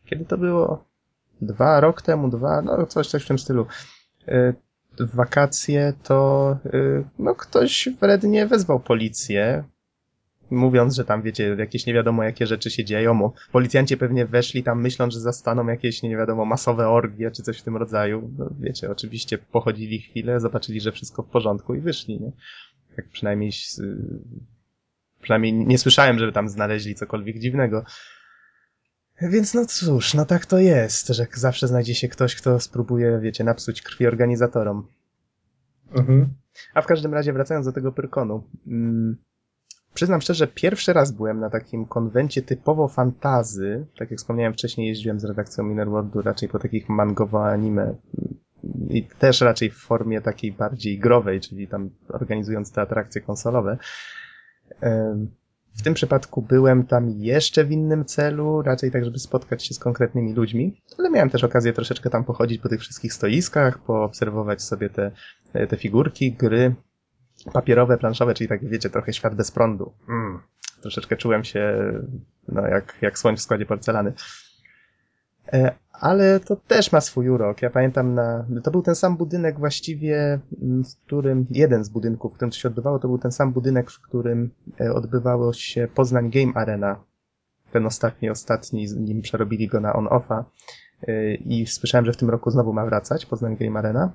Kiedy 0.06 0.26
to 0.26 0.38
było? 0.38 0.86
Dwa, 1.42 1.80
rok 1.80 2.02
temu, 2.02 2.30
dwa, 2.30 2.62
no 2.62 2.86
coś, 2.86 3.08
coś 3.08 3.24
w 3.24 3.28
tym 3.28 3.40
stylu. 3.40 3.66
Y, 4.28 4.54
w 5.00 5.16
wakacje 5.16 5.94
to 6.04 6.58
y, 6.74 7.04
no 7.20 7.36
ktoś 7.36 7.90
wrednie 8.02 8.48
wezwał 8.48 8.80
policję, 8.80 9.64
mówiąc, 10.52 10.96
że 10.96 11.06
tam 11.06 11.22
wiecie, 11.22 11.56
jakieś 11.60 11.86
nie 11.86 11.94
wiadomo 11.94 12.24
jakie 12.24 12.48
rzeczy 12.48 12.72
się 12.72 12.86
dzieją. 12.86 13.32
Policjanci 13.52 13.98
pewnie 13.98 14.26
weszli 14.26 14.64
tam 14.64 14.82
myśląc, 14.82 15.14
że 15.14 15.20
zastaną 15.20 15.68
jakieś 15.68 16.04
nie 16.04 16.18
wiadomo 16.18 16.46
masowe 16.46 16.90
orgie 16.90 17.32
czy 17.32 17.44
coś 17.44 17.60
w 17.60 17.64
tym 17.64 17.78
rodzaju. 17.78 18.32
No, 18.38 18.50
wiecie, 18.60 18.92
oczywiście 18.92 19.38
pochodzili 19.38 20.02
chwilę, 20.02 20.40
zobaczyli, 20.40 20.82
że 20.82 20.92
wszystko 20.92 21.24
w 21.24 21.30
porządku 21.30 21.76
i 21.76 21.82
wyszli, 21.82 22.22
nie? 22.22 22.32
Tak 22.96 23.10
przynajmniej 23.10 23.52
przynajmniej 25.22 25.54
nie 25.54 25.78
słyszałem, 25.78 26.20
żeby 26.20 26.32
tam 26.32 26.50
znaleźli 26.50 26.96
cokolwiek 26.96 27.40
dziwnego. 27.40 27.84
Więc 29.22 29.54
no 29.54 29.66
cóż, 29.66 30.14
no 30.14 30.26
tak 30.26 30.46
to 30.46 30.58
jest, 30.58 31.08
że 31.08 31.28
zawsze 31.34 31.68
znajdzie 31.68 31.96
się 31.96 32.08
ktoś, 32.08 32.36
kto 32.36 32.60
spróbuje, 32.60 33.20
wiecie, 33.22 33.44
napsuć 33.44 33.82
krwi 33.82 34.08
organizatorom. 34.08 34.88
Mhm. 35.92 36.34
A 36.74 36.82
w 36.82 36.86
każdym 36.86 37.14
razie, 37.14 37.34
wracając 37.34 37.66
do 37.66 37.72
tego 37.72 37.92
Pyrkonu, 37.92 38.44
mm, 38.68 39.18
przyznam 39.94 40.22
szczerze, 40.22 40.48
pierwszy 40.48 40.94
raz 40.94 41.12
byłem 41.12 41.40
na 41.40 41.50
takim 41.50 41.86
konwencie 41.86 42.42
typowo 42.42 42.88
fantazy. 42.88 43.86
Tak 44.00 44.12
jak 44.12 44.20
wspomniałem 44.20 44.54
wcześniej, 44.54 44.88
jeździłem 44.88 45.20
z 45.20 45.26
redakcją 45.26 45.70
Inner 45.70 45.90
Worldu 45.90 46.22
raczej 46.22 46.50
po 46.50 46.60
takich 46.60 46.90
mangowo-anime 46.90 47.96
i 48.90 49.04
też 49.04 49.42
raczej 49.42 49.70
w 49.70 49.78
formie 49.78 50.22
takiej 50.22 50.52
bardziej 50.52 51.00
growej, 51.00 51.42
czyli 51.42 51.68
tam 51.68 51.90
organizując 52.10 52.72
te 52.72 52.82
atrakcje 52.82 53.22
konsolowe. 53.22 53.78
W 55.78 55.82
tym 55.84 55.94
przypadku 55.94 56.42
byłem 56.42 56.86
tam 56.86 57.10
jeszcze 57.10 57.64
w 57.66 57.72
innym 57.72 58.06
celu, 58.06 58.62
raczej 58.62 58.92
tak, 58.92 59.06
żeby 59.06 59.20
spotkać 59.20 59.66
się 59.66 59.74
z 59.74 59.80
konkretnymi 59.80 60.34
ludźmi, 60.34 60.82
ale 60.98 61.10
miałem 61.10 61.30
też 61.30 61.44
okazję 61.44 61.74
troszeczkę 61.74 62.10
tam 62.10 62.24
pochodzić 62.24 62.62
po 62.62 62.70
tych 62.70 62.82
wszystkich 62.82 63.14
stoiskach, 63.14 63.80
poobserwować 63.80 64.62
sobie 64.62 64.90
te, 64.90 65.12
te 65.70 65.78
figurki, 65.78 66.32
gry 66.32 66.76
papierowe, 67.54 67.98
planszowe, 67.98 68.34
czyli 68.34 68.48
tak 68.48 68.66
wiecie, 68.66 68.90
trochę 68.90 69.14
świat 69.14 69.36
bez 69.36 69.52
prądu. 69.52 69.94
Mm. 70.10 70.40
Troszeczkę 70.82 71.18
czułem 71.18 71.44
się 71.44 71.94
no, 72.48 72.68
jak, 72.68 72.98
jak 73.02 73.20
słoń 73.20 73.38
w 73.38 73.42
składzie 73.42 73.66
porcelany. 73.66 74.14
E, 75.54 75.76
ale 75.94 76.40
to 76.40 76.56
też 76.56 76.92
ma 76.92 77.02
swój 77.02 77.30
urok. 77.30 77.62
Ja 77.62 77.70
pamiętam 77.70 78.14
na, 78.14 78.46
to 78.64 78.72
był 78.72 78.82
ten 78.82 78.96
sam 78.96 79.18
budynek 79.18 79.60
właściwie, 79.60 80.40
mm, 80.62 80.84
w 80.84 80.96
którym, 81.06 81.46
jeden 81.50 81.84
z 81.84 81.90
budynków, 81.90 82.32
w 82.32 82.36
którym 82.36 82.52
to 82.52 82.58
się 82.58 82.68
odbywało, 82.68 83.00
to 83.00 83.08
był 83.08 83.18
ten 83.18 83.32
sam 83.32 83.54
budynek, 83.54 83.92
w 83.92 84.02
którym 84.02 84.50
e, 84.82 84.94
odbywało 84.94 85.54
się 85.54 85.88
Poznań 85.96 86.30
Game 86.30 86.54
Arena. 86.56 87.04
Ten 87.72 87.86
ostatni, 87.86 88.30
ostatni, 88.30 88.88
nim 88.98 89.22
przerobili 89.22 89.68
go 89.68 89.80
na 89.80 89.94
on-offa. 89.94 90.46
E, 91.08 91.34
I 91.36 91.68
słyszałem, 91.68 92.06
że 92.06 92.14
w 92.14 92.18
tym 92.18 92.30
roku 92.30 92.52
znowu 92.52 92.74
ma 92.74 92.86
wracać 92.86 93.26
Poznań 93.26 93.58
Game 93.58 93.80
Arena. 93.80 94.12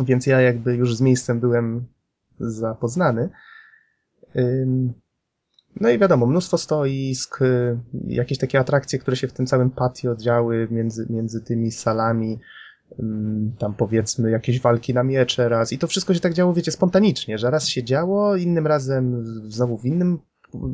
Więc 0.00 0.26
ja 0.26 0.40
jakby 0.40 0.76
już 0.76 0.96
z 0.96 1.00
miejscem 1.00 1.40
byłem 1.40 1.86
zapoznany. 2.42 3.28
No 5.80 5.90
i 5.90 5.98
wiadomo, 5.98 6.26
mnóstwo 6.26 6.58
stoisk, 6.58 7.42
y, 7.42 7.78
jakieś 8.06 8.38
takie 8.38 8.58
atrakcje, 8.58 8.98
które 8.98 9.16
się 9.16 9.28
w 9.28 9.32
tym 9.32 9.46
całym 9.46 9.70
patio 9.70 10.16
działy 10.16 10.68
między, 10.70 11.06
między 11.10 11.40
tymi 11.40 11.70
salami, 11.70 12.38
tam 13.58 13.74
powiedzmy 13.74 14.30
jakieś 14.30 14.60
walki 14.60 14.94
na 14.94 15.02
miecze 15.02 15.48
raz 15.48 15.72
i 15.72 15.78
to 15.78 15.86
wszystko 15.86 16.14
się 16.14 16.20
tak 16.20 16.34
działo, 16.34 16.54
wiecie, 16.54 16.72
spontanicznie, 16.72 17.38
że 17.38 17.50
raz 17.50 17.68
się 17.68 17.84
działo, 17.84 18.36
innym 18.36 18.66
razem 18.66 19.24
znowu 19.50 19.78
w 19.78 19.84
innym 19.84 20.18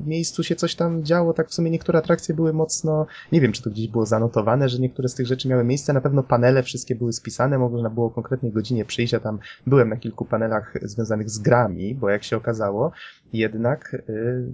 miejscu 0.07 0.43
się 0.43 0.57
coś 0.57 0.74
tam 0.74 1.05
działo, 1.05 1.33
tak 1.33 1.49
w 1.49 1.55
sumie 1.55 1.70
niektóre 1.70 1.99
atrakcje 1.99 2.35
były 2.35 2.53
mocno, 2.53 3.07
nie 3.33 3.41
wiem 3.41 3.53
czy 3.53 3.62
to 3.62 3.70
gdzieś 3.70 3.89
było 3.89 4.07
zanotowane, 4.07 4.68
że 4.68 4.79
niektóre 4.79 5.09
z 5.09 5.14
tych 5.14 5.26
rzeczy 5.26 5.49
miały 5.49 5.64
miejsce, 5.64 5.93
na 5.93 6.01
pewno 6.01 6.22
panele 6.22 6.62
wszystkie 6.62 6.95
były 6.95 7.12
spisane, 7.12 7.59
można 7.59 7.91
było 7.91 8.07
o 8.07 8.11
konkretnej 8.11 8.53
godzinie 8.53 8.85
przyjść, 8.85 9.12
ja 9.12 9.20
tam 9.20 9.39
byłem 9.66 9.89
na 9.89 9.97
kilku 9.97 10.24
panelach 10.24 10.74
związanych 10.83 11.31
z 11.31 11.39
grami, 11.39 11.95
bo 11.95 12.11
jak 12.11 12.24
się 12.24 12.37
okazało, 12.37 12.93
jednak 13.33 13.95
y, 13.95 14.53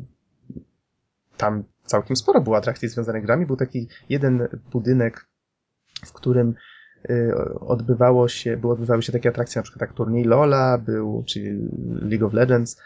tam 1.37 1.65
całkiem 1.85 2.17
sporo 2.17 2.41
było 2.41 2.57
atrakcji 2.57 2.89
związanych 2.89 3.23
z 3.23 3.27
grami. 3.27 3.47
Był 3.47 3.57
taki 3.57 3.89
jeden 4.09 4.49
budynek, 4.73 5.27
w 6.07 6.13
którym 6.13 6.55
y, 7.11 7.35
odbywało 7.61 8.29
się, 8.29 8.57
były 8.57 8.73
odbywały 8.73 9.03
się 9.03 9.13
takie 9.13 9.29
atrakcje, 9.29 9.59
na 9.59 9.63
przykład 9.63 9.81
jak 9.81 9.93
turniej 9.93 10.25
Lola, 10.25 10.79
był, 10.79 11.25
czy 11.27 11.61
League 12.03 12.27
of 12.27 12.33
Legends, 12.33 12.81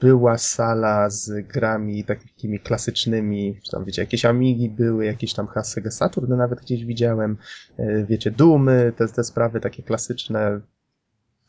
była 0.00 0.38
sala 0.38 1.10
z 1.10 1.46
grami 1.46 2.04
takimi 2.04 2.60
klasycznymi, 2.60 3.60
tam 3.72 3.84
wiecie, 3.84 4.02
jakieś 4.02 4.24
Amigi 4.24 4.70
były, 4.70 5.04
jakieś 5.04 5.34
tam 5.34 5.48
Sega 5.62 5.90
Saturn 5.90 6.36
nawet 6.36 6.60
gdzieś 6.60 6.84
widziałem, 6.84 7.36
e, 7.78 8.04
wiecie, 8.04 8.30
Dumy, 8.30 8.92
te, 8.96 9.08
te 9.08 9.24
sprawy 9.24 9.60
takie 9.60 9.82
klasyczne. 9.82 10.60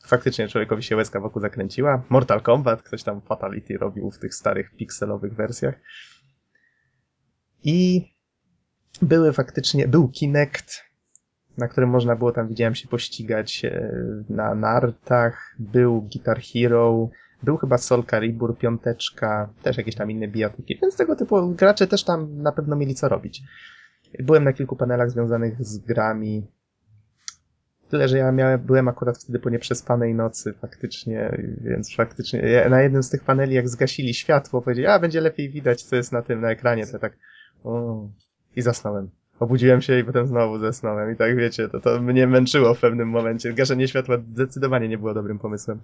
Faktycznie 0.06 0.48
człowiekowi 0.48 0.82
się 0.82 0.96
łezka 0.96 1.20
wokół 1.20 1.42
zakręciła. 1.42 2.02
Mortal 2.08 2.42
Kombat, 2.42 2.82
ktoś 2.82 3.02
tam 3.02 3.20
Fatality 3.20 3.78
robił 3.78 4.10
w 4.10 4.18
tych 4.18 4.34
starych 4.34 4.70
pikselowych 4.76 5.34
wersjach. 5.34 5.74
I 7.64 8.10
były 9.02 9.32
faktycznie, 9.32 9.88
był 9.88 10.08
Kinect, 10.08 10.84
na 11.58 11.68
którym 11.68 11.90
można 11.90 12.16
było 12.16 12.32
tam, 12.32 12.48
widziałem, 12.48 12.74
się 12.74 12.88
pościgać 12.88 13.64
e, 13.64 13.90
na 14.28 14.54
nartach, 14.54 15.54
był 15.58 16.02
Guitar 16.02 16.40
Hero, 16.40 17.08
był 17.42 17.56
chyba 17.56 17.78
Soul 17.78 18.04
Calibur, 18.04 18.58
piąteczka, 18.58 19.48
też 19.62 19.76
jakieś 19.76 19.94
tam 19.94 20.10
inne 20.10 20.28
bijatyki, 20.28 20.78
więc 20.82 20.96
tego 20.96 21.16
typu 21.16 21.48
gracze 21.48 21.86
też 21.86 22.04
tam 22.04 22.42
na 22.42 22.52
pewno 22.52 22.76
mieli 22.76 22.94
co 22.94 23.08
robić. 23.08 23.42
Byłem 24.18 24.44
na 24.44 24.52
kilku 24.52 24.76
panelach 24.76 25.10
związanych 25.10 25.64
z 25.64 25.78
grami. 25.78 26.46
Tyle, 27.88 28.08
że 28.08 28.18
ja 28.18 28.32
miałem, 28.32 28.60
byłem 28.60 28.88
akurat 28.88 29.18
wtedy 29.18 29.38
po 29.38 29.50
nieprzespanej 29.50 30.14
nocy 30.14 30.52
faktycznie, 30.52 31.38
więc 31.60 31.94
faktycznie 31.94 32.40
ja 32.40 32.68
na 32.68 32.82
jednym 32.82 33.02
z 33.02 33.10
tych 33.10 33.24
paneli 33.24 33.54
jak 33.54 33.68
zgasili 33.68 34.14
światło, 34.14 34.62
powiedzieli, 34.62 34.86
a 34.86 34.98
będzie 34.98 35.20
lepiej 35.20 35.50
widać 35.50 35.82
co 35.82 35.96
jest 35.96 36.12
na 36.12 36.22
tym, 36.22 36.40
na 36.40 36.50
ekranie, 36.50 36.86
to 36.86 36.98
tak 36.98 37.12
o, 37.64 38.08
i 38.56 38.62
zasnąłem. 38.62 39.10
Obudziłem 39.40 39.82
się 39.82 39.98
i 39.98 40.04
potem 40.04 40.26
znowu 40.26 40.58
zasnąłem 40.58 41.12
i 41.12 41.16
tak 41.16 41.36
wiecie, 41.36 41.68
to, 41.68 41.80
to 41.80 42.00
mnie 42.00 42.26
męczyło 42.26 42.74
w 42.74 42.80
pewnym 42.80 43.08
momencie. 43.08 43.52
Gaszenie 43.52 43.88
światła 43.88 44.16
zdecydowanie 44.32 44.88
nie 44.88 44.98
było 44.98 45.14
dobrym 45.14 45.38
pomysłem. 45.38 45.80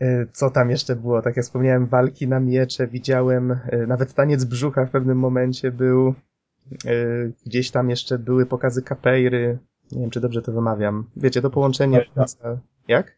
E, 0.00 0.26
co 0.32 0.50
tam 0.50 0.70
jeszcze 0.70 0.96
było? 0.96 1.22
Tak 1.22 1.36
jak 1.36 1.44
wspomniałem, 1.44 1.86
walki 1.86 2.28
na 2.28 2.40
miecze, 2.40 2.86
widziałem, 2.86 3.52
e, 3.52 3.86
nawet 3.86 4.14
taniec 4.14 4.44
brzucha 4.44 4.86
w 4.86 4.90
pewnym 4.90 5.18
momencie 5.18 5.72
był. 5.72 6.14
E, 6.86 6.94
gdzieś 7.46 7.70
tam 7.70 7.90
jeszcze 7.90 8.18
były 8.18 8.46
pokazy 8.46 8.82
kapeiry. 8.82 9.58
Nie 9.92 10.00
wiem, 10.00 10.10
czy 10.10 10.20
dobrze 10.20 10.42
to 10.42 10.52
wymawiam. 10.52 11.04
Wiecie, 11.16 11.42
to 11.42 11.50
połączenie 11.50 12.04
tańca... 12.14 12.58
Jak? 12.88 13.16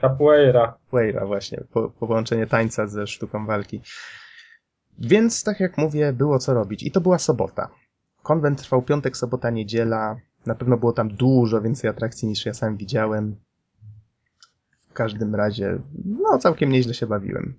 Capoeira. 0.00 0.78
Capoeira, 0.84 1.26
właśnie. 1.26 1.64
Po, 1.72 1.90
połączenie 1.90 2.46
tańca 2.46 2.86
ze 2.86 3.06
sztuką 3.06 3.46
walki. 3.46 3.80
Więc, 4.98 5.44
tak 5.44 5.60
jak 5.60 5.78
mówię, 5.78 6.12
było 6.12 6.38
co 6.38 6.54
robić. 6.54 6.82
I 6.82 6.90
to 6.90 7.00
była 7.00 7.18
sobota. 7.18 7.68
Konwent 8.22 8.58
trwał 8.58 8.82
piątek, 8.82 9.16
sobota, 9.16 9.50
niedziela. 9.50 10.16
Na 10.46 10.54
pewno 10.54 10.76
było 10.76 10.92
tam 10.92 11.08
dużo 11.08 11.60
więcej 11.62 11.90
atrakcji 11.90 12.28
niż 12.28 12.46
ja 12.46 12.54
sam 12.54 12.76
widziałem 12.76 13.36
każdym 14.96 15.34
razie, 15.34 15.78
no 16.04 16.38
całkiem 16.38 16.72
nieźle 16.72 16.94
się 16.94 17.06
bawiłem. 17.06 17.54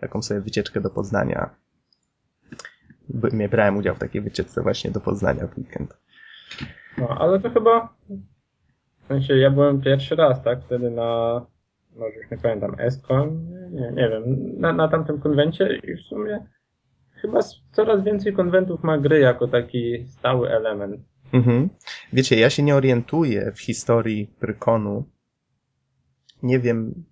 Taką 0.00 0.22
sobie 0.22 0.40
wycieczkę 0.40 0.80
do 0.80 0.90
Poznania. 0.90 1.50
Nie 3.32 3.48
brałem 3.48 3.76
udział 3.76 3.94
w 3.94 3.98
takiej 3.98 4.22
wycieczce 4.22 4.62
właśnie 4.62 4.90
do 4.90 5.00
Poznania 5.00 5.46
w 5.46 5.58
weekend. 5.58 5.96
No, 6.98 7.08
ale 7.08 7.40
to 7.40 7.50
chyba, 7.50 7.94
w 9.04 9.06
sensie 9.08 9.36
ja 9.36 9.50
byłem 9.50 9.80
pierwszy 9.80 10.16
raz, 10.16 10.42
tak, 10.42 10.64
wtedy 10.64 10.90
na, 10.90 11.40
może 11.96 12.16
już 12.16 12.30
nie 12.30 12.38
pamiętam, 12.38 12.76
ESCON, 12.78 13.48
nie, 13.70 13.92
nie 13.92 14.08
wiem, 14.08 14.22
na, 14.60 14.72
na 14.72 14.88
tamtym 14.88 15.20
konwencie 15.20 15.76
i 15.76 15.96
w 15.96 16.00
sumie 16.00 16.46
chyba 17.14 17.40
coraz 17.72 18.04
więcej 18.04 18.32
konwentów 18.32 18.82
ma 18.82 18.98
gry 18.98 19.18
jako 19.18 19.48
taki 19.48 20.06
stały 20.06 20.50
element. 20.50 21.00
Mhm. 21.32 21.68
Wiecie, 22.12 22.36
ja 22.36 22.50
się 22.50 22.62
nie 22.62 22.74
orientuję 22.74 23.52
w 23.54 23.60
historii 23.60 24.26
Prykonu, 24.40 25.04
nie 26.44 26.60
wiem, 26.60 27.04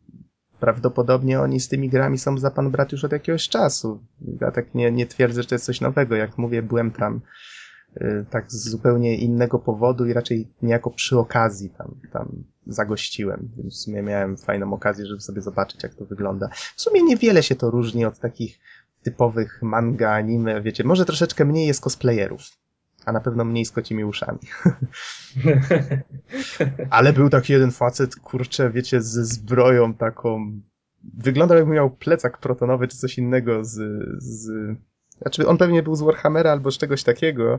prawdopodobnie 0.61 1.41
oni 1.41 1.61
z 1.61 1.69
tymi 1.69 1.89
grami 1.89 2.19
są 2.19 2.39
za 2.39 2.51
pan 2.51 2.71
brat 2.71 2.93
już 2.93 3.05
od 3.05 3.13
jakiegoś 3.13 3.49
czasu. 3.49 4.05
Ja 4.41 4.51
tak 4.51 4.75
nie, 4.75 4.93
nie 4.93 5.07
twierdzę, 5.07 5.43
że 5.43 5.49
to 5.49 5.55
jest 5.55 5.65
coś 5.65 5.81
nowego. 5.81 6.17
Jak 6.17 6.39
mówię, 6.39 6.63
byłem 6.63 6.91
tam 6.91 7.21
y, 7.97 8.25
tak 8.31 8.53
z 8.53 8.69
zupełnie 8.69 9.17
innego 9.17 9.59
powodu 9.59 10.07
i 10.07 10.13
raczej 10.13 10.49
niejako 10.63 10.91
przy 10.91 11.19
okazji 11.19 11.71
tam, 11.71 11.95
tam 12.13 12.45
zagościłem, 12.67 13.49
więc 13.57 13.75
w 13.75 13.79
sumie 13.79 14.03
miałem 14.03 14.37
fajną 14.37 14.73
okazję, 14.73 15.07
żeby 15.07 15.21
sobie 15.21 15.41
zobaczyć, 15.43 15.83
jak 15.83 15.95
to 15.95 16.05
wygląda. 16.05 16.49
W 16.77 16.81
sumie 16.81 17.03
niewiele 17.03 17.43
się 17.43 17.55
to 17.55 17.71
różni 17.71 18.05
od 18.05 18.19
takich 18.19 18.59
typowych 19.03 19.63
manga, 19.63 20.11
anime, 20.11 20.63
wiecie, 20.63 20.85
może 20.85 21.05
troszeczkę 21.05 21.45
mniej 21.45 21.67
jest 21.67 21.81
cosplayerów 21.81 22.43
a 23.07 23.13
na 23.13 23.21
pewno 23.21 23.45
mniej 23.45 23.65
z 23.65 23.71
kocimi 23.71 24.05
uszami. 24.05 24.39
Ale 26.91 27.13
był 27.13 27.31
taki 27.31 27.53
jeden 27.53 27.71
facet, 27.71 28.17
kurczę, 28.17 28.71
wiecie, 28.71 29.03
ze 29.03 29.25
zbroją 29.25 29.95
taką... 29.95 30.61
Wyglądał 31.19 31.59
jakby 31.59 31.73
miał 31.73 31.91
plecak 31.91 32.39
protonowy 32.39 32.89
czy 32.89 32.97
coś 32.97 33.19
innego 33.19 33.65
z... 33.65 33.79
z... 34.19 34.51
Znaczy, 35.23 35.47
on 35.47 35.59
pewnie 35.59 35.83
był 35.83 35.95
z 35.95 36.03
Warhammera 36.03 36.53
albo 36.53 36.71
z 36.71 36.79
czegoś 36.79 37.03
takiego, 37.03 37.59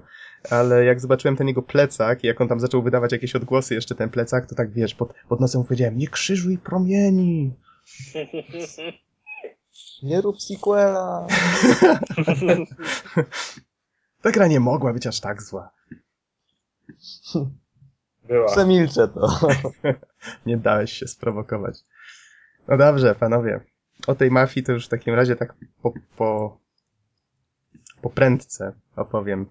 ale 0.50 0.86
jak 0.86 1.02
zobaczyłem 1.02 1.36
ten 1.36 1.48
jego 1.48 1.62
plecak 1.62 2.24
i 2.24 2.28
jak 2.28 2.42
on 2.42 2.48
tam 2.48 2.60
zaczął 2.60 2.84
wydawać 2.84 3.12
jakieś 3.12 3.36
odgłosy, 3.36 3.76
jeszcze 3.76 3.96
ten 3.96 4.10
plecak, 4.10 4.46
to 4.46 4.56
tak 4.56 4.72
wiesz, 4.72 4.96
pod, 4.96 5.14
pod 5.30 5.40
nosem 5.40 5.64
powiedziałem, 5.64 5.98
nie 5.98 6.08
krzyżuj 6.08 6.58
promieni! 6.58 7.54
Nie 10.04 10.22
rób 10.22 10.42
sequela! 10.42 11.28
Ta 14.24 14.32
gra 14.32 14.48
nie 14.48 14.60
mogła 14.60 14.94
być 14.94 15.08
aż 15.08 15.20
tak 15.20 15.42
zła. 15.42 15.72
Była. 18.28 18.48
Przemilczę 18.48 19.08
to. 19.08 19.28
nie 20.46 20.58
dałeś 20.58 20.92
się 20.94 21.08
sprowokować. 21.08 21.80
No 22.68 22.78
dobrze, 22.78 23.16
panowie. 23.16 23.60
O 24.08 24.16
tej 24.16 24.32
mafii 24.32 24.66
to 24.66 24.72
już 24.72 24.86
w 24.86 24.90
takim 24.90 25.14
razie 25.14 25.36
tak 25.36 25.56
po, 25.82 25.94
po, 26.18 26.58
po 28.02 28.10
prędce 28.10 28.74
opowiem. 28.96 29.46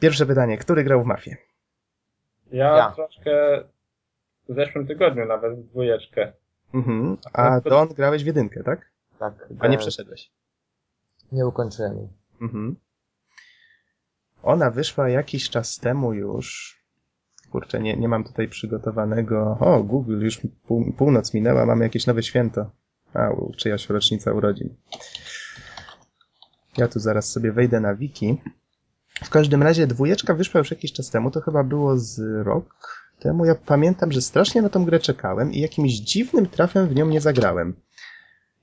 Pierwsze 0.00 0.26
pytanie. 0.26 0.58
Który 0.58 0.84
grał 0.84 1.02
w 1.02 1.06
mafię? 1.06 1.36
Ja, 2.52 2.76
ja. 2.76 2.90
troszkę 2.90 3.64
w 4.48 4.54
zeszłym 4.54 4.86
tygodniu 4.86 5.26
nawet 5.26 5.58
w 5.58 5.68
dwójeczkę. 5.70 6.32
Mhm. 6.74 7.16
A 7.32 7.60
Don 7.60 7.88
grałeś 7.88 8.24
w 8.24 8.26
jedynkę, 8.26 8.62
tak? 8.62 8.90
Tak. 9.18 9.48
A 9.58 9.68
nie 9.68 9.78
przeszedłeś? 9.78 10.30
Nie 11.32 11.46
ukończyłem 11.46 11.96
jej. 11.96 12.08
Mhm. 12.40 12.76
Ona 14.42 14.70
wyszła 14.70 15.08
jakiś 15.08 15.50
czas 15.50 15.78
temu 15.78 16.12
już. 16.12 16.76
Kurczę, 17.50 17.80
nie, 17.80 17.96
nie 17.96 18.08
mam 18.08 18.24
tutaj 18.24 18.48
przygotowanego. 18.48 19.56
O, 19.60 19.82
Google, 19.82 20.20
już 20.20 20.40
pół, 20.66 20.92
północ 20.92 21.34
minęła, 21.34 21.66
mamy 21.66 21.84
jakieś 21.84 22.06
nowe 22.06 22.22
święto. 22.22 22.70
A, 23.14 23.28
czyjaś 23.56 23.88
rocznica 23.88 24.32
urodzin. 24.32 24.74
Ja 26.76 26.88
tu 26.88 27.00
zaraz 27.00 27.30
sobie 27.30 27.52
wejdę 27.52 27.80
na 27.80 27.94
wiki. 27.94 28.36
W 29.24 29.30
każdym 29.30 29.62
razie 29.62 29.86
dwójeczka 29.86 30.34
wyszła 30.34 30.58
już 30.58 30.70
jakiś 30.70 30.92
czas 30.92 31.10
temu, 31.10 31.30
to 31.30 31.40
chyba 31.40 31.64
było 31.64 31.98
z 31.98 32.20
rok 32.46 33.02
temu. 33.18 33.44
Ja 33.44 33.54
pamiętam, 33.54 34.12
że 34.12 34.20
strasznie 34.20 34.62
na 34.62 34.68
tą 34.68 34.84
grę 34.84 35.00
czekałem 35.00 35.52
i 35.52 35.60
jakimś 35.60 35.92
dziwnym 35.92 36.46
trafem 36.46 36.88
w 36.88 36.94
nią 36.94 37.06
nie 37.06 37.20
zagrałem. 37.20 37.74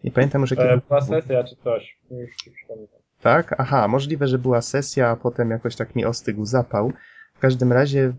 I 0.03 0.11
pamiętam, 0.11 0.45
że... 0.45 0.55
E, 0.55 0.81
była 0.87 1.01
sesja 1.01 1.43
czy 1.43 1.55
coś. 1.55 1.97
Już 2.11 2.35
ci. 2.35 2.51
Tak? 3.21 3.55
Aha, 3.57 3.87
możliwe, 3.87 4.27
że 4.27 4.39
była 4.39 4.61
sesja, 4.61 5.09
a 5.09 5.15
potem 5.15 5.49
jakoś 5.49 5.75
tak 5.75 5.95
mi 5.95 6.05
ostygł 6.05 6.45
zapał. 6.45 6.93
W 7.33 7.39
każdym 7.39 7.73
razie 7.73 8.13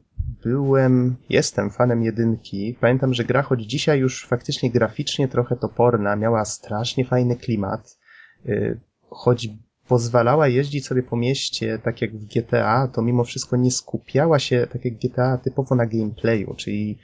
byłem, 0.44 1.16
jestem 1.28 1.70
fanem 1.70 2.02
jedynki. 2.02 2.76
Pamiętam, 2.80 3.14
że 3.14 3.24
gra 3.24 3.42
choć 3.42 3.62
dzisiaj 3.62 3.98
już 3.98 4.26
faktycznie 4.26 4.70
graficznie 4.70 5.28
trochę 5.28 5.56
toporna, 5.56 6.16
miała 6.16 6.44
strasznie 6.44 7.04
fajny 7.04 7.36
klimat. 7.36 7.98
Y, 8.46 8.80
choć 9.10 9.48
pozwalała 9.88 10.48
jeździć 10.48 10.86
sobie 10.86 11.02
po 11.02 11.16
mieście 11.16 11.78
tak 11.78 12.02
jak 12.02 12.16
w 12.16 12.26
GTA, 12.26 12.88
to 12.88 13.02
mimo 13.02 13.24
wszystko 13.24 13.56
nie 13.56 13.70
skupiała 13.70 14.38
się 14.38 14.66
tak 14.72 14.84
jak 14.84 14.94
GTA 14.94 15.38
typowo 15.38 15.74
na 15.74 15.86
gameplayu, 15.86 16.54
czyli 16.54 16.98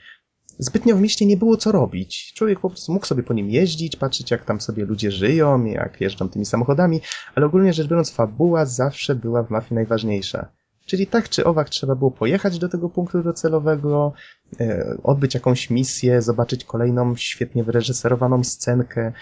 zbytnio 0.59 0.95
w 0.95 1.01
mieście 1.01 1.25
nie 1.25 1.37
było 1.37 1.57
co 1.57 1.71
robić. 1.71 2.33
Człowiek 2.35 2.59
po 2.59 2.69
prostu 2.69 2.93
mógł 2.93 3.05
sobie 3.05 3.23
po 3.23 3.33
nim 3.33 3.49
jeździć, 3.49 3.95
patrzeć 3.95 4.31
jak 4.31 4.45
tam 4.45 4.61
sobie 4.61 4.85
ludzie 4.85 5.11
żyją, 5.11 5.65
jak 5.65 6.01
jeżdżą 6.01 6.29
tymi 6.29 6.45
samochodami, 6.45 7.01
ale 7.35 7.45
ogólnie 7.45 7.73
rzecz 7.73 7.87
biorąc 7.87 8.11
fabuła 8.11 8.65
zawsze 8.65 9.15
była 9.15 9.43
w 9.43 9.49
mafii 9.49 9.75
najważniejsza. 9.75 10.51
Czyli 10.85 11.07
tak 11.07 11.29
czy 11.29 11.45
owak 11.45 11.69
trzeba 11.69 11.95
było 11.95 12.11
pojechać 12.11 12.59
do 12.59 12.69
tego 12.69 12.89
punktu 12.89 13.23
docelowego, 13.23 14.13
e, 14.59 14.97
odbyć 15.03 15.33
jakąś 15.33 15.69
misję, 15.69 16.21
zobaczyć 16.21 16.65
kolejną 16.65 17.15
świetnie 17.15 17.63
wyreżyserowaną 17.63 18.43
scenkę. 18.43 19.13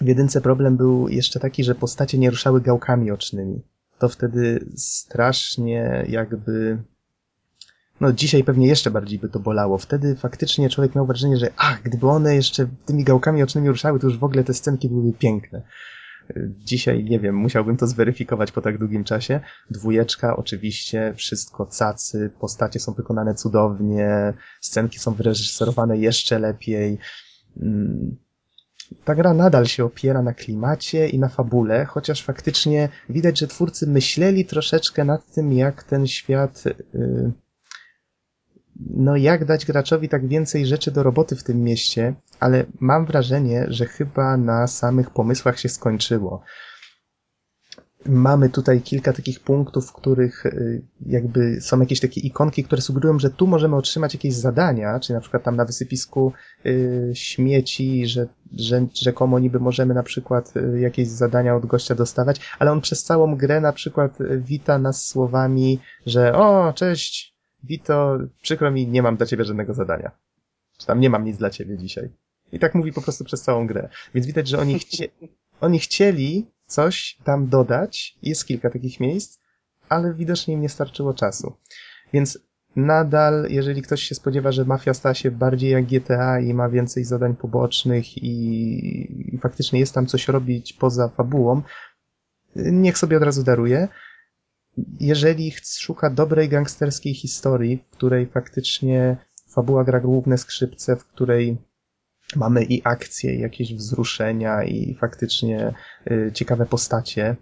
W 0.00 0.06
jedynce 0.06 0.40
problem 0.40 0.76
był 0.76 1.08
jeszcze 1.08 1.40
taki, 1.40 1.64
że 1.64 1.74
postacie 1.74 2.18
nie 2.18 2.30
ruszały 2.30 2.60
gałkami 2.60 3.10
ocznymi. 3.10 3.62
To 3.98 4.08
wtedy 4.08 4.66
strasznie 4.76 6.04
jakby 6.08 6.78
no 8.00 8.12
dzisiaj 8.12 8.44
pewnie 8.44 8.66
jeszcze 8.66 8.90
bardziej 8.90 9.18
by 9.18 9.28
to 9.28 9.40
bolało. 9.40 9.78
Wtedy 9.78 10.16
faktycznie 10.16 10.70
człowiek 10.70 10.94
miał 10.94 11.06
wrażenie, 11.06 11.36
że 11.36 11.50
ach, 11.56 11.82
gdyby 11.82 12.08
one 12.08 12.34
jeszcze 12.34 12.66
tymi 12.86 13.04
gałkami 13.04 13.42
ocznymi 13.42 13.68
ruszały, 13.68 14.00
to 14.00 14.06
już 14.06 14.18
w 14.18 14.24
ogóle 14.24 14.44
te 14.44 14.54
scenki 14.54 14.88
byłyby 14.88 15.18
piękne. 15.18 15.62
Dzisiaj, 16.58 17.04
nie 17.04 17.20
wiem, 17.20 17.36
musiałbym 17.36 17.76
to 17.76 17.86
zweryfikować 17.86 18.52
po 18.52 18.60
tak 18.60 18.78
długim 18.78 19.04
czasie. 19.04 19.40
Dwójeczka, 19.70 20.36
oczywiście, 20.36 21.14
wszystko 21.16 21.66
cacy, 21.66 22.30
postacie 22.40 22.80
są 22.80 22.92
wykonane 22.92 23.34
cudownie, 23.34 24.34
scenki 24.60 24.98
są 24.98 25.14
wyreżyserowane 25.14 25.98
jeszcze 25.98 26.38
lepiej. 26.38 26.98
mm, 27.62 28.16
ta 29.04 29.14
gra 29.14 29.34
nadal 29.34 29.66
się 29.66 29.84
opiera 29.84 30.22
na 30.22 30.34
klimacie 30.34 31.08
i 31.08 31.18
na 31.18 31.28
fabule, 31.28 31.84
chociaż 31.84 32.22
faktycznie 32.22 32.88
widać, 33.08 33.38
że 33.38 33.46
twórcy 33.46 33.86
myśleli 33.86 34.44
troszeczkę 34.44 35.04
nad 35.04 35.32
tym, 35.34 35.52
jak 35.52 35.82
ten 35.82 36.06
świat, 36.06 36.64
y, 36.94 37.32
no 38.80 39.16
jak 39.16 39.44
dać 39.44 39.66
graczowi 39.66 40.08
tak 40.08 40.28
więcej 40.28 40.66
rzeczy 40.66 40.90
do 40.90 41.02
roboty 41.02 41.36
w 41.36 41.42
tym 41.42 41.62
mieście, 41.62 42.14
ale 42.40 42.64
mam 42.80 43.06
wrażenie, 43.06 43.66
że 43.68 43.86
chyba 43.86 44.36
na 44.36 44.66
samych 44.66 45.10
pomysłach 45.10 45.58
się 45.58 45.68
skończyło. 45.68 46.42
Mamy 48.06 48.50
tutaj 48.50 48.80
kilka 48.80 49.12
takich 49.12 49.40
punktów, 49.40 49.86
w 49.86 49.92
których 49.92 50.46
y, 50.46 50.82
jakby 51.06 51.60
są 51.60 51.80
jakieś 51.80 52.00
takie 52.00 52.20
ikonki, 52.20 52.64
które 52.64 52.82
sugerują, 52.82 53.18
że 53.18 53.30
tu 53.30 53.46
możemy 53.46 53.76
otrzymać 53.76 54.14
jakieś 54.14 54.34
zadania, 54.34 55.00
czy 55.00 55.12
na 55.12 55.20
przykład 55.20 55.42
tam 55.42 55.56
na 55.56 55.64
wysypisku 55.64 56.32
y, 56.66 57.10
śmieci, 57.14 58.06
że, 58.06 58.26
że 58.56 58.86
rzekomo 58.94 59.38
niby 59.38 59.60
możemy 59.60 59.94
na 59.94 60.02
przykład 60.02 60.56
y, 60.56 60.80
jakieś 60.80 61.08
zadania 61.08 61.56
od 61.56 61.66
gościa 61.66 61.94
dostawać, 61.94 62.40
ale 62.58 62.72
on 62.72 62.80
przez 62.80 63.04
całą 63.04 63.36
grę 63.36 63.60
na 63.60 63.72
przykład 63.72 64.18
wita 64.38 64.78
nas 64.78 65.06
słowami, 65.06 65.78
że 66.06 66.34
o, 66.34 66.72
cześć, 66.72 67.33
Wito, 67.64 68.18
przykro 68.42 68.70
mi, 68.70 68.88
nie 68.88 69.02
mam 69.02 69.16
dla 69.16 69.26
ciebie 69.26 69.44
żadnego 69.44 69.74
zadania. 69.74 70.10
Czy 70.78 70.86
tam 70.86 71.00
nie 71.00 71.10
mam 71.10 71.24
nic 71.24 71.36
dla 71.36 71.50
ciebie 71.50 71.78
dzisiaj. 71.78 72.10
I 72.52 72.58
tak 72.58 72.74
mówi 72.74 72.92
po 72.92 73.02
prostu 73.02 73.24
przez 73.24 73.42
całą 73.42 73.66
grę. 73.66 73.88
Więc 74.14 74.26
widać, 74.26 74.48
że 74.48 74.58
oni, 74.58 74.78
chcie... 74.78 75.08
oni 75.60 75.78
chcieli 75.78 76.46
coś 76.66 77.18
tam 77.24 77.48
dodać. 77.48 78.18
Jest 78.22 78.46
kilka 78.46 78.70
takich 78.70 79.00
miejsc, 79.00 79.38
ale 79.88 80.14
widocznie 80.14 80.54
im 80.54 80.60
nie 80.60 80.68
starczyło 80.68 81.14
czasu. 81.14 81.56
Więc 82.12 82.38
nadal, 82.76 83.46
jeżeli 83.50 83.82
ktoś 83.82 84.02
się 84.02 84.14
spodziewa, 84.14 84.52
że 84.52 84.64
mafia 84.64 84.94
stała 84.94 85.14
się 85.14 85.30
bardziej 85.30 85.70
jak 85.70 85.84
GTA 85.84 86.40
i 86.40 86.54
ma 86.54 86.68
więcej 86.68 87.04
zadań 87.04 87.36
pobocznych 87.36 88.18
i, 88.18 89.34
i 89.34 89.38
faktycznie 89.38 89.80
jest 89.80 89.94
tam 89.94 90.06
coś 90.06 90.28
robić 90.28 90.72
poza 90.72 91.08
fabułą, 91.08 91.62
niech 92.56 92.98
sobie 92.98 93.16
od 93.16 93.22
razu 93.22 93.42
daruje. 93.42 93.88
Jeżeli 95.00 95.52
szuka 95.78 96.10
dobrej 96.10 96.48
gangsterskiej 96.48 97.14
historii, 97.14 97.84
w 97.90 97.96
której 97.96 98.26
faktycznie 98.26 99.16
fabuła 99.48 99.84
gra 99.84 100.00
główne 100.00 100.38
skrzypce, 100.38 100.96
w 100.96 101.04
której 101.04 101.56
mamy 102.36 102.64
i 102.64 102.82
akcje, 102.84 103.34
i 103.34 103.40
jakieś 103.40 103.74
wzruszenia, 103.74 104.64
i 104.64 104.94
faktycznie 104.94 105.74
y, 106.10 106.30
ciekawe 106.34 106.66
postacie, 106.66 107.36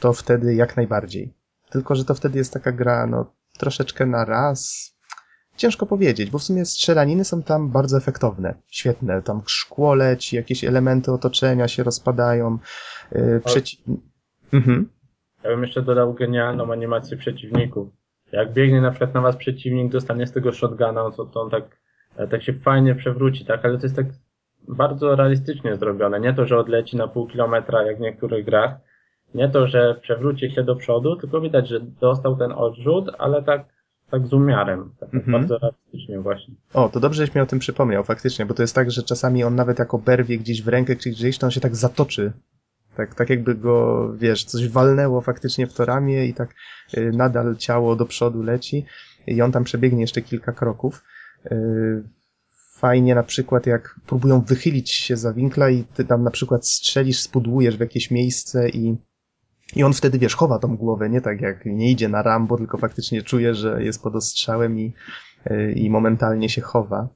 to 0.00 0.12
wtedy 0.12 0.54
jak 0.54 0.76
najbardziej. 0.76 1.34
Tylko, 1.70 1.94
że 1.94 2.04
to 2.04 2.14
wtedy 2.14 2.38
jest 2.38 2.52
taka 2.52 2.72
gra, 2.72 3.06
no, 3.06 3.34
troszeczkę 3.58 4.06
na 4.06 4.24
raz. 4.24 4.92
Ciężko 5.56 5.86
powiedzieć, 5.86 6.30
bo 6.30 6.38
w 6.38 6.44
sumie 6.44 6.64
strzelaniny 6.64 7.24
są 7.24 7.42
tam 7.42 7.70
bardzo 7.70 7.96
efektowne, 7.96 8.54
świetne. 8.68 9.22
Tam 9.22 9.42
szkło 9.46 9.94
leci, 9.94 10.36
jakieś 10.36 10.64
elementy 10.64 11.12
otoczenia 11.12 11.68
się 11.68 11.82
rozpadają. 11.82 12.58
Yy, 13.12 13.40
przeci... 13.44 13.82
mhm. 14.52 14.95
Ja 15.46 15.52
bym 15.52 15.62
jeszcze 15.62 15.82
dodał 15.82 16.14
genialną 16.14 16.72
animację 16.72 17.16
przeciwników. 17.16 17.88
Jak 18.32 18.52
biegnie 18.52 18.80
na 18.80 18.90
przykład 18.90 19.14
na 19.14 19.20
was 19.20 19.36
przeciwnik, 19.36 19.92
dostanie 19.92 20.26
z 20.26 20.32
tego 20.32 20.52
shotguna, 20.52 21.10
to, 21.16 21.24
to 21.24 21.40
on 21.40 21.50
tak 21.50 21.78
tak 22.30 22.42
się 22.42 22.52
fajnie 22.52 22.94
przewróci, 22.94 23.44
tak, 23.44 23.64
ale 23.64 23.78
to 23.78 23.82
jest 23.82 23.96
tak 23.96 24.06
bardzo 24.68 25.16
realistycznie 25.16 25.76
zrobione. 25.76 26.20
Nie 26.20 26.34
to, 26.34 26.46
że 26.46 26.58
odleci 26.58 26.96
na 26.96 27.08
pół 27.08 27.26
kilometra, 27.26 27.82
jak 27.82 27.96
w 27.96 28.00
niektórych 28.00 28.44
grach, 28.44 28.76
nie 29.34 29.48
to, 29.48 29.66
że 29.66 29.94
przewróci 30.02 30.50
się 30.50 30.64
do 30.64 30.76
przodu, 30.76 31.16
tylko 31.16 31.40
widać, 31.40 31.68
że 31.68 31.80
dostał 31.80 32.36
ten 32.36 32.52
odrzut, 32.52 33.10
ale 33.18 33.42
tak, 33.42 33.64
tak 34.10 34.26
z 34.26 34.32
umiarem. 34.32 34.90
Tak 35.00 35.14
mhm. 35.14 35.32
Bardzo 35.32 35.58
realistycznie 35.58 36.20
właśnie. 36.20 36.54
O, 36.74 36.88
to 36.88 37.00
dobrze, 37.00 37.26
żeś 37.26 37.34
mi 37.34 37.40
o 37.40 37.46
tym 37.46 37.58
przypomniał, 37.58 38.04
faktycznie, 38.04 38.46
bo 38.46 38.54
to 38.54 38.62
jest 38.62 38.74
tak, 38.74 38.90
że 38.90 39.02
czasami 39.02 39.44
on 39.44 39.54
nawet 39.54 39.78
jako 39.78 39.98
berwie 39.98 40.38
gdzieś 40.38 40.62
w 40.62 40.68
rękę 40.68 40.96
czy 40.96 41.10
gdzieś, 41.10 41.38
to 41.38 41.46
on 41.46 41.50
się 41.50 41.60
tak 41.60 41.76
zatoczy. 41.76 42.32
Tak, 42.96 43.14
tak 43.14 43.30
jakby 43.30 43.54
go, 43.54 44.08
wiesz, 44.16 44.44
coś 44.44 44.68
walnęło 44.68 45.20
faktycznie 45.20 45.66
w 45.66 45.74
to 45.74 45.84
ramię 45.84 46.26
i 46.26 46.34
tak 46.34 46.54
y, 46.98 47.12
nadal 47.14 47.56
ciało 47.56 47.96
do 47.96 48.06
przodu 48.06 48.42
leci 48.42 48.86
i 49.26 49.42
on 49.42 49.52
tam 49.52 49.64
przebiegnie 49.64 50.00
jeszcze 50.00 50.22
kilka 50.22 50.52
kroków. 50.52 51.04
Yy, 51.50 52.08
fajnie 52.74 53.14
na 53.14 53.22
przykład 53.22 53.66
jak 53.66 54.00
próbują 54.06 54.40
wychylić 54.40 54.90
się 54.90 55.16
za 55.16 55.32
winkla 55.32 55.70
i 55.70 55.84
ty 55.84 56.04
tam 56.04 56.22
na 56.22 56.30
przykład 56.30 56.68
strzelisz, 56.68 57.20
spudłujesz 57.20 57.76
w 57.76 57.80
jakieś 57.80 58.10
miejsce 58.10 58.68
i 58.68 58.96
i 59.76 59.84
on 59.84 59.92
wtedy, 59.92 60.18
wiesz, 60.18 60.34
chowa 60.34 60.58
tą 60.58 60.76
głowę, 60.76 61.10
nie 61.10 61.20
tak 61.20 61.40
jak 61.40 61.66
nie 61.66 61.90
idzie 61.90 62.08
na 62.08 62.22
Rambo, 62.22 62.56
tylko 62.56 62.78
faktycznie 62.78 63.22
czuje, 63.22 63.54
że 63.54 63.84
jest 63.84 64.02
pod 64.02 64.14
ostrzałem 64.14 64.78
i, 64.78 64.92
yy, 65.50 65.72
i 65.72 65.90
momentalnie 65.90 66.48
się 66.48 66.60
chowa. 66.60 67.08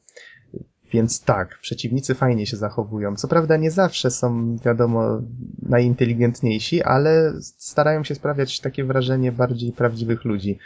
Więc 0.92 1.24
tak, 1.24 1.58
przeciwnicy 1.58 2.14
fajnie 2.14 2.46
się 2.46 2.56
zachowują. 2.56 3.16
Co 3.16 3.28
prawda 3.28 3.56
nie 3.56 3.70
zawsze 3.70 4.10
są, 4.10 4.56
wiadomo, 4.56 5.22
najinteligentniejsi, 5.62 6.82
ale 6.82 7.32
starają 7.40 8.04
się 8.04 8.14
sprawiać 8.14 8.60
takie 8.60 8.84
wrażenie 8.84 9.32
bardziej 9.32 9.72
prawdziwych 9.72 10.24
ludzi 10.24 10.58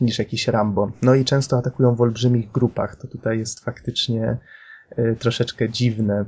niż 0.00 0.18
jakiś 0.18 0.48
Rambo. 0.48 0.92
No 1.02 1.14
i 1.14 1.24
często 1.24 1.58
atakują 1.58 1.94
w 1.94 2.00
olbrzymich 2.00 2.52
grupach. 2.52 2.96
To 2.96 3.08
tutaj 3.08 3.38
jest 3.38 3.60
faktycznie 3.60 4.38
y, 4.98 5.16
troszeczkę 5.18 5.68
dziwne. 5.68 6.24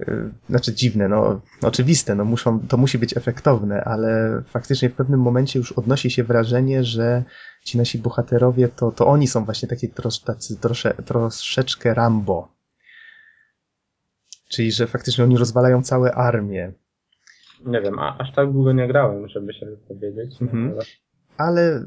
Y, 0.00 0.30
znaczy 0.48 0.74
dziwne, 0.74 1.08
no 1.08 1.40
oczywiste, 1.62 2.14
no 2.14 2.24
muszą, 2.24 2.60
to 2.60 2.76
musi 2.76 2.98
być 2.98 3.16
efektowne, 3.16 3.84
ale 3.84 4.42
faktycznie 4.46 4.90
w 4.90 4.94
pewnym 4.94 5.20
momencie 5.20 5.58
już 5.58 5.72
odnosi 5.72 6.10
się 6.10 6.24
wrażenie, 6.24 6.84
że 6.84 7.24
ci 7.64 7.78
nasi 7.78 7.98
bohaterowie 7.98 8.68
to, 8.68 8.92
to 8.92 9.06
oni 9.06 9.26
są 9.26 9.44
właśnie 9.44 9.68
takie 9.68 9.88
tros, 9.88 10.22
tacy 10.24 10.60
trosze, 10.60 10.94
troszeczkę 10.94 11.94
Rambo. 11.94 12.48
Czyli, 14.48 14.72
że 14.72 14.86
faktycznie 14.86 15.24
oni 15.24 15.38
rozwalają 15.38 15.82
całe 15.82 16.14
armię. 16.14 16.72
Nie 17.66 17.80
wiem, 17.80 17.98
a, 17.98 18.18
aż 18.18 18.34
tak 18.34 18.52
długo 18.52 18.72
nie 18.72 18.88
grałem, 18.88 19.28
żeby 19.28 19.54
się 19.54 19.66
wypowiedzieć. 19.66 20.42
Mhm. 20.42 20.72
Ale... 20.72 20.82
ale 21.36 21.84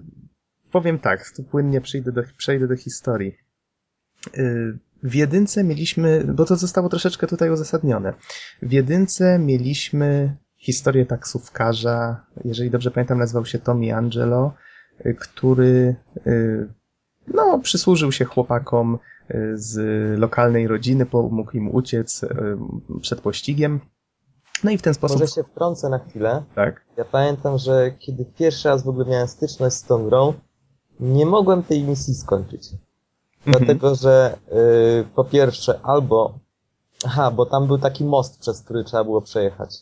powiem 0.71 0.99
tak, 0.99 1.31
tu 1.35 1.43
płynnie 1.43 1.81
przejdę 1.81 2.11
do, 2.11 2.23
przejdę 2.37 2.67
do 2.67 2.75
historii. 2.75 3.37
Y, 4.37 4.77
w 5.03 5.15
jedynce 5.15 5.63
mieliśmy, 5.63 6.23
bo 6.23 6.45
to 6.45 6.55
zostało 6.55 6.89
troszeczkę 6.89 7.27
tutaj 7.27 7.49
uzasadnione. 7.49 8.13
W 8.61 8.71
jedynce 8.71 9.39
mieliśmy 9.39 10.37
historię 10.57 11.05
taksówkarza, 11.05 12.25
jeżeli 12.45 12.69
dobrze 12.69 12.91
pamiętam, 12.91 13.19
nazywał 13.19 13.45
się 13.45 13.59
Tommy 13.59 13.95
Angelo, 13.95 14.53
y, 15.05 15.15
który 15.19 15.95
y, 16.27 16.73
no, 17.27 17.59
przysłużył 17.59 18.11
się 18.11 18.25
chłopakom 18.25 18.99
z 19.53 19.79
lokalnej 20.19 20.67
rodziny, 20.67 21.05
pomógł 21.05 21.51
im 21.51 21.75
uciec 21.75 22.25
przed 23.01 23.21
pościgiem. 23.21 23.79
No 24.63 24.71
i 24.71 24.77
w 24.77 24.81
ten 24.81 24.93
sposób... 24.93 25.19
Może 25.19 25.31
się 25.31 25.43
wtrącę 25.43 25.89
na 25.89 25.99
chwilę. 25.99 26.43
Tak. 26.55 26.85
Ja 26.97 27.05
pamiętam, 27.05 27.57
że 27.57 27.91
kiedy 27.99 28.25
pierwszy 28.25 28.69
raz 28.69 28.83
w 28.83 28.89
ogóle 28.89 29.05
miałem 29.05 29.27
styczność 29.27 29.75
z 29.75 29.83
tą 29.83 30.09
grą, 30.09 30.33
nie 30.99 31.25
mogłem 31.25 31.63
tej 31.63 31.83
misji 31.83 32.15
skończyć. 32.15 32.69
Mhm. 33.47 33.65
Dlatego, 33.65 33.95
że 33.95 34.37
yy, 34.51 35.05
po 35.15 35.23
pierwsze, 35.23 35.79
albo 35.83 36.33
aha, 37.05 37.31
bo 37.31 37.45
tam 37.45 37.67
był 37.67 37.77
taki 37.77 38.05
most, 38.05 38.39
przez 38.39 38.61
który 38.61 38.83
trzeba 38.83 39.03
było 39.03 39.21
przejechać. 39.21 39.75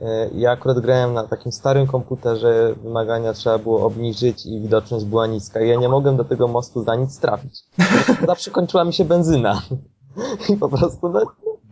Yy, 0.00 0.06
ja 0.34 0.50
akurat 0.50 0.80
grałem 0.80 1.14
na 1.14 1.24
takim 1.24 1.52
starym 1.52 1.86
komputerze, 1.86 2.74
wymagania 2.82 3.32
trzeba 3.32 3.58
było 3.58 3.86
obniżyć 3.86 4.46
i 4.46 4.60
widoczność 4.60 5.04
była 5.04 5.26
niska. 5.26 5.60
Ja 5.60 5.76
nie 5.76 5.88
mogłem 5.88 6.16
do 6.16 6.24
tego 6.24 6.48
mostu 6.48 6.84
za 6.84 6.96
nic 6.96 7.18
trafić. 7.18 7.64
Zawsze 8.26 8.50
kończyła 8.50 8.84
mi 8.84 8.92
się 8.92 9.04
benzyna. 9.04 9.62
I 10.52 10.56
po 10.56 10.68
prostu 10.68 11.08
no, 11.08 11.20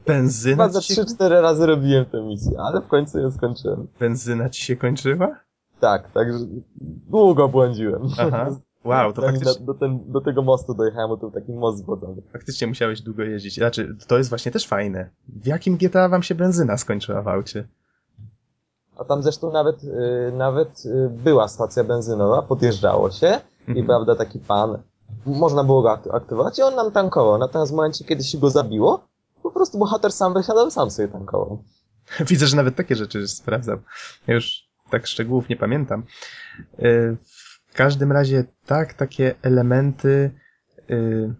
Benzyna 0.06 0.64
Chyba 0.64 0.68
za 0.68 0.80
3-4 0.80 1.28
razy 1.40 1.66
robiłem 1.66 2.04
tę 2.04 2.22
misję, 2.22 2.60
ale 2.60 2.80
w 2.80 2.86
końcu 2.86 3.18
ją 3.18 3.30
skończyłem. 3.30 3.86
Benzyna 4.00 4.48
ci 4.50 4.62
się 4.62 4.76
kończyła? 4.76 5.36
Tak, 5.80 6.10
także 6.12 6.38
długo 7.10 7.48
błądziłem. 7.48 8.02
Aha. 8.18 8.46
Wow, 8.84 9.12
to 9.12 9.22
faktycznie... 9.22 9.66
Do, 9.66 9.72
do, 9.72 9.74
ten, 9.74 10.00
do, 10.12 10.20
tego 10.20 10.42
mostu 10.42 10.74
dojechałem, 10.74 11.08
bo 11.08 11.16
to 11.16 11.20
był 11.20 11.40
taki 11.40 11.52
most 11.52 11.78
zwodzony. 11.78 12.22
Faktycznie 12.32 12.66
musiałeś 12.66 13.00
długo 13.00 13.22
jeździć. 13.22 13.54
Znaczy, 13.54 13.96
to 14.06 14.18
jest 14.18 14.30
właśnie 14.30 14.52
też 14.52 14.66
fajne. 14.66 15.10
W 15.28 15.46
jakim 15.46 15.76
GTA 15.76 16.08
wam 16.08 16.22
się 16.22 16.34
benzyna 16.34 16.76
skończyła 16.76 17.22
w 17.22 17.28
aucie? 17.28 17.68
A 18.98 19.04
tam 19.04 19.22
zresztą 19.22 19.52
nawet, 19.52 19.84
yy, 19.84 20.32
nawet 20.36 20.84
yy, 20.84 21.10
była 21.10 21.48
stacja 21.48 21.84
benzynowa, 21.84 22.42
podjeżdżało 22.42 23.10
się 23.10 23.40
mhm. 23.60 23.78
i 23.78 23.84
prawda, 23.84 24.16
taki 24.16 24.38
pan, 24.38 24.78
można 25.26 25.64
było 25.64 25.82
go 25.82 25.92
aktywować 26.12 26.58
i 26.58 26.62
on 26.62 26.74
nam 26.74 26.92
tankował. 26.92 27.38
Natomiast 27.38 27.72
w 27.72 27.74
momencie, 27.74 28.04
kiedy 28.04 28.24
się 28.24 28.38
go 28.38 28.50
zabiło, 28.50 29.06
po 29.42 29.50
prostu 29.50 29.78
bohater 29.78 30.12
sam 30.12 30.34
wysiadał 30.34 30.70
sam 30.70 30.90
sobie 30.90 31.08
tankował. 31.08 31.62
Widzę, 32.30 32.46
że 32.46 32.56
nawet 32.56 32.76
takie 32.76 32.96
rzeczy 32.96 33.28
sprawdzam. 33.28 33.78
Ja 34.26 34.34
już 34.34 34.68
tak 34.90 35.06
szczegółów 35.06 35.48
nie 35.48 35.56
pamiętam. 35.56 36.02
Yy, 36.78 37.16
w 37.72 37.74
każdym 37.74 38.12
razie 38.12 38.44
tak, 38.66 38.94
takie 38.94 39.34
elementy, 39.42 40.30
yy, 40.88 41.34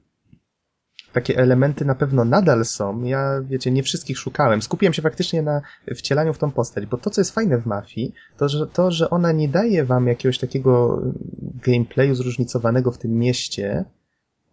takie 1.12 1.36
elementy 1.36 1.84
na 1.84 1.94
pewno 1.94 2.24
nadal 2.24 2.64
są. 2.64 3.02
Ja, 3.02 3.40
wiecie, 3.42 3.70
nie 3.70 3.82
wszystkich 3.82 4.18
szukałem. 4.18 4.62
Skupiłem 4.62 4.92
się 4.92 5.02
faktycznie 5.02 5.42
na 5.42 5.62
wcielaniu 5.94 6.34
w 6.34 6.38
tą 6.38 6.50
postać, 6.50 6.86
bo 6.86 6.96
to, 6.96 7.10
co 7.10 7.20
jest 7.20 7.34
fajne 7.34 7.59
w 7.59 7.66
Mafii, 7.66 8.14
to, 8.36 8.48
że, 8.48 8.66
to, 8.66 8.90
że 8.90 9.10
ona 9.10 9.32
nie 9.32 9.48
daje 9.48 9.84
wam 9.84 10.06
jakiegoś 10.06 10.38
takiego 10.38 11.02
gameplayu 11.66 12.14
zróżnicowanego 12.14 12.92
w 12.92 12.98
tym 12.98 13.10
mieście. 13.10 13.84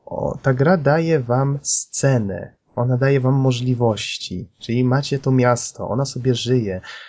O, 0.05 0.37
ta 0.41 0.53
gra 0.53 0.77
daje 0.77 1.19
wam 1.19 1.59
scenę. 1.61 2.55
ona 2.75 2.97
daje 2.97 3.19
wam 3.19 3.33
możliwości, 3.33 4.49
czyli 4.59 4.83
macie 4.83 5.19
to 5.19 5.31
miasto, 5.31 5.89
ona 5.89 6.05
sobie 6.05 6.35
żyje, 6.35 6.75
y, 6.75 7.08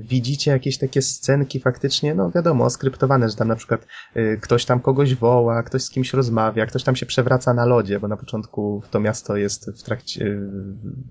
widzicie 0.00 0.50
jakieś 0.50 0.78
takie 0.78 1.02
scenki 1.02 1.60
faktycznie, 1.60 2.14
no 2.14 2.30
wiadomo, 2.30 2.70
skryptowane, 2.70 3.28
że 3.28 3.36
tam 3.36 3.48
na 3.48 3.56
przykład 3.56 3.86
y, 4.16 4.38
ktoś 4.42 4.64
tam 4.64 4.80
kogoś 4.80 5.14
woła, 5.14 5.62
ktoś 5.62 5.82
z 5.82 5.90
kimś 5.90 6.12
rozmawia, 6.12 6.66
ktoś 6.66 6.82
tam 6.82 6.96
się 6.96 7.06
przewraca 7.06 7.54
na 7.54 7.64
lodzie, 7.64 8.00
bo 8.00 8.08
na 8.08 8.16
początku 8.16 8.82
to 8.90 9.00
miasto 9.00 9.36
jest 9.36 9.70
w 9.70 9.82
trakcie, 9.82 10.24
y, 10.24 10.48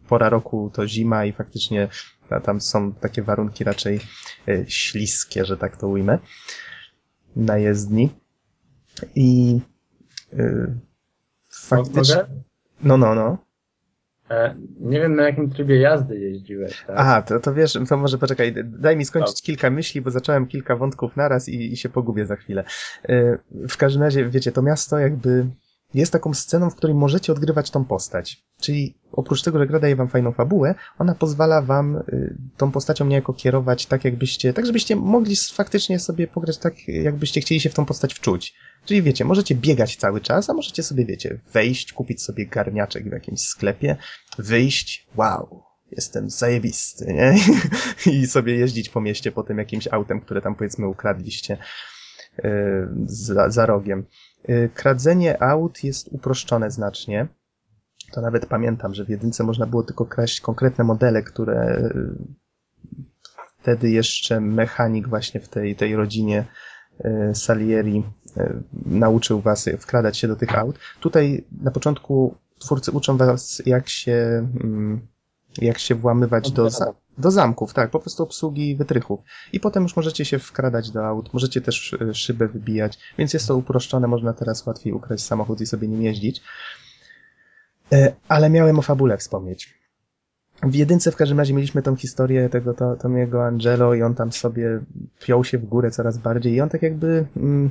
pora 0.07 0.30
roku 0.30 0.71
to 0.73 0.88
zima 0.88 1.25
i 1.25 1.34
faktycznie 1.34 1.88
tam 2.43 2.61
są 2.61 2.93
takie 2.93 3.21
warunki 3.21 3.63
raczej 3.63 3.99
śliskie, 4.67 5.45
że 5.45 5.57
tak 5.57 5.77
to 5.77 5.88
ujmę, 5.88 6.19
na 7.35 7.57
jezdni. 7.57 8.09
I 9.15 9.59
faktycznie... 11.51 12.25
No, 12.84 12.97
no, 12.97 13.15
no. 13.15 13.38
E, 14.34 14.55
nie 14.80 14.99
wiem, 14.99 15.15
na 15.15 15.23
jakim 15.23 15.49
trybie 15.49 15.80
jazdy 15.80 16.19
jeździłeś, 16.19 16.84
tak? 16.88 16.95
Aha, 16.99 17.22
to, 17.22 17.39
to 17.39 17.53
wiesz, 17.53 17.77
to 17.89 17.97
może 17.97 18.18
poczekaj, 18.18 18.53
daj 18.64 18.97
mi 18.97 19.05
skończyć 19.05 19.41
no. 19.41 19.45
kilka 19.45 19.69
myśli, 19.69 20.01
bo 20.01 20.11
zacząłem 20.11 20.47
kilka 20.47 20.76
wątków 20.76 21.15
naraz 21.15 21.49
i, 21.49 21.73
i 21.73 21.77
się 21.77 21.89
pogubię 21.89 22.26
za 22.26 22.35
chwilę. 22.35 22.64
E, 23.10 23.38
w 23.69 23.77
każdym 23.77 24.03
razie, 24.03 24.30
wiecie, 24.30 24.51
to 24.51 24.61
miasto 24.61 24.99
jakby 24.99 25.45
jest 25.93 26.11
taką 26.11 26.33
sceną, 26.33 26.69
w 26.69 26.75
której 26.75 26.95
możecie 26.95 27.31
odgrywać 27.31 27.71
tą 27.71 27.85
postać. 27.85 28.43
Czyli 28.61 28.97
oprócz 29.11 29.41
tego, 29.41 29.59
że 29.59 29.67
gra 29.67 29.79
daje 29.79 29.95
wam 29.95 30.07
fajną 30.07 30.31
fabułę, 30.31 30.75
ona 30.99 31.15
pozwala 31.15 31.61
wam 31.61 31.95
y, 31.95 32.37
tą 32.57 32.71
postacią 32.71 33.05
niejako 33.05 33.33
kierować 33.33 33.85
tak, 33.85 34.05
jakbyście, 34.05 34.53
tak 34.53 34.65
żebyście 34.65 34.95
mogli 34.95 35.35
faktycznie 35.53 35.99
sobie 35.99 36.27
pograć 36.27 36.57
tak, 36.57 36.87
jakbyście 36.87 37.41
chcieli 37.41 37.61
się 37.61 37.69
w 37.69 37.73
tą 37.73 37.85
postać 37.85 38.13
wczuć. 38.13 38.55
Czyli 38.85 39.01
wiecie, 39.01 39.25
możecie 39.25 39.55
biegać 39.55 39.95
cały 39.95 40.21
czas, 40.21 40.49
a 40.49 40.53
możecie 40.53 40.83
sobie, 40.83 41.05
wiecie, 41.05 41.39
wejść, 41.53 41.93
kupić 41.93 42.21
sobie 42.21 42.47
garniaczek 42.47 43.09
w 43.09 43.11
jakimś 43.11 43.41
sklepie, 43.41 43.97
wyjść, 44.37 45.07
wow, 45.15 45.63
jestem 45.91 46.29
zajebisty, 46.29 47.13
nie? 47.13 47.35
I 48.13 48.27
sobie 48.27 48.55
jeździć 48.55 48.89
po 48.89 49.01
mieście 49.01 49.31
po 49.31 49.43
tym 49.43 49.57
jakimś 49.57 49.87
autem, 49.87 50.21
które 50.21 50.41
tam 50.41 50.55
powiedzmy 50.55 50.87
ukradliście 50.87 51.57
yy, 52.43 52.51
za, 53.05 53.49
za 53.49 53.65
rogiem. 53.65 54.05
Yy, 54.47 54.69
kradzenie 54.73 55.43
aut 55.43 55.83
jest 55.83 56.07
uproszczone 56.11 56.71
znacznie. 56.71 57.27
To 58.11 58.21
nawet 58.21 58.45
pamiętam, 58.45 58.93
że 58.93 59.05
w 59.05 59.09
jedynce 59.09 59.43
można 59.43 59.65
było 59.65 59.83
tylko 59.83 60.05
kraść 60.05 60.41
konkretne 60.41 60.83
modele, 60.83 61.23
które 61.23 61.89
yy, 61.93 62.17
wtedy 63.59 63.89
jeszcze 63.89 64.41
mechanik 64.41 65.07
właśnie 65.07 65.39
w 65.39 65.49
tej, 65.49 65.75
tej 65.75 65.95
rodzinie 65.95 66.45
E, 66.99 67.35
Salieri 67.35 68.03
nauczył 68.85 69.41
was 69.41 69.69
wkradać 69.79 70.17
się 70.17 70.27
do 70.27 70.35
tych 70.35 70.57
aut. 70.57 70.79
Tutaj 70.99 71.45
na 71.61 71.71
początku 71.71 72.35
twórcy 72.59 72.91
uczą 72.91 73.17
was, 73.17 73.61
jak 73.65 73.89
się, 73.89 74.47
mm, 74.63 75.07
jak 75.57 75.80
się 75.80 75.95
włamywać 75.95 76.51
do, 76.51 76.69
do 77.17 77.31
zamków, 77.31 77.73
tak, 77.73 77.91
po 77.91 77.99
prostu 77.99 78.23
obsługi 78.23 78.75
wytrychów. 78.75 79.19
I 79.53 79.59
potem 79.59 79.84
już 79.84 79.95
możecie 79.95 80.25
się 80.25 80.39
wkradać 80.39 80.91
do 80.91 81.07
aut, 81.07 81.34
możecie 81.34 81.61
też 81.61 81.93
e, 81.93 82.13
szybę 82.13 82.47
wybijać, 82.47 82.99
więc 83.17 83.34
jest 83.34 83.47
to 83.47 83.57
uproszczone, 83.57 84.07
można 84.07 84.34
teraz 84.34 84.65
łatwiej 84.65 84.93
ukraść 84.93 85.23
samochód 85.23 85.61
i 85.61 85.65
sobie 85.65 85.88
nim 85.88 86.01
jeździć. 86.01 86.41
Ale 88.27 88.49
miałem 88.49 88.80
o 88.80 88.81
fabule 88.81 89.17
wspomnieć. 89.17 89.73
W 90.63 90.75
jedynce 90.75 91.11
w 91.11 91.15
każdym 91.15 91.39
razie 91.39 91.53
mieliśmy 91.53 91.81
tą 91.81 91.95
historię 91.95 92.49
tego 92.49 92.73
to, 92.73 92.95
Tomiego 92.95 93.45
Angelo 93.45 93.93
i 93.93 94.01
on 94.01 94.15
tam 94.15 94.31
sobie 94.31 94.80
piął 95.19 95.43
się 95.43 95.57
w 95.57 95.65
górę 95.65 95.91
coraz 95.91 96.17
bardziej 96.17 96.53
i 96.53 96.61
on 96.61 96.69
tak 96.69 96.81
jakby... 96.81 97.25
Mm, 97.38 97.69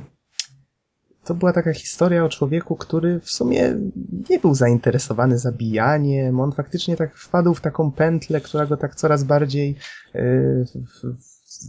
to 1.23 1.33
była 1.33 1.53
taka 1.53 1.73
historia 1.73 2.25
o 2.25 2.29
człowieku, 2.29 2.75
który 2.75 3.19
w 3.19 3.29
sumie 3.29 3.75
nie 4.29 4.39
był 4.39 4.55
zainteresowany 4.55 5.37
zabijaniem. 5.37 6.39
On 6.39 6.51
faktycznie 6.51 6.97
tak 6.97 7.17
wpadł 7.17 7.53
w 7.53 7.61
taką 7.61 7.91
pętlę, 7.91 8.41
która 8.41 8.65
go 8.65 8.77
tak 8.77 8.95
coraz 8.95 9.23
bardziej, 9.23 9.75
yy, 10.13 10.65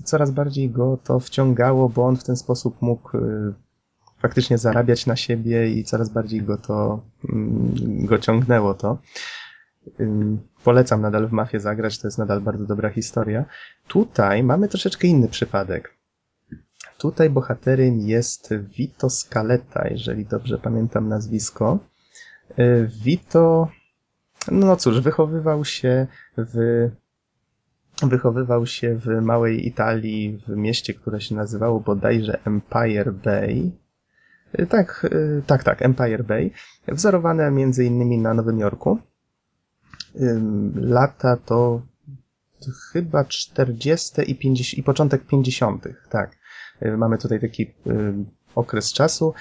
coraz 0.05 0.31
bardziej 0.31 0.71
go 0.71 0.99
to 1.05 1.21
wciągało, 1.21 1.89
bo 1.89 2.07
on 2.07 2.17
w 2.17 2.25
ten 2.25 2.37
sposób 2.37 2.83
mógł 2.83 3.17
yy, 3.17 3.55
faktycznie 4.19 4.59
zarabiać 4.59 5.07
na 5.07 5.17
siebie 5.17 5.71
i 5.71 5.85
coraz 5.85 6.09
bardziej 6.09 6.43
go 6.43 6.57
to, 6.57 7.01
yy, 7.25 8.07
go 8.07 8.19
ciągnęło 8.19 8.75
to. 8.75 8.99
Polecam 10.65 11.01
nadal 11.01 11.29
w 11.29 11.33
Mafię 11.33 11.61
zagrać, 11.61 11.99
to 11.99 12.07
jest 12.07 12.19
nadal 12.19 12.41
bardzo 12.41 12.65
dobra 12.67 12.91
historia. 12.91 13.45
Tutaj 13.89 14.43
mamy 14.43 14.69
troszeczkę 14.69 15.09
inny 15.09 15.29
przypadek. 15.29 16.04
Tutaj 16.99 17.31
bohaterem 17.31 18.01
jest 18.01 18.55
Vito 18.55 19.11
Scaletta, 19.11 19.89
jeżeli 19.89 20.27
dobrze 20.27 20.59
pamiętam 20.59 21.09
nazwisko. 21.09 21.79
Y, 22.59 22.91
Vito, 23.05 23.69
no 24.51 24.77
cóż, 24.77 25.01
wychowywał 25.01 25.65
się 25.65 26.07
w 26.37 26.89
wychowywał 28.03 28.67
się 28.67 28.99
w 28.99 29.07
małej 29.23 29.67
Italii, 29.67 30.39
w 30.47 30.57
mieście, 30.57 30.95
które 30.95 31.21
się 31.21 31.35
nazywało 31.35 31.81
bodajże 31.81 32.45
Empire 32.45 33.13
Bay. 33.13 33.71
Y, 34.59 34.67
tak, 34.67 35.07
y, 35.13 35.43
tak, 35.47 35.65
tak, 35.65 35.83
Empire 35.83 36.25
Bay. 36.25 36.51
Wzorowane 36.89 37.51
między 37.51 37.85
innymi 37.85 38.19
na 38.19 38.35
Nowym 38.35 38.59
Jorku 38.59 38.99
lata 40.75 41.37
to 41.37 41.83
chyba 42.93 43.25
40 43.25 44.23
i, 44.27 44.35
50, 44.35 44.79
i 44.79 44.83
początek 44.83 45.27
50. 45.27 45.89
Tak. 46.11 46.37
Mamy 46.97 47.19
tutaj 47.19 47.41
taki 47.41 47.75
okres 48.55 48.93
czasu. 48.93 49.35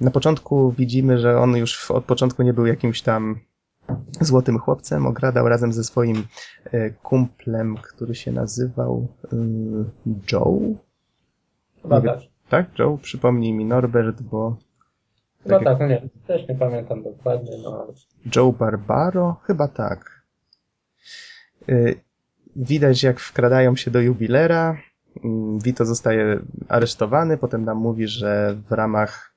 Na 0.00 0.10
początku 0.10 0.72
widzimy, 0.72 1.18
że 1.18 1.38
on 1.38 1.56
już 1.56 1.90
od 1.90 2.04
początku 2.04 2.42
nie 2.42 2.52
był 2.52 2.66
jakimś 2.66 3.02
tam 3.02 3.40
złotym 4.20 4.58
chłopcem. 4.58 5.06
Ogradał 5.06 5.48
razem 5.48 5.72
ze 5.72 5.84
swoim 5.84 6.26
kumplem, 7.02 7.76
który 7.76 8.14
się 8.14 8.32
nazywał 8.32 9.08
Joe. 10.32 10.60
Chyba 11.82 12.00
tak. 12.00 12.18
Tak, 12.48 12.78
Joe? 12.78 12.98
Przypomnij 13.02 13.52
mi 13.52 13.64
Norbert, 13.64 14.22
bo 14.22 14.56
no 15.46 15.60
tak, 15.60 15.80
no 15.80 15.86
nie, 15.86 16.08
też 16.26 16.48
nie 16.48 16.54
pamiętam 16.54 17.02
dokładnie. 17.02 17.58
No. 17.62 17.86
Joe 18.36 18.52
Barbaro? 18.52 19.36
Chyba 19.42 19.68
tak. 19.68 20.22
Y, 21.68 22.00
widać, 22.56 23.02
jak 23.02 23.20
wkradają 23.20 23.76
się 23.76 23.90
do 23.90 24.00
jubilera. 24.00 24.76
Mm, 25.24 25.58
Vito 25.58 25.84
zostaje 25.84 26.40
aresztowany, 26.68 27.38
potem 27.38 27.64
nam 27.64 27.78
mówi, 27.78 28.08
że 28.08 28.56
w 28.68 28.72
ramach 28.72 29.36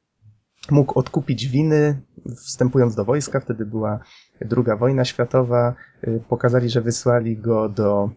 mógł 0.72 0.99
odkupić 0.99 1.47
winy, 1.47 2.01
wstępując 2.35 2.95
do 2.95 3.06
wojska. 3.06 3.39
Wtedy 3.39 3.65
była 3.65 3.99
druga 4.41 4.76
wojna 4.76 5.06
światowa. 5.06 5.76
Y, 6.07 6.23
pokazali, 6.30 6.69
że 6.69 6.81
wysłali 6.81 7.38
go 7.38 7.69
do, 7.69 8.10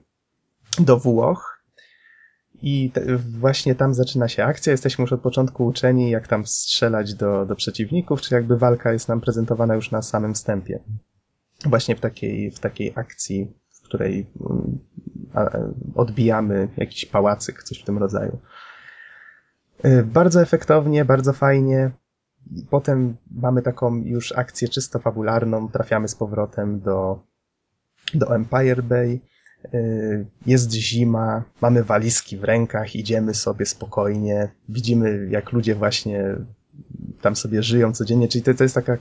do 0.78 0.98
Włoch 0.98 1.62
i 2.62 2.90
te, 2.90 3.16
właśnie 3.16 3.74
tam 3.74 3.94
zaczyna 3.94 4.28
się 4.28 4.44
akcja. 4.44 4.70
Jesteśmy 4.70 5.02
już 5.02 5.12
od 5.12 5.20
początku 5.20 5.66
uczeni, 5.66 6.10
jak 6.10 6.28
tam 6.28 6.46
strzelać 6.46 7.14
do, 7.14 7.46
do 7.46 7.56
przeciwników, 7.56 8.20
czy 8.20 8.34
jakby 8.34 8.58
walka 8.58 8.92
jest 8.92 9.08
nam 9.08 9.20
prezentowana 9.20 9.74
już 9.74 9.90
na 9.90 10.02
samym 10.02 10.34
wstępie. 10.34 10.80
Właśnie 11.66 11.96
w 11.96 12.00
takiej, 12.00 12.50
w 12.50 12.60
takiej 12.60 12.92
akcji, 12.94 13.52
w 13.70 13.82
której 13.82 14.26
a, 14.40 14.54
odbijamy 15.94 16.68
jakiś 16.76 17.06
pałacyk, 17.06 17.62
coś 17.62 17.82
w 17.82 17.84
tym 17.84 17.98
rodzaju. 17.98 18.38
Y, 19.84 20.02
bardzo 20.02 20.42
efektownie, 20.42 21.04
bardzo 21.04 21.32
fajnie. 21.32 21.90
Potem 22.70 23.16
mamy 23.30 23.62
taką 23.62 23.96
już 23.96 24.32
akcję 24.32 24.68
czysto 24.68 24.98
fabularną, 24.98 25.68
trafiamy 25.68 26.08
z 26.08 26.14
powrotem 26.14 26.80
do, 26.80 27.22
do 28.14 28.34
Empire 28.36 28.82
Bay 28.82 29.20
Y, 29.74 30.26
jest 30.46 30.72
zima, 30.72 31.42
mamy 31.60 31.84
walizki 31.84 32.38
w 32.38 32.44
rękach, 32.44 32.94
idziemy 32.94 33.34
sobie 33.34 33.66
spokojnie, 33.66 34.48
widzimy 34.68 35.28
jak 35.30 35.52
ludzie 35.52 35.74
właśnie 35.74 36.36
tam 37.20 37.36
sobie 37.36 37.62
żyją 37.62 37.92
codziennie, 37.92 38.28
czyli 38.28 38.44
to, 38.44 38.54
to 38.54 38.64
jest 38.64 38.74
taka 38.74 38.98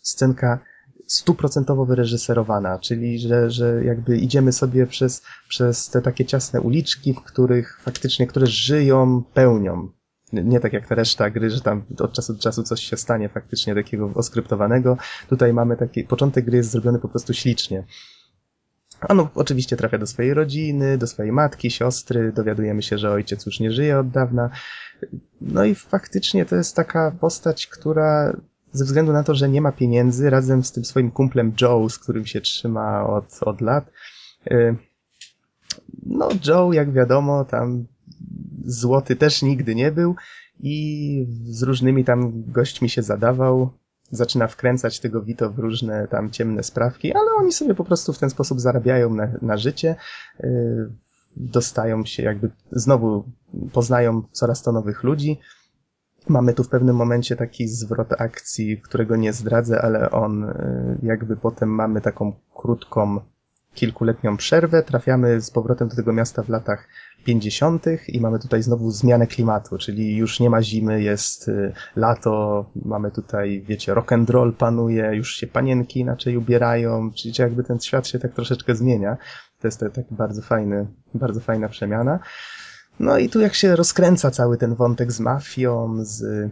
scenka 0.00 0.58
stuprocentowo 1.06 1.84
wyreżyserowana, 1.84 2.78
czyli 2.78 3.18
że, 3.18 3.50
że 3.50 3.84
jakby 3.84 4.18
idziemy 4.18 4.52
sobie 4.52 4.86
przez, 4.86 5.22
przez 5.48 5.90
te 5.90 6.02
takie 6.02 6.24
ciasne 6.24 6.60
uliczki, 6.60 7.12
w 7.12 7.20
których 7.20 7.80
faktycznie, 7.82 8.26
które 8.26 8.46
żyją 8.46 9.22
pełnią. 9.34 9.88
Nie 10.32 10.60
tak 10.60 10.72
jak 10.72 10.88
ta 10.88 10.94
reszta 10.94 11.30
gry, 11.30 11.50
że 11.50 11.60
tam 11.60 11.84
od 11.98 12.12
czasu 12.12 12.34
do 12.34 12.40
czasu 12.40 12.62
coś 12.62 12.80
się 12.80 12.96
stanie 12.96 13.28
faktycznie 13.28 13.74
takiego 13.74 14.10
oskryptowanego. 14.14 14.96
Tutaj 15.28 15.52
mamy 15.52 15.76
taki, 15.76 16.04
początek 16.04 16.44
gry 16.44 16.56
jest 16.56 16.70
zrobiony 16.70 16.98
po 16.98 17.08
prostu 17.08 17.34
ślicznie. 17.34 17.84
On 19.08 19.28
oczywiście 19.34 19.76
trafia 19.76 19.98
do 19.98 20.06
swojej 20.06 20.34
rodziny, 20.34 20.98
do 20.98 21.06
swojej 21.06 21.32
matki, 21.32 21.70
siostry, 21.70 22.32
dowiadujemy 22.32 22.82
się, 22.82 22.98
że 22.98 23.10
ojciec 23.10 23.46
już 23.46 23.60
nie 23.60 23.72
żyje 23.72 23.98
od 23.98 24.10
dawna. 24.10 24.50
No 25.40 25.64
i 25.64 25.74
faktycznie 25.74 26.46
to 26.46 26.56
jest 26.56 26.76
taka 26.76 27.10
postać, 27.20 27.66
która 27.66 28.36
ze 28.74 28.84
względu 28.84 29.12
na 29.12 29.22
to, 29.22 29.34
że 29.34 29.48
nie 29.48 29.60
ma 29.60 29.72
pieniędzy, 29.72 30.30
razem 30.30 30.64
z 30.64 30.72
tym 30.72 30.84
swoim 30.84 31.10
kumplem 31.10 31.52
Joe, 31.60 31.88
z 31.88 31.98
którym 31.98 32.26
się 32.26 32.40
trzyma 32.40 33.06
od, 33.06 33.38
od 33.40 33.60
lat, 33.60 33.90
y, 34.50 34.76
no 36.06 36.28
Joe, 36.46 36.72
jak 36.72 36.92
wiadomo, 36.92 37.44
tam 37.44 37.86
złoty 38.64 39.16
też 39.16 39.42
nigdy 39.42 39.74
nie 39.74 39.92
był 39.92 40.14
i 40.60 41.26
z 41.44 41.62
różnymi 41.62 42.04
tam 42.04 42.42
gośćmi 42.52 42.88
się 42.88 43.02
zadawał, 43.02 43.70
zaczyna 44.10 44.48
wkręcać 44.48 45.00
tego 45.00 45.22
Vito 45.22 45.50
w 45.50 45.58
różne 45.58 46.08
tam 46.08 46.30
ciemne 46.30 46.62
sprawki, 46.62 47.12
ale 47.12 47.30
oni 47.38 47.52
sobie 47.52 47.74
po 47.74 47.84
prostu 47.84 48.12
w 48.12 48.18
ten 48.18 48.30
sposób 48.30 48.60
zarabiają 48.60 49.14
na, 49.14 49.28
na 49.42 49.56
życie, 49.56 49.96
yy, 50.40 50.90
dostają 51.36 52.04
się 52.04 52.22
jakby, 52.22 52.50
znowu 52.72 53.24
poznają 53.72 54.22
coraz 54.32 54.62
to 54.62 54.72
nowych 54.72 55.02
ludzi. 55.02 55.38
Mamy 56.28 56.54
tu 56.54 56.64
w 56.64 56.68
pewnym 56.68 56.96
momencie 56.96 57.36
taki 57.36 57.68
zwrot 57.68 58.12
akcji, 58.18 58.80
którego 58.80 59.16
nie 59.16 59.32
zdradzę, 59.32 59.82
ale 59.82 60.10
on 60.10 60.40
yy, 60.40 61.08
jakby 61.08 61.36
potem 61.36 61.68
mamy 61.68 62.00
taką 62.00 62.32
krótką, 62.54 63.20
kilkuletnią 63.74 64.36
przerwę, 64.36 64.82
trafiamy 64.82 65.40
z 65.40 65.50
powrotem 65.50 65.88
do 65.88 65.96
tego 65.96 66.12
miasta 66.12 66.42
w 66.42 66.48
latach 66.48 66.88
50. 67.24 67.84
i 68.08 68.20
mamy 68.20 68.38
tutaj 68.38 68.62
znowu 68.62 68.90
zmianę 68.90 69.26
klimatu, 69.26 69.78
czyli 69.78 70.16
już 70.16 70.40
nie 70.40 70.50
ma 70.50 70.62
zimy, 70.62 71.02
jest 71.02 71.48
y, 71.48 71.72
lato, 71.96 72.64
mamy 72.84 73.10
tutaj, 73.10 73.64
wiecie, 73.68 73.94
rock 73.94 74.12
and 74.12 74.30
roll 74.30 74.52
panuje, 74.52 75.10
już 75.14 75.36
się 75.36 75.46
panienki 75.46 76.00
inaczej 76.00 76.36
ubierają, 76.36 77.12
czyli 77.12 77.34
jakby 77.38 77.64
ten 77.64 77.80
świat 77.80 78.06
się 78.06 78.18
tak 78.18 78.32
troszeczkę 78.32 78.74
zmienia. 78.74 79.16
To 79.60 79.68
jest 79.68 79.80
taki 79.80 80.14
bardzo 80.14 80.42
fajny, 80.42 80.86
bardzo 81.14 81.40
fajna 81.40 81.68
przemiana. 81.68 82.18
No 83.00 83.18
i 83.18 83.28
tu 83.28 83.40
jak 83.40 83.54
się 83.54 83.76
rozkręca 83.76 84.30
cały 84.30 84.58
ten 84.58 84.74
wątek 84.74 85.12
z 85.12 85.20
mafią, 85.20 85.96
z 86.04 86.50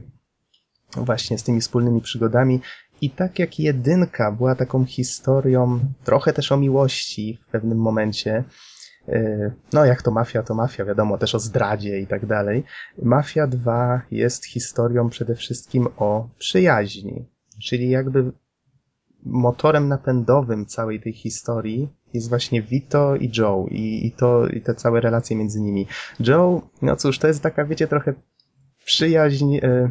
właśnie 0.96 1.38
z 1.38 1.42
tymi 1.42 1.60
wspólnymi 1.60 2.00
przygodami 2.00 2.60
i 3.00 3.10
tak 3.10 3.38
jak 3.38 3.58
jedynka 3.58 4.32
była 4.32 4.54
taką 4.54 4.84
historią 4.84 5.80
trochę 6.04 6.32
też 6.32 6.52
o 6.52 6.56
miłości 6.56 7.38
w 7.48 7.50
pewnym 7.50 7.78
momencie, 7.78 8.44
y, 9.08 9.52
no 9.72 9.84
jak 9.84 10.02
to 10.02 10.10
mafia, 10.10 10.42
to 10.42 10.54
mafia, 10.54 10.84
wiadomo, 10.84 11.18
też 11.18 11.34
o 11.34 11.38
zdradzie 11.38 12.00
i 12.00 12.06
tak 12.06 12.26
dalej. 12.26 12.64
Mafia 13.02 13.46
2 13.46 14.02
jest 14.10 14.46
historią 14.46 15.08
przede 15.10 15.34
wszystkim 15.34 15.88
o 15.96 16.28
przyjaźni, 16.38 17.28
czyli 17.62 17.90
jakby 17.90 18.32
motorem 19.24 19.88
napędowym 19.88 20.66
całej 20.66 21.00
tej 21.00 21.12
historii 21.12 21.88
jest 22.14 22.28
właśnie 22.28 22.62
Vito 22.62 23.16
i 23.16 23.30
Joe 23.38 23.66
i, 23.70 24.06
i 24.06 24.12
to, 24.12 24.46
i 24.46 24.60
te 24.60 24.74
całe 24.74 25.00
relacje 25.00 25.36
między 25.36 25.60
nimi. 25.60 25.86
Joe, 26.20 26.62
no 26.82 26.96
cóż, 26.96 27.18
to 27.18 27.26
jest 27.26 27.42
taka, 27.42 27.64
wiecie, 27.64 27.88
trochę 27.88 28.14
przyjaźń, 28.84 29.56
y, 29.56 29.90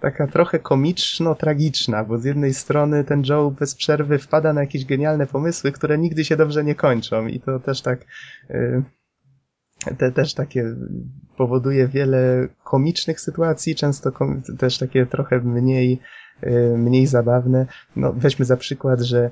taka 0.00 0.26
trochę 0.26 0.58
komiczno-tragiczna, 0.58 2.04
bo 2.04 2.18
z 2.18 2.24
jednej 2.24 2.54
strony 2.54 3.04
ten 3.04 3.22
Joe 3.28 3.50
bez 3.50 3.74
przerwy 3.74 4.18
wpada 4.18 4.52
na 4.52 4.60
jakieś 4.60 4.84
genialne 4.84 5.26
pomysły, 5.26 5.72
które 5.72 5.98
nigdy 5.98 6.24
się 6.24 6.36
dobrze 6.36 6.64
nie 6.64 6.74
kończą 6.74 7.26
i 7.26 7.40
to 7.40 7.60
też 7.60 7.82
tak 7.82 8.00
y, 8.50 8.82
te, 9.98 10.12
też 10.12 10.34
takie 10.34 10.74
powoduje 11.36 11.88
wiele 11.88 12.48
komicznych 12.64 13.20
sytuacji, 13.20 13.74
często 13.74 14.12
kom, 14.12 14.42
też 14.58 14.78
takie 14.78 15.06
trochę 15.06 15.40
mniej, 15.40 16.00
y, 16.44 16.74
mniej 16.78 17.06
zabawne. 17.06 17.66
No, 17.96 18.12
weźmy 18.12 18.44
za 18.44 18.56
przykład, 18.56 19.00
że 19.00 19.30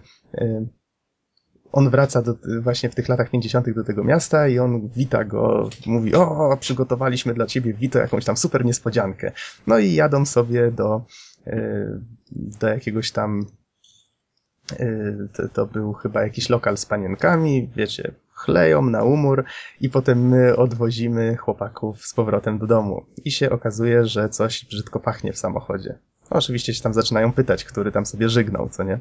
on 1.75 1.91
wraca 1.91 2.23
do, 2.23 2.35
właśnie 2.61 2.91
w 2.91 2.95
tych 2.95 3.09
latach 3.09 3.31
50. 3.31 3.75
do 3.75 3.85
tego 3.85 4.05
miasta 4.05 4.49
i 4.49 4.59
on 4.59 4.89
wita 4.89 5.25
go, 5.25 5.71
mówi, 5.87 6.15
o, 6.15 6.57
przygotowaliśmy 6.61 7.35
dla 7.35 7.47
ciebie, 7.47 7.75
Wito, 7.75 7.99
jakąś 7.99 8.25
tam 8.25 8.37
super 8.37 8.65
niespodziankę. 8.65 9.33
No 9.67 9.79
i 9.79 9.95
jadą 9.95 10.27
sobie 10.27 10.71
do, 10.71 11.05
e, 11.47 11.87
do 12.33 12.69
jakiegoś 12.69 13.13
tam, 13.13 13.47
e, 14.81 14.87
to, 15.33 15.49
to 15.49 15.67
był 15.67 15.93
chyba 15.93 16.23
jakiś 16.23 16.49
lokal 16.49 16.77
z 16.77 16.87
panienkami, 16.87 17.71
wiecie, 17.77 18.15
chleją 18.33 18.83
na 18.83 19.03
umór 19.03 19.45
i 19.81 19.91
potem 19.91 20.29
my 20.29 20.57
odwozimy 20.57 21.37
chłopaków 21.37 22.07
z 22.07 22.15
powrotem 22.15 22.59
do 22.59 22.67
domu. 22.67 23.07
I 23.25 23.31
się 23.31 23.51
okazuje, 23.51 24.05
że 24.05 24.29
coś 24.29 24.65
brzydko 24.65 25.01
pachnie 25.01 25.33
w 25.33 25.39
samochodzie. 25.39 25.99
No, 26.31 26.37
oczywiście 26.37 26.75
się 26.75 26.83
tam 26.83 26.95
zaczynają 26.95 27.33
pytać, 27.33 27.65
który 27.65 27.93
tam 27.93 28.07
sobie 28.07 28.29
żygnął, 28.29 28.69
co 28.69 28.83
nie? 28.83 29.01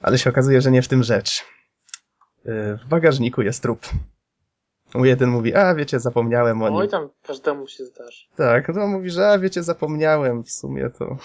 Ale 0.00 0.18
się 0.18 0.30
okazuje, 0.30 0.60
że 0.60 0.70
nie 0.70 0.82
w 0.82 0.88
tym 0.88 1.02
rzecz. 1.02 1.44
W 2.44 2.88
bagażniku 2.88 3.42
jest 3.42 3.62
trup. 3.62 3.86
Jeden 4.94 5.30
mówi, 5.30 5.54
a 5.54 5.74
wiecie, 5.74 6.00
zapomniałem 6.00 6.62
o 6.62 6.68
nim. 6.68 6.78
Oj, 6.78 6.88
tam 6.88 7.08
każdemu 7.22 7.68
się 7.68 7.84
zdarzy. 7.84 8.24
Tak, 8.36 8.68
no 8.74 8.86
mówi, 8.86 9.10
że 9.10 9.28
a 9.28 9.38
wiecie, 9.38 9.62
zapomniałem 9.62 10.44
w 10.44 10.50
sumie 10.50 10.90
to. 10.90 11.16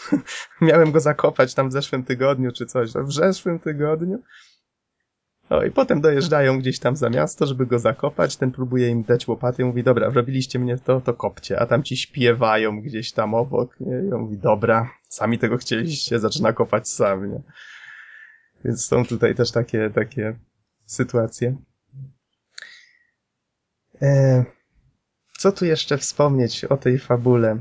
Miałem 0.60 0.92
go 0.92 1.00
zakopać 1.00 1.54
tam 1.54 1.68
w 1.68 1.72
zeszłym 1.72 2.04
tygodniu 2.04 2.52
czy 2.52 2.66
coś. 2.66 2.94
No, 2.94 3.02
w 3.04 3.12
zeszłym 3.12 3.58
tygodniu? 3.58 4.18
No 5.50 5.64
i 5.64 5.70
potem 5.70 6.00
dojeżdżają 6.00 6.58
gdzieś 6.58 6.78
tam 6.78 6.96
za 6.96 7.10
miasto, 7.10 7.46
żeby 7.46 7.66
go 7.66 7.78
zakopać. 7.78 8.36
Ten 8.36 8.52
próbuje 8.52 8.88
im 8.88 9.02
dać 9.02 9.28
łopaty 9.28 9.62
i 9.62 9.64
mówi, 9.64 9.82
dobra, 9.82 10.10
robiliście 10.10 10.58
mnie 10.58 10.78
to, 10.78 11.00
to 11.00 11.14
kopcie. 11.14 11.60
A 11.60 11.66
tam 11.66 11.82
ci 11.82 11.96
śpiewają 11.96 12.80
gdzieś 12.80 13.12
tam 13.12 13.34
obok. 13.34 13.80
Nie? 13.80 14.02
I 14.08 14.12
on 14.12 14.20
mówi, 14.20 14.38
dobra, 14.38 14.90
sami 15.08 15.38
tego 15.38 15.56
chcieliście, 15.56 16.18
zaczyna 16.18 16.52
kopać 16.52 16.88
sam. 16.88 17.32
Nie? 17.32 17.40
Więc 18.64 18.86
są 18.86 19.04
tutaj 19.04 19.34
też 19.34 19.52
takie, 19.52 19.90
takie 19.94 20.36
sytuację. 20.86 21.56
E, 24.02 24.44
co 25.38 25.52
tu 25.52 25.64
jeszcze 25.64 25.98
wspomnieć 25.98 26.64
o 26.64 26.76
tej 26.76 26.98
fabule? 26.98 27.58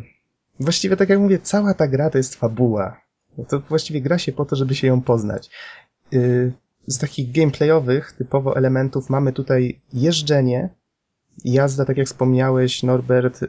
Właściwie, 0.60 0.98
tak 0.98 1.10
jak 1.10 1.20
mówię, 1.20 1.40
cała 1.40 1.74
ta 1.74 1.88
gra 1.88 2.10
to 2.10 2.18
jest 2.18 2.36
fabuła. 2.36 3.02
To 3.48 3.60
właściwie 3.60 4.02
gra 4.02 4.18
się 4.18 4.32
po 4.32 4.46
to, 4.46 4.56
żeby 4.56 4.76
się 4.76 4.88
ją 4.88 5.02
poznać. 5.02 5.50
E, 6.14 6.18
z 6.88 6.98
takich 6.98 7.32
gameplayowych, 7.32 8.12
typowo 8.12 8.58
elementów 8.58 9.10
mamy 9.10 9.34
tutaj 9.34 9.82
jeżdżenie, 9.94 10.70
jazda, 11.46 11.86
tak 11.86 11.98
jak 11.98 12.08
wspomniałeś, 12.08 12.84
Norbert, 12.84 13.44
e, 13.44 13.48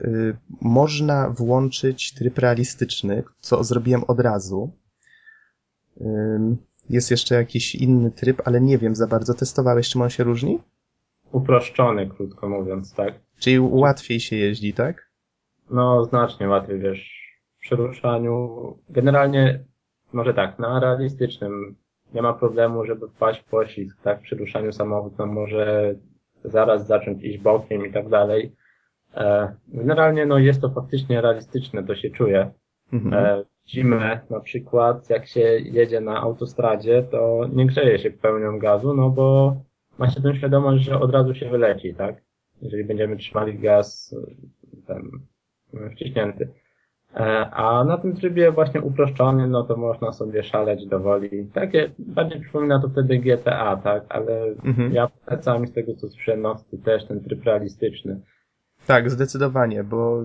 można 0.61 1.31
włączyć 1.31 2.15
tryb 2.15 2.39
realistyczny, 2.39 3.23
co 3.41 3.65
zrobiłem 3.65 4.05
od 4.05 4.21
razu. 4.21 4.73
Jest 6.91 7.11
jeszcze 7.11 7.35
jakiś 7.35 7.75
inny 7.75 8.11
tryb, 8.11 8.43
ale 8.45 8.61
nie 8.61 8.79
wiem 8.79 8.95
za 8.95 9.07
bardzo. 9.07 9.35
Testowałeś, 9.35 9.89
czym 9.89 10.03
on 10.03 10.11
się 10.11 10.25
różni? 10.25 10.59
Uproszczony, 11.33 12.07
krótko 12.07 12.49
mówiąc, 12.49 12.95
tak. 12.95 13.15
Czyli 13.39 13.61
łatwiej 13.61 14.21
się 14.21 14.37
jeździ, 14.37 14.73
tak? 14.73 15.11
No, 15.71 16.05
znacznie 16.05 16.49
łatwiej, 16.49 16.79
wiesz, 16.79 17.33
w 17.59 17.61
przeruszaniu. 17.61 18.59
Generalnie, 18.89 19.65
może 20.13 20.35
tak, 20.35 20.59
na 20.59 20.81
realistycznym 20.81 21.77
nie 22.15 22.23
ma 22.23 22.33
problemu, 22.33 22.87
żeby 22.87 23.09
wpaść 23.09 23.41
w 23.41 23.45
poślizg, 23.45 24.03
tak? 24.03 24.21
W 24.21 24.23
przeruszaniu 24.23 24.73
samochód 24.73 25.19
no 25.19 25.27
może 25.27 25.95
zaraz 26.45 26.87
zacząć 26.87 27.25
iść 27.25 27.39
bokiem 27.39 27.87
i 27.87 27.93
tak 27.93 28.09
dalej. 28.09 28.53
E, 29.15 29.55
generalnie, 29.69 30.27
no 30.27 30.39
jest 30.39 30.61
to 30.61 30.71
faktycznie 30.71 31.21
realistyczne, 31.21 31.85
to 31.85 31.95
się 31.95 32.11
czuje. 32.11 32.51
Mhm. 32.93 33.45
E, 33.67 33.71
zimę 33.71 34.21
na 34.31 34.41
przykład, 34.41 35.11
jak 35.11 35.27
się 35.27 35.41
jedzie 35.59 36.01
na 36.01 36.21
autostradzie, 36.21 37.03
to 37.11 37.49
nie 37.53 37.67
grzeje 37.67 37.99
się 37.99 38.11
pełnią 38.11 38.59
gazu, 38.59 38.95
no 38.95 39.11
bo 39.11 39.57
ma 39.99 40.11
się 40.11 40.23
tę 40.23 40.37
świadomość, 40.37 40.85
że 40.85 41.01
od 41.01 41.11
razu 41.11 41.35
się 41.35 41.51
wyleci, 41.51 41.95
tak? 41.95 42.23
Jeżeli 42.63 42.85
będziemy 42.85 43.17
trzymali 43.17 43.59
gaz 43.59 44.15
ten 44.87 45.11
wciśnięty. 45.91 46.49
E, 47.15 47.51
a 47.51 47.85
na 47.85 47.99
tym 47.99 48.17
trybie 48.17 48.53
właśnie 48.53 48.81
uproszczony, 48.81 49.49
no 49.49 49.63
to 49.63 49.77
można 49.77 50.13
sobie 50.13 50.43
szaleć 50.43 50.87
do 50.87 51.01
woli. 51.01 51.47
Takie, 51.55 51.91
bardziej 51.99 52.41
przypomina 52.41 52.81
to 52.81 52.89
wtedy 52.89 53.19
GTA, 53.19 53.77
tak? 53.77 54.05
Ale 54.09 54.45
mhm. 54.65 54.93
ja 54.93 55.09
polecam 55.09 55.67
z 55.67 55.73
tego 55.73 55.95
co 55.95 56.09
słyszę, 56.09 56.37
Nocty 56.37 56.79
też 56.79 57.05
ten 57.05 57.21
tryb 57.21 57.45
realistyczny. 57.45 58.21
Tak, 58.87 59.11
zdecydowanie, 59.11 59.85
bo 59.85 60.23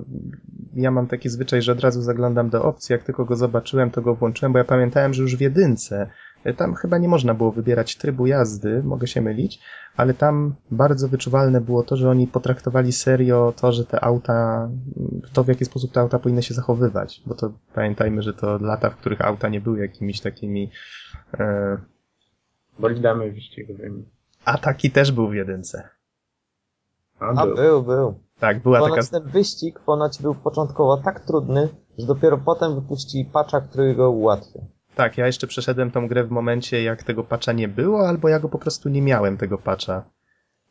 ja 0.73 0.91
mam 0.91 1.07
taki 1.07 1.29
zwyczaj, 1.29 1.61
że 1.61 1.71
od 1.71 1.79
razu 1.79 2.01
zaglądam 2.01 2.49
do 2.49 2.63
opcji, 2.63 2.93
jak 2.93 3.03
tylko 3.03 3.25
go 3.25 3.35
zobaczyłem, 3.35 3.91
to 3.91 4.01
go 4.01 4.15
włączyłem, 4.15 4.53
bo 4.53 4.59
ja 4.59 4.65
pamiętałem, 4.65 5.13
że 5.13 5.21
już 5.21 5.35
w 5.35 5.41
jedynce 5.41 6.09
e, 6.43 6.53
tam 6.53 6.75
chyba 6.75 6.97
nie 6.97 7.07
można 7.07 7.33
było 7.33 7.51
wybierać 7.51 7.97
trybu 7.97 8.27
jazdy, 8.27 8.83
mogę 8.83 9.07
się 9.07 9.21
mylić, 9.21 9.59
ale 9.97 10.13
tam 10.13 10.55
bardzo 10.71 11.07
wyczuwalne 11.07 11.61
było 11.61 11.83
to, 11.83 11.97
że 11.97 12.09
oni 12.09 12.27
potraktowali 12.27 12.91
serio 12.91 13.53
to, 13.61 13.71
że 13.71 13.85
te 13.85 14.03
auta, 14.03 14.69
to 15.33 15.43
w 15.43 15.47
jaki 15.47 15.65
sposób 15.65 15.91
te 15.91 15.99
auta 15.99 16.19
powinny 16.19 16.43
się 16.43 16.53
zachowywać, 16.53 17.21
bo 17.25 17.35
to 17.35 17.53
pamiętajmy, 17.73 18.21
że 18.21 18.33
to 18.33 18.57
lata, 18.57 18.89
w 18.89 18.95
których 18.95 19.21
auta 19.21 19.49
nie 19.49 19.61
były 19.61 19.79
jakimiś 19.79 20.21
takimi 20.21 20.71
e... 21.39 21.77
bolidami 22.79 23.31
wyścigowymi. 23.31 24.05
A 24.45 24.57
taki 24.57 24.91
też 24.91 25.11
był 25.11 25.29
w 25.29 25.33
jedynce. 25.33 25.89
A, 27.19 27.45
był, 27.45 27.55
był. 27.55 27.83
był. 27.83 28.19
Tak, 28.41 28.59
była 28.59 28.79
ponoć 28.79 29.09
taka... 29.09 29.19
ten 29.19 29.31
wyścig 29.31 29.79
ponoć 29.79 30.21
był 30.21 30.35
początkowo 30.35 30.97
tak 30.97 31.19
trudny, 31.19 31.69
że 31.97 32.07
dopiero 32.07 32.37
potem 32.37 32.75
wypuścili 32.75 33.25
patcha, 33.25 33.61
który 33.61 33.95
go 33.95 34.11
ułatwia. 34.11 34.59
Tak, 34.95 35.17
ja 35.17 35.25
jeszcze 35.25 35.47
przeszedłem 35.47 35.91
tą 35.91 36.07
grę 36.07 36.23
w 36.23 36.31
momencie, 36.31 36.83
jak 36.83 37.03
tego 37.03 37.23
patcha 37.23 37.51
nie 37.51 37.67
było, 37.67 38.07
albo 38.07 38.29
ja 38.29 38.39
go 38.39 38.49
po 38.49 38.59
prostu 38.59 38.89
nie 38.89 39.01
miałem, 39.01 39.37
tego 39.37 39.57
patcha. 39.57 40.03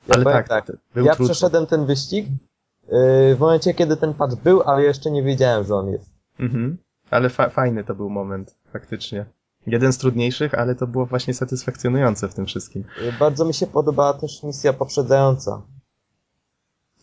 Ja 0.09 0.15
ale 0.15 0.25
tak, 0.25 0.49
tak. 0.49 0.73
Był 0.95 1.05
ja 1.05 1.15
trudny. 1.15 1.35
przeszedłem 1.35 1.67
ten 1.67 1.87
wyścig 1.87 2.27
yy, 2.27 3.37
w 3.37 3.39
momencie, 3.41 3.75
kiedy 3.75 3.97
ten 3.97 4.15
patch 4.15 4.35
był, 4.35 4.63
ale 4.63 4.83
jeszcze 4.83 5.11
nie 5.11 5.23
wiedziałem, 5.23 5.65
że 5.65 5.75
on 5.75 5.89
jest. 5.89 6.11
Mhm. 6.39 6.79
Ale 7.11 7.29
fa 7.29 7.49
fajny 7.49 7.85
to 7.85 7.95
był 7.95 8.11
moment, 8.11 8.55
faktycznie. 8.73 9.27
Jeden 9.67 9.93
z 9.93 9.99
trudniejszych, 9.99 10.55
ale 10.55 10.75
to 10.75 10.87
było 10.87 11.07
właśnie 11.07 11.35
satysfakcjonujące 11.35 12.29
w 12.29 12.35
tym 12.35 12.47
wszystkim. 12.47 12.85
Yy, 13.03 13.13
bardzo 13.13 13.45
mi 13.45 13.55
się 13.55 13.67
podobała 13.67 14.15
też 14.15 14.43
misja 14.43 14.73
poprzedzająca. 14.73 15.63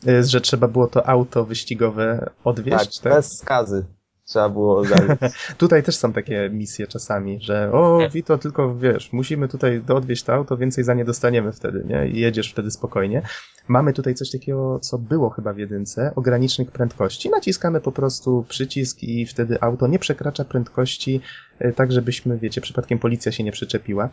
Y, 0.07 0.23
że 0.23 0.41
trzeba 0.41 0.67
było 0.67 0.87
to 0.87 1.09
auto 1.09 1.45
wyścigowe 1.45 2.29
odwieźć, 2.43 2.99
tak? 2.99 3.03
tak? 3.03 3.13
bez 3.13 3.37
skazy. 3.37 3.85
trzeba 4.25 4.49
było 4.49 4.85
zająć. 4.85 5.19
tutaj 5.57 5.83
też 5.83 5.95
są 5.95 6.13
takie 6.13 6.49
misje 6.49 6.87
czasami, 6.87 7.41
że 7.41 7.71
o, 7.71 7.99
Vito, 8.13 8.37
tylko 8.37 8.75
wiesz, 8.75 9.13
musimy 9.13 9.47
tutaj 9.47 9.81
odwieźć 9.87 10.23
to 10.23 10.33
auto, 10.33 10.57
więcej 10.57 10.83
za 10.83 10.93
nie 10.93 11.05
dostaniemy 11.05 11.51
wtedy, 11.51 11.83
nie? 11.87 12.07
I 12.07 12.19
jedziesz 12.19 12.51
wtedy 12.51 12.71
spokojnie. 12.71 13.21
Mamy 13.67 13.93
tutaj 13.93 14.15
coś 14.15 14.31
takiego, 14.31 14.79
co 14.79 14.97
było 14.97 15.29
chyba 15.29 15.53
w 15.53 15.57
jedynce, 15.57 16.11
ogranicznik 16.15 16.71
prędkości. 16.71 17.29
Naciskamy 17.29 17.81
po 17.81 17.91
prostu 17.91 18.45
przycisk 18.49 19.03
i 19.03 19.25
wtedy 19.25 19.61
auto 19.61 19.87
nie 19.87 19.99
przekracza 19.99 20.45
prędkości, 20.45 21.21
e, 21.59 21.73
tak 21.73 21.91
żebyśmy, 21.91 22.37
wiecie, 22.37 22.61
przypadkiem 22.61 22.99
policja 22.99 23.31
się 23.31 23.43
nie 23.43 23.51
przyczepiła. 23.51 24.09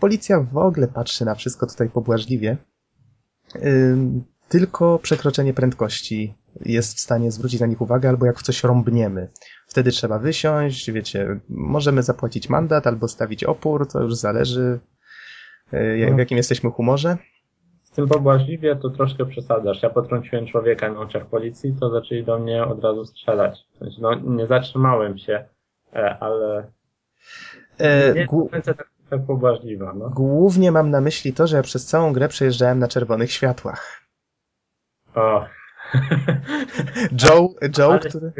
Policja 0.00 0.40
w 0.40 0.56
ogóle 0.56 0.88
patrzy 0.88 1.24
na 1.24 1.34
wszystko 1.34 1.66
tutaj 1.66 1.88
pobłażliwie. 1.88 2.56
Tylko 4.48 4.98
przekroczenie 4.98 5.54
prędkości 5.54 6.34
jest 6.60 6.96
w 6.96 7.00
stanie 7.00 7.30
zwrócić 7.30 7.60
na 7.60 7.66
nich 7.66 7.80
uwagę, 7.80 8.08
albo 8.08 8.26
jak 8.26 8.38
w 8.38 8.42
coś 8.42 8.64
rąbniemy. 8.64 9.28
Wtedy 9.66 9.90
trzeba 9.90 10.18
wysiąść, 10.18 10.90
wiecie, 10.90 11.40
możemy 11.48 12.02
zapłacić 12.02 12.48
mandat 12.48 12.86
albo 12.86 13.08
stawić 13.08 13.44
opór, 13.44 13.88
to 13.88 14.02
już 14.02 14.14
zależy 14.14 14.80
e, 15.72 16.06
w 16.06 16.10
no. 16.10 16.18
jakim 16.18 16.36
jesteśmy 16.36 16.70
humorze. 16.70 17.16
Z 17.82 17.90
tym 17.90 18.08
pobłażliwie 18.08 18.76
to 18.76 18.90
troszkę 18.90 19.26
przesadzasz. 19.26 19.82
Ja 19.82 19.90
potrąciłem 19.90 20.46
człowieka 20.46 20.92
na 20.92 21.00
oczach 21.00 21.26
policji, 21.26 21.74
to 21.80 21.90
zaczęli 21.90 22.24
do 22.24 22.38
mnie 22.38 22.64
od 22.64 22.84
razu 22.84 23.04
strzelać. 23.04 23.58
No, 24.00 24.14
nie 24.14 24.46
zatrzymałem 24.46 25.18
się, 25.18 25.44
e, 25.92 26.18
ale 26.20 26.72
e, 27.78 28.14
nie 28.14 28.28
tak, 28.62 28.90
tak 29.10 29.26
pobłażliwa. 29.26 29.94
No. 29.94 30.10
Głównie 30.10 30.72
mam 30.72 30.90
na 30.90 31.00
myśli 31.00 31.32
to, 31.32 31.46
że 31.46 31.56
ja 31.56 31.62
przez 31.62 31.86
całą 31.86 32.12
grę 32.12 32.28
przejeżdżałem 32.28 32.78
na 32.78 32.88
czerwonych 32.88 33.32
światłach. 33.32 34.07
O, 35.18 35.46
Joe, 37.22 37.54
Joe, 37.78 37.98
który... 37.98 38.32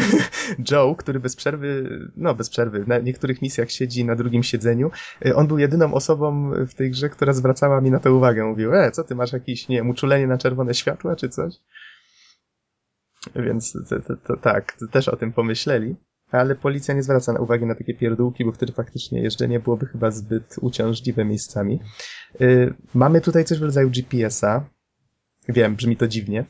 Joe, 0.70 0.94
który 0.98 1.20
bez 1.20 1.36
przerwy, 1.36 1.98
no 2.16 2.34
bez 2.34 2.50
przerwy, 2.50 2.84
na 2.86 2.98
niektórych 2.98 3.42
misjach 3.42 3.70
siedzi 3.70 4.04
na 4.04 4.16
drugim 4.16 4.42
siedzeniu, 4.42 4.90
y, 5.26 5.36
on 5.36 5.46
był 5.46 5.58
jedyną 5.58 5.94
osobą 5.94 6.50
w 6.50 6.74
tej 6.74 6.90
grze, 6.90 7.08
która 7.08 7.32
zwracała 7.32 7.80
mi 7.80 7.90
na 7.90 8.00
to 8.00 8.14
uwagę. 8.14 8.44
Mówił, 8.44 8.74
e, 8.74 8.90
co 8.90 9.04
ty 9.04 9.14
masz 9.14 9.32
jakieś, 9.32 9.68
nie 9.68 9.76
wiem, 9.76 9.90
uczulenie 9.90 10.26
na 10.26 10.38
czerwone 10.38 10.74
światła, 10.74 11.16
czy 11.16 11.28
coś? 11.28 11.54
Więc 13.36 13.72
to, 13.72 14.00
to, 14.00 14.16
to, 14.16 14.36
tak, 14.36 14.76
też 14.90 15.08
o 15.08 15.16
tym 15.16 15.32
pomyśleli. 15.32 15.96
Ale 16.30 16.54
policja 16.54 16.94
nie 16.94 17.02
zwraca 17.02 17.32
na 17.32 17.40
uwagi 17.40 17.66
na 17.66 17.74
takie 17.74 17.94
pierdółki, 17.94 18.44
bo 18.44 18.52
wtedy 18.52 18.72
faktycznie 18.72 19.22
jeżdżenie 19.22 19.60
byłoby 19.60 19.86
chyba 19.86 20.10
zbyt 20.10 20.56
uciążliwe 20.60 21.24
miejscami. 21.24 21.80
Yy, 22.40 22.74
mamy 22.94 23.20
tutaj 23.20 23.44
coś 23.44 23.58
w 23.58 23.62
rodzaju 23.62 23.90
GPS-a, 23.90 24.64
Wiem, 25.48 25.76
brzmi 25.76 25.96
to 25.96 26.08
dziwnie. 26.08 26.44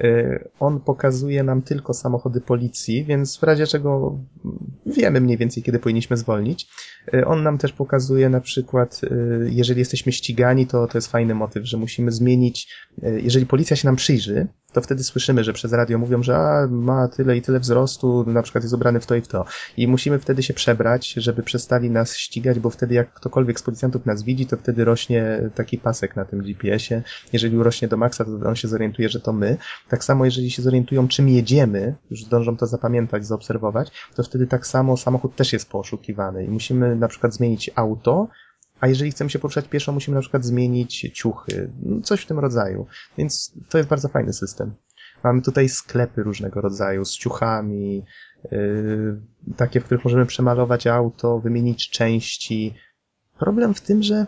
Y, 0.00 0.48
on 0.60 0.80
pokazuje 0.80 1.42
nam 1.42 1.62
tylko 1.62 1.94
samochody 1.94 2.40
policji, 2.40 3.04
więc 3.04 3.36
w 3.36 3.42
razie 3.42 3.66
czego 3.66 4.18
wiemy 4.86 5.20
mniej 5.20 5.38
więcej, 5.38 5.62
kiedy 5.62 5.78
powinniśmy 5.78 6.16
zwolnić. 6.16 6.68
Y, 7.14 7.26
on 7.26 7.42
nam 7.42 7.58
też 7.58 7.72
pokazuje 7.72 8.28
na 8.28 8.40
przykład, 8.40 9.00
y, 9.04 9.48
jeżeli 9.50 9.78
jesteśmy 9.78 10.12
ścigani, 10.12 10.66
to 10.66 10.86
to 10.86 10.98
jest 10.98 11.10
fajny 11.10 11.34
motyw, 11.34 11.64
że 11.64 11.76
musimy 11.76 12.10
zmienić, 12.10 12.74
jeżeli 13.02 13.46
policja 13.46 13.76
się 13.76 13.88
nam 13.88 13.96
przyjrzy, 13.96 14.46
to 14.74 14.80
wtedy 14.80 15.04
słyszymy, 15.04 15.44
że 15.44 15.52
przez 15.52 15.72
radio 15.72 15.98
mówią, 15.98 16.22
że 16.22 16.36
a, 16.36 16.66
ma 16.70 17.08
tyle 17.08 17.36
i 17.36 17.42
tyle 17.42 17.60
wzrostu, 17.60 18.24
na 18.26 18.42
przykład 18.42 18.64
jest 18.64 18.74
ubrany 18.74 19.00
w 19.00 19.06
to 19.06 19.14
i 19.14 19.20
w 19.20 19.28
to. 19.28 19.44
I 19.76 19.88
musimy 19.88 20.18
wtedy 20.18 20.42
się 20.42 20.54
przebrać, 20.54 21.12
żeby 21.12 21.42
przestali 21.42 21.90
nas 21.90 22.16
ścigać, 22.16 22.58
bo 22.58 22.70
wtedy 22.70 22.94
jak 22.94 23.14
ktokolwiek 23.14 23.60
z 23.60 23.62
policjantów 23.62 24.06
nas 24.06 24.22
widzi, 24.22 24.46
to 24.46 24.56
wtedy 24.56 24.84
rośnie 24.84 25.50
taki 25.54 25.78
pasek 25.78 26.16
na 26.16 26.24
tym 26.24 26.42
GPS-ie. 26.42 27.02
Jeżeli 27.32 27.56
urośnie 27.56 27.88
do 27.88 27.96
maksa, 27.96 28.24
to 28.24 28.48
on 28.48 28.56
się 28.56 28.68
zorientuje, 28.68 29.08
że 29.08 29.20
to 29.20 29.32
my. 29.32 29.56
Tak 29.88 30.04
samo 30.04 30.24
jeżeli 30.24 30.50
się 30.50 30.62
zorientują, 30.62 31.08
czym 31.08 31.28
jedziemy, 31.28 31.94
już 32.10 32.24
zdążą 32.24 32.56
to 32.56 32.66
zapamiętać, 32.66 33.26
zaobserwować, 33.26 33.90
to 34.14 34.22
wtedy 34.22 34.46
tak 34.46 34.66
samo 34.66 34.96
samochód 34.96 35.36
też 35.36 35.52
jest 35.52 35.70
poszukiwany 35.70 36.44
i 36.44 36.48
musimy 36.48 36.96
na 36.96 37.08
przykład 37.08 37.34
zmienić 37.34 37.70
auto, 37.74 38.28
a 38.80 38.88
jeżeli 38.88 39.10
chcemy 39.10 39.30
się 39.30 39.38
poruszać 39.38 39.68
pieszo, 39.68 39.92
musimy 39.92 40.14
na 40.14 40.20
przykład 40.20 40.44
zmienić 40.44 41.10
ciuchy, 41.14 41.70
no, 41.82 42.00
coś 42.00 42.20
w 42.20 42.26
tym 42.26 42.38
rodzaju. 42.38 42.86
Więc 43.18 43.54
to 43.68 43.78
jest 43.78 43.90
bardzo 43.90 44.08
fajny 44.08 44.32
system. 44.32 44.74
Mamy 45.24 45.42
tutaj 45.42 45.68
sklepy 45.68 46.22
różnego 46.22 46.60
rodzaju 46.60 47.04
z 47.04 47.16
ciuchami, 47.18 48.04
yy, 48.50 49.20
takie, 49.56 49.80
w 49.80 49.84
których 49.84 50.04
możemy 50.04 50.26
przemalować 50.26 50.86
auto, 50.86 51.40
wymienić 51.40 51.90
części. 51.90 52.74
Problem 53.38 53.74
w 53.74 53.80
tym, 53.80 54.02
że 54.02 54.26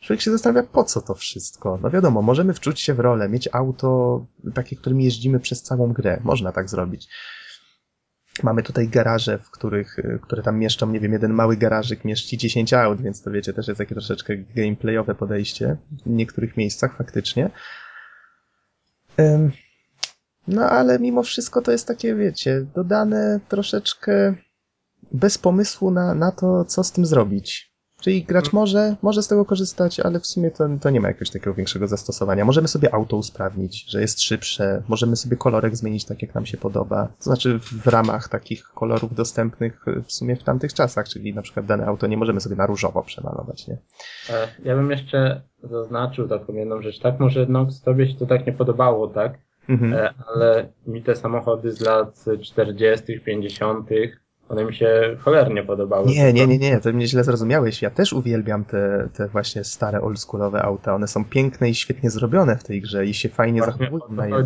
człowiek 0.00 0.20
się 0.20 0.30
zastanawia, 0.30 0.68
po 0.68 0.84
co 0.84 1.00
to 1.00 1.14
wszystko. 1.14 1.78
No 1.82 1.90
wiadomo, 1.90 2.22
możemy 2.22 2.54
wczuć 2.54 2.80
się 2.80 2.94
w 2.94 3.00
rolę, 3.00 3.28
mieć 3.28 3.48
auto 3.52 4.26
takie, 4.54 4.76
którym 4.76 5.00
jeździmy 5.00 5.40
przez 5.40 5.62
całą 5.62 5.92
grę. 5.92 6.20
Można 6.24 6.52
tak 6.52 6.70
zrobić. 6.70 7.08
Mamy 8.42 8.62
tutaj 8.62 8.88
garaże, 8.88 9.38
w 9.38 9.50
których, 9.50 9.98
y, 9.98 10.18
które 10.22 10.42
tam 10.42 10.58
mieszczą, 10.58 10.90
nie 10.90 11.00
wiem, 11.00 11.12
jeden 11.12 11.32
mały 11.32 11.56
garażyk 11.56 12.04
mieści 12.04 12.38
10 12.38 12.72
aut, 12.74 13.02
więc 13.02 13.22
to 13.22 13.30
wiecie, 13.30 13.52
też 13.52 13.68
jest 13.68 13.78
takie 13.78 13.94
troszeczkę 13.94 14.36
gameplayowe 14.36 15.14
podejście 15.14 15.76
w 16.06 16.10
niektórych 16.10 16.56
miejscach 16.56 16.96
faktycznie. 16.96 17.50
No 20.48 20.70
ale 20.70 20.98
mimo 20.98 21.22
wszystko 21.22 21.62
to 21.62 21.72
jest 21.72 21.86
takie, 21.86 22.14
wiecie, 22.14 22.66
dodane 22.74 23.40
troszeczkę 23.48 24.34
bez 25.12 25.38
pomysłu 25.38 25.90
na, 25.90 26.14
na 26.14 26.32
to, 26.32 26.64
co 26.64 26.84
z 26.84 26.92
tym 26.92 27.06
zrobić. 27.06 27.77
Czyli 28.00 28.24
gracz 28.24 28.46
mhm. 28.46 28.60
może, 28.60 28.96
może 29.02 29.22
z 29.22 29.28
tego 29.28 29.44
korzystać, 29.44 30.00
ale 30.00 30.20
w 30.20 30.26
sumie 30.26 30.50
to, 30.50 30.68
to 30.80 30.90
nie 30.90 31.00
ma 31.00 31.08
jakiegoś 31.08 31.30
takiego 31.30 31.54
większego 31.54 31.86
zastosowania. 31.86 32.44
Możemy 32.44 32.68
sobie 32.68 32.94
auto 32.94 33.16
usprawnić, 33.16 33.90
że 33.90 34.00
jest 34.00 34.22
szybsze, 34.22 34.82
możemy 34.88 35.16
sobie 35.16 35.36
kolorek 35.36 35.76
zmienić 35.76 36.04
tak, 36.04 36.22
jak 36.22 36.34
nam 36.34 36.46
się 36.46 36.56
podoba. 36.56 37.08
To 37.18 37.24
znaczy 37.24 37.58
w 37.58 37.86
ramach 37.86 38.28
takich 38.28 38.64
kolorów 38.64 39.14
dostępnych 39.14 39.84
w 40.06 40.12
sumie 40.12 40.36
w 40.36 40.42
tamtych 40.42 40.74
czasach, 40.74 41.08
czyli 41.08 41.34
na 41.34 41.42
przykład 41.42 41.66
dane 41.66 41.86
auto 41.86 42.06
nie 42.06 42.16
możemy 42.16 42.40
sobie 42.40 42.56
na 42.56 42.66
różowo 42.66 43.02
przemalować, 43.02 43.68
nie? 43.68 43.78
E, 44.30 44.48
ja 44.64 44.76
bym 44.76 44.90
jeszcze 44.90 45.42
zaznaczył 45.62 46.28
taką 46.28 46.52
jedną 46.52 46.82
rzecz. 46.82 46.98
Tak, 46.98 47.20
może 47.20 47.46
no, 47.48 47.66
tobie 47.84 48.08
się 48.08 48.18
to 48.18 48.26
tak 48.26 48.46
nie 48.46 48.52
podobało, 48.52 49.08
tak? 49.08 49.38
Mhm. 49.68 49.94
E, 49.94 50.14
ale 50.26 50.68
mi 50.86 51.02
te 51.02 51.16
samochody 51.16 51.72
z 51.72 51.80
lat 51.80 52.24
40., 52.42 53.20
50., 53.20 53.88
one 54.48 54.64
mi 54.64 54.74
się 54.74 55.16
cholernie 55.20 55.62
podobały. 55.62 56.06
Nie, 56.06 56.32
nie, 56.32 56.46
nie, 56.46 56.58
nie, 56.58 56.80
to 56.80 56.92
mnie 56.92 57.06
źle 57.06 57.24
zrozumiałeś. 57.24 57.82
Ja 57.82 57.90
też 57.90 58.12
uwielbiam 58.12 58.64
te, 58.64 59.08
te 59.12 59.28
właśnie 59.28 59.64
stare 59.64 60.00
oldschoolowe 60.00 60.62
auta. 60.62 60.94
One 60.94 61.08
są 61.08 61.24
piękne 61.24 61.70
i 61.70 61.74
świetnie 61.74 62.10
zrobione 62.10 62.56
w 62.56 62.64
tej 62.64 62.80
grze 62.80 63.06
i 63.06 63.14
się 63.14 63.28
fajnie 63.28 63.62
właśnie 63.62 63.86
zachowują 63.86 64.16
na 64.16 64.26
je. 64.26 64.44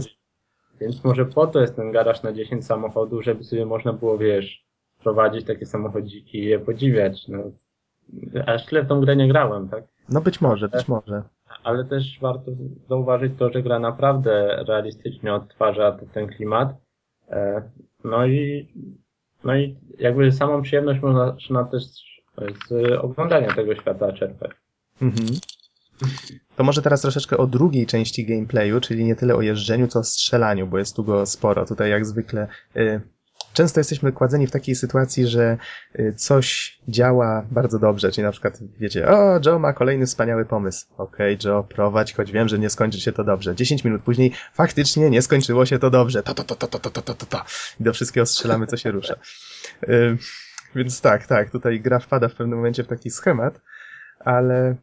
Więc 0.80 1.04
może 1.04 1.26
po 1.26 1.46
to 1.46 1.60
jest 1.60 1.76
ten 1.76 1.92
garaż 1.92 2.22
na 2.22 2.32
10 2.32 2.66
samochodów, 2.66 3.24
żeby 3.24 3.44
sobie 3.44 3.66
można 3.66 3.92
było, 3.92 4.18
wiesz, 4.18 4.64
prowadzić 5.02 5.46
takie 5.46 5.66
samochodziki 5.66 6.38
i 6.38 6.44
je 6.44 6.58
podziwiać. 6.58 7.28
No, 7.28 7.38
aż 8.46 8.66
tyle 8.66 8.82
w 8.82 8.88
tą 8.88 9.00
grę 9.00 9.16
nie 9.16 9.28
grałem, 9.28 9.68
tak? 9.68 9.84
No 10.08 10.20
być 10.20 10.40
może, 10.40 10.68
być 10.68 10.88
może. 10.88 11.22
Ale 11.64 11.84
też 11.84 12.18
warto 12.20 12.50
zauważyć 12.88 13.32
to, 13.38 13.52
że 13.52 13.62
gra 13.62 13.78
naprawdę 13.78 14.64
realistycznie 14.68 15.34
odtwarza 15.34 15.98
ten 16.14 16.26
klimat. 16.26 16.74
E, 17.30 17.62
no 18.04 18.26
i 18.26 18.68
no 19.44 19.56
i 19.56 19.76
jakby 19.98 20.32
samą 20.32 20.62
przyjemność 20.62 21.00
można, 21.00 21.64
też 21.64 21.82
z 22.68 22.92
oglądania 23.00 23.54
tego 23.54 23.74
świata 23.74 24.12
czerpać. 24.12 24.50
Mhm. 25.02 25.28
To 26.56 26.64
może 26.64 26.82
teraz 26.82 27.00
troszeczkę 27.00 27.36
o 27.36 27.46
drugiej 27.46 27.86
części 27.86 28.26
gameplayu, 28.26 28.80
czyli 28.80 29.04
nie 29.04 29.16
tyle 29.16 29.34
o 29.34 29.42
jeżdżeniu, 29.42 29.88
co 29.88 29.98
o 29.98 30.04
strzelaniu, 30.04 30.66
bo 30.66 30.78
jest 30.78 30.96
tu 30.96 31.04
go 31.04 31.26
sporo. 31.26 31.66
Tutaj 31.66 31.90
jak 31.90 32.06
zwykle 32.06 32.48
y, 32.76 33.00
często 33.52 33.80
jesteśmy 33.80 34.12
kładzeni 34.12 34.46
w 34.46 34.50
takiej 34.50 34.74
sytuacji, 34.74 35.26
że 35.26 35.56
y, 35.98 36.14
coś 36.16 36.78
działa 36.88 37.46
bardzo 37.50 37.78
dobrze, 37.78 38.12
czyli 38.12 38.24
na 38.24 38.32
przykład 38.32 38.58
wiecie, 38.78 39.08
o, 39.08 39.40
Joe 39.46 39.58
ma 39.58 39.72
kolejny 39.72 40.06
wspaniały 40.06 40.44
pomysł. 40.44 40.86
Okej, 40.96 41.34
okay, 41.34 41.50
Joe, 41.50 41.62
prowadź, 41.62 42.14
choć 42.14 42.32
wiem, 42.32 42.48
że 42.48 42.58
nie 42.58 42.70
skończy 42.70 43.00
się 43.00 43.12
to 43.12 43.24
dobrze. 43.24 43.54
10 43.54 43.84
minut 43.84 44.02
później 44.02 44.32
faktycznie 44.54 45.10
nie 45.10 45.22
skończyło 45.22 45.66
się 45.66 45.78
to 45.78 45.90
dobrze. 45.90 46.22
To, 46.22 46.34
to, 46.34 46.44
to, 46.44 46.54
to, 46.54 46.68
to, 46.68 46.78
to, 46.78 47.02
to, 47.02 47.14
to, 47.14 47.26
to. 47.26 47.44
I 47.80 47.84
do 47.84 47.92
wszystkiego 47.92 48.26
strzelamy, 48.26 48.66
co 48.66 48.76
się 48.76 48.90
rusza. 48.90 49.14
Y, 49.88 50.16
więc 50.74 51.00
tak, 51.00 51.26
tak, 51.26 51.50
tutaj 51.50 51.80
gra 51.80 51.98
wpada 51.98 52.28
w 52.28 52.34
pewnym 52.34 52.58
momencie 52.58 52.84
w 52.84 52.86
taki 52.88 53.10
schemat, 53.10 53.60
ale 54.20 54.76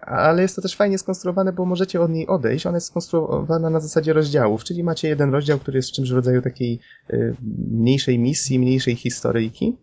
ale 0.00 0.42
jest 0.42 0.56
to 0.56 0.62
też 0.62 0.76
fajnie 0.76 0.98
skonstruowane, 0.98 1.52
bo 1.52 1.64
możecie 1.64 2.00
od 2.00 2.10
niej 2.10 2.26
odejść. 2.26 2.66
Ona 2.66 2.76
jest 2.76 2.86
skonstruowana 2.86 3.70
na 3.70 3.80
zasadzie 3.80 4.12
rozdziałów, 4.12 4.64
czyli 4.64 4.84
macie 4.84 5.08
jeden 5.08 5.30
rozdział, 5.32 5.58
który 5.58 5.78
jest 5.78 5.92
czymś 5.92 6.10
w 6.10 6.14
rodzaju 6.14 6.42
takiej 6.42 6.80
y, 7.10 7.34
mniejszej 7.70 8.18
misji, 8.18 8.58
mniejszej 8.58 8.96
historyjki. 8.96 9.76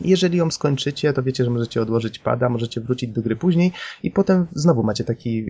Jeżeli 0.00 0.38
ją 0.38 0.50
skończycie, 0.50 1.12
to 1.12 1.22
wiecie, 1.22 1.44
że 1.44 1.50
możecie 1.50 1.82
odłożyć 1.82 2.18
pada, 2.18 2.48
możecie 2.48 2.80
wrócić 2.80 3.10
do 3.10 3.22
gry 3.22 3.36
później 3.36 3.72
i 4.02 4.10
potem 4.10 4.46
znowu 4.52 4.82
macie 4.82 5.04
taki 5.04 5.46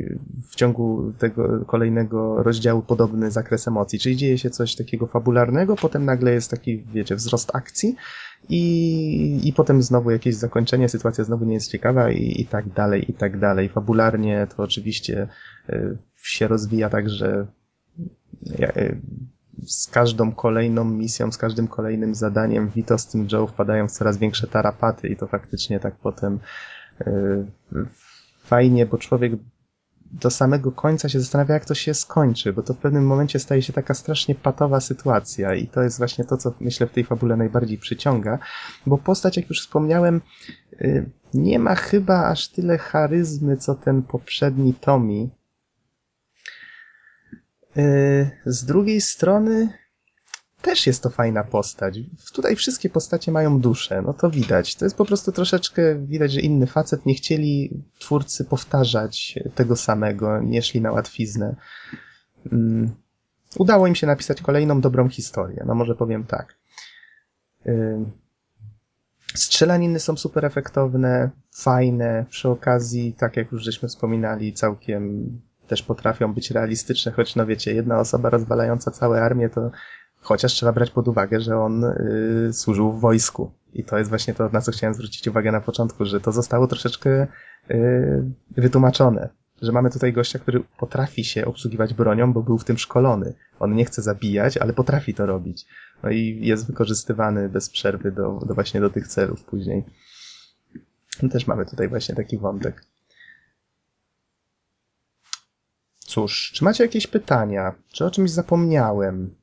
w 0.49 0.57
ciągu 0.57 1.13
tego 1.19 1.65
kolejnego 1.65 2.43
rozdziału 2.43 2.83
podobny 2.83 3.31
zakres 3.31 3.69
emocji, 3.69 3.99
czyli 3.99 4.17
dzieje 4.17 4.39
się 4.39 4.51
coś 4.51 4.77
takiego 4.77 5.07
fabularnego, 5.07 5.77
potem 5.77 6.05
nagle 6.05 6.33
jest 6.33 6.51
taki, 6.51 6.83
wiecie, 6.83 7.17
wzrost 7.17 7.57
akcji 7.57 7.97
i, 8.49 9.49
i 9.49 9.53
potem 9.53 9.83
znowu 9.83 10.11
jakieś 10.11 10.35
zakończenie, 10.35 10.89
sytuacja 10.89 11.25
znowu 11.25 11.45
nie 11.45 11.55
jest 11.55 11.71
ciekawa 11.71 12.11
i, 12.11 12.41
i 12.41 12.47
tak 12.47 12.69
dalej, 12.69 13.11
i 13.11 13.15
tak 13.15 13.39
dalej. 13.39 13.69
Fabularnie 13.69 14.47
to 14.57 14.63
oczywiście 14.63 15.29
y, 15.71 15.99
się 16.23 16.49
rozwija 16.49 16.91
tak, 16.91 17.11
że 17.11 17.47
y, 18.61 19.01
z 19.67 19.87
każdą 19.87 20.33
kolejną 20.33 20.85
misją, 20.85 21.33
z 21.33 21.39
każdym 21.39 21.69
kolejnym 21.69 22.15
zadaniem 22.15 22.69
Vito 22.69 22.99
z 22.99 23.07
tym 23.07 23.29
Joe 23.33 23.47
wpadają 23.47 23.89
w 23.89 23.93
coraz 23.93 24.19
większe 24.19 24.47
tarapaty 24.47 25.09
i 25.09 25.17
to 25.17 25.27
faktycznie 25.27 25.81
tak 25.81 25.95
potem 25.97 26.39
yy, 27.07 27.47
fajnie, 28.45 28.87
bo 28.87 28.99
człowiek 28.99 29.33
do 30.13 30.31
samego 30.31 30.73
końca 30.73 31.09
się 31.09 31.21
zastanawia, 31.21 31.55
jak 31.55 31.65
to 31.65 31.75
się 31.75 31.95
skończy, 31.95 32.53
bo 32.53 32.63
to 32.63 32.75
w 32.75 32.79
pewnym 32.79 33.07
momencie 33.07 33.39
staje 33.39 33.63
się 33.63 33.73
taka 33.73 33.95
strasznie 33.95 34.35
patowa 34.35 34.81
sytuacja 34.81 35.55
i 35.55 35.67
to 35.67 35.83
jest 35.83 35.99
właśnie 35.99 36.25
to, 36.25 36.37
co 36.37 36.55
myślę 36.61 36.87
w 36.87 36.93
tej 36.93 37.05
fabule 37.05 37.37
najbardziej 37.37 37.79
przyciąga, 37.79 38.39
bo 38.87 38.99
postać, 38.99 39.37
jak 39.37 39.49
już 39.49 39.61
wspomniałem, 39.61 40.21
y, 40.81 41.11
nie 41.35 41.59
ma 41.59 41.75
chyba 41.75 42.27
aż 42.27 42.49
tyle 42.49 42.79
charyzmy, 42.79 43.57
co 43.57 43.75
ten 43.75 44.03
poprzedni 44.03 44.75
Tommy. 44.75 45.29
Y, 47.79 48.31
z 48.47 48.65
drugiej 48.65 49.01
strony 49.01 49.69
też 50.63 50.87
jest 50.87 51.03
to 51.03 51.11
fajna 51.11 51.45
postać. 51.45 51.99
Tutaj 52.33 52.57
wszystkie 52.57 52.91
postacie 52.91 53.33
mają 53.33 53.61
duszę, 53.61 54.03
no 54.03 54.15
to 54.15 54.31
widać. 54.31 54.75
To 54.75 54.85
jest 54.85 54.97
po 54.97 55.05
prostu 55.05 55.33
troszeczkę 55.33 56.07
widać, 56.07 56.33
że 56.33 56.41
inny 56.41 56.67
facet 56.67 57.07
nie 57.07 57.15
chcieli 57.15 57.83
twórcy 57.99 58.45
powtarzać 58.45 59.39
tego 59.55 59.77
samego, 59.77 60.43
nie 60.43 60.63
szli 60.63 60.81
na 60.81 60.93
łatwiznę. 60.93 61.57
Um, 62.53 62.95
udało 63.59 63.87
im 63.87 63.95
się 63.95 64.07
napisać 64.07 64.43
kolejną 64.43 64.81
dobrą 64.81 65.09
historię, 65.09 65.65
no 65.67 65.75
może 65.75 65.95
powiem 65.95 66.25
tak. 66.25 66.57
Um, 67.65 68.11
strzelaniny 69.35 70.01
są 70.01 70.17
super 70.17 70.45
efektowne, 70.45 71.31
fajne, 71.53 72.25
przy 72.31 72.49
okazji, 72.49 73.15
tak 73.19 73.37
jak 73.37 73.53
już 73.53 73.63
żeśmy 73.63 73.89
wspominali, 73.89 74.53
całkiem 74.53 75.31
też 75.67 75.83
potrafią 75.83 76.35
być 76.35 76.51
realistyczne, 76.51 77.13
choć 77.13 77.37
no 77.37 77.47
wiecie, 77.47 77.75
jedna 77.75 78.01
osoba 78.01 78.31
rozwalająca 78.31 78.91
całe 78.91 79.23
armię 79.23 79.49
to 79.49 79.71
Chociaż 80.27 80.53
trzeba 80.53 80.73
brać 80.73 80.91
pod 80.91 81.09
uwagę, 81.09 81.41
że 81.41 81.59
on 81.59 81.85
y, 81.85 82.51
służył 82.53 82.93
w 82.93 83.01
wojsku. 83.01 83.51
I 83.73 83.85
to 83.85 83.99
jest 83.99 84.11
właśnie 84.11 84.35
to, 84.35 84.49
na 84.53 84.61
co 84.61 84.73
chciałem 84.73 84.95
zwrócić 84.95 85.29
uwagę 85.29 85.53
na 85.53 85.61
początku, 85.61 86.05
że 86.05 86.21
to 86.21 86.33
zostało 86.33 86.67
troszeczkę 86.67 87.27
y, 87.71 88.25
wytłumaczone. 88.51 89.29
Że 89.63 89.73
mamy 89.73 89.91
tutaj 89.91 90.13
gościa, 90.13 90.39
który 90.39 90.63
potrafi 90.79 91.25
się 91.25 91.45
obsługiwać 91.45 91.95
bronią, 91.95 92.33
bo 92.33 92.43
był 92.43 92.59
w 92.59 92.65
tym 92.65 92.79
szkolony. 92.79 93.35
On 93.61 93.75
nie 93.75 93.85
chce 93.85 94.03
zabijać, 94.03 94.57
ale 94.57 94.73
potrafi 94.73 95.15
to 95.15 95.27
robić. 95.27 95.67
No 96.03 96.11
i 96.11 96.39
jest 96.43 96.67
wykorzystywany 96.67 97.49
bez 97.49 97.71
przerwy 97.71 98.13
do, 98.13 98.41
do 98.47 98.55
właśnie 98.55 98.81
do 98.81 98.91
tych 98.91 99.09
celów 99.09 99.45
później. 99.45 99.85
No 101.23 101.29
też 101.29 101.47
mamy 101.47 101.67
tutaj 101.67 101.89
właśnie 101.89 102.15
taki 102.15 102.39
wątek. 102.39 102.85
Cóż, 106.17 106.53
czy 106.55 106.65
macie 106.65 106.85
jakieś 106.85 107.07
pytania? 107.07 107.73
Czy 107.93 108.05
o 108.05 108.11
czymś 108.11 108.31
zapomniałem? 108.31 109.35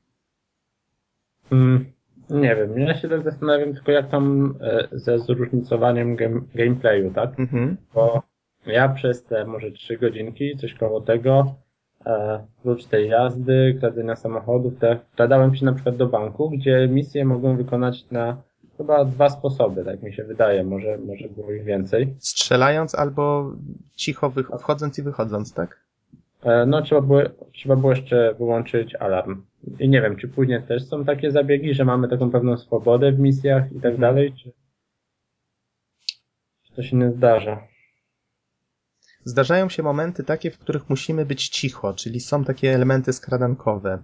Mm, 1.52 1.86
nie 2.30 2.56
wiem, 2.56 2.80
ja 2.80 2.98
się 2.98 3.10
tak 3.10 3.24
zastanawiam 3.24 3.74
tylko 3.74 3.92
jak 3.92 4.10
tam 4.10 4.56
e, 4.62 4.88
ze 4.92 5.20
zróżnicowaniem 5.20 6.16
game, 6.16 6.42
gameplayu, 6.56 7.12
tak? 7.12 7.40
Mhm. 7.40 7.78
Bo 7.94 8.24
ja 8.66 8.90
przez 8.90 9.24
te 9.24 9.46
może 9.46 9.72
trzy 9.72 9.98
godzinki, 9.98 10.58
coś 10.58 10.74
koło 10.74 11.02
tego, 11.02 11.56
e, 12.06 12.46
oprócz 12.60 12.86
tej 12.86 13.10
jazdy, 13.10 13.78
kradzenia 13.80 14.16
samochodów, 14.16 14.80
te, 14.80 15.00
wkradałem 15.12 15.56
się 15.56 15.66
na 15.66 15.74
przykład 15.74 15.96
do 15.96 16.08
banku, 16.08 16.50
gdzie 16.50 16.88
misje 16.88 17.26
mogą 17.26 17.58
wykonać 17.58 18.12
na 18.12 18.38
chyba 18.78 19.06
dwa 19.06 19.30
sposoby, 19.30 19.86
tak 19.86 20.04
mi 20.04 20.14
się 20.14 20.24
wydaje, 20.24 20.64
może, 20.64 20.98
może 20.98 21.30
było 21.30 21.52
ich 21.52 21.64
więcej. 21.64 22.16
Strzelając 22.20 22.96
albo 22.96 23.52
cicho 23.96 24.34
wchodząc 24.60 25.00
i 25.00 25.02
wychodząc, 25.04 25.54
tak? 25.54 25.84
E, 26.44 26.66
no 26.66 26.82
trzeba 26.82 27.02
było, 27.02 27.22
trzeba 27.54 27.76
było 27.76 27.92
jeszcze 27.92 28.34
wyłączyć 28.34 28.96
alarm. 28.96 29.46
I 29.80 29.90
nie 29.90 30.02
wiem, 30.02 30.16
czy 30.16 30.28
później 30.28 30.64
też 30.64 30.88
są 30.88 31.06
takie 31.06 31.32
zabiegi, 31.32 31.74
że 31.74 31.86
mamy 31.86 32.10
taką 32.10 32.32
pewną 32.32 32.58
swobodę 32.58 33.12
w 33.12 33.20
misjach 33.20 33.72
i 33.72 33.76
tak 33.76 33.94
mhm. 33.94 34.00
dalej, 34.00 34.34
czy, 34.34 34.52
czy 36.64 36.74
to 36.76 36.84
się 36.84 36.98
nie 36.98 37.12
zdarza? 37.12 37.68
Zdarzają 39.26 39.70
się 39.70 39.84
momenty 39.84 40.24
takie, 40.24 40.52
w 40.52 40.58
których 40.58 40.90
musimy 40.90 41.26
być 41.26 41.50
cicho, 41.50 41.94
czyli 41.94 42.20
są 42.20 42.44
takie 42.44 42.76
elementy 42.76 43.14
skradankowe. 43.14 44.04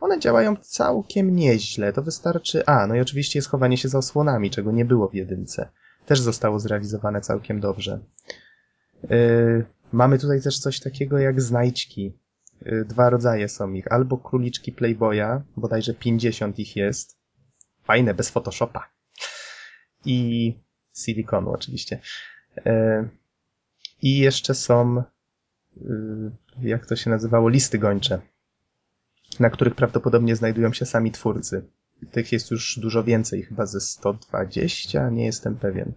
One 0.00 0.18
działają 0.18 0.56
całkiem 0.56 1.36
nieźle, 1.36 1.92
to 1.92 2.02
wystarczy... 2.02 2.66
A, 2.66 2.86
no 2.86 2.94
i 2.94 3.00
oczywiście 3.00 3.38
jest 3.38 3.48
chowanie 3.48 3.76
się 3.76 3.88
za 3.88 3.98
osłonami, 3.98 4.50
czego 4.50 4.72
nie 4.72 4.84
było 4.84 5.08
w 5.08 5.14
jedynce. 5.14 5.68
Też 6.06 6.20
zostało 6.20 6.58
zrealizowane 6.58 7.20
całkiem 7.20 7.60
dobrze. 7.60 7.98
Yy, 9.10 9.64
mamy 9.92 10.18
tutaj 10.18 10.42
też 10.42 10.58
coś 10.58 10.80
takiego 10.80 11.18
jak 11.18 11.42
znajdźki. 11.42 12.18
Y, 12.66 12.84
dwa 12.88 13.10
rodzaje 13.10 13.48
są 13.48 13.72
ich. 13.72 13.92
Albo 13.92 14.18
króliczki 14.18 14.72
Playboya, 14.72 15.42
bodajże 15.56 15.94
50 15.94 16.58
ich 16.58 16.76
jest. 16.76 17.18
Fajne, 17.82 18.14
bez 18.14 18.30
Photoshopa. 18.30 18.90
I 20.04 20.54
silikonu 21.04 21.50
oczywiście. 21.50 22.00
Y, 22.66 23.08
I 24.02 24.18
jeszcze 24.18 24.54
są, 24.54 25.02
y, 25.76 25.82
jak 26.62 26.86
to 26.86 26.96
się 26.96 27.10
nazywało, 27.10 27.48
listy 27.48 27.78
gończe, 27.78 28.20
na 29.40 29.50
których 29.50 29.74
prawdopodobnie 29.74 30.36
znajdują 30.36 30.72
się 30.72 30.86
sami 30.86 31.12
twórcy. 31.12 31.64
Tych 32.12 32.32
jest 32.32 32.50
już 32.50 32.78
dużo 32.78 33.04
więcej, 33.04 33.42
chyba 33.42 33.66
ze 33.66 33.80
120, 33.80 35.10
nie 35.10 35.26
jestem 35.26 35.56
pewien 35.56 35.92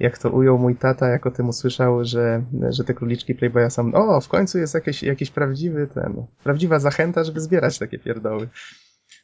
jak 0.00 0.18
to 0.18 0.30
ujął 0.30 0.58
mój 0.58 0.76
tata, 0.76 1.08
jak 1.08 1.26
o 1.26 1.30
tym 1.30 1.48
usłyszał, 1.48 2.04
że, 2.04 2.42
że 2.70 2.84
te 2.84 2.94
króliczki 2.94 3.34
Playboya 3.34 3.70
są, 3.70 3.94
o, 3.94 4.20
w 4.20 4.28
końcu 4.28 4.58
jest 4.58 4.74
jakiś, 4.74 5.02
jakiś 5.02 5.30
prawdziwy 5.30 5.86
ten, 5.86 6.26
prawdziwa 6.44 6.78
zachęta, 6.78 7.24
żeby 7.24 7.40
zbierać 7.40 7.78
takie 7.78 7.98
pierdoły. 7.98 8.48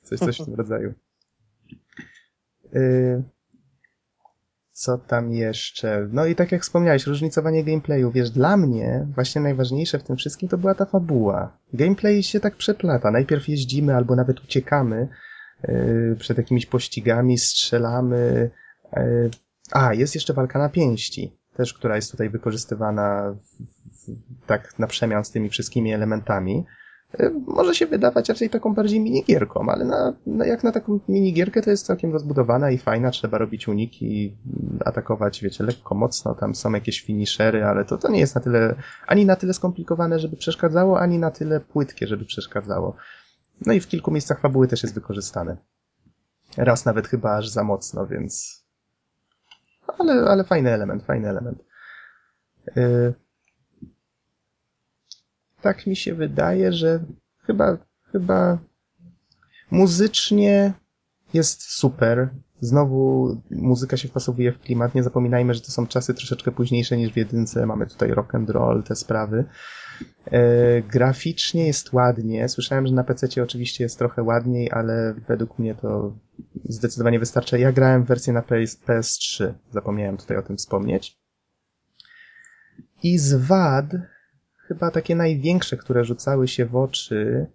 Coś, 0.03 0.19
coś 0.19 0.41
w 0.41 0.45
tym 0.45 0.55
rodzaju. 0.55 0.95
Y, 2.75 3.23
co 4.73 4.99
tam 4.99 5.33
jeszcze? 5.33 6.09
No 6.13 6.27
i 6.27 6.35
tak 6.35 6.53
jak 6.53 6.63
wspomniałeś, 6.63 7.07
różnicowanie 7.07 7.65
gameplayu. 7.65 8.11
Wiesz, 8.11 8.31
dla 8.31 8.57
mnie 8.57 9.07
właśnie 9.15 9.41
najważniejsze 9.41 9.99
w 9.99 10.03
tym 10.03 10.17
wszystkim 10.17 10.49
to 10.49 10.59
była 10.59 10.75
ta 10.75 10.85
fabuła. 10.85 11.59
Gameplay 11.73 12.23
się 12.23 12.41
tak 12.41 12.57
przeplata. 12.57 13.11
Najpierw 13.11 13.49
jeździmy 13.49 13.95
albo 13.95 14.17
nawet 14.17 14.41
uciekamy 14.41 15.09
yy, 15.69 16.17
przed 16.19 16.39
jakimiś 16.39 16.67
pościgami, 16.67 17.39
strzelamy, 17.39 18.51
yy, 18.97 19.31
a, 19.73 19.95
jest 19.95 20.15
jeszcze 20.15 20.35
walka 20.35 20.59
na 20.59 20.69
pięści, 20.69 21.37
też 21.57 21.75
która 21.75 21.97
jest 21.97 22.11
tutaj 22.11 22.31
wykorzystywana 22.31 23.35
tak 24.47 24.79
na 24.79 24.87
przemian 24.87 25.25
z 25.25 25.31
tymi 25.31 25.51
wszystkimi 25.51 25.93
elementami. 25.93 26.65
Y, 27.21 27.33
może 27.47 27.75
się 27.75 27.87
wydawać 27.87 28.29
raczej 28.29 28.51
taką 28.51 28.75
bardziej 28.75 29.01
minigierką, 29.01 29.69
ale 29.69 29.85
na, 29.85 30.13
na, 30.27 30.47
jak 30.47 30.65
na 30.65 30.73
taką 30.73 31.01
minigierkę 31.09 31.63
to 31.63 31.71
jest 31.71 31.87
całkiem 31.87 32.13
rozbudowana 32.13 32.71
i 32.71 32.79
fajna, 32.79 33.11
trzeba 33.11 33.39
robić 33.39 33.69
uniki, 33.69 34.37
atakować, 34.85 35.43
wiecie, 35.43 35.65
lekko, 35.65 35.95
mocno, 35.95 36.35
tam 36.35 36.55
są 36.55 36.73
jakieś 36.73 37.01
finishery, 37.01 37.65
ale 37.65 37.85
to, 37.85 37.99
to 37.99 38.09
nie 38.09 38.21
jest 38.21 38.35
na 38.35 38.41
tyle, 38.41 38.75
ani 39.07 39.27
na 39.27 39.37
tyle 39.37 39.55
skomplikowane, 39.55 40.19
żeby 40.19 40.37
przeszkadzało, 40.37 41.01
ani 41.01 41.19
na 41.19 41.31
tyle 41.31 41.61
płytkie, 41.61 42.07
żeby 42.07 42.25
przeszkadzało. 42.25 42.97
No 43.67 43.73
i 43.73 43.81
w 43.81 43.87
kilku 43.87 44.11
miejscach 44.11 44.41
fabuły 44.41 44.69
też 44.69 44.83
jest 44.83 44.95
wykorzystane. 44.95 45.57
Raz 46.57 46.85
nawet 46.85 47.09
chyba 47.09 47.37
aż 47.37 47.49
za 47.49 47.65
mocno, 47.65 48.07
więc 48.07 48.66
ale, 49.99 50.13
ale 50.31 50.45
fajny 50.45 50.71
element, 50.71 51.05
fajny 51.05 51.29
element. 51.29 51.63
Yy, 52.77 53.15
tak 55.61 55.87
mi 55.87 55.97
się 55.97 56.15
wydaje, 56.15 56.73
że 56.73 57.01
chyba, 57.47 57.77
chyba 58.13 58.59
muzycznie 59.71 60.73
jest 61.35 61.63
super. 61.63 62.29
Znowu 62.61 63.29
muzyka 63.51 63.97
się 63.97 64.09
wpasowuje 64.09 64.53
w 64.53 64.61
klimat. 64.61 64.95
Nie 64.95 65.03
zapominajmy, 65.03 65.55
że 65.55 65.61
to 65.61 65.73
są 65.73 65.87
czasy 65.87 66.15
troszeczkę 66.15 66.53
późniejsze 66.53 66.97
niż 66.97 67.13
w 67.13 67.17
jedynce. 67.17 67.67
Mamy 67.67 67.87
tutaj 67.87 68.11
rock 68.11 68.35
and 68.35 68.51
roll, 68.51 68.83
te 68.83 68.97
sprawy. 68.97 69.45
E, 70.27 70.83
graficznie 70.83 71.67
jest 71.67 71.93
ładnie. 71.93 72.49
Słyszałem, 72.49 72.87
że 72.87 72.95
na 72.95 73.05
PC 73.05 73.43
oczywiście 73.43 73.85
jest 73.85 73.99
trochę 73.99 74.23
ładniej, 74.23 74.71
ale 74.73 75.15
według 75.29 75.59
mnie 75.59 75.75
to 75.75 76.17
zdecydowanie 76.65 77.19
wystarcza. 77.19 77.59
Ja 77.59 77.73
grałem 77.73 78.05
w 78.05 78.07
wersję 78.07 78.33
na 78.33 78.43
PS, 78.43 78.81
PS3. 78.87 79.53
Zapomniałem 79.71 80.17
tutaj 80.17 80.37
o 80.37 80.43
tym 80.43 80.57
wspomnieć. 80.57 81.19
I 83.03 83.19
z 83.19 83.35
wad, 83.35 83.87
chyba 84.69 84.91
takie 84.91 85.17
największe, 85.17 85.77
które 85.77 86.05
rzucały 86.05 86.49
się 86.49 86.67
w 86.67 86.77
oczy, 86.77 87.47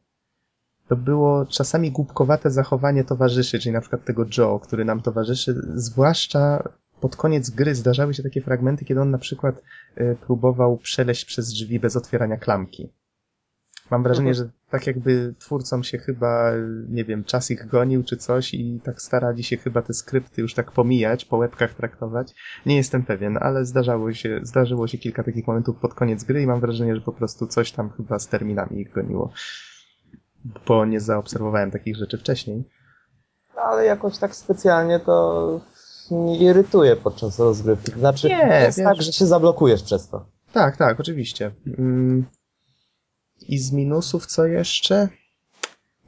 to 0.91 0.95
było 0.95 1.45
czasami 1.45 1.91
głupkowate 1.91 2.51
zachowanie 2.51 3.03
towarzyszy, 3.03 3.59
czyli 3.59 3.73
na 3.73 3.81
przykład 3.81 4.05
tego 4.05 4.25
Joe, 4.37 4.59
który 4.59 4.85
nam 4.85 5.01
towarzyszy, 5.01 5.61
zwłaszcza 5.75 6.69
pod 6.99 7.15
koniec 7.15 7.49
gry 7.49 7.75
zdarzały 7.75 8.13
się 8.13 8.23
takie 8.23 8.41
fragmenty, 8.41 8.85
kiedy 8.85 9.01
on 9.01 9.11
na 9.11 9.17
przykład 9.17 9.61
y, 9.97 10.17
próbował 10.25 10.77
przeleść 10.77 11.25
przez 11.25 11.49
drzwi 11.49 11.79
bez 11.79 11.95
otwierania 11.95 12.37
klamki. 12.37 12.89
Mam 13.91 14.03
wrażenie, 14.03 14.29
mhm. 14.29 14.47
że 14.47 14.53
tak 14.69 14.87
jakby 14.87 15.35
twórcom 15.39 15.83
się 15.83 15.97
chyba, 15.97 16.51
nie 16.89 17.05
wiem, 17.05 17.23
czas 17.23 17.51
ich 17.51 17.67
gonił 17.67 18.03
czy 18.03 18.17
coś 18.17 18.53
i 18.53 18.79
tak 18.83 19.01
starali 19.01 19.43
się 19.43 19.57
chyba 19.57 19.81
te 19.81 19.93
skrypty 19.93 20.41
już 20.41 20.53
tak 20.53 20.71
pomijać, 20.71 21.25
po 21.25 21.37
łebkach 21.37 21.73
traktować. 21.73 22.33
Nie 22.65 22.77
jestem 22.77 23.03
pewien, 23.03 23.37
ale 23.41 23.65
zdarzało 23.65 24.13
się, 24.13 24.39
zdarzyło 24.43 24.87
się 24.87 24.97
kilka 24.97 25.23
takich 25.23 25.47
momentów 25.47 25.77
pod 25.77 25.93
koniec 25.93 26.23
gry 26.23 26.41
i 26.41 26.47
mam 26.47 26.59
wrażenie, 26.59 26.95
że 26.95 27.01
po 27.01 27.13
prostu 27.13 27.47
coś 27.47 27.71
tam 27.71 27.89
chyba 27.89 28.19
z 28.19 28.27
terminami 28.27 28.81
ich 28.81 28.93
goniło. 28.93 29.33
Bo 30.67 30.85
nie 30.85 30.99
zaobserwowałem 30.99 31.71
takich 31.71 31.95
rzeczy 31.95 32.17
wcześniej. 32.17 32.63
Ale 33.55 33.85
jakoś 33.85 34.17
tak 34.17 34.35
specjalnie 34.35 34.99
to 34.99 35.61
nie 36.11 36.37
irytuje 36.39 36.95
podczas 36.95 37.39
rozgrywki. 37.39 37.91
Znaczy, 37.91 38.27
Nie, 38.27 38.61
jest 38.65 38.77
wiesz- 38.77 38.85
tak, 38.87 39.01
że 39.01 39.13
się 39.13 39.25
zablokujesz 39.25 39.83
przez 39.83 40.09
to. 40.09 40.25
Tak, 40.53 40.77
tak, 40.77 40.99
oczywiście. 40.99 41.51
Mm. 41.77 42.25
I 43.47 43.59
z 43.59 43.71
minusów 43.71 44.25
co 44.25 44.45
jeszcze? 44.45 45.09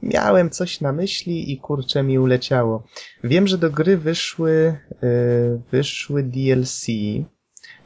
Miałem 0.02 0.50
coś 0.50 0.80
na 0.80 0.92
myśli 0.92 1.52
i 1.52 1.58
kurczę 1.58 2.02
mi 2.02 2.18
uleciało. 2.18 2.82
Wiem, 3.24 3.46
że 3.46 3.58
do 3.58 3.70
gry 3.70 3.98
wyszły, 3.98 4.78
y, 5.02 5.60
wyszły 5.72 6.22
DLC. 6.22 6.86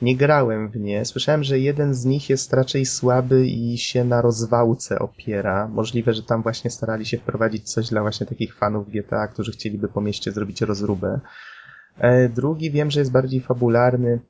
Nie 0.03 0.17
grałem 0.17 0.69
w 0.69 0.77
nie. 0.77 1.05
Słyszałem, 1.05 1.45
że 1.45 1.59
jeden 1.59 1.95
z 1.95 2.05
nich 2.05 2.31
jest 2.31 2.53
raczej 2.53 2.87
słaby 2.87 3.47
i 3.47 3.79
się 3.79 4.05
na 4.05 4.23
rozwałce 4.23 4.99
opiera. 4.99 5.69
Możliwe, 5.69 6.15
że 6.15 6.23
tam 6.23 6.43
właśnie 6.43 6.71
starali 6.71 7.07
się 7.07 7.19
wprowadzić 7.19 7.73
coś 7.73 7.89
dla 7.89 8.01
właśnie 8.01 8.27
takich 8.27 8.57
fanów 8.57 8.91
GTA, 8.91 9.29
którzy 9.29 9.53
chcieliby 9.53 9.89
po 9.89 10.01
mieście 10.01 10.33
zrobić 10.33 10.61
rozróbę. 10.61 11.21
E, 11.99 12.29
Drugi 12.29 12.71
wiem, 12.71 12.91
że 12.91 13.01
jest 13.01 13.13
bardziej 13.13 13.41
fabularny. 13.41 14.21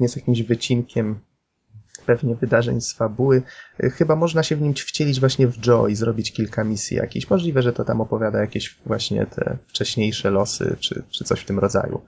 Jest 0.00 0.16
jakimś 0.16 0.42
wycinkiem 0.42 1.20
pewnie 2.06 2.34
wydarzeń 2.34 2.80
z 2.80 2.92
fabuły. 2.92 3.42
Y, 3.84 3.90
Chyba 3.90 4.16
można 4.16 4.42
się 4.42 4.56
w 4.56 4.60
nim 4.60 4.74
wcielić 4.74 5.20
właśnie 5.20 5.46
w 5.48 5.66
Joe 5.66 5.88
i 5.88 5.94
zrobić 5.94 6.32
kilka 6.32 6.64
misji 6.64 6.96
jakichś. 6.96 7.30
Możliwe, 7.30 7.62
że 7.62 7.72
to 7.72 7.84
tam 7.84 8.00
opowiada 8.00 8.40
jakieś 8.40 8.78
właśnie 8.86 9.26
te 9.26 9.56
wcześniejsze 9.66 10.30
losy, 10.30 10.76
czy, 10.80 11.02
czy 11.10 11.24
coś 11.24 11.40
w 11.40 11.44
tym 11.44 11.58
rodzaju. 11.58 12.00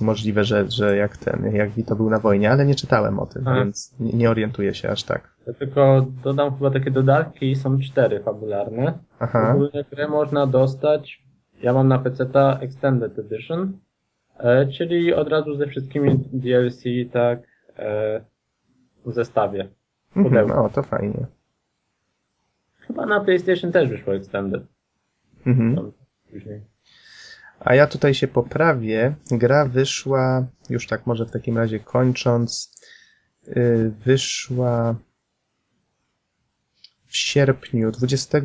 Możliwe, 0.00 0.44
że, 0.44 0.70
że 0.70 0.96
jak 0.96 1.16
ten, 1.16 1.54
jak 1.54 1.70
Vito 1.70 1.96
był 1.96 2.10
na 2.10 2.18
wojnie, 2.18 2.50
ale 2.50 2.66
nie 2.66 2.74
czytałem 2.74 3.18
o 3.18 3.26
tym, 3.26 3.44
więc 3.44 3.94
nie, 4.00 4.12
nie 4.12 4.30
orientuję 4.30 4.74
się 4.74 4.90
aż 4.90 5.02
tak. 5.02 5.34
Ja 5.46 5.52
tylko 5.52 6.06
dodam 6.24 6.54
chyba 6.54 6.70
takie 6.70 6.90
dodatki, 6.90 7.56
są 7.56 7.78
cztery 7.78 8.20
fabularne. 8.20 8.98
Aha, 9.18 9.52
Ogólnie 9.54 9.84
grę 9.90 10.08
można 10.08 10.46
dostać, 10.46 11.22
ja 11.62 11.72
mam 11.72 11.88
na 11.88 11.98
PC 11.98 12.26
Extended 12.60 13.18
Edition, 13.18 13.78
e, 14.38 14.66
czyli 14.66 15.14
od 15.14 15.28
razu 15.28 15.56
ze 15.56 15.66
wszystkimi 15.66 16.18
DLC, 16.32 16.82
tak, 17.12 17.38
e, 17.78 18.20
w 19.06 19.12
zestawie. 19.12 19.68
mhm, 20.16 20.48
no 20.48 20.70
to 20.74 20.82
fajnie. 20.82 21.26
Chyba 22.78 23.06
na 23.06 23.20
PlayStation 23.20 23.72
też 23.72 23.88
wyszło 23.88 24.14
Extended. 24.14 24.62
Mhm. 25.46 25.76
Tam 25.76 25.92
później. 26.30 26.60
A 27.60 27.74
ja 27.74 27.86
tutaj 27.86 28.14
się 28.14 28.28
poprawię. 28.28 29.14
Gra 29.30 29.66
wyszła, 29.66 30.46
już 30.70 30.86
tak 30.86 31.06
może 31.06 31.26
w 31.26 31.30
takim 31.30 31.58
razie 31.58 31.80
kończąc, 31.80 32.74
yy, 33.46 33.90
wyszła 33.90 34.96
w 37.06 37.16
sierpniu, 37.16 37.90
20, 37.90 38.38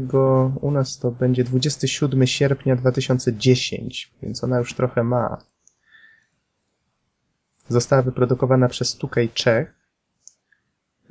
u 0.62 0.72
nas 0.72 1.00
to 1.00 1.12
będzie 1.12 1.44
27 1.44 2.28
sierpnia 2.28 2.76
2010, 2.76 4.12
więc 4.22 4.44
ona 4.44 4.60
już 4.60 4.74
trochę 4.74 5.04
ma. 5.04 5.38
Została 7.68 8.02
wyprodukowana 8.02 8.70
przez 8.70 8.98
2K 9.00 9.34
Czech. 9.34 9.83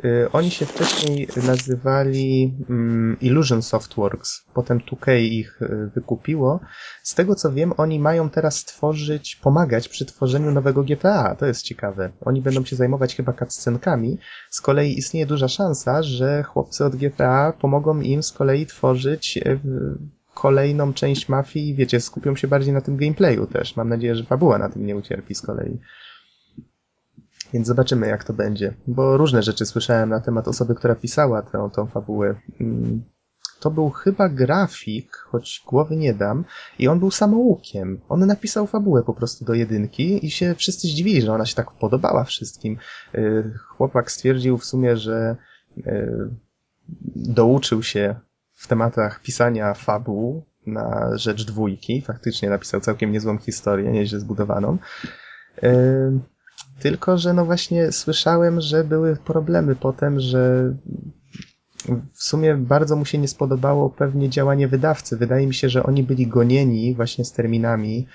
Yy, 0.03 0.29
Oni 0.33 0.51
się 0.51 0.67
wcześniej 0.67 1.29
nazywali 1.49 2.55
mm, 2.71 3.17
Illusion 3.21 3.63
Softworks, 3.63 4.43
potem 4.55 4.81
2K 4.81 5.19
ich 5.21 5.59
yy, 5.61 5.91
wykupiło. 5.95 6.61
Z 7.03 7.15
tego 7.15 7.35
co 7.35 7.53
wiem, 7.53 7.73
oni 7.77 8.01
mają 8.01 8.31
teraz 8.31 8.65
tworzyć, 8.65 9.37
pomagać 9.37 9.89
przy 9.89 10.07
tworzeniu 10.07 10.51
nowego 10.51 10.83
GTA. 10.85 11.35
To 11.39 11.47
jest 11.47 11.63
ciekawe. 11.63 12.11
Oni 12.21 12.43
będą 12.43 12.65
się 12.65 12.77
zajmować 12.77 13.17
chyba 13.17 13.33
cutscenkami. 13.33 14.19
Z 14.51 14.61
kolei 14.61 14.99
istnieje 14.99 15.27
duża 15.27 15.49
szansa, 15.49 16.03
że 16.03 16.43
chłopcy 16.43 16.85
od 16.85 16.97
GTA 16.97 17.53
pomogą 17.61 18.01
im 18.01 18.23
z 18.23 18.33
kolei 18.33 18.67
tworzyć 18.67 19.39
w- 19.65 19.97
kolejną 20.35 20.93
część 20.93 21.29
mafii 21.29 21.75
wiecie, 21.75 22.01
skupią 22.01 22.37
się 22.37 22.49
bardziej 22.49 22.73
na 22.75 22.81
tym 22.81 22.97
gameplayu 22.97 23.47
też. 23.47 23.77
Mam 23.77 23.89
nadzieję, 23.89 24.15
że 24.17 24.25
fabuła 24.25 24.59
na 24.59 24.69
tym 24.69 24.87
nie 24.87 24.97
ucierpi 24.97 25.35
z 25.35 25.43
kolei. 25.43 25.79
Więc 27.53 27.67
zobaczymy, 27.67 28.07
jak 28.07 28.25
to 28.25 28.33
będzie. 28.33 28.75
Bo 28.87 29.17
różne 29.17 29.43
rzeczy 29.43 29.67
słyszałem 29.67 30.09
na 30.09 30.21
temat 30.21 30.49
osoby, 30.49 30.75
która 30.75 30.95
pisała 30.95 31.43
tę, 31.43 31.71
tą 31.75 31.87
fabułę. 31.87 32.35
Mm, 32.61 33.03
To 33.61 33.71
był 33.71 33.91
chyba 33.91 34.29
grafik, 34.29 35.17
choć 35.17 35.63
głowy 35.67 35.97
nie 35.97 36.15
dam, 36.15 36.45
i 36.79 36.89
on 36.89 36.99
był 36.99 37.11
samoukiem. 37.11 38.01
On 38.09 38.27
napisał 38.27 38.67
fabułę 38.67 39.03
po 39.03 39.15
prostu 39.15 39.45
do 39.45 39.55
jedynki 39.55 40.27
i 40.27 40.31
się 40.31 40.55
wszyscy 40.55 40.89
zdziwili, 40.89 41.23
że 41.23 41.33
ona 41.33 41.47
się 41.47 41.55
tak 41.55 41.71
podobała 41.73 42.25
wszystkim. 42.25 42.77
Yy, 43.15 43.55
Chłopak 43.69 44.11
stwierdził 44.11 44.59
w 44.59 44.65
sumie, 44.65 44.97
że 44.97 45.37
yy, 45.77 46.31
douczył 47.17 47.83
się 47.83 48.15
w 48.55 48.69
tematach 48.69 49.21
pisania 49.23 49.75
fabuł 49.75 50.45
na 50.67 51.11
rzecz 51.19 51.45
dwójki. 51.45 52.03
Faktycznie 52.03 52.51
napisał 52.51 52.81
całkiem 52.81 53.13
niezłą 53.13 53.39
historię, 53.39 53.93
nieźle 53.93 54.21
zbudowaną. 54.21 54.79
Tylko, 56.83 57.19
że 57.19 57.33
no 57.33 57.45
właśnie 57.45 57.93
słyszałem, 57.93 58.61
że 58.61 58.85
były 58.85 59.17
problemy 59.17 59.77
potem, 59.77 60.21
że 60.21 60.75
w 62.13 62.23
sumie 62.23 62.55
bardzo 62.55 62.97
mu 62.97 63.05
się 63.05 63.19
nie 63.19 63.29
spodobało 63.29 63.91
pewnie 63.91 64.31
działanie 64.31 64.69
wydawcy. 64.69 65.17
Wydaje 65.17 65.47
mi 65.47 65.55
się, 65.55 65.69
że 65.69 65.83
oni 65.83 66.03
byli 66.03 66.27
gonieni 66.27 66.95
właśnie 66.95 67.25
z 67.25 67.33
terminami, 67.33 68.07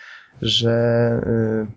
że 0.41 1.68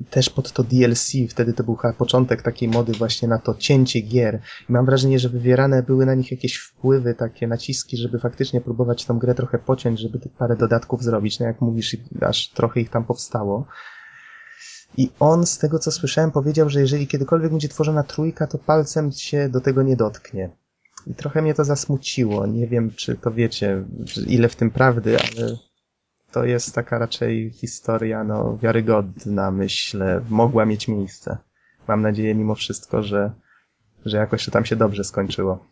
y, 0.00 0.06
też 0.10 0.30
pod 0.30 0.52
to 0.52 0.64
DLC, 0.64 1.12
wtedy 1.28 1.52
to 1.52 1.64
był 1.64 1.78
początek 1.98 2.42
takiej 2.42 2.68
mody 2.68 2.92
właśnie 2.92 3.28
na 3.28 3.38
to 3.38 3.54
cięcie 3.54 4.00
gier. 4.00 4.40
I 4.68 4.72
mam 4.72 4.86
wrażenie, 4.86 5.18
że 5.18 5.28
wywierane 5.28 5.82
były 5.82 6.06
na 6.06 6.14
nich 6.14 6.30
jakieś 6.30 6.56
wpływy, 6.56 7.14
takie 7.14 7.46
naciski, 7.46 7.96
żeby 7.96 8.18
faktycznie 8.18 8.60
próbować 8.60 9.04
tą 9.04 9.18
grę 9.18 9.34
trochę 9.34 9.58
pociąć, 9.58 10.00
żeby 10.00 10.18
parę 10.38 10.56
dodatków 10.56 11.02
zrobić. 11.02 11.40
No 11.40 11.46
jak 11.46 11.60
mówisz, 11.60 11.96
aż 12.20 12.48
trochę 12.48 12.80
ich 12.80 12.90
tam 12.90 13.04
powstało. 13.04 13.66
I 14.96 15.10
on, 15.20 15.46
z 15.46 15.58
tego 15.58 15.78
co 15.78 15.92
słyszałem, 15.92 16.30
powiedział, 16.30 16.70
że 16.70 16.80
jeżeli 16.80 17.06
kiedykolwiek 17.06 17.50
będzie 17.50 17.68
tworzona 17.68 18.02
trójka, 18.02 18.46
to 18.46 18.58
palcem 18.58 19.12
się 19.12 19.48
do 19.48 19.60
tego 19.60 19.82
nie 19.82 19.96
dotknie. 19.96 20.50
I 21.06 21.14
trochę 21.14 21.42
mnie 21.42 21.54
to 21.54 21.64
zasmuciło. 21.64 22.46
Nie 22.46 22.66
wiem, 22.66 22.90
czy 22.90 23.14
to 23.14 23.30
wiecie, 23.30 23.84
ile 24.26 24.48
w 24.48 24.56
tym 24.56 24.70
prawdy, 24.70 25.16
ale 25.18 25.56
to 26.32 26.44
jest 26.44 26.74
taka 26.74 26.98
raczej 26.98 27.50
historia, 27.50 28.24
no, 28.24 28.58
wiarygodna, 28.62 29.50
myślę. 29.50 30.20
Mogła 30.28 30.66
mieć 30.66 30.88
miejsce. 30.88 31.38
Mam 31.88 32.02
nadzieję 32.02 32.34
mimo 32.34 32.54
wszystko, 32.54 33.02
że, 33.02 33.32
że 34.04 34.16
jakoś 34.16 34.44
to 34.44 34.50
tam 34.50 34.64
się 34.64 34.76
dobrze 34.76 35.04
skończyło. 35.04 35.66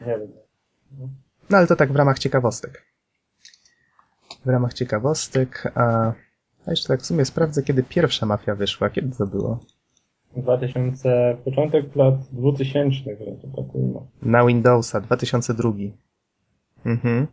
Nie 0.00 0.18
wiem. 0.18 0.32
No 1.50 1.58
ale 1.58 1.66
to 1.66 1.76
tak 1.76 1.92
w 1.92 1.96
ramach 1.96 2.18
ciekawostek. 2.18 2.82
W 4.44 4.48
ramach 4.48 4.74
ciekawostek, 4.74 5.72
a, 5.74 6.12
a 6.66 6.70
jeszcze 6.70 6.88
tak 6.88 7.00
w 7.00 7.06
sumie 7.06 7.24
sprawdzę, 7.24 7.62
kiedy 7.62 7.82
pierwsza 7.82 8.26
mafia 8.26 8.54
wyszła. 8.54 8.90
Kiedy 8.90 9.16
to 9.16 9.26
było? 9.26 9.58
2000, 10.36 11.36
początek 11.44 11.96
lat 11.96 12.14
2000, 12.32 12.96
że 13.04 13.16
to 13.16 13.62
tak. 13.62 13.66
Na 14.22 14.46
Windowsa 14.46 15.00
2002. 15.00 15.72
Mhm. 16.84 17.26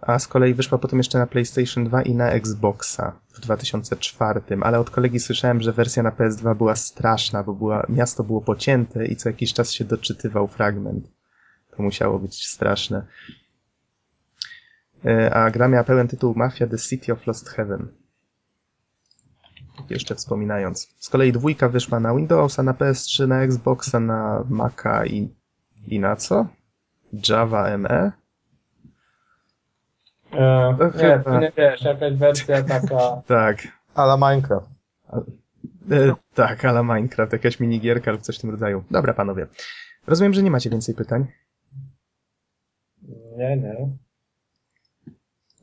A 0.00 0.18
z 0.18 0.28
kolei 0.28 0.54
wyszła 0.54 0.78
potem 0.78 0.98
jeszcze 0.98 1.18
na 1.18 1.26
PlayStation 1.26 1.84
2 1.84 2.02
i 2.02 2.14
na 2.14 2.30
Xboxa 2.30 3.20
w 3.28 3.40
2004, 3.40 4.40
ale 4.60 4.80
od 4.80 4.90
kolegi 4.90 5.20
słyszałem, 5.20 5.60
że 5.60 5.72
wersja 5.72 6.02
na 6.02 6.10
PS2 6.10 6.56
była 6.56 6.76
straszna, 6.76 7.42
bo 7.42 7.54
była, 7.54 7.86
miasto 7.88 8.24
było 8.24 8.40
pocięte 8.40 9.06
i 9.06 9.16
co 9.16 9.28
jakiś 9.28 9.52
czas 9.52 9.72
się 9.72 9.84
doczytywał 9.84 10.48
fragment. 10.48 11.10
To 11.76 11.82
musiało 11.82 12.18
być 12.18 12.46
straszne. 12.46 13.06
E, 15.04 15.34
A 15.34 15.50
gra 15.50 15.68
miała 15.68 15.84
pełen 15.84 16.08
tytuł 16.08 16.34
Mafia 16.36 16.66
The 16.66 16.78
City 16.78 17.12
of 17.12 17.26
Lost 17.26 17.48
Heaven. 17.48 17.88
Jeszcze 19.90 20.14
wspominając. 20.14 20.88
Z 20.98 21.08
kolei 21.08 21.32
dwójka 21.32 21.68
wyszła 21.68 22.00
na 22.00 22.14
Windowsa, 22.14 22.62
na 22.62 22.72
PS3, 22.72 23.28
na 23.28 23.42
Xboxa, 23.42 24.00
na 24.00 24.44
Maca 24.48 25.06
i, 25.06 25.34
i 25.86 26.00
na 26.00 26.16
co? 26.16 26.46
Java 27.28 27.78
ME? 27.78 28.12
E, 30.32 30.76
No 30.78 30.86
nie, 30.86 30.90
chyba. 30.92 31.22
to 31.24 31.40
nie 31.40 31.52
wiesz, 31.56 31.82
jakaś 31.82 32.14
wersja 32.14 32.62
taka, 32.80 33.22
Tak. 33.26 33.58
Ale 33.94 34.14
Minecraft. 34.16 34.66
E, 35.90 36.14
tak, 36.34 36.64
ale 36.64 36.82
Minecraft, 36.84 37.32
jakaś 37.32 37.60
minigierka 37.60 38.12
lub 38.12 38.20
coś 38.22 38.38
w 38.38 38.40
tym 38.40 38.50
rodzaju. 38.50 38.84
Dobra, 38.90 39.14
panowie. 39.14 39.46
Rozumiem, 40.06 40.34
że 40.34 40.42
nie 40.42 40.50
macie 40.50 40.70
więcej 40.70 40.94
pytań. 40.94 41.26
nie, 43.36 43.56
nie. 43.56 43.88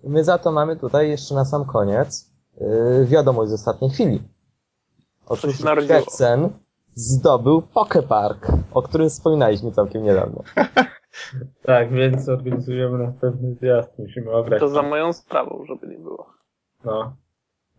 My 0.03 0.23
za 0.23 0.37
to 0.37 0.51
mamy 0.51 0.75
tutaj 0.75 1.09
jeszcze 1.09 1.35
na 1.35 1.45
sam 1.45 1.65
koniec 1.65 2.31
yy, 2.61 3.05
wiadomość 3.05 3.49
z 3.49 3.53
ostatniej 3.53 3.91
chwili. 3.91 4.23
Otóż. 5.27 5.63
Geksen 5.87 6.49
zdobył 6.93 7.61
Pokepark, 7.61 8.47
o 8.73 8.81
którym 8.81 9.09
wspominaliśmy 9.09 9.71
całkiem 9.71 10.03
niedawno. 10.03 10.43
Tak, 11.63 11.91
więc 11.91 12.29
organizujemy 12.29 12.97
następny 12.97 13.55
zjazd, 13.55 13.99
musimy 13.99 14.31
obrać. 14.31 14.59
To 14.59 14.69
za 14.69 14.81
moją 14.81 15.13
sprawą, 15.13 15.65
żeby 15.67 15.87
nie 15.87 15.97
było. 15.97 16.33
No. 16.85 17.15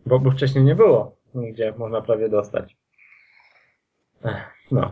Bo, 0.05 0.19
bo 0.19 0.31
wcześniej 0.31 0.63
nie 0.63 0.75
było, 0.75 1.15
gdzie 1.35 1.73
można 1.77 2.01
prawie 2.01 2.29
dostać. 2.29 2.77
No. 4.71 4.91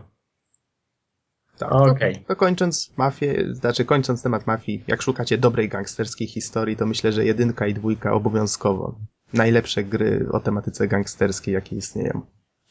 Tak, 1.58 1.72
Okej. 1.72 2.16
to, 2.16 2.28
to 2.28 2.36
kończąc 2.36 2.92
mafię, 2.96 3.54
znaczy 3.54 3.84
kończąc 3.84 4.22
temat 4.22 4.46
mafii, 4.46 4.84
jak 4.86 5.02
szukacie 5.02 5.38
dobrej 5.38 5.68
gangsterskiej 5.68 6.26
historii, 6.26 6.76
to 6.76 6.86
myślę, 6.86 7.12
że 7.12 7.24
jedynka 7.24 7.66
i 7.66 7.74
dwójka 7.74 8.12
obowiązkowo. 8.12 8.94
Najlepsze 9.32 9.84
gry 9.84 10.28
o 10.32 10.40
tematyce 10.40 10.88
gangsterskiej, 10.88 11.54
jakie 11.54 11.76
istnieją. 11.76 12.20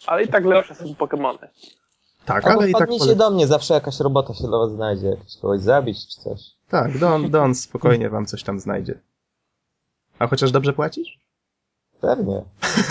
Ale 0.05 0.23
i 0.23 0.27
tak 0.27 0.45
lepsze 0.45 0.75
są 0.75 0.85
Pokémony. 0.85 1.47
Tak, 2.25 2.47
Albo 2.47 2.59
ale 2.59 2.69
i 2.69 2.73
tak 2.73 2.89
pole... 2.89 3.15
do 3.15 3.31
mnie, 3.31 3.47
zawsze 3.47 3.73
jakaś 3.73 3.99
robota 3.99 4.33
się 4.33 4.47
dla 4.47 4.57
was 4.57 4.71
znajdzie, 4.71 5.07
jakiś 5.07 5.37
kogoś 5.41 5.61
zabić 5.61 5.97
czy 6.07 6.21
coś. 6.21 6.41
Tak, 6.69 6.97
Don, 6.97 7.31
Don 7.31 7.55
spokojnie 7.55 8.09
wam 8.09 8.25
coś 8.25 8.43
tam 8.43 8.59
znajdzie. 8.59 8.99
A 10.19 10.27
chociaż 10.27 10.51
dobrze 10.51 10.73
płacisz? 10.73 11.19
Pewnie. 12.01 12.43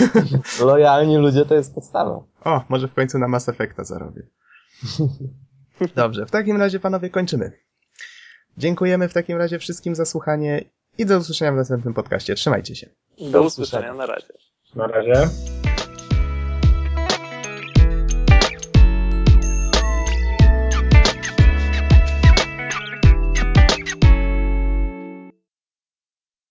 Lojalni 0.65 1.17
ludzie 1.17 1.45
to 1.45 1.55
jest 1.55 1.75
podstawa. 1.75 2.23
O, 2.43 2.61
może 2.69 2.87
w 2.87 2.93
końcu 2.93 3.19
na 3.19 3.27
Mass 3.27 3.49
Effecta 3.49 3.83
zarobię. 3.83 4.21
Dobrze, 5.95 6.25
w 6.25 6.31
takim 6.31 6.57
razie 6.57 6.79
panowie 6.79 7.09
kończymy. 7.09 7.51
Dziękujemy 8.57 9.09
w 9.09 9.13
takim 9.13 9.37
razie 9.37 9.59
wszystkim 9.59 9.95
za 9.95 10.05
słuchanie 10.05 10.63
i 10.97 11.05
do 11.05 11.17
usłyszenia 11.17 11.51
w 11.51 11.55
następnym 11.55 11.93
podcaście. 11.93 12.35
Trzymajcie 12.35 12.75
się. 12.75 12.89
Do 13.31 13.41
usłyszenia 13.41 13.93
na 13.93 14.05
razie. 14.05 14.33
Na 14.75 14.87
razie. 14.87 15.29